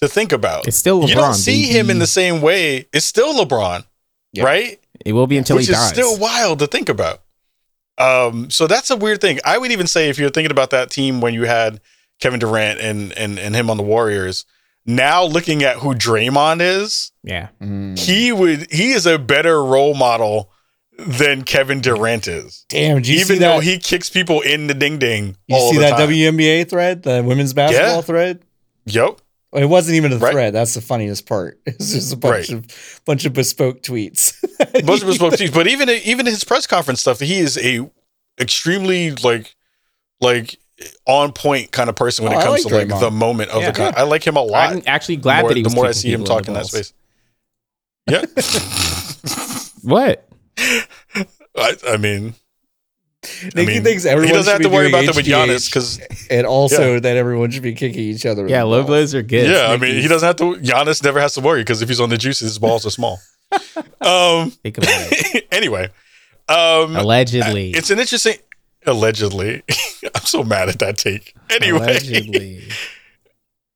to 0.00 0.08
think 0.08 0.32
about. 0.32 0.66
It's 0.66 0.78
still 0.78 1.02
LeBron. 1.02 1.08
you 1.10 1.14
don't 1.14 1.34
see 1.34 1.64
him 1.66 1.90
in 1.90 1.98
the 2.00 2.06
same 2.06 2.40
way. 2.40 2.86
It's 2.92 3.04
still 3.06 3.34
LeBron, 3.34 3.84
Yeah. 4.32 4.44
right? 4.44 4.80
It 5.04 5.12
will 5.12 5.26
be 5.28 5.36
until 5.36 5.56
which 5.56 5.66
he 5.66 5.72
is 5.72 5.78
dies. 5.78 5.90
still 5.90 6.16
wild 6.16 6.58
to 6.60 6.66
think 6.66 6.88
about. 6.88 7.20
Um, 7.98 8.50
so 8.50 8.66
that's 8.66 8.90
a 8.90 8.96
weird 8.96 9.20
thing. 9.20 9.38
I 9.44 9.58
would 9.58 9.70
even 9.72 9.86
say 9.86 10.08
if 10.08 10.18
you're 10.18 10.30
thinking 10.30 10.50
about 10.50 10.70
that 10.70 10.90
team 10.90 11.20
when 11.20 11.34
you 11.34 11.44
had 11.44 11.80
Kevin 12.20 12.40
Durant 12.40 12.80
and 12.80 13.12
and 13.12 13.38
and 13.38 13.54
him 13.54 13.70
on 13.70 13.76
the 13.76 13.82
Warriors, 13.82 14.44
now 14.86 15.24
looking 15.24 15.62
at 15.62 15.76
who 15.76 15.94
Draymond 15.94 16.60
is, 16.60 17.12
yeah. 17.22 17.48
Mm. 17.60 17.98
he 17.98 18.32
would 18.32 18.70
he 18.72 18.92
is 18.92 19.06
a 19.06 19.18
better 19.18 19.62
role 19.64 19.94
model 19.94 20.50
than 20.98 21.42
Kevin 21.44 21.80
Durant 21.80 22.26
is. 22.26 22.64
Damn, 22.68 22.96
you 23.04 23.14
even 23.14 23.26
see 23.26 23.38
though 23.38 23.56
that? 23.56 23.62
he 23.62 23.78
kicks 23.78 24.10
people 24.10 24.40
in 24.40 24.66
the 24.66 24.74
ding 24.74 24.98
ding. 24.98 25.36
you 25.46 25.54
all 25.56 25.70
see 25.70 25.76
the 25.76 25.82
that 25.84 25.90
time. 25.96 26.08
WNBA 26.08 26.68
thread, 26.68 27.02
the 27.04 27.22
women's 27.22 27.54
basketball 27.54 27.96
Yeah. 27.96 28.00
thread? 28.02 28.42
Yep. 28.86 29.20
It 29.52 29.64
wasn't 29.66 29.96
even 29.96 30.12
a 30.12 30.18
Right. 30.18 30.32
thread. 30.32 30.54
That's 30.54 30.74
the 30.74 30.80
funniest 30.80 31.24
part. 31.26 31.60
It's 31.66 31.92
just 31.92 32.12
a 32.12 32.16
bunch 32.16 32.50
Right. 32.50 32.58
of 32.58 33.00
bunch 33.06 33.24
of 33.26 33.32
bespoke 33.32 33.82
tweets. 33.82 34.34
Most 34.84 35.02
of 35.02 35.08
his 35.08 35.18
book 35.18 35.36
teams, 35.36 35.52
but 35.52 35.68
even 35.68 35.88
even 35.88 36.26
his 36.26 36.42
press 36.42 36.66
conference 36.66 37.00
stuff, 37.00 37.20
he 37.20 37.38
is 37.38 37.56
a 37.58 37.88
extremely 38.40 39.12
like 39.12 39.54
like 40.20 40.58
on 41.06 41.32
point 41.32 41.72
kind 41.72 41.88
of 41.90 41.96
person 41.96 42.24
when 42.24 42.34
Oh, 42.34 42.38
it 42.38 42.42
comes 42.44 42.64
like 42.64 42.70
to 42.72 42.78
like 42.78 42.88
Draymond. 42.88 43.00
the 43.00 43.10
moment 43.10 43.50
of 43.50 43.62
Yeah. 43.62 43.70
the 43.70 43.76
con- 43.76 43.94
I 43.96 44.02
like 44.02 44.24
him 44.26 44.36
a 44.36 44.42
lot. 44.42 44.70
I'm 44.72 44.82
actually 44.86 45.16
glad 45.16 45.40
more- 45.42 45.50
that 45.50 45.56
he 45.56 45.62
was 45.62 45.72
the 45.72 45.76
more 45.76 45.86
I 45.86 45.92
see 45.92 46.12
him 46.12 46.20
people 46.22 46.36
in 46.36 46.38
talk 46.44 46.48
in 46.48 46.54
that 46.54 46.66
space. 46.66 46.92
Yeah. 48.08 48.24
What? 49.82 50.28
I, 51.56 51.74
I 51.88 51.96
mean, 51.98 52.34
Nikki 53.54 53.66
mean, 53.66 53.84
thinks 53.84 54.04
everyone 54.04 54.28
he 54.28 54.34
doesn't 54.34 54.52
have 54.52 54.62
to 54.62 54.68
worry 54.68 54.90
doing 54.90 54.94
about 55.04 55.06
that 55.14 55.16
with 55.16 55.26
Giannis 55.26 55.68
because 55.68 56.00
and 56.30 56.46
also 56.46 56.98
that 57.00 57.16
everyone 57.16 57.50
should 57.50 57.62
be 57.62 57.74
kicking 57.74 58.00
each 58.00 58.26
other. 58.26 58.46
Yeah, 58.48 58.60
the 58.60 58.66
low 58.66 58.82
blows 58.84 59.14
are 59.14 59.22
good. 59.22 59.48
yeah, 59.48 59.68
I 59.72 59.76
mean, 59.76 60.00
he 60.02 60.08
doesn't 60.08 60.26
have 60.26 60.36
to. 60.36 60.56
Giannis 60.60 61.02
never 61.02 61.20
has 61.20 61.34
to 61.34 61.40
worry 61.40 61.60
because 61.62 61.80
if 61.80 61.88
he's 61.88 62.00
on 62.00 62.10
the 62.10 62.18
juices, 62.18 62.48
his 62.50 62.58
balls 62.58 62.84
are 62.86 62.90
small. 62.90 63.20
um. 64.00 64.50
Think 64.50 64.78
about 64.78 64.88
it. 64.90 65.46
anyway, 65.52 65.88
um, 66.48 66.96
Allegedly. 66.96 67.70
it's 67.70 67.90
an 67.90 67.98
interesting. 68.00 68.34
Allegedly, 68.88 69.62
I'm 70.14 70.22
so 70.24 70.42
mad 70.42 70.68
at 70.68 70.78
that 70.80 70.98
take. 70.98 71.34
Anyway, 71.50 71.78
Allegedly. 71.78 72.62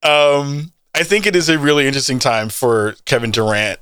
Um, 0.05 0.73
I 0.97 1.05
think 1.05 1.27
it 1.27 1.37
is 1.37 1.49
a 1.49 1.61
really 1.61 1.87
interesting 1.87 2.19
time 2.19 2.49
for 2.49 2.97
Kevin 3.05 3.31
Durant. 3.31 3.79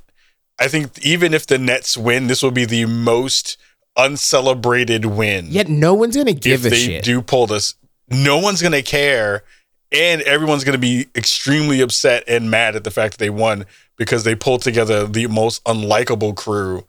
I 0.59 0.67
think 0.67 1.03
even 1.03 1.33
if 1.33 1.47
the 1.47 1.57
Nets 1.57 1.97
win, 1.97 2.27
this 2.27 2.43
will 2.43 2.51
be 2.51 2.65
the 2.65 2.85
most 2.85 3.57
uncelebrated 3.97 5.05
win. 5.05 5.47
Yet 5.49 5.67
no 5.67 5.93
one's 5.95 6.15
gonna 6.15 6.33
give 6.33 6.65
if 6.65 6.67
a 6.67 6.69
they 6.75 6.85
shit. 6.85 7.03
do 7.03 7.21
pull 7.21 7.47
this, 7.47 7.73
no 8.09 8.37
one's 8.37 8.61
gonna 8.61 8.83
care, 8.83 9.43
and 9.91 10.21
everyone's 10.21 10.63
gonna 10.63 10.77
be 10.77 11.07
extremely 11.15 11.81
upset 11.81 12.23
and 12.27 12.51
mad 12.51 12.75
at 12.75 12.83
the 12.83 12.91
fact 12.91 13.13
that 13.13 13.19
they 13.19 13.29
won 13.31 13.65
because 13.97 14.23
they 14.23 14.35
pulled 14.35 14.61
together 14.61 15.07
the 15.07 15.25
most 15.27 15.63
unlikable 15.63 16.35
crew 16.35 16.85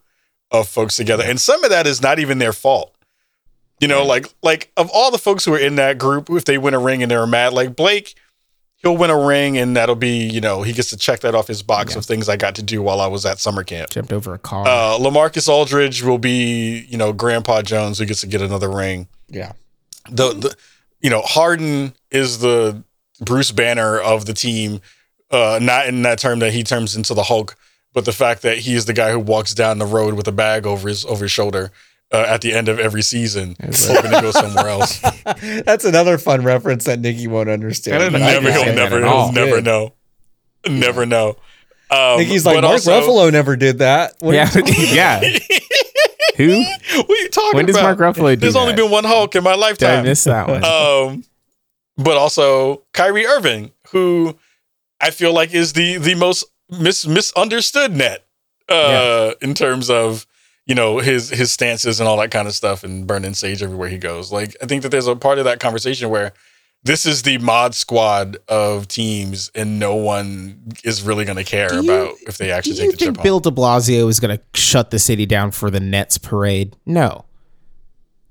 of 0.51 0.68
folks 0.68 0.97
together, 0.97 1.24
and 1.24 1.40
some 1.40 1.64
of 1.64 1.70
that 1.70 1.86
is 1.86 2.03
not 2.03 2.18
even 2.18 2.38
their 2.38 2.53
fault. 2.53 2.91
You 3.83 3.89
know, 3.89 4.05
like 4.05 4.33
like 4.43 4.70
of 4.76 4.89
all 4.95 5.11
the 5.11 5.18
folks 5.18 5.45
who 5.45 5.55
are 5.55 5.59
in 5.59 5.74
that 5.76 5.99
group, 5.99 6.30
if 6.30 6.45
they 6.45 6.57
win 6.57 6.72
a 6.74 6.78
ring 6.78 7.03
and 7.03 7.11
they're 7.11 7.26
mad, 7.26 7.53
like 7.53 7.74
Blake, 7.76 8.14
he'll 8.76 8.97
win 8.97 9.11
a 9.11 9.18
ring 9.18 9.59
and 9.59 9.76
that'll 9.76 9.97
be 9.97 10.24
you 10.24 10.41
know 10.41 10.62
he 10.62 10.72
gets 10.72 10.91
to 10.91 10.97
check 10.97 11.20
that 11.20 11.35
off 11.35 11.49
his 11.49 11.62
box 11.62 11.93
Yeah. 11.93 11.99
of 11.99 12.05
things 12.07 12.28
I 12.28 12.37
got 12.37 12.55
to 12.57 12.62
do 12.62 12.80
while 12.80 13.01
I 13.01 13.09
was 13.09 13.26
at 13.26 13.39
summer 13.41 13.64
camp. 13.64 13.91
Jumped 13.91 14.12
over 14.12 14.35
a 14.35 14.39
car. 14.39 14.64
Uh, 14.66 14.99
Lamarcus 14.99 15.49
Aldridge 15.49 16.03
will 16.03 16.18
be 16.18 16.87
you 16.89 16.97
know 16.97 17.12
Grandpa 17.12 17.62
Jones 17.62 17.99
who 17.99 18.07
gets 18.07 18.20
to 18.20 18.26
get 18.28 18.41
another 18.41 18.70
ring 18.70 19.09
Yeah. 19.28 19.53
the 20.11 20.33
the 20.33 20.57
you 21.01 21.11
know 21.11 21.20
Harden 21.22 21.95
is 22.12 22.39
the 22.39 22.85
Bruce 23.20 23.51
Banner 23.53 23.99
of 24.01 24.26
the 24.26 24.33
team, 24.35 24.80
uh, 25.33 25.59
not 25.61 25.87
in 25.89 26.03
that 26.03 26.18
term 26.20 26.39
that 26.41 26.53
he 26.53 26.62
turns 26.62 26.95
into 26.97 27.14
the 27.14 27.24
Hulk, 27.24 27.57
but 27.93 28.05
the 28.05 28.12
fact 28.12 28.43
that 28.43 28.59
he 28.59 28.74
is 28.74 28.85
the 28.87 28.93
guy 28.93 29.11
who 29.12 29.18
walks 29.18 29.55
down 29.55 29.78
the 29.78 29.87
road 29.87 30.14
with 30.14 30.26
a 30.28 30.33
bag 30.33 30.66
over 30.66 30.89
his 30.89 31.05
over 31.05 31.24
his 31.24 31.33
shoulder 31.33 31.72
uh, 32.12 32.24
at 32.28 32.40
the 32.40 32.52
end 32.52 32.68
of 32.68 32.78
every 32.78 33.02
season, 33.02 33.56
That's 33.58 33.86
hoping 33.88 34.10
to 34.10 34.20
go 34.20 34.30
somewhere 34.30 34.68
else. 34.68 35.00
That's 35.64 35.84
another 35.84 36.18
fun 36.18 36.42
reference 36.44 36.84
that 36.84 37.00
Nikki 37.00 37.26
won't 37.26 37.48
understand. 37.48 37.96
I 37.96 37.98
don't 38.00 38.12
but 38.12 38.18
know. 38.18 38.26
I 38.26 38.32
never, 38.32 38.52
he'll 38.52 38.74
never, 38.74 39.00
he'll 39.00 39.32
never 39.32 39.60
know, 39.60 39.94
never 40.68 41.06
know. 41.06 41.36
Um, 41.90 42.18
Nikki's 42.18 42.46
like 42.46 42.60
Mark 42.62 42.72
also- 42.72 43.00
Ruffalo 43.00 43.30
never 43.32 43.56
did 43.56 43.78
that. 43.78 44.14
What 44.20 44.34
are 44.34 44.38
yeah, 44.38 44.50
you 44.54 44.86
yeah. 44.94 45.20
Who? 46.36 46.48
What 46.48 47.10
are 47.10 47.14
you 47.14 47.28
talking 47.28 47.50
about? 47.50 47.54
When 47.54 47.66
does? 47.66 47.76
Mark 47.76 47.98
Ruffalo 47.98 48.30
do 48.34 48.36
There's 48.36 48.56
only 48.56 48.74
been 48.74 48.90
one 48.90 49.04
Hulk 49.04 49.34
in 49.36 49.44
my 49.44 49.52
Did 49.52 49.58
I 49.58 49.60
lifetime. 49.60 50.04
miss 50.04 50.24
that 50.24 50.48
one? 50.48 50.64
um, 50.64 51.24
but 51.98 52.16
also 52.16 52.82
Kyrie 52.94 53.26
Irving, 53.26 53.72
who 53.88 54.38
I 55.00 55.10
feel 55.10 55.34
like 55.34 55.52
is 55.52 55.74
the 55.74 55.98
the 55.98 56.14
most 56.14 56.44
mis- 56.70 57.06
misunderstood 57.06 57.94
net 57.94 58.24
uh, 58.70 59.32
in 59.42 59.52
terms 59.52 59.90
of 59.90 60.26
you 60.66 60.74
know 60.74 60.98
his 60.98 61.28
his 61.30 61.50
stances 61.52 62.00
and 62.00 62.08
all 62.08 62.16
that 62.18 62.30
kind 62.30 62.46
of 62.48 62.54
stuff, 62.54 62.84
and 62.84 63.06
burning 63.06 63.34
sage 63.34 63.62
everywhere 63.62 63.88
he 63.88 63.98
goes. 63.98 64.30
Like 64.32 64.56
I 64.62 64.66
think 64.66 64.82
that 64.82 64.90
there's 64.90 65.06
a 65.08 65.16
part 65.16 65.38
of 65.38 65.44
that 65.44 65.60
conversation 65.60 66.08
where 66.10 66.32
this 66.84 67.06
is 67.06 67.22
the 67.22 67.38
mod 67.38 67.74
squad 67.74 68.38
of 68.48 68.88
teams, 68.88 69.50
and 69.54 69.78
no 69.78 69.94
one 69.94 70.72
is 70.84 71.02
really 71.02 71.24
going 71.24 71.36
to 71.36 71.44
care 71.44 71.72
you- 71.74 71.80
about 71.92 72.14
if 72.26 72.38
they 72.38 72.50
actually 72.50 72.74
Do 72.74 72.82
you 72.82 72.90
take 72.90 72.98
the 72.98 73.04
think 73.06 73.16
chip 73.18 73.22
Bill 73.22 73.40
de 73.40 73.50
Blasio 73.50 74.08
is 74.08 74.18
going 74.20 74.36
to 74.36 74.42
shut 74.60 74.90
the 74.90 74.98
city 74.98 75.24
down 75.26 75.50
for 75.52 75.70
the 75.70 75.80
Nets 75.80 76.18
parade? 76.18 76.76
No. 76.86 77.24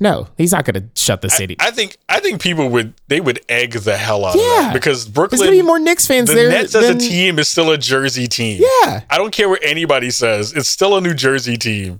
No, 0.01 0.27
he's 0.35 0.51
not 0.51 0.65
going 0.65 0.81
to 0.81 0.89
shut 0.99 1.21
the 1.21 1.29
city. 1.29 1.55
I 1.59 1.69
think 1.69 1.95
I 2.09 2.19
think 2.19 2.41
people 2.41 2.69
would 2.69 2.95
they 3.07 3.21
would 3.21 3.39
egg 3.47 3.73
the 3.73 3.95
hell 3.97 4.25
out 4.25 4.33
of 4.35 4.41
Yeah. 4.41 4.47
that 4.61 4.73
because 4.73 5.05
There's 5.11 5.29
going 5.29 5.45
to 5.45 5.51
be 5.51 5.61
more 5.61 5.77
Knicks 5.77 6.07
fans 6.07 6.27
the 6.27 6.33
there. 6.35 6.49
Nets 6.49 6.73
as 6.73 6.89
a 6.89 6.97
team 6.97 7.37
is 7.37 7.47
still 7.49 7.69
a 7.69 7.77
Jersey 7.77 8.25
team. 8.27 8.63
Yeah. 8.63 9.01
I 9.11 9.17
don't 9.19 9.31
care 9.31 9.47
what 9.47 9.59
anybody 9.63 10.09
says. 10.09 10.53
It's 10.53 10.67
still 10.69 10.97
a 10.97 11.01
New 11.01 11.13
Jersey 11.13 11.55
team. 11.55 11.99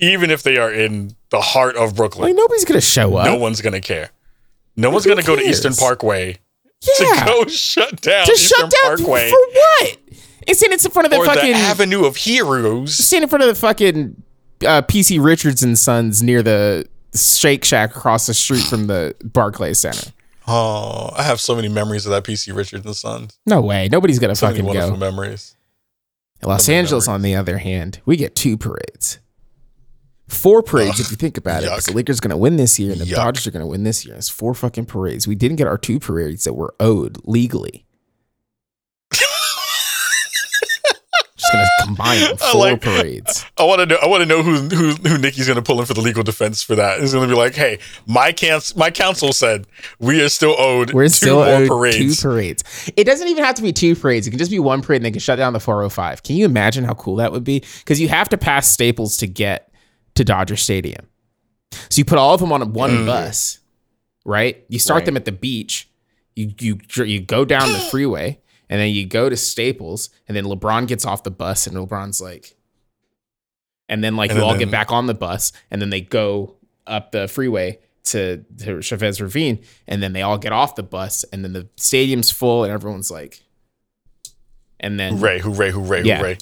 Even 0.00 0.30
if 0.30 0.42
they 0.42 0.56
are 0.56 0.72
in 0.72 1.14
the 1.30 1.40
heart 1.40 1.76
of 1.76 1.94
Brooklyn. 1.96 2.28
Like 2.28 2.36
nobody's 2.36 2.64
gonna 2.64 2.80
show 2.80 3.16
up. 3.16 3.26
no 3.26 3.36
one's 3.36 3.60
gonna 3.60 3.80
care. 3.80 4.10
No 4.76 4.90
one's 4.90 5.04
Who 5.04 5.10
gonna 5.10 5.22
go 5.22 5.36
to 5.36 5.42
cares? 5.42 5.56
Eastern 5.56 5.74
Parkway 5.74 6.36
yeah. 7.00 7.24
to 7.24 7.24
go 7.26 7.46
shut 7.48 8.00
down 8.00 8.26
to 8.26 8.32
Eastern 8.32 8.58
shut 8.58 8.70
down 8.70 8.96
Parkway 8.98 9.30
for 9.30 9.36
what? 9.36 9.96
It's 10.46 10.62
in 10.62 10.72
it's 10.72 10.84
in 10.84 10.90
front 10.90 11.06
of 11.06 11.10
the 11.10 11.18
or 11.18 11.26
fucking 11.26 11.52
the 11.52 11.58
Avenue 11.58 12.04
of 12.04 12.16
Heroes. 12.16 12.94
stand 12.94 13.22
in 13.24 13.28
front 13.28 13.42
of 13.42 13.48
the 13.48 13.54
fucking 13.54 14.22
uh, 14.66 14.82
PC 14.82 15.22
Richards 15.22 15.62
and 15.62 15.78
Sons 15.78 16.22
near 16.22 16.42
the 16.42 16.86
Shake 17.14 17.64
Shack 17.64 17.94
across 17.96 18.26
the 18.26 18.34
street 18.34 18.62
from 18.64 18.86
the 18.86 19.14
Barclays 19.24 19.80
Center. 19.80 20.12
Oh, 20.50 21.10
I 21.14 21.24
have 21.24 21.42
so 21.42 21.54
many 21.54 21.68
memories 21.68 22.06
of 22.06 22.10
that 22.12 22.24
PC 22.24 22.56
Richards 22.56 22.86
and 22.86 22.96
Sons. 22.96 23.38
No 23.44 23.60
way. 23.60 23.86
Nobody's 23.92 24.18
gonna 24.18 24.34
So 24.34 24.46
many 24.46 24.60
fucking 24.60 24.66
wonderful 24.66 24.92
go. 24.92 24.96
memories. 24.96 25.54
Los 26.42 26.68
many 26.68 26.78
Angeles, 26.78 27.06
on 27.06 27.20
the 27.20 27.34
other 27.34 27.58
hand, 27.58 28.00
we 28.06 28.16
get 28.16 28.34
two 28.34 28.56
parades. 28.56 29.18
Four 30.28 30.62
parades, 30.62 31.00
if 31.00 31.10
you 31.10 31.16
think 31.16 31.36
about 31.38 31.62
it. 31.62 31.66
yuck. 31.66 31.70
Because 31.70 31.86
the 31.86 31.94
Lakers 31.94 32.18
are 32.18 32.22
going 32.22 32.30
to 32.30 32.36
win 32.36 32.56
this 32.56 32.78
year 32.78 32.92
and 32.92 33.00
the 33.00 33.06
Yuck. 33.06 33.16
Dodgers 33.16 33.46
are 33.46 33.50
going 33.50 33.62
to 33.64 33.66
win 33.66 33.82
this 33.84 34.04
year. 34.04 34.14
It's 34.14 34.28
four 34.28 34.54
fucking 34.54 34.84
parades. 34.86 35.26
We 35.26 35.34
didn't 35.34 35.56
get 35.56 35.66
our 35.66 35.78
two 35.78 35.98
parades 35.98 36.44
that 36.44 36.52
were 36.54 36.74
owed 36.78 37.18
legally. 37.24 37.86
Just 41.36 41.52
going 41.52 41.64
to 41.64 41.70
combine 41.84 42.20
them. 42.20 42.36
I 42.42 42.52
Four 42.52 42.60
like- 42.60 42.80
parades. 42.82 43.46
I 43.56 43.62
want 43.64 43.80
to 43.80 43.86
know. 43.86 43.96
I 44.02 44.06
want 44.06 44.22
to 44.22 44.26
know 44.26 44.42
who 44.42 44.68
who 44.68 44.90
who 45.08 45.18
Nikki's 45.18 45.46
going 45.46 45.56
to 45.56 45.62
pull 45.62 45.78
in 45.80 45.86
for 45.86 45.94
the 45.94 46.00
legal 46.00 46.24
defense 46.24 46.62
for 46.64 46.74
that. 46.74 47.00
He's 47.00 47.12
going 47.14 47.28
to 47.28 47.32
be 47.32 47.38
like, 47.38 47.54
"Hey, 47.54 47.78
my 48.06 48.32
cans 48.32 48.74
my 48.76 48.90
counsel 48.90 49.32
said 49.32 49.66
we 50.00 50.20
are 50.22 50.28
still 50.28 50.56
owed 50.58 50.92
We're 50.92 51.04
two 51.04 51.08
still 51.10 51.38
owed 51.38 51.68
parades." 51.68 52.20
two 52.20 52.28
parades. 52.28 52.90
It 52.96 53.04
doesn't 53.04 53.28
even 53.28 53.44
have 53.44 53.54
to 53.54 53.62
be 53.62 53.72
two 53.72 53.94
parades. 53.94 54.26
It 54.26 54.30
can 54.30 54.38
just 54.38 54.50
be 54.50 54.58
one 54.58 54.82
parade 54.82 54.96
and 54.98 55.06
they 55.06 55.10
can 55.12 55.20
shut 55.20 55.38
down 55.38 55.52
the 55.52 55.60
405. 55.60 56.22
Can 56.24 56.34
you 56.36 56.44
imagine 56.44 56.82
how 56.84 56.94
cool 56.94 57.16
that 57.16 57.30
would 57.32 57.44
be? 57.44 57.60
Because 57.78 58.00
you 58.00 58.08
have 58.08 58.28
to 58.30 58.36
pass 58.36 58.68
Staples 58.68 59.16
to 59.18 59.26
get 59.28 59.72
to 60.18 60.24
Dodger 60.24 60.56
Stadium. 60.56 61.06
So 61.88 61.98
you 61.98 62.04
put 62.04 62.18
all 62.18 62.34
of 62.34 62.40
them 62.40 62.52
on 62.52 62.72
one 62.72 62.90
mm. 62.90 63.06
bus, 63.06 63.58
right? 64.24 64.64
You 64.68 64.78
start 64.78 64.98
Right. 65.00 65.06
them 65.06 65.16
at 65.16 65.24
the 65.24 65.32
beach. 65.32 65.88
You 66.36 66.52
you 66.60 66.78
you 67.04 67.20
go 67.20 67.44
down 67.44 67.72
the 67.72 67.78
freeway 67.90 68.40
and 68.68 68.80
then 68.80 68.90
you 68.90 69.06
go 69.06 69.28
to 69.28 69.36
Staples 69.36 70.10
and 70.26 70.36
then 70.36 70.44
LeBron 70.44 70.86
gets 70.86 71.04
off 71.04 71.22
the 71.22 71.30
bus 71.30 71.66
and 71.66 71.76
LeBron's 71.76 72.20
like 72.20 72.56
and 73.88 74.02
then 74.04 74.16
like 74.16 74.30
And 74.30 74.38
you 74.38 74.44
then- 74.44 74.50
all 74.52 74.58
get 74.58 74.70
back 74.70 74.92
on 74.92 75.06
the 75.06 75.14
bus 75.14 75.52
and 75.70 75.80
then 75.80 75.90
they 75.90 76.00
go 76.00 76.56
up 76.86 77.12
the 77.12 77.28
freeway 77.28 77.78
to, 78.04 78.38
to 78.58 78.80
Chavez 78.80 79.20
Ravine 79.20 79.58
and 79.86 80.02
then 80.02 80.14
they 80.14 80.22
all 80.22 80.38
get 80.38 80.52
off 80.52 80.74
the 80.74 80.82
bus 80.82 81.24
and 81.32 81.44
then 81.44 81.52
the 81.52 81.68
stadium's 81.76 82.30
full 82.30 82.64
and 82.64 82.72
everyone's 82.72 83.10
like 83.10 83.42
and 84.80 84.98
then 84.98 85.18
Hooray! 85.18 85.40
Hooray! 85.40 85.70
Hooray! 85.70 86.02
Yeah. 86.04 86.18
Hooray! 86.18 86.38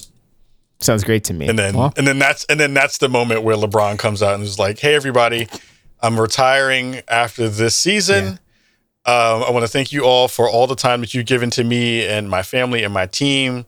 Sounds 0.79 1.03
great 1.03 1.23
to 1.25 1.33
me. 1.33 1.47
And 1.47 1.57
then 1.57 1.75
Well, 1.75 1.93
and 1.97 2.07
then 2.07 2.19
that's 2.19 2.45
and 2.45 2.59
then 2.59 2.73
that's 2.73 2.97
the 2.97 3.09
moment 3.09 3.43
where 3.43 3.55
LeBron 3.55 3.97
comes 3.99 4.21
out 4.21 4.35
and 4.35 4.43
is 4.43 4.59
like, 4.59 4.79
"Hey, 4.79 4.95
everybody, 4.95 5.47
I'm 6.01 6.19
retiring 6.19 7.01
after 7.07 7.49
this 7.49 7.75
season." 7.75 8.39
Um, 9.05 9.43
I 9.43 9.51
want 9.51 9.63
to 9.63 9.69
thank 9.69 9.93
you 9.93 10.03
all 10.03 10.27
for 10.27 10.49
all 10.49 10.67
the 10.67 10.75
time 10.75 10.99
that 10.99 11.13
you've 11.13 11.25
given 11.25 11.49
to 11.51 11.63
me 11.63 12.05
and 12.05 12.29
my 12.29 12.43
family 12.43 12.83
and 12.83 12.93
my 12.93 13.05
team. 13.05 13.65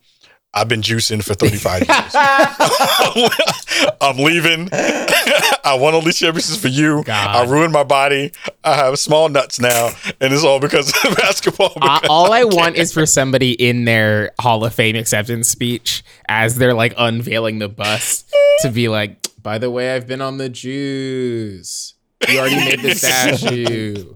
I've 0.51 0.67
been 0.67 0.81
juicing 0.81 1.23
for 1.23 1.35
35 1.35 1.87
years. 1.87 2.15
I'm 4.01 4.17
leaving. 4.17 4.67
I 4.73 5.77
want 5.79 5.93
all 5.95 6.01
these 6.01 6.17
championships 6.17 6.57
for 6.59 6.69
you. 6.69 7.03
God. 7.03 7.35
I 7.35 7.49
ruined 7.49 7.71
my 7.71 7.83
body. 7.83 8.31
I 8.63 8.75
have 8.75 8.97
small 8.97 9.29
nuts 9.29 9.59
now, 9.59 9.91
and 10.19 10.33
it's 10.33 10.43
all 10.43 10.59
because 10.59 10.89
of 11.05 11.15
basketball. 11.17 11.73
Uh, 11.79 11.99
all 12.09 12.31
I 12.31 12.41
can't- 12.41 12.55
want 12.55 12.75
is 12.77 12.91
for 12.91 13.05
somebody 13.05 13.51
in 13.51 13.85
their 13.85 14.31
Hall 14.39 14.65
of 14.65 14.73
Fame 14.73 14.95
acceptance 14.95 15.49
speech 15.49 16.03
as 16.27 16.55
they're 16.55 16.73
like 16.73 16.95
unveiling 16.97 17.59
the 17.59 17.69
bus 17.69 18.25
to 18.61 18.71
be 18.71 18.89
like, 18.89 19.27
by 19.43 19.59
the 19.59 19.69
way, 19.69 19.95
I've 19.95 20.07
been 20.07 20.21
on 20.21 20.37
the 20.37 20.49
Jews. 20.49 21.93
You 22.27 22.39
already 22.39 22.55
made 22.55 22.79
the 22.81 22.95
statue. 22.95 24.13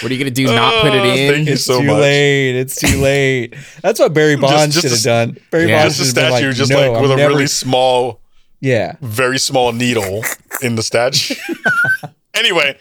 What 0.00 0.10
are 0.10 0.14
you 0.14 0.18
gonna 0.18 0.30
do? 0.30 0.44
Not 0.46 0.74
oh, 0.74 0.82
put 0.82 0.94
it 0.94 1.00
Oh, 1.00 1.04
in? 1.04 1.32
thank 1.34 1.46
you 1.48 1.52
It's 1.54 1.64
so 1.64 1.80
too 1.80 1.86
much. 1.86 2.00
late. 2.00 2.56
It's 2.56 2.76
too 2.76 2.98
late. 3.00 3.54
That's 3.82 3.98
what 4.00 4.12
Barry 4.14 4.36
Bonds 4.40 4.74
just 4.74 4.82
should 4.82 4.92
have 4.92 5.02
done. 5.34 5.40
Barry 5.50 5.68
Yeah. 5.68 5.82
Bonds 5.82 5.96
just 5.98 6.16
a 6.16 6.20
should 6.20 6.24
have 6.24 6.32
been 6.32 6.36
statue, 6.36 6.46
like, 6.48 6.56
just 6.56 6.70
no, 6.70 6.92
like 6.92 7.02
with 7.02 7.10
I'm 7.10 7.16
a 7.18 7.20
never, 7.20 7.34
really 7.34 7.46
small 7.46 8.20
yeah. 8.60 8.96
very 9.00 9.38
small 9.38 9.72
needle 9.72 10.22
in 10.62 10.76
the 10.76 10.82
statue. 10.82 11.34
anyway, 12.34 12.78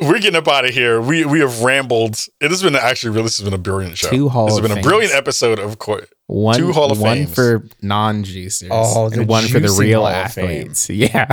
we're 0.00 0.18
getting 0.18 0.36
up 0.36 0.48
out 0.48 0.64
of 0.64 0.70
here. 0.72 1.00
We 1.00 1.24
we 1.24 1.40
have 1.40 1.62
rambled. 1.62 2.16
It 2.40 2.50
has 2.50 2.62
been 2.62 2.74
actually 2.74 3.10
really 3.10 3.24
this 3.24 3.38
has 3.38 3.44
been 3.44 3.54
a 3.54 3.58
brilliant 3.58 3.98
show. 3.98 4.10
Two 4.10 4.28
Hall 4.28 4.46
this 4.46 4.54
has 4.56 4.60
been 4.62 4.72
a 4.72 4.74
Fames. 4.76 4.86
brilliant 4.86 5.14
episode 5.14 5.58
of 5.58 5.78
course. 5.78 6.06
One, 6.26 6.56
Two 6.56 6.72
Hall 6.72 6.90
of 6.90 7.00
one 7.00 7.26
Fames. 7.26 7.34
for 7.34 7.64
non-juicers, 7.82 8.68
Oh, 8.70 9.06
and 9.12 9.28
one 9.28 9.44
for 9.46 9.60
the 9.60 9.70
real 9.72 10.00
Hall 10.06 10.28
Fame. 10.28 10.44
athletes. 10.46 10.88
Yeah, 10.88 11.26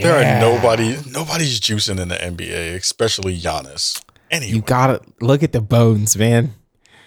There 0.00 0.16
are 0.16 0.40
nobody 0.40 0.96
nobody's 1.10 1.60
juicing 1.60 2.00
in 2.00 2.08
the 2.08 2.16
NBA, 2.16 2.74
especially 2.76 3.38
Giannis. 3.38 4.02
Anyway, 4.30 4.52
you 4.54 4.62
gotta 4.62 5.00
look 5.20 5.42
at 5.42 5.52
the 5.52 5.60
bones, 5.60 6.16
man. 6.16 6.54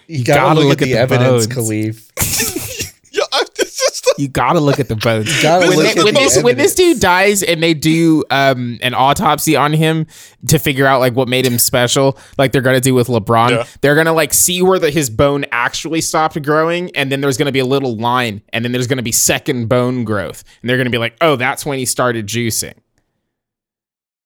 You 0.06 0.24
gotta, 0.24 0.40
gotta 0.40 0.60
look, 0.60 0.68
look 0.68 0.82
at 0.82 0.88
at 0.88 1.08
the, 1.08 1.16
the 1.16 1.24
evidence, 1.24 1.46
bones. 1.48 1.68
Kahlief. 1.68 2.12
I, 3.32 3.42
this 3.56 3.80
is 3.80 4.00
the, 4.02 4.05
You 4.18 4.28
gotta 4.28 4.60
look 4.60 4.80
at 4.80 4.88
the 4.88 4.96
bones. 4.96 5.42
gotta 5.42 5.66
when, 5.68 5.76
look 5.76 5.84
they- 5.94 6.00
at 6.00 6.04
when 6.04 6.14
the 6.14 6.20
this, 6.20 6.42
when 6.42 6.56
this 6.56 6.74
dude 6.74 7.00
dies 7.00 7.42
and 7.42 7.62
they 7.62 7.74
do 7.74 8.24
um, 8.30 8.78
an 8.82 8.94
autopsy 8.94 9.56
on 9.56 9.72
him 9.72 10.06
to 10.48 10.58
figure 10.58 10.86
out 10.86 11.00
like 11.00 11.14
what 11.14 11.28
made 11.28 11.44
him 11.44 11.58
special, 11.58 12.18
like 12.38 12.52
they're 12.52 12.62
gonna 12.62 12.80
do 12.80 12.94
with 12.94 13.08
LeBron, 13.08 13.50
Yeah. 13.50 13.66
they're 13.82 13.94
gonna 13.94 14.12
like 14.14 14.32
see 14.32 14.62
where 14.62 14.78
the, 14.78 14.90
his 14.90 15.10
bone 15.10 15.44
actually 15.52 16.00
stopped 16.00 16.42
growing, 16.42 16.90
and 16.96 17.12
then 17.12 17.20
there's 17.20 17.36
gonna 17.36 17.52
be 17.52 17.58
a 17.58 17.66
little 17.66 17.96
line, 17.96 18.42
and 18.52 18.64
then 18.64 18.72
there's 18.72 18.86
gonna 18.86 19.02
be 19.02 19.12
second 19.12 19.68
bone 19.68 20.04
growth, 20.04 20.44
and 20.62 20.70
they're 20.70 20.78
gonna 20.78 20.90
be 20.90 20.98
like, 20.98 21.16
oh, 21.20 21.36
that's 21.36 21.66
when 21.66 21.78
he 21.78 21.84
started 21.84 22.26
juicing. 22.26 22.74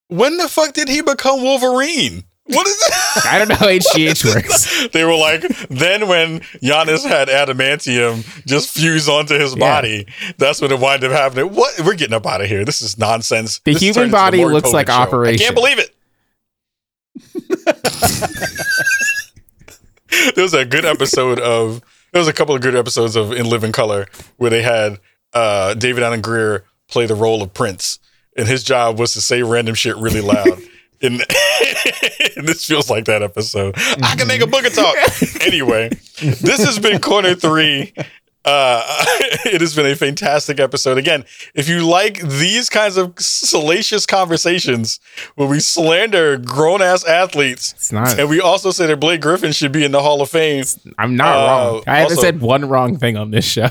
when 0.08 0.36
the 0.36 0.48
fuck 0.48 0.72
did 0.72 0.88
he 0.88 1.02
become 1.02 1.42
Wolverine? 1.42 2.24
What 2.50 2.66
is 2.66 2.78
that? 2.78 3.22
I 3.26 3.38
don't 3.38 3.48
know 3.48 3.54
how 3.54 3.66
HGH 3.66 4.34
works. 4.34 4.88
they 4.92 5.04
were 5.04 5.14
like, 5.16 5.42
then 5.68 6.08
when 6.08 6.40
Giannis 6.62 7.06
had 7.06 7.28
adamantium 7.28 8.24
just 8.46 8.70
fuse 8.70 9.08
onto 9.08 9.38
his 9.38 9.52
Yeah. 9.54 9.58
body, 9.58 10.06
that's 10.38 10.60
when 10.60 10.72
it 10.72 10.78
wound 10.78 11.04
up 11.04 11.12
happening. 11.12 11.54
What? 11.54 11.80
We're 11.84 11.94
getting 11.94 12.14
up 12.14 12.26
out 12.26 12.40
of 12.40 12.48
here. 12.48 12.64
This 12.64 12.82
is 12.82 12.98
nonsense. 12.98 13.58
The 13.60 13.74
This 13.74 13.82
human 13.82 14.10
body 14.10 14.44
looks 14.44 14.72
like 14.72 14.88
show. 14.88 15.24
I 15.24 15.36
can't 15.36 15.54
believe 15.54 15.78
it. 15.78 15.94
there 20.34 20.44
was 20.44 20.54
a 20.54 20.64
good 20.64 20.84
episode 20.84 21.38
of. 21.40 21.82
There 22.12 22.20
was 22.20 22.28
a 22.28 22.32
couple 22.32 22.56
of 22.56 22.60
good 22.60 22.74
episodes 22.74 23.14
of 23.14 23.30
In 23.32 23.48
Living 23.48 23.70
Color 23.70 24.06
where 24.36 24.50
they 24.50 24.62
had 24.62 24.98
uh, 25.32 25.74
David 25.74 26.02
Alan 26.02 26.20
Grier 26.20 26.64
play 26.88 27.06
the 27.06 27.14
role 27.14 27.40
of 27.42 27.54
Prince, 27.54 28.00
and 28.36 28.48
his 28.48 28.64
job 28.64 28.98
was 28.98 29.12
to 29.12 29.20
say 29.20 29.42
random 29.44 29.76
shit 29.76 29.96
really 29.96 30.20
loud. 30.20 30.60
And, 31.02 31.14
and 32.36 32.46
this 32.48 32.64
feels 32.66 32.90
like 32.90 33.06
that 33.06 33.22
episode. 33.22 33.74
I 34.02 34.14
can 34.16 34.28
make 34.28 34.42
a 34.42 34.46
booger 34.46 34.74
talk. 34.74 34.96
anyway, 35.46 35.88
this 36.20 36.64
has 36.64 36.78
been 36.78 37.00
Corner 37.00 37.34
Three. 37.34 37.92
Uh, 38.42 38.82
it 39.44 39.60
has 39.60 39.74
been 39.76 39.84
a 39.86 39.94
fantastic 39.94 40.58
episode. 40.60 40.96
Again, 40.96 41.24
if 41.54 41.68
you 41.68 41.86
like 41.86 42.20
these 42.22 42.70
kinds 42.70 42.96
of 42.96 43.12
salacious 43.18 44.06
conversations 44.06 44.98
where 45.34 45.46
we 45.46 45.60
slander 45.60 46.38
grown 46.38 46.80
ass 46.80 47.04
athletes, 47.04 47.72
It's 47.74 47.92
not. 47.92 48.18
and 48.18 48.30
we 48.30 48.40
also 48.40 48.70
say 48.70 48.86
that 48.86 48.96
Blake 48.98 49.20
Griffin 49.20 49.52
should 49.52 49.72
be 49.72 49.84
in 49.84 49.92
the 49.92 50.00
Hall 50.02 50.22
of 50.22 50.30
Fame. 50.30 50.64
I'm 50.98 51.16
not 51.16 51.36
Uh, 51.36 51.46
wrong. 51.72 51.82
I 51.86 51.98
haven't 52.00 52.16
said 52.16 52.40
one 52.40 52.66
wrong 52.66 52.96
thing 52.96 53.18
on 53.18 53.30
this 53.30 53.44
show. 53.44 53.68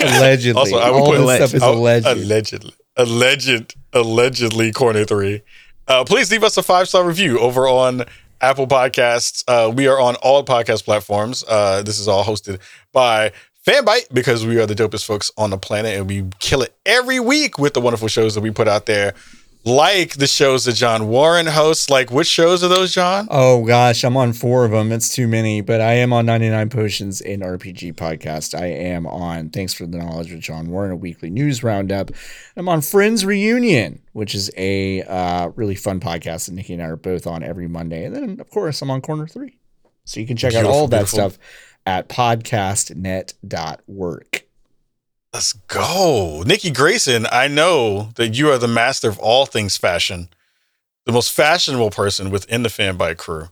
Allegedly. 0.00 0.58
Also, 0.58 0.76
I 0.78 0.90
would 0.90 1.00
All 1.00 1.12
put 1.12 1.26
this 1.26 1.36
stuff 1.36 1.54
is 1.54 1.62
alleged. 1.62 2.06
allegedly, 2.06 2.72
alleged, 2.96 3.74
allegedly, 3.92 4.72
corner 4.72 5.04
three. 5.04 5.42
Uh, 5.86 6.04
please 6.04 6.30
leave 6.30 6.44
us 6.44 6.56
a 6.56 6.62
five 6.62 6.88
star 6.88 7.06
review 7.06 7.38
over 7.38 7.68
on 7.68 8.04
Apple 8.40 8.66
Podcasts. 8.66 9.44
Uh, 9.46 9.70
we 9.70 9.86
are 9.86 10.00
on 10.00 10.16
all 10.16 10.44
podcast 10.44 10.84
platforms. 10.84 11.44
Uh, 11.46 11.82
this 11.82 11.98
is 11.98 12.08
all 12.08 12.24
hosted 12.24 12.58
by 12.92 13.32
Fanbyte 13.66 14.12
because 14.12 14.46
we 14.46 14.58
are 14.60 14.66
the 14.66 14.74
dopest 14.74 15.04
folks 15.04 15.30
on 15.36 15.50
the 15.50 15.58
planet, 15.58 15.96
and 15.96 16.06
we 16.08 16.24
kill 16.38 16.62
it 16.62 16.74
every 16.84 17.20
week 17.20 17.58
with 17.58 17.74
the 17.74 17.80
wonderful 17.80 18.08
shows 18.08 18.34
that 18.34 18.40
we 18.40 18.50
put 18.50 18.68
out 18.68 18.86
there, 18.86 19.14
like 19.64 20.16
the 20.16 20.26
shows 20.26 20.66
that 20.66 20.74
John 20.74 21.08
Warren 21.08 21.46
hosts. 21.46 21.88
Like, 21.88 22.10
which 22.10 22.26
shows 22.26 22.62
are 22.62 22.68
those, 22.68 22.92
John? 22.92 23.26
Oh 23.30 23.64
gosh, 23.64 24.04
I'm 24.04 24.16
on 24.16 24.32
four 24.32 24.64
of 24.64 24.70
them. 24.72 24.92
It's 24.92 25.12
too 25.14 25.26
many, 25.26 25.60
but 25.60 25.80
I 25.80 25.94
am 25.94 26.12
on 26.12 26.26
99 26.26 26.68
Potions 26.70 27.20
in 27.20 27.40
RPG 27.40 27.94
podcast. 27.94 28.56
I 28.58 28.66
am 28.66 29.06
on 29.06 29.50
Thanks 29.50 29.74
for 29.74 29.86
the 29.86 29.98
Knowledge 29.98 30.30
with 30.32 30.40
John 30.40 30.68
Warren, 30.68 30.92
a 30.92 30.96
weekly 30.96 31.30
news 31.30 31.62
roundup. 31.62 32.10
I'm 32.56 32.68
on 32.68 32.80
Friends 32.82 33.24
Reunion, 33.24 34.02
which 34.12 34.34
is 34.34 34.50
a 34.56 35.02
uh, 35.02 35.50
really 35.56 35.76
fun 35.76 36.00
podcast 36.00 36.46
that 36.46 36.52
Nikki 36.52 36.74
and 36.74 36.82
I 36.82 36.86
are 36.86 36.96
both 36.96 37.26
on 37.26 37.42
every 37.42 37.68
Monday. 37.68 38.04
And 38.04 38.14
then, 38.14 38.40
of 38.40 38.50
course, 38.50 38.82
I'm 38.82 38.90
on 38.90 39.00
Corner 39.00 39.26
Three. 39.26 39.58
So 40.04 40.20
you 40.20 40.26
can 40.26 40.36
check 40.36 40.54
out 40.54 40.66
all 40.66 40.86
that 40.88 41.06
beautiful. 41.06 41.30
stuff 41.30 41.38
at 41.86 42.10
podcastnet.work. 42.10 44.44
Let's 45.34 45.52
go. 45.52 46.42
Nikki 46.46 46.70
Grayson, 46.70 47.26
I 47.32 47.48
know 47.48 48.10
that 48.14 48.38
you 48.38 48.52
are 48.52 48.58
the 48.58 48.68
master 48.68 49.08
of 49.08 49.18
all 49.18 49.46
things 49.46 49.76
fashion, 49.76 50.28
the 51.06 51.12
most 51.12 51.32
fashionable 51.32 51.90
person 51.90 52.30
within 52.30 52.62
the 52.62 52.68
fanbyte 52.68 53.16
crew. 53.16 53.48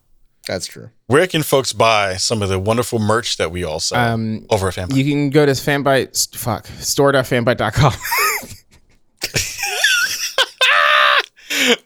That's 0.46 0.66
true. 0.66 0.90
Where 1.08 1.26
can 1.26 1.42
folks 1.42 1.72
buy 1.72 2.14
some 2.18 2.40
of 2.40 2.48
the 2.48 2.60
wonderful 2.60 3.00
merch 3.00 3.36
that 3.38 3.50
we 3.50 3.64
all 3.64 3.80
sell 3.80 3.98
um, 3.98 4.46
over 4.48 4.68
at 4.68 4.74
Fanbyte? 4.74 4.94
You 4.94 5.02
can 5.02 5.30
go 5.30 5.44
to 5.44 5.50
Fanbyte 5.50 6.36
fuck, 6.36 6.66
store.fanbyte.com. 6.66 7.92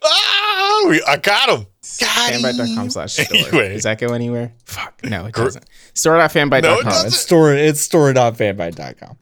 ah, 0.02 0.90
I 1.08 1.16
got 1.22 1.48
him. 1.48 1.66
Fanbyte.com 1.82 2.90
slash 2.90 3.14
store. 3.14 3.34
Anyway. 3.34 3.72
Does 3.72 3.84
that 3.84 3.98
go 3.98 4.08
anywhere? 4.08 4.52
Fuck, 4.66 5.00
no, 5.04 5.24
it 5.24 5.32
Gr- 5.32 5.44
doesn't. 5.44 5.64
Store.fanbyte.com. 5.94 6.60
No, 6.60 6.80
it 6.80 6.84
doesn't. 6.84 7.06
It's 7.06 7.16
store, 7.16 7.54
it's 7.54 7.80
store.fanbyte.com 7.80 9.16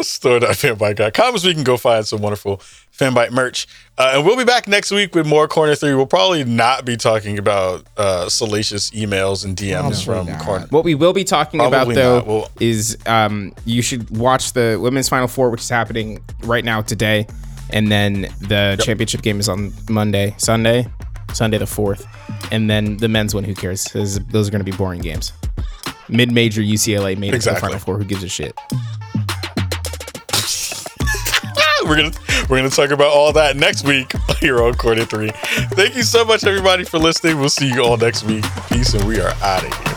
store.fanbyte.com. 0.00 1.38
store.fanbyte.com 1.38 1.38
so 1.38 1.48
we 1.48 1.54
can 1.54 1.64
go 1.64 1.76
find 1.76 2.06
some 2.06 2.20
wonderful 2.20 2.58
fanbyte 2.96 3.30
merch. 3.30 3.66
Uh, 3.98 4.12
and 4.14 4.26
we'll 4.26 4.36
be 4.36 4.44
back 4.44 4.68
next 4.68 4.90
week 4.90 5.14
with 5.14 5.26
more 5.26 5.48
Corner 5.48 5.74
3. 5.74 5.94
We'll 5.94 6.06
probably 6.06 6.44
not 6.44 6.84
be 6.84 6.96
talking 6.96 7.38
about 7.38 7.86
uh, 7.96 8.28
salacious 8.28 8.90
emails 8.90 9.44
and 9.44 9.56
DMs 9.56 10.04
Probably 10.04 10.32
from. 10.32 10.40
Corner. 10.44 10.66
What 10.70 10.84
we 10.84 10.94
will 10.94 11.12
be 11.12 11.24
talking 11.24 11.60
about 11.60 11.88
though. 11.88 12.22
We'll- 12.22 12.50
is 12.60 12.96
um, 13.06 13.52
you 13.64 13.82
should 13.82 14.16
watch 14.16 14.52
the 14.52 14.78
women's 14.80 15.08
final 15.08 15.28
four, 15.28 15.50
which 15.50 15.60
is 15.62 15.68
happening 15.68 16.22
right 16.42 16.64
now 16.64 16.80
today, 16.82 17.26
and 17.70 17.90
then 17.90 18.22
the 18.40 18.80
championship 18.82 19.22
game 19.22 19.40
is 19.40 19.48
on 19.48 19.72
Monday, 19.90 20.34
Sunday, 20.38 20.86
Sunday 21.32 21.58
the 21.58 21.66
fourth, 21.66 22.06
and 22.52 22.68
then 22.70 22.96
the 22.98 23.08
men's 23.08 23.34
one. 23.34 23.44
Who 23.44 23.54
cares? 23.54 23.84
Those 23.92 24.18
are 24.18 24.50
going 24.50 24.64
to 24.64 24.70
be 24.70 24.76
boring 24.76 25.00
games. 25.00 25.32
Mid-major 26.08 26.62
UCLA 26.62 27.18
made 27.18 27.34
it 27.34 27.40
to 27.42 27.50
the 27.50 27.56
final 27.56 27.78
four. 27.80 27.98
Who 27.98 28.04
gives 28.04 28.22
a 28.22 28.28
shit? 28.28 28.56
We're 31.86 31.96
gonna 31.96 32.12
we're 32.48 32.58
gonna 32.58 32.70
talk 32.70 32.90
about 32.90 33.12
all 33.12 33.32
that 33.32 33.56
next 33.56 33.84
week 33.84 34.12
here 34.38 34.62
on 34.64 34.74
Corner 34.74 35.04
3. 35.04 35.30
Thank 35.74 35.96
you 35.96 36.02
so 36.02 36.24
much, 36.24 36.44
everybody, 36.44 36.84
for 36.84 36.98
listening. 36.98 37.38
We'll 37.38 37.48
see 37.48 37.72
you 37.72 37.82
all 37.82 37.96
next 37.96 38.24
week. 38.24 38.44
Peace, 38.68 38.94
and 38.94 39.04
we 39.04 39.20
are 39.20 39.32
out 39.42 39.64
of 39.64 39.86
here. 39.86 39.95